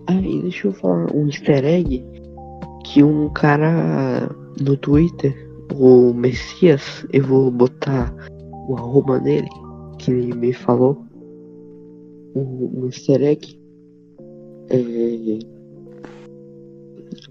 Aí, 0.07 0.41
deixa 0.41 0.67
eu 0.67 0.73
falar 0.73 1.11
um 1.15 1.25
easter 1.27 1.63
egg 1.65 2.03
que 2.85 3.03
um 3.03 3.29
cara 3.29 4.29
no 4.61 4.77
Twitter, 4.77 5.33
o 5.73 6.13
Messias, 6.13 7.05
eu 7.11 7.23
vou 7.23 7.51
botar 7.51 8.13
o 8.69 8.77
arroba 8.77 9.19
nele, 9.19 9.49
que 9.97 10.11
ele 10.11 10.35
me 10.35 10.53
falou. 10.53 11.03
Um 12.35 12.85
easter 12.85 13.21
egg. 13.23 13.59
É, 14.69 14.81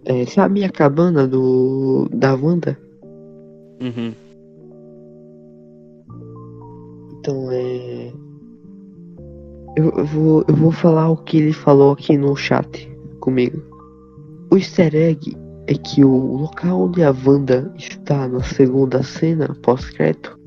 é, 0.06 0.26
sabe 0.26 0.64
a 0.64 0.70
cabana 0.70 1.26
do 1.26 2.08
da 2.12 2.34
Wanda? 2.34 2.78
Uhum. 3.80 4.12
Então 7.18 7.50
é. 7.52 8.12
Eu, 9.76 9.90
eu 9.90 10.04
vou, 10.06 10.44
eu 10.48 10.56
vou 10.56 10.72
falar 10.72 11.10
o 11.10 11.16
que 11.16 11.36
ele 11.36 11.52
falou 11.52 11.92
aqui 11.92 12.16
no 12.16 12.34
chat 12.34 12.90
comigo. 13.20 13.62
O 14.50 14.56
easter 14.56 14.94
egg 14.94 15.43
é 15.66 15.74
que 15.74 16.04
o 16.04 16.36
local 16.36 16.82
onde 16.82 17.02
a 17.02 17.14
Wanda 17.24 17.72
está 17.76 18.28
na 18.28 18.42
segunda 18.42 19.02
cena 19.02 19.48
pós-crédito. 19.62 20.38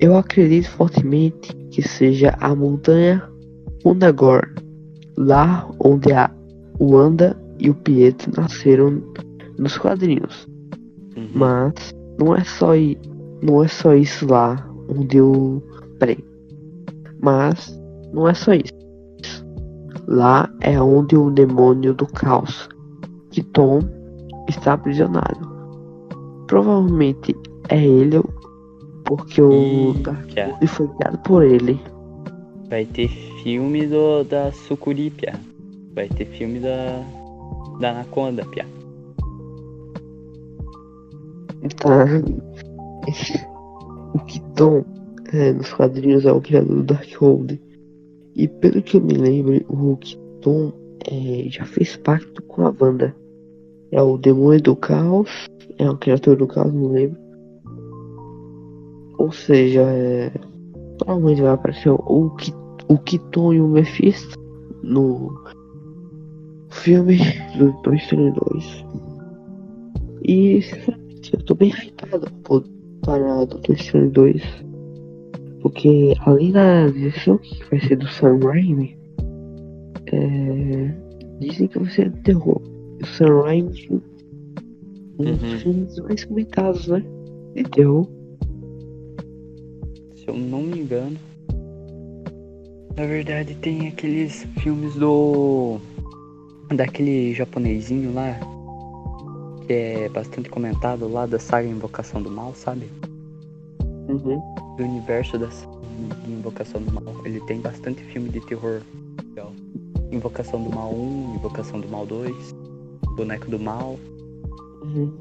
Eu 0.00 0.16
acredito 0.16 0.70
fortemente 0.70 1.54
que 1.70 1.82
seja 1.82 2.34
a 2.40 2.54
montanha 2.54 3.22
Fundagor, 3.82 4.42
lá 5.16 5.68
onde 5.80 6.12
a 6.12 6.30
Wanda 6.80 7.36
e 7.58 7.70
o 7.70 7.74
Pietro 7.74 8.32
nasceram 8.36 9.02
nos 9.58 9.78
quadrinhos. 9.78 10.46
Uhum. 11.16 11.28
Mas 11.34 11.94
não 12.18 12.34
é 12.34 12.44
só 12.44 12.72
não 13.42 13.62
é 13.62 13.68
só 13.68 13.94
isso 13.94 14.26
lá 14.26 14.68
onde 14.88 15.18
eu 15.18 15.62
peraí. 15.98 16.22
Mas 17.22 17.80
não 18.12 18.28
é 18.28 18.34
só 18.34 18.52
isso. 18.52 18.74
Lá 20.06 20.48
é 20.60 20.80
onde 20.80 21.16
o 21.16 21.30
demônio 21.30 21.92
do 21.94 22.06
caos, 22.06 22.68
que 23.36 23.42
Tom 23.42 23.80
está 24.48 24.72
aprisionado. 24.72 25.46
Provavelmente 26.46 27.36
é 27.68 27.84
ele, 27.84 28.22
porque 29.04 29.42
o 29.42 29.92
Ih, 29.92 30.02
Dark 30.02 30.30
já. 30.30 30.46
World 30.46 30.66
foi 30.68 30.88
criado 30.88 31.18
por 31.18 31.42
ele. 31.44 31.78
Vai 32.70 32.86
ter 32.86 33.08
filme 33.42 33.86
do, 33.86 34.24
da 34.24 34.50
Sucuri, 34.52 35.10
Pia. 35.10 35.38
Vai 35.94 36.08
ter 36.08 36.24
filme 36.24 36.60
da, 36.60 37.04
da 37.78 37.90
Anaconda, 37.90 38.42
Pia. 38.46 38.64
Tá. 41.76 42.06
o 44.14 44.18
que 44.20 44.40
Tom 44.54 44.82
é, 45.34 45.52
nos 45.52 45.70
quadrinhos 45.74 46.24
é 46.24 46.32
o 46.32 46.40
criador 46.40 46.76
do 46.76 46.84
Darkhold. 46.84 47.60
E 48.34 48.48
pelo 48.48 48.80
que 48.80 48.96
eu 48.96 49.02
me 49.02 49.12
lembro, 49.12 49.62
o 49.68 49.98
Tom 50.40 50.72
é, 51.06 51.50
já 51.50 51.66
fez 51.66 51.98
pacto 51.98 52.42
com 52.44 52.66
a 52.66 52.74
Wanda. 52.80 53.14
É 53.92 54.02
o 54.02 54.18
demônio 54.18 54.62
do 54.62 54.76
caos. 54.76 55.30
É 55.78 55.88
o 55.88 55.96
criador 55.96 56.36
do 56.36 56.46
caos, 56.46 56.72
não 56.72 56.92
lembro. 56.92 57.18
Ou 59.18 59.32
seja, 59.32 59.82
é, 59.82 60.30
provavelmente 60.98 61.42
vai 61.42 61.52
aparecer 61.52 61.90
o, 61.90 62.36
o 62.88 62.98
Kiton 62.98 63.52
e 63.54 63.60
o 63.60 63.68
Mephisto 63.68 64.38
no 64.82 65.32
filme 66.70 67.18
do 67.58 67.72
Toy 67.82 67.96
Story 67.96 68.32
2. 68.32 68.84
E 70.22 70.62
sinceramente, 70.62 71.34
eu 71.34 71.44
tô 71.44 71.54
bem 71.54 71.70
hypado 71.70 72.30
para 73.02 73.44
Doutor 73.44 73.74
Estranho 73.74 74.10
2. 74.10 74.42
Porque 75.62 76.14
além 76.20 76.52
da 76.52 76.88
direção 76.88 77.38
que 77.38 77.64
vai 77.70 77.80
ser 77.80 77.96
do 77.96 78.06
Sam 78.06 78.38
Raimi, 78.38 78.96
é, 80.12 80.94
dizem 81.40 81.66
que 81.68 81.78
vai 81.78 81.90
ser 81.90 82.12
terror. 82.22 82.60
E 83.00 83.24
Raimi 83.24 84.02
um 85.18 85.24
dos 85.24 85.42
Uhum. 85.42 85.58
filmes 85.60 85.98
mais 86.00 86.24
comentados, 86.24 86.86
né? 86.88 87.02
De 87.54 87.62
terror. 87.64 88.06
Se 90.14 90.28
eu 90.28 90.36
não 90.36 90.62
me 90.62 90.80
engano. 90.80 91.16
Na 92.96 93.06
verdade 93.06 93.54
tem 93.56 93.88
aqueles 93.88 94.46
filmes 94.60 94.94
do. 94.94 95.78
Daquele 96.74 97.32
japonesinho 97.34 98.12
lá. 98.12 98.38
Que 99.66 99.72
é 99.72 100.08
bastante 100.08 100.48
comentado 100.48 101.08
lá 101.08 101.26
da 101.26 101.38
saga 101.38 101.66
Invocação 101.66 102.22
do 102.22 102.30
Mal, 102.30 102.54
sabe? 102.54 102.90
Uhum. 104.08 104.40
Do 104.76 104.84
universo 104.84 105.38
da 105.38 105.50
saga 105.50 105.76
Invocação 106.28 106.82
do 106.82 106.92
Mal. 106.92 107.02
Ele 107.24 107.40
tem 107.42 107.60
bastante 107.60 108.02
filme 108.04 108.28
de 108.28 108.40
terror. 108.46 108.80
Invocação 110.12 110.62
do 110.62 110.70
Mal 110.70 110.92
1, 110.94 111.34
Invocação 111.34 111.80
do 111.80 111.88
Mal 111.88 112.06
2, 112.06 112.54
Boneco 113.16 113.50
do 113.50 113.58
Mal. 113.58 113.98
Uhum. 114.82 115.12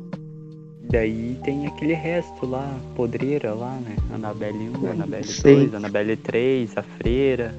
Daí 0.89 1.39
tem 1.43 1.65
aquele 1.65 1.93
resto 1.93 2.45
lá, 2.45 2.77
podreira 2.95 3.53
lá, 3.53 3.75
né? 3.77 3.95
Annabelle 4.13 4.69
1, 4.69 4.85
Eu 4.85 4.91
Annabelle 4.91 5.27
sei. 5.27 5.55
2, 5.55 5.73
Annabelle 5.73 6.15
3, 6.17 6.77
A 6.77 6.83
Freira, 6.83 7.55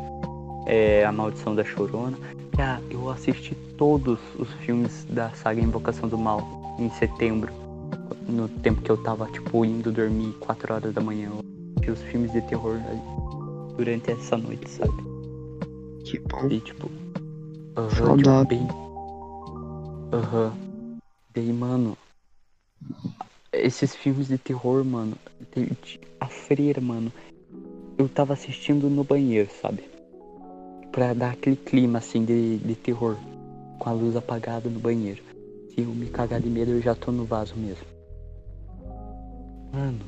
é, 0.67 1.05
A 1.05 1.11
Maldição 1.11 1.55
da 1.55 1.65
Chorona. 1.65 2.17
Ah, 2.59 2.79
eu 2.91 3.11
assisti 3.11 3.55
todos 3.77 4.19
os 4.39 4.51
filmes 4.65 5.05
da 5.11 5.31
saga 5.31 5.61
Invocação 5.61 6.09
do 6.09 6.17
Mal 6.17 6.77
em 6.79 6.89
setembro. 6.91 7.53
No 8.29 8.49
tempo 8.49 8.81
que 8.83 8.91
eu 8.91 8.97
tava, 8.97 9.27
tipo, 9.27 9.65
indo 9.65 9.91
dormir 9.91 10.33
4 10.41 10.75
horas 10.75 10.95
da 10.95 11.01
manhã. 11.01 11.31
Eu 11.31 11.41
assisti 11.77 11.91
os 11.91 12.11
filmes 12.11 12.33
de 12.33 12.41
terror 12.43 12.81
ali 12.89 13.01
durante 13.77 14.11
essa 14.11 14.37
noite, 14.37 14.69
sabe? 14.71 14.93
Que 16.05 16.19
bom. 16.21 16.49
E 16.49 16.61
tipo. 16.61 16.89
Tipo, 17.91 18.45
bem. 18.47 18.86
Aham. 20.12 20.53
Daí, 21.35 21.53
mano. 21.53 21.97
Esses 23.53 23.95
filmes 23.95 24.28
de 24.28 24.39
terror, 24.39 24.85
mano. 24.85 25.16
A 26.20 26.27
freira, 26.27 26.81
mano. 26.81 27.12
Eu 27.99 28.09
tava 28.09 28.35
assistindo 28.35 28.89
no 28.89 29.05
banheiro, 29.05 29.51
sabe? 29.61 29.85
Pra 30.93 31.15
dar 31.15 31.33
aquele 31.33 31.57
clima 31.57 31.99
assim 31.99 32.24
de, 32.24 32.59
de 32.59 32.74
terror. 32.74 33.16
Com 33.78 33.89
a 33.89 33.93
luz 33.93 34.16
apagada 34.16 34.69
no 34.69 34.81
banheiro. 34.81 35.23
Se 35.70 35.81
eu 35.81 35.89
me 35.89 36.07
cagar 36.07 36.41
de 36.41 36.49
medo, 36.49 36.73
eu 36.73 36.83
já 36.83 36.95
tô 36.95 37.12
no 37.12 37.24
vaso 37.24 37.55
mesmo. 37.57 37.87
Mano. 39.73 40.01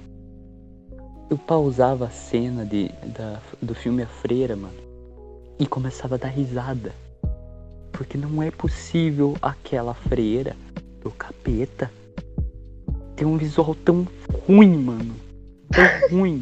Eu 1.30 1.36
pausava 1.36 2.06
a 2.06 2.10
cena 2.10 2.64
de, 2.64 2.88
da, 3.16 3.40
do 3.60 3.74
filme 3.74 4.02
A 4.02 4.06
Freira, 4.06 4.56
mano 4.56 4.88
e 5.58 5.66
começava 5.66 6.14
a 6.14 6.18
dar 6.18 6.28
risada. 6.28 6.94
Porque 7.92 8.16
não 8.18 8.42
é 8.42 8.50
possível 8.50 9.36
aquela 9.42 9.94
freira 9.94 10.54
do 11.02 11.10
capeta 11.10 11.90
ter 13.16 13.24
um 13.24 13.36
visual 13.36 13.74
tão 13.84 14.06
ruim, 14.46 14.76
mano. 14.78 15.14
tão 15.70 15.84
ruim. 16.18 16.40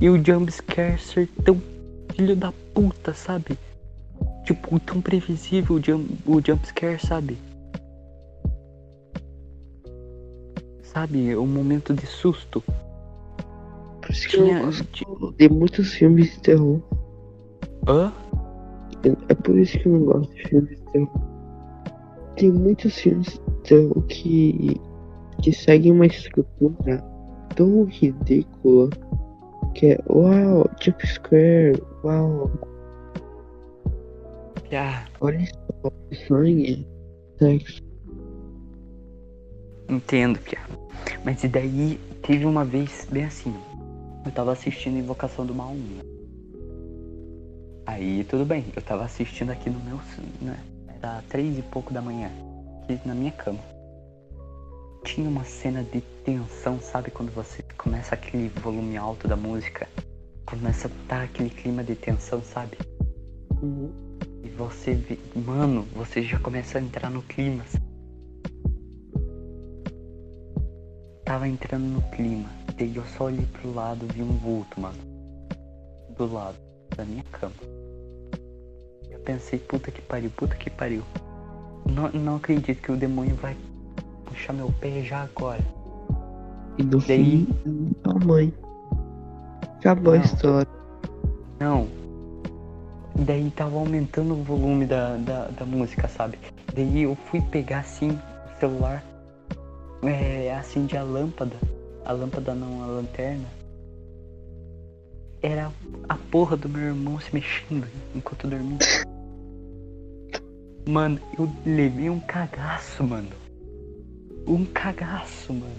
E 0.00 0.08
o 0.10 0.22
jumpscare 0.22 0.98
ser 1.00 1.28
tão 1.44 1.60
filho 2.14 2.36
da 2.36 2.52
puta, 2.74 3.14
sabe? 3.14 3.56
Tipo, 4.44 4.78
tão 4.80 5.00
previsível 5.00 5.76
o, 5.76 5.82
jump, 5.82 6.06
o 6.26 6.40
jumpscare, 6.44 6.98
sabe? 7.04 7.38
Sabe, 10.82 11.34
o 11.34 11.46
momento 11.46 11.92
de 11.94 12.06
susto. 12.06 12.62
Por 14.00 14.10
isso 14.10 14.28
que 14.28 14.36
eu 14.36 14.44
Tinha- 14.44 14.58
não 14.58 14.66
gosto 14.66 15.34
de 15.38 15.48
muitos 15.48 15.92
filmes 15.94 16.32
de 16.34 16.40
terror. 16.40 16.80
Hã? 17.88 18.12
É 19.28 19.34
por 19.34 19.58
isso 19.58 19.78
que 19.78 19.86
eu 19.86 19.92
não 19.92 20.04
gosto 20.06 20.34
de 20.34 20.42
filmes 20.48 20.70
de 20.70 20.92
terror. 20.92 21.20
Tem 22.36 22.52
muitos 22.52 22.98
filmes 22.98 23.26
de 23.28 23.40
terror 23.64 24.02
que, 24.08 24.80
que 25.42 25.52
seguem 25.52 25.92
uma 25.92 26.06
estrutura 26.06 27.02
tão 27.54 27.84
ridícula 27.84 28.90
que 29.74 29.86
é 29.86 29.98
uau, 30.08 30.68
jump 30.80 31.06
scare, 31.06 31.82
uau, 32.04 32.50
Ah, 34.72 35.04
olha 35.20 35.44
só, 35.46 35.90
sangue, 36.26 36.86
sexo. 37.38 37.82
entendo, 39.88 40.38
Pia. 40.40 40.58
Mas 41.24 41.44
e 41.44 41.48
daí 41.48 42.00
teve 42.22 42.44
uma 42.44 42.64
vez 42.64 43.06
bem 43.10 43.24
assim. 43.24 43.54
Eu 44.24 44.32
tava 44.32 44.52
assistindo 44.52 44.98
Invocação 44.98 45.44
do 45.44 45.54
Mal 45.54 45.70
1. 45.72 46.13
Aí 47.86 48.24
tudo 48.24 48.44
bem, 48.44 48.64
eu 48.74 48.82
tava 48.82 49.04
assistindo 49.04 49.50
aqui 49.50 49.68
no 49.68 49.78
meu. 49.80 50.00
Né, 50.40 50.58
era 50.96 51.22
três 51.28 51.58
e 51.58 51.62
pouco 51.62 51.92
da 51.92 52.00
manhã. 52.00 52.30
Aqui 52.82 52.98
na 53.06 53.14
minha 53.14 53.32
cama. 53.32 53.60
Tinha 55.04 55.28
uma 55.28 55.44
cena 55.44 55.82
de 55.82 56.00
tensão, 56.24 56.80
sabe? 56.80 57.10
Quando 57.10 57.30
você 57.30 57.62
começa 57.76 58.14
aquele 58.14 58.48
volume 58.48 58.96
alto 58.96 59.28
da 59.28 59.36
música. 59.36 59.86
Começa 60.46 60.88
a 60.88 60.90
estar 60.90 61.22
aquele 61.22 61.50
clima 61.50 61.84
de 61.84 61.94
tensão, 61.94 62.42
sabe? 62.42 62.78
E 64.42 64.48
você 64.48 64.94
vê. 64.94 65.18
Mano, 65.34 65.82
você 65.94 66.22
já 66.22 66.38
começa 66.38 66.78
a 66.78 66.80
entrar 66.80 67.10
no 67.10 67.22
clima. 67.22 67.64
Tava 71.24 71.48
entrando 71.48 71.84
no 71.84 72.02
clima. 72.10 72.48
Daí 72.78 72.96
eu 72.96 73.04
só 73.04 73.24
olhei 73.24 73.46
pro 73.46 73.74
lado 73.74 74.06
vi 74.06 74.22
um 74.22 74.36
vulto, 74.38 74.80
mano. 74.80 74.98
Do 76.16 76.32
lado 76.32 76.56
da 76.96 77.04
minha 77.04 77.24
cama. 77.24 77.73
Pensei, 79.24 79.58
puta 79.58 79.90
que 79.90 80.02
pariu, 80.02 80.30
puta 80.36 80.54
que 80.54 80.68
pariu. 80.70 81.02
Não, 81.86 82.10
não 82.12 82.36
acredito 82.36 82.80
que 82.82 82.92
o 82.92 82.96
demônio 82.96 83.34
vai 83.36 83.56
puxar 84.26 84.52
meu 84.52 84.72
pé 84.80 85.02
já 85.02 85.22
agora. 85.22 85.60
E 86.78 86.82
no 86.82 86.98
Daí- 87.00 87.46
fim, 87.64 87.92
a 88.04 88.24
mãe. 88.24 88.52
Acabou 89.78 90.14
a 90.14 90.16
Não. 90.16 90.24
história. 90.24 90.68
Não. 91.60 91.88
Daí 93.14 93.50
tava 93.50 93.76
aumentando 93.76 94.34
o 94.34 94.42
volume 94.42 94.86
da, 94.86 95.16
da, 95.18 95.46
da 95.48 95.64
música, 95.64 96.08
sabe? 96.08 96.38
Daí 96.74 97.02
eu 97.02 97.14
fui 97.30 97.40
pegar 97.40 97.80
assim 97.80 98.10
o 98.10 98.58
celular, 98.58 99.04
é, 100.02 100.52
acendi 100.54 100.96
a 100.96 101.02
lâmpada. 101.02 101.56
A 102.04 102.12
lâmpada 102.12 102.54
não, 102.54 102.82
a 102.82 102.86
lanterna. 102.86 103.46
Era 105.40 105.70
a 106.08 106.14
porra 106.30 106.56
do 106.56 106.68
meu 106.68 106.80
irmão 106.82 107.20
se 107.20 107.32
mexendo 107.32 107.86
enquanto 108.14 108.44
eu 108.44 108.50
dormia. 108.50 108.78
Mano, 110.86 111.18
eu 111.38 111.50
levei 111.64 112.10
um 112.10 112.20
cagaço, 112.20 113.02
mano. 113.02 113.30
Um 114.46 114.66
cagaço, 114.66 115.52
mano. 115.52 115.74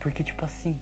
Porque, 0.00 0.22
tipo 0.22 0.44
assim, 0.44 0.78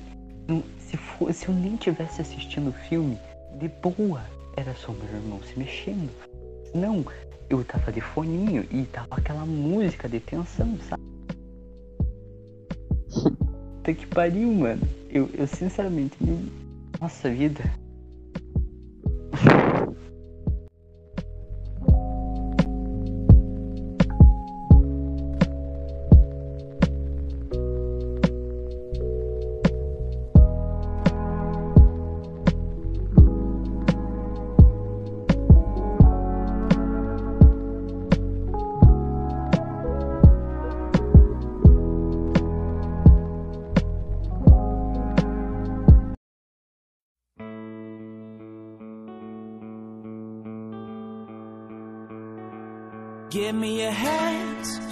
não- 0.49 0.65
se, 0.79 0.97
for, 0.97 1.33
se 1.33 1.47
eu 1.49 1.55
nem 1.55 1.77
tivesse 1.77 2.21
assistindo 2.21 2.71
o 2.71 2.73
filme, 2.73 3.17
de 3.59 3.69
boa, 3.69 4.23
era 4.57 4.75
só 4.75 4.93
meu 4.93 5.05
irmão 5.05 5.41
se 5.43 5.57
mexendo. 5.59 6.11
Não, 6.75 7.05
eu 7.49 7.65
tava 7.65 7.93
de 7.93 8.01
foninho 8.01 8.67
e 8.71 8.85
tava 8.87 9.09
aquela 9.13 9.47
música 9.47 10.09
de 10.09 10.19
tensão, 10.19 10.77
sabe? 10.89 11.03
Puta 13.89 13.95
que 13.95 14.07
pariu, 14.07 14.53
mano. 14.53 14.83
Eu, 15.09 15.31
eu 15.33 15.47
sinceramente, 15.47 16.17
me... 16.21 16.51
nossa 17.01 17.31
vida. 17.31 17.63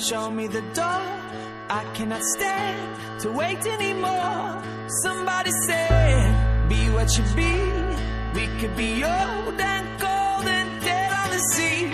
Show 0.09 0.31
me 0.31 0.47
the 0.47 0.63
door. 0.75 1.03
I 1.69 1.83
cannot 1.95 2.23
stand 2.23 3.21
to 3.23 3.33
wait 3.33 3.67
anymore. 3.67 4.63
Somebody 5.03 5.51
said, 5.67 6.69
be 6.69 6.89
what 6.91 7.09
you 7.17 7.25
be. 7.35 7.55
We 8.37 8.47
could 8.59 8.77
be 8.77 9.03
old 9.03 9.61
and 9.75 9.87
cold 9.99 10.47
and 10.47 10.69
dead 10.85 11.11
on 11.21 11.29
the 11.31 11.43
sea. 11.53 11.91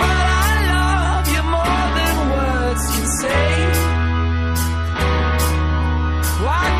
But 0.00 0.18
I 0.40 0.50
love 0.74 1.26
you 1.34 1.42
more 1.56 1.86
than 1.98 2.14
words 2.36 2.84
can 2.94 3.08
say. 3.22 3.48
Oh, 6.46 6.70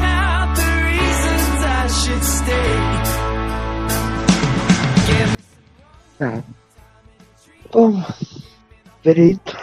count 0.00 0.50
the 0.60 0.72
reasons 0.90 1.58
I 1.80 1.84
should 2.00 2.24
stay. 2.38 2.74
Tá. 6.18 6.42
Bom, 7.70 8.04
verito 9.04 9.57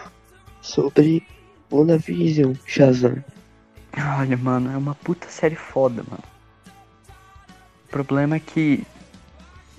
sobre 0.75 1.25
WandaVision, 1.71 2.53
Shazam. 2.65 3.23
Olha, 4.19 4.35
mano, 4.35 4.71
é 4.71 4.77
uma 4.77 4.93
puta 4.93 5.27
série 5.29 5.55
foda, 5.55 6.03
mano. 6.09 6.23
O 7.85 7.89
problema 7.89 8.35
é 8.35 8.39
que. 8.39 8.85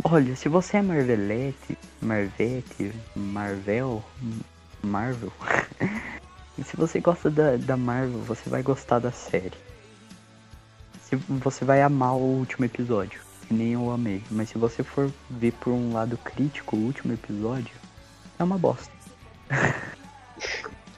Olha, 0.02 0.34
se 0.34 0.48
você 0.48 0.78
é 0.78 0.82
Marvelete, 0.82 1.76
Marvete, 2.00 2.92
Marvel, 3.14 4.02
Marvel. 4.82 5.32
se 6.64 6.76
você 6.76 6.98
gosta 6.98 7.30
da, 7.30 7.56
da 7.56 7.76
Marvel, 7.76 8.20
você 8.20 8.48
vai 8.48 8.62
gostar 8.62 8.98
da 8.98 9.12
série. 9.12 9.58
Se 11.02 11.16
você 11.16 11.64
vai 11.64 11.82
amar 11.82 12.14
o 12.14 12.38
último 12.38 12.64
episódio, 12.64 13.20
que 13.46 13.52
nem 13.52 13.74
eu 13.74 13.90
amei. 13.90 14.22
Mas 14.30 14.48
se 14.48 14.56
você 14.58 14.82
for 14.82 15.12
ver 15.28 15.52
por 15.52 15.72
um 15.72 15.92
lado 15.92 16.16
crítico, 16.16 16.74
o 16.74 16.80
último 16.80 17.12
episódio 17.12 17.76
é 18.38 18.44
uma 18.44 18.56
bosta. 18.56 18.90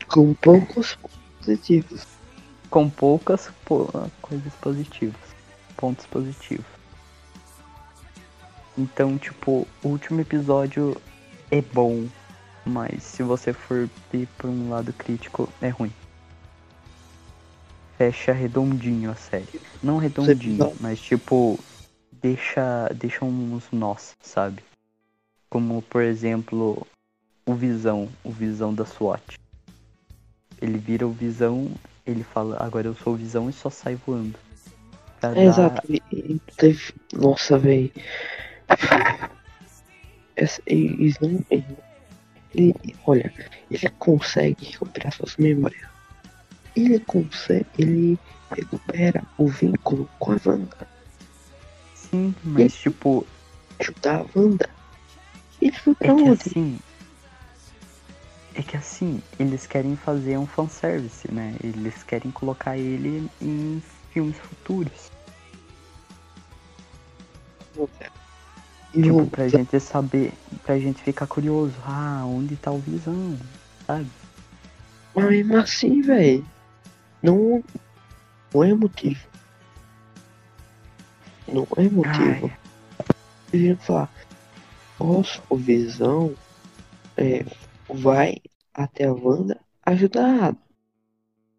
Com 0.09 0.35
poucos 0.35 0.97
positivos. 1.39 2.06
com 2.70 2.89
poucas 2.90 3.51
po- 3.64 3.89
coisas 4.20 4.52
positivas, 4.55 5.20
pontos 5.76 6.05
positivos. 6.06 6.66
Então, 8.76 9.16
tipo, 9.18 9.66
o 9.82 9.89
último 9.89 10.20
episódio 10.20 10.97
é 11.51 11.60
bom, 11.60 12.06
mas 12.64 13.02
se 13.02 13.22
você 13.22 13.52
for 13.52 13.89
ver 14.12 14.28
por 14.39 14.48
um 14.51 14.68
lado 14.70 14.93
crítico, 14.93 15.48
é 15.60 15.68
ruim. 15.68 15.93
Fecha 17.97 18.32
redondinho 18.32 19.10
a 19.10 19.14
série. 19.16 19.60
Não 19.82 19.97
redondinho, 19.98 20.55
episódios- 20.55 20.80
mas 20.80 21.01
tipo, 21.01 21.59
deixa, 22.12 22.89
deixa 22.94 23.24
uns 23.24 23.64
nós, 23.72 24.14
sabe? 24.22 24.62
Como, 25.51 25.82
por 25.82 26.02
exemplo, 26.02 26.86
o 27.47 27.55
Visão, 27.55 28.09
o 28.22 28.30
Visão 28.30 28.72
da 28.74 28.85
SWAT. 28.85 29.36
Ele 30.60 30.78
vira 30.78 31.06
o 31.06 31.12
Visão, 31.12 31.70
ele 32.06 32.24
fala, 32.24 32.56
agora 32.60 32.86
eu 32.89 32.94
sou 32.94 33.12
o 33.14 33.16
Visão 33.16 33.48
e 33.48 33.52
só 33.52 33.70
sai 33.70 33.97
voando. 34.06 34.39
Pra 35.20 35.30
É, 35.30 35.35
dar- 35.35 35.43
exato. 35.43 35.82
Nossa, 37.14 37.59
não- 41.20 41.44
Ele, 41.51 41.66
ele- 42.55 42.97
olha, 43.06 43.32
ele 43.70 43.89
consegue 43.98 44.64
recuperar 44.66 45.12
suas 45.12 45.36
memórias. 45.36 45.86
Ele 46.74 46.98
consegue. 47.01 47.66
Ele 47.76 48.18
recupera 48.51 49.22
o 49.36 49.48
vínculo 49.48 50.09
com 50.18 50.32
a 50.32 50.36
Wanda. 50.47 50.89
Sim, 51.94 52.35
mas 52.43 52.74
tipo, 52.74 53.26
Ajudar 53.80 54.20
a 54.22 54.26
Wanda. 54.39 54.68
Ele 55.60 55.72
foi 55.72 55.93
é 55.93 56.06
pra 56.06 56.14
que 56.14 56.22
onde? 56.22 56.32
assim. 56.32 56.78
É 58.59 58.62
que 58.62 58.76
assim, 58.76 59.22
eles 59.39 59.68
querem 59.68 59.94
fazer 59.94 60.36
um 60.36 60.47
fanservice, 60.47 61.30
né? 61.30 61.55
Eles 61.62 62.02
querem 62.02 62.32
colocar 62.32 62.76
ele 62.76 63.30
em 63.40 63.80
filmes 64.10 64.36
futuros. 64.36 65.12
Tipo, 68.93 69.26
pra 69.26 69.47
gente 69.47 69.78
saber, 69.78 70.32
pra 70.64 70.76
gente 70.76 71.01
ficar 71.05 71.28
curioso. 71.28 71.72
Ah, 71.85 72.24
onde 72.26 72.56
tá 72.56 72.72
o 72.72 72.80
Visão? 72.80 73.39
Sabe? 73.86 74.09
Mas 75.14 75.24
mesmo 75.26 75.56
assim, 75.56 76.02
velho. 76.02 76.44
Não, 77.22 77.62
não 78.52 78.64
é 78.64 78.74
motivo. 78.74 79.24
Não 81.47 81.66
é 81.76 81.89
motivo. 81.89 82.51
Eles 83.52 83.68
iam 83.68 83.76
falar, 83.76 84.10
nossa, 84.98 85.40
o 85.48 85.56
Visão 85.56 86.35
é, 87.16 87.44
vai 87.89 88.36
até 88.84 89.05
a 89.06 89.12
Wanda 89.12 89.60
ajudar. 89.84 90.56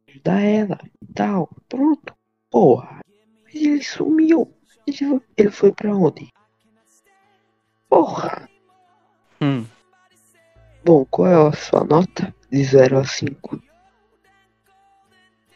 Ajudar 0.08 0.42
ela 0.42 0.80
e 1.02 1.14
tal. 1.14 1.50
Pronto. 1.68 2.16
Porra. 2.50 3.02
Mas 3.44 3.56
ele 3.56 3.84
sumiu. 3.84 4.54
Ele 4.88 4.98
foi- 4.98 5.22
Ele 5.38 5.52
foi 5.52 5.72
pra 5.72 5.96
onde? 5.96 6.30
Porra. 7.90 8.50
Hum, 9.42 9.66
Bom, 10.84 11.06
qual 11.06 11.28
é 11.28 11.48
a 11.50 11.52
sua 11.54 11.84
nota? 11.84 12.34
De 12.52 12.64
0 12.64 12.98
a 13.00 13.06
5 13.06 13.62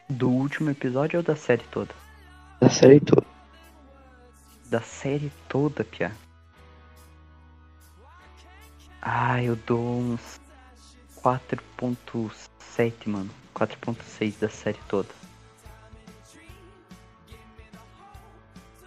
do 0.10 0.30
último 0.30 0.70
episódio 0.70 1.18
ou 1.20 1.24
da 1.24 1.36
série 1.36 1.64
toda? 1.72 1.94
da 2.60 2.70
série 2.70 3.00
toda. 3.00 3.26
Da 4.70 4.82
série 4.82 5.32
toda, 5.50 5.84
Pia. 5.84 6.12
Ah, 9.02 9.42
eu 9.44 9.56
dou 9.56 10.00
uns 10.00 10.40
4.7, 11.24 13.08
mano. 13.08 13.30
4.6 13.56 14.40
da 14.40 14.50
série 14.50 14.80
toda. 14.88 15.10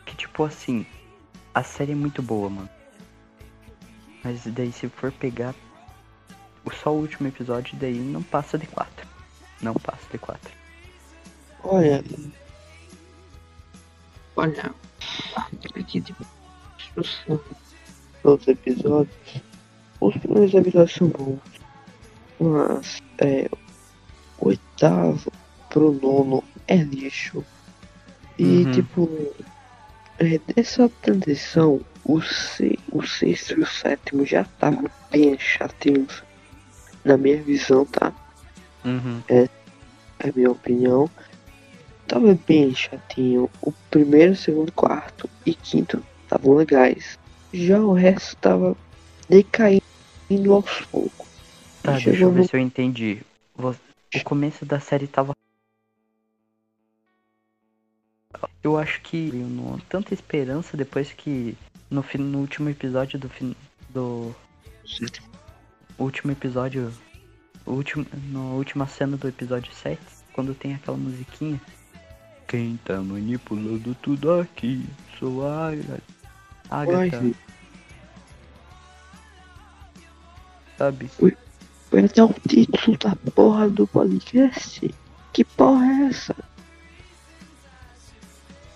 Que 0.05 0.15
tipo 0.17 0.45
assim, 0.45 0.87
a 1.55 1.63
série 1.63 1.93
é 1.93 1.95
muito 1.95 2.23
boa, 2.23 2.51
mano. 2.51 2.71
Mas 4.23 4.45
daí 4.47 4.73
se 4.73 4.89
for 4.89 5.11
pegar 5.13 5.55
o 6.65 6.71
só 6.71 6.93
o 6.93 7.01
último 7.01 7.29
episódio, 7.29 7.77
daí 7.79 7.99
não 7.99 8.23
passa 8.23 8.59
de 8.59 8.67
4. 8.67 9.07
Não 9.63 9.75
passa 9.75 10.07
de 10.11 10.19
4. 10.19 10.53
Olha. 11.63 12.05
Olha. 14.35 14.75
Aqui 15.75 16.01
de 16.01 16.15
discussão 16.77 17.41
dos 18.23 18.49
episódios. 18.49 19.43
Os 20.01 20.17
primeiros 20.17 20.53
episódios 20.53 20.93
são 20.93 21.09
bons. 21.09 21.56
Mas 22.39 22.99
é, 23.19 23.49
o 24.39 24.49
oitavo 24.49 25.33
pro 25.71 25.93
nono 25.93 26.43
é 26.67 26.77
lixo. 26.77 27.45
E 28.39 28.65
Uhum. 28.65 28.71
tipo. 28.73 29.35
É, 30.19 30.41
dessa 30.55 30.89
transição, 31.03 31.81
o, 32.03 32.23
se, 32.23 32.79
o 32.91 33.07
sexto 33.07 33.53
e 33.53 33.61
o 33.61 33.67
sétimo 33.67 34.25
já 34.25 34.43
estavam 34.43 34.89
bem 35.11 35.39
chatinhos. 35.39 36.23
Na 37.05 37.17
minha 37.19 37.43
visão, 37.43 37.85
tá? 37.85 38.13
Uhum. 38.85 39.21
é 39.29 39.49
a 40.21 40.33
minha 40.35 40.51
opinião. 40.51 41.11
Tava 42.09 42.39
bem 42.47 42.75
chatinho. 42.75 43.51
O 43.61 43.73
primeiro, 43.91 44.35
segundo, 44.35 44.73
quarto 44.73 45.29
e 45.45 45.55
quinto 45.55 46.03
estavam 46.23 46.55
legais. 46.55 47.19
Já 47.53 47.79
o 47.81 47.93
resto 47.93 48.37
tava 48.37 48.77
decaindo 49.29 50.53
aos 50.53 50.81
poucos. 50.91 51.26
Tá, 51.87 51.93
deixa 51.93 52.11
Chegou 52.11 52.29
eu 52.29 52.33
ver 52.33 52.41
no- 52.41 52.49
se 52.49 52.57
eu 52.57 52.61
entendi. 52.61 53.23
O 53.57 54.21
começo 54.25 54.65
da 54.67 54.81
série 54.81 55.07
tava. 55.07 55.35
Eu 58.63 58.77
acho 58.77 59.01
que 59.03 59.29
eu 59.29 59.47
não 59.49 59.79
tanta 59.89 60.13
esperança 60.13 60.77
depois 60.77 61.13
que 61.13 61.57
no, 61.89 62.03
fin- 62.03 62.19
no 62.19 62.39
último 62.39 62.69
episódio 62.69 63.19
do 63.19 63.29
fin- 63.29 63.55
do 63.91 64.35
último 65.99 66.33
episódio, 66.33 66.93
último, 67.65 68.05
na 68.33 68.41
última 68.41 68.87
cena 68.89 69.17
do 69.17 69.29
episódio 69.29 69.73
7, 69.73 70.01
quando 70.33 70.55
tem 70.55 70.75
aquela 70.75 70.97
musiquinha. 70.97 71.61
Quem 72.49 72.77
tá 72.85 73.01
manipulando 73.01 73.95
tudo 73.97 74.41
aqui? 74.41 74.85
Sou 75.19 75.47
a 75.47 75.69
Agatha. 76.69 77.33
Sabe? 80.77 81.11
Foi 81.91 82.05
até 82.05 82.23
o 82.23 82.35
título 82.49 82.99
da 82.99 83.17
porra 83.33 83.69
do 83.69 83.87
podcast. 83.87 84.95
Que 85.33 85.45
porra 85.45 85.87
é 85.87 86.09
essa? 86.09 86.37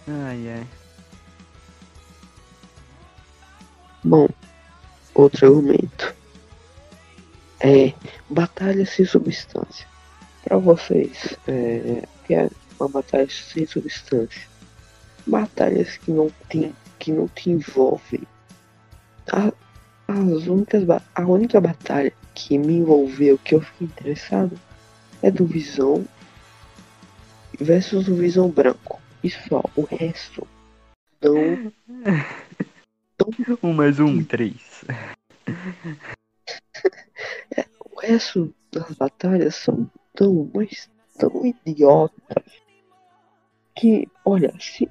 Ai 0.08 0.48
ai. 0.48 0.66
Bom, 4.02 4.28
outro 5.14 5.46
argumento 5.46 6.14
é 7.60 7.92
batalha 8.28 8.86
sem 8.86 9.04
substância. 9.04 9.86
Para 10.42 10.56
vocês, 10.56 11.36
é, 11.46 12.02
que 12.26 12.34
é 12.34 12.48
uma 12.78 12.88
batalha 12.88 13.28
sem 13.28 13.66
substância? 13.66 14.48
Batalhas 15.26 15.98
que 15.98 16.10
não 16.10 16.30
tem, 16.48 16.74
que 16.98 17.12
não 17.12 17.28
te 17.28 17.50
envolvem. 17.50 18.22
A, 19.30 19.52
as 20.08 20.46
únicas, 20.46 20.84
a 21.14 21.22
única 21.22 21.60
batalha 21.60 22.12
que 22.46 22.58
me 22.58 22.74
envolveu, 22.74 23.38
que 23.38 23.54
eu 23.54 23.60
fiquei 23.60 23.86
interessado, 23.86 24.58
é 25.22 25.30
do 25.30 25.46
Visão 25.46 26.04
versus 27.58 28.08
o 28.08 28.14
Visão 28.14 28.48
Branco. 28.48 29.00
E 29.22 29.30
só, 29.30 29.62
o 29.76 29.82
resto 29.82 30.46
não 31.22 31.72
Um 33.62 33.74
mais 33.74 34.00
um, 34.00 34.24
três. 34.24 34.82
O 37.84 38.00
resto 38.00 38.54
das 38.72 38.90
batalhas 38.92 39.56
são 39.56 39.90
tão, 40.14 40.50
mas 40.54 40.88
tão 41.18 41.44
idiotas 41.66 42.44
que, 43.76 44.08
olha, 44.24 44.54
se, 44.58 44.88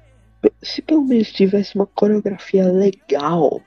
se 0.62 0.80
pelo 0.80 1.02
menos 1.04 1.32
tivesse 1.32 1.74
uma 1.74 1.86
coreografia 1.86 2.70
legal, 2.70 3.60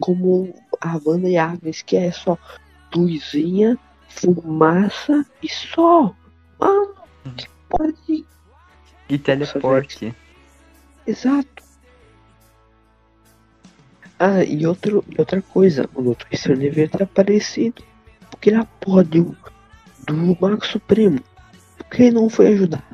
como 0.00 0.54
a 0.80 1.00
Wanda 1.04 1.28
e 1.28 1.36
Agnes, 1.36 1.82
que 1.82 1.96
é 1.96 2.12
só 2.12 2.38
luzinha, 2.94 3.78
fumaça 4.08 5.24
e 5.42 5.48
só. 5.48 6.14
Mano, 6.58 6.94
que 7.36 7.48
pode. 7.68 8.26
E 9.08 9.18
teleporte. 9.18 10.14
Exato. 11.06 11.62
Ah, 14.18 14.44
e, 14.44 14.66
outro, 14.66 15.02
outra 15.16 15.40
coisa, 15.40 15.88
o 15.94 16.02
Doutor 16.02 16.26
Estranho 16.30 16.60
deveria 16.60 16.88
ter 16.88 17.02
aparecido. 17.02 17.82
Porque 18.30 18.50
ele 18.50 18.60
é 18.60 18.66
porra 18.80 19.02
do, 19.04 19.34
Mago 20.40 20.64
Supremo. 20.64 21.20
Por 21.78 21.86
que 21.86 22.10
não 22.10 22.28
foi 22.28 22.48
ajudar? 22.48 22.84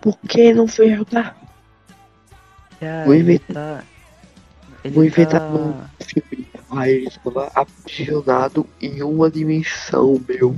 Por 0.00 0.18
que 0.18 0.52
não 0.52 0.68
foi 0.68 0.92
ajudar? 0.92 1.36
Ah, 2.82 3.04
ele 3.06 3.20
inventar- 3.20 3.82
tá. 3.82 3.84
Ele 4.84 4.94
Vou 4.94 5.04
inventar 5.04 5.40
tá... 5.40 5.90
filme. 6.04 6.46
Ele 6.86 7.06
estava 7.06 7.50
aprisionado 7.54 8.68
em 8.80 9.02
uma 9.02 9.30
dimensão, 9.30 10.20
meu. 10.28 10.54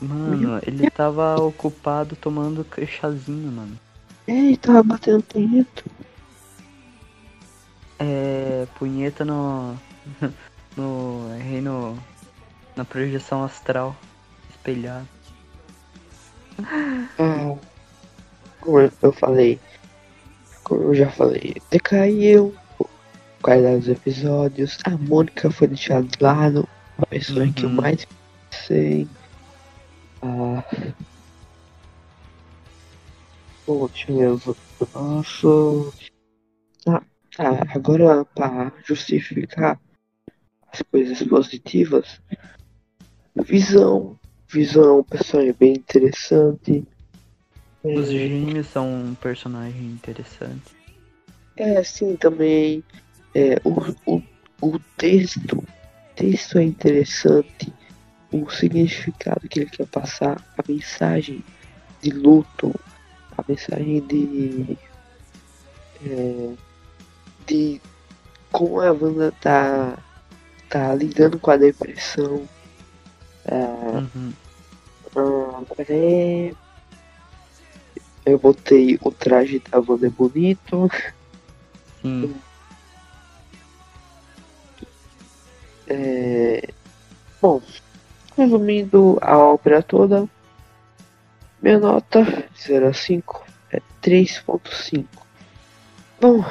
Mano, 0.00 0.60
ele 0.66 0.90
tava 0.90 1.40
ocupado 1.40 2.16
tomando 2.16 2.66
chazinho, 2.86 3.52
mano. 3.52 3.78
É, 4.26 4.32
ele 4.32 4.56
tava 4.56 4.82
batendo 4.82 5.22
punheta. 5.22 5.84
É. 7.98 8.66
Punheta 8.78 9.24
no. 9.24 9.78
no 10.76 11.28
reino. 11.38 11.98
Na 12.74 12.84
projeção 12.84 13.44
astral. 13.44 13.96
Espelhado. 14.50 15.06
Ah, 16.60 17.56
como 18.60 18.80
eu- 18.80 19.12
falei, 19.12 19.60
como 20.64 20.82
eu 20.82 20.94
já 20.94 21.10
falei, 21.10 21.56
decaiu 21.70 22.54
qualidade 23.42 23.78
dos 23.78 23.88
episódios. 23.88 24.78
A 24.84 24.90
Mônica 24.90 25.50
foi 25.50 25.68
deixada 25.68 26.06
de 26.06 26.22
lado, 26.22 26.68
a 26.98 27.06
pessoa 27.06 27.50
que 27.52 27.64
eu 27.64 27.70
Uhum. 27.70 27.76
mais 27.76 28.02
sei. 28.66 29.08
Ah, 30.22 30.64
bom, 33.66 33.88
deixa 33.88 34.12
eu 34.12 34.36
ver. 34.36 34.56
Ah, 36.86 37.02
ah, 37.38 37.74
agora 37.74 38.24
para 38.24 38.72
justificar 38.84 39.80
as 40.72 40.82
coisas 40.82 41.22
positivas, 41.26 42.20
visão. 43.36 44.18
Visão 44.50 44.84
é 44.84 44.92
um 45.00 45.02
personagem 45.04 45.52
bem 45.52 45.72
interessante. 45.74 46.86
Os 47.84 48.08
É, 48.08 48.12
gêmeos 48.12 48.66
são 48.68 48.90
um 48.90 49.14
personagem 49.14 49.86
interessante. 49.86 50.74
É, 51.56 51.82
sim, 51.84 52.16
também. 52.16 52.84
É, 53.34 53.60
o, 53.64 53.94
o, 54.06 54.22
o 54.60 54.78
texto, 54.96 55.62
texto 56.16 56.58
é 56.58 56.62
interessante. 56.64 57.72
O 58.30 58.48
significado 58.50 59.48
que 59.48 59.60
ele 59.60 59.70
quer 59.70 59.86
passar, 59.86 60.36
a 60.56 60.62
mensagem 60.68 61.42
de 62.02 62.10
luto, 62.10 62.74
a 63.36 63.44
mensagem 63.48 64.00
de. 64.06 64.76
é, 66.04 66.50
de 67.46 67.80
como 68.52 68.80
a 68.80 68.92
Wanda 68.92 69.32
tá, 69.40 69.98
tá 70.68 70.94
lidando 70.94 71.38
com 71.38 71.50
a 71.50 71.56
depressão. 71.56 72.46
Ah, 73.46 74.02
Uhum. 74.14 74.32
ah, 75.16 75.62
peraí. 75.74 76.54
Eu 78.26 78.38
botei 78.38 78.98
o 79.00 79.10
traje 79.10 79.62
da 79.70 79.78
Wanda 79.80 80.06
é 80.06 80.10
bonito. 80.10 80.90
Sim. 82.02 82.34
É... 85.90 86.68
Bom, 87.40 87.60
resumindo 88.36 89.18
a 89.22 89.38
obra 89.38 89.82
toda, 89.82 90.28
minha 91.62 91.78
nota 91.78 92.20
0 92.66 92.88
a 92.88 92.92
5 92.92 93.44
é 93.72 93.80
3.5. 94.02 95.06
Bom, 96.20 96.44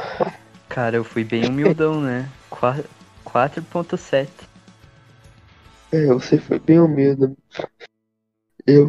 Cara, 0.69 0.95
eu 0.97 1.03
fui 1.03 1.23
bem 1.23 1.45
humildão, 1.47 2.01
né? 2.01 2.27
Qua- 2.49 2.83
4.7. 3.25 4.27
é, 5.91 6.05
você 6.07 6.37
foi 6.37 6.59
bem 6.59 6.79
humilde. 6.79 7.35
Eu, 8.65 8.87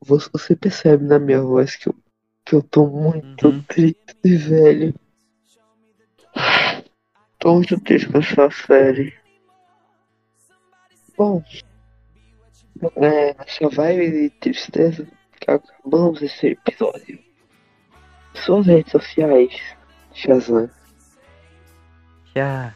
você 0.00 0.30
você 0.32 0.56
percebe 0.56 1.04
na 1.04 1.18
minha 1.18 1.42
voz 1.42 1.74
que 1.76 1.88
eu, 1.88 1.94
que 2.44 2.54
eu 2.54 2.62
tô 2.62 2.86
muito 2.86 3.48
Uhum. 3.48 3.62
triste, 3.62 3.96
velho. 4.24 4.94
Tô 7.38 7.54
muito 7.54 7.78
triste 7.80 8.08
com 8.10 8.18
essa 8.18 8.50
série. 8.50 9.12
Bom, 11.16 11.42
é, 12.96 13.34
nessa 13.34 13.68
vibe 13.68 14.10
de 14.10 14.30
tristeza 14.30 15.06
que 15.40 15.50
acabamos 15.50 16.20
esse 16.22 16.48
episódio. 16.48 17.18
Suas 18.34 18.66
redes 18.66 18.92
sociais, 18.92 19.52
Shazam. 20.12 20.70
Já. 22.34 22.74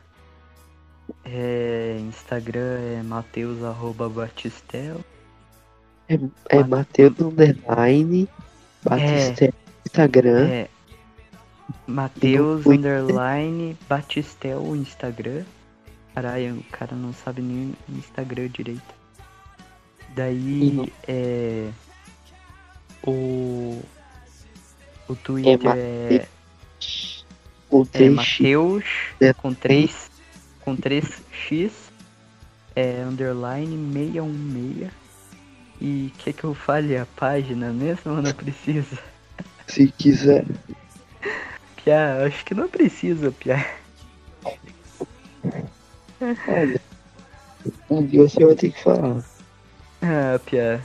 É, 1.24 1.96
Instagram 2.00 2.78
é 2.98 3.02
Mateus 3.02 3.62
arroba 3.62 4.08
Batistel. 4.08 5.04
É, 6.08 6.18
é 6.48 6.64
Matheus 6.64 7.20
Underline, 7.20 8.28
Batista 8.82 9.52
Instagram. 9.86 10.48
É. 10.48 10.68
Mateus 11.86 12.64
Twitter. 12.64 13.00
underline 13.02 13.76
Batistel 13.88 14.74
Instagram. 14.74 15.44
Caralho, 16.20 16.56
o 16.56 16.64
cara 16.64 16.94
não 16.94 17.14
sabe 17.14 17.40
nem 17.40 17.74
Instagram 17.88 18.48
direito. 18.48 18.82
Daí 20.14 20.76
Uhum. 20.76 20.86
é. 21.08 21.70
O. 23.02 23.82
O 25.08 25.16
Twitter 25.16 25.58
Ma- 25.64 25.76
é, 25.78 26.28
O 27.70 27.82
é 27.84 27.86
três 27.86 28.12
Mateus 28.12 28.84
É. 29.18 29.32
com 29.32 29.54
3 29.54 30.10
com 30.60 30.76
3x 30.76 31.70
é 32.76 33.02
underline 33.02 33.74
616 33.94 34.90
e 35.80 36.12
quer 36.18 36.34
que 36.34 36.44
eu 36.44 36.52
fale 36.54 36.98
a 36.98 37.06
página 37.16 37.72
mesmo 37.72 38.12
ou 38.12 38.20
não 38.22 38.32
precisa? 38.34 38.98
se 39.66 39.90
quiser. 39.92 40.44
Pia, 41.82 42.26
acho 42.26 42.44
que 42.44 42.54
não 42.54 42.68
precisa, 42.68 43.32
Pia. 43.32 43.66
Olha, 46.20 46.80
um 47.88 48.06
dia 48.06 48.22
você 48.28 48.44
vai 48.44 48.54
ter 48.54 48.72
que 48.72 48.82
falar. 48.82 49.24
Ah, 50.02 50.38
Pia. 50.44 50.82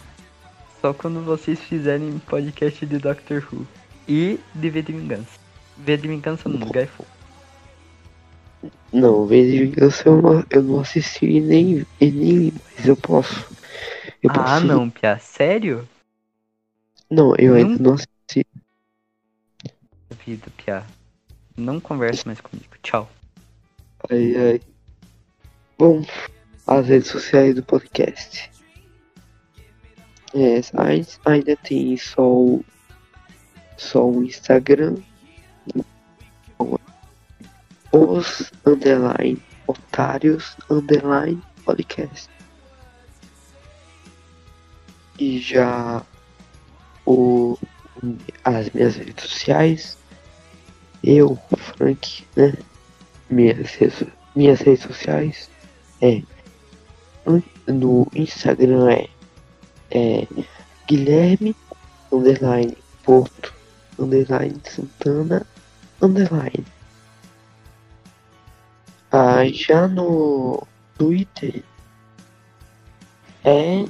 Só 0.81 0.93
quando 0.93 1.21
vocês 1.23 1.59
fizerem 1.59 2.19
podcast 2.19 2.85
de 2.85 2.97
Doctor 2.97 3.45
Who. 3.51 3.65
E 4.07 4.39
de 4.53 4.69
V 4.69 4.81
de 4.81 4.93
Vingança. 4.93 5.39
V 5.77 5.97
de 5.97 6.07
Vingança 6.07 6.47
não, 6.47 6.65
Skyfall. 6.67 7.07
Não, 8.93 9.25
vez 9.25 9.51
de 9.51 9.65
vingança 9.65 10.07
eu 10.07 10.21
não, 10.21 10.43
eu 10.49 10.63
não 10.63 10.79
assisti 10.79 11.39
nem, 11.41 11.85
nem 11.99 12.53
mas 12.77 12.87
eu 12.87 12.95
posso. 12.95 13.45
Eu 14.23 14.31
posso 14.31 14.53
Ah, 14.53 14.59
não, 14.59 14.89
Pia. 14.89 15.19
Sério? 15.19 15.87
Não, 17.09 17.35
eu 17.35 17.55
ainda 17.55 17.77
Não? 17.77 17.77
não 17.79 17.93
assisti. 17.93 18.45
Vida, 20.25 20.47
Pia. 20.57 20.85
Não 21.57 21.79
converse 21.79 22.25
mais 22.25 22.39
comigo. 22.39 22.69
Tchau. 22.81 23.09
Ai, 24.09 24.35
ai. 24.35 24.61
Bom, 25.77 26.05
as 26.65 26.87
redes 26.87 27.09
sociais 27.09 27.53
do 27.53 27.61
podcast. 27.61 28.49
É, 30.33 30.61
ai- 30.73 31.05
ainda 31.25 31.55
tem 31.57 31.97
só 31.97 32.25
o, 32.25 32.65
só 33.75 34.09
o 34.09 34.23
Instagram. 34.23 34.95
Os 37.91 38.51
underline 38.65 39.41
otários 39.67 40.55
underline 40.69 41.41
podcast. 41.65 42.29
E 45.19 45.39
já 45.39 46.05
o, 47.05 47.57
as 48.45 48.69
minhas 48.69 48.95
redes 48.95 49.23
sociais. 49.29 49.97
Eu, 51.03 51.37
Frank, 51.57 52.25
né? 52.35 52.53
minhas 53.29 53.77
minhas 54.35 54.59
redes 54.61 54.83
sociais 54.83 55.49
é 56.01 56.21
no- 57.71 58.07
Instagram 58.13 58.89
é, 58.91 59.09
é 59.91 60.27
Guilherme 60.87 61.55
underline 62.11 62.77
Porto 63.03 63.53
underline 63.97 64.61
Santana 64.65 65.45
underline 66.01 66.65
ah, 69.11 69.45
já 69.47 69.87
no 69.87 70.65
Twitter 70.97 71.63
é 73.43 73.85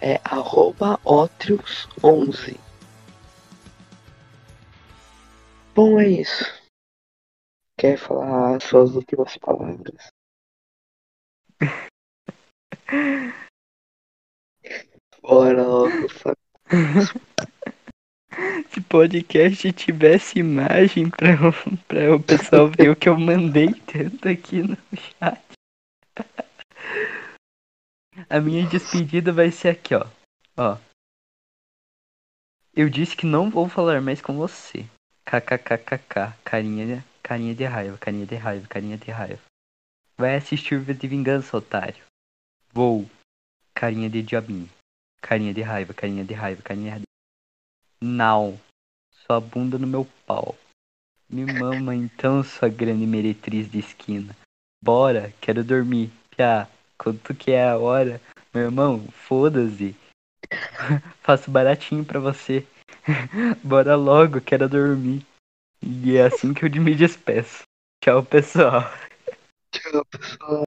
é 0.00 0.20
arroba 0.24 0.98
Otrius11 1.04 2.58
Bom, 5.72 6.00
é 6.00 6.08
isso. 6.08 6.44
Quer 7.78 7.96
falar 7.96 8.60
suas 8.60 8.94
últimas 8.94 9.36
palavras? 9.38 10.12
Bora 15.22 15.62
logo, 15.62 15.90
Se 18.70 18.80
podcast 18.82 19.72
tivesse 19.72 20.38
imagem 20.38 21.10
pra, 21.10 21.30
eu- 21.30 21.52
pra 21.88 22.14
o 22.14 22.22
pessoal 22.22 22.68
ver 22.68 22.90
o 22.90 22.96
que 22.96 23.08
eu 23.08 23.18
mandei 23.18 23.74
tanto 23.74 24.28
aqui 24.28 24.62
no 24.62 24.76
chat. 24.96 25.42
A 28.28 28.40
minha 28.40 28.66
despedida 28.68 29.32
vai 29.32 29.50
ser 29.50 29.70
aqui, 29.70 29.94
ó. 29.94 30.06
Ó. 30.56 30.78
Eu 32.74 32.88
disse 32.88 33.16
que 33.16 33.26
não 33.26 33.50
vou 33.50 33.68
falar 33.68 34.00
mais 34.00 34.20
com 34.22 34.36
você. 34.36 34.86
KKKKK. 35.26 36.36
Carinha, 36.44 37.04
carinha 37.22 37.54
de 37.54 37.64
raiva, 37.64 37.98
carinha 37.98 38.26
de 38.26 38.36
raiva, 38.36 38.66
carinha 38.68 38.96
de 38.96 39.10
raiva. 39.10 39.42
Vai 40.20 40.36
assistir 40.36 40.78
V 40.78 40.92
de 40.92 41.08
Vingança, 41.08 41.56
otário. 41.56 42.04
Vou. 42.74 43.08
Carinha 43.74 44.10
de 44.10 44.22
diabinho. 44.22 44.68
Carinha 45.22 45.54
de 45.54 45.62
raiva, 45.62 45.94
carinha 45.94 46.22
de 46.22 46.34
raiva, 46.34 46.60
carinha 46.60 46.98
de 46.98 47.06
não. 48.02 48.60
Sua 49.10 49.40
bunda 49.40 49.78
no 49.78 49.86
meu 49.86 50.06
pau. 50.26 50.54
Me 51.26 51.46
mama 51.46 51.94
então, 51.94 52.44
sua 52.44 52.68
grande 52.68 53.06
meretriz 53.06 53.70
de 53.70 53.78
esquina. 53.78 54.36
Bora, 54.84 55.32
quero 55.40 55.64
dormir. 55.64 56.10
Piá, 56.28 56.68
quanto 56.98 57.34
que 57.34 57.52
é 57.52 57.70
a 57.70 57.78
hora? 57.78 58.20
Meu 58.52 58.64
irmão, 58.64 59.08
foda-se. 59.26 59.96
Faço 61.22 61.50
baratinho 61.50 62.04
pra 62.04 62.20
você. 62.20 62.66
Bora 63.64 63.96
logo, 63.96 64.38
quero 64.42 64.68
dormir. 64.68 65.24
E 65.82 66.18
é 66.18 66.26
assim 66.26 66.52
que 66.52 66.66
eu 66.66 66.82
me 66.82 66.94
despeço. 66.94 67.62
Tchau, 68.04 68.22
pessoal. 68.22 68.82
Tchau, 69.72 70.04
pessoal. 70.10 70.58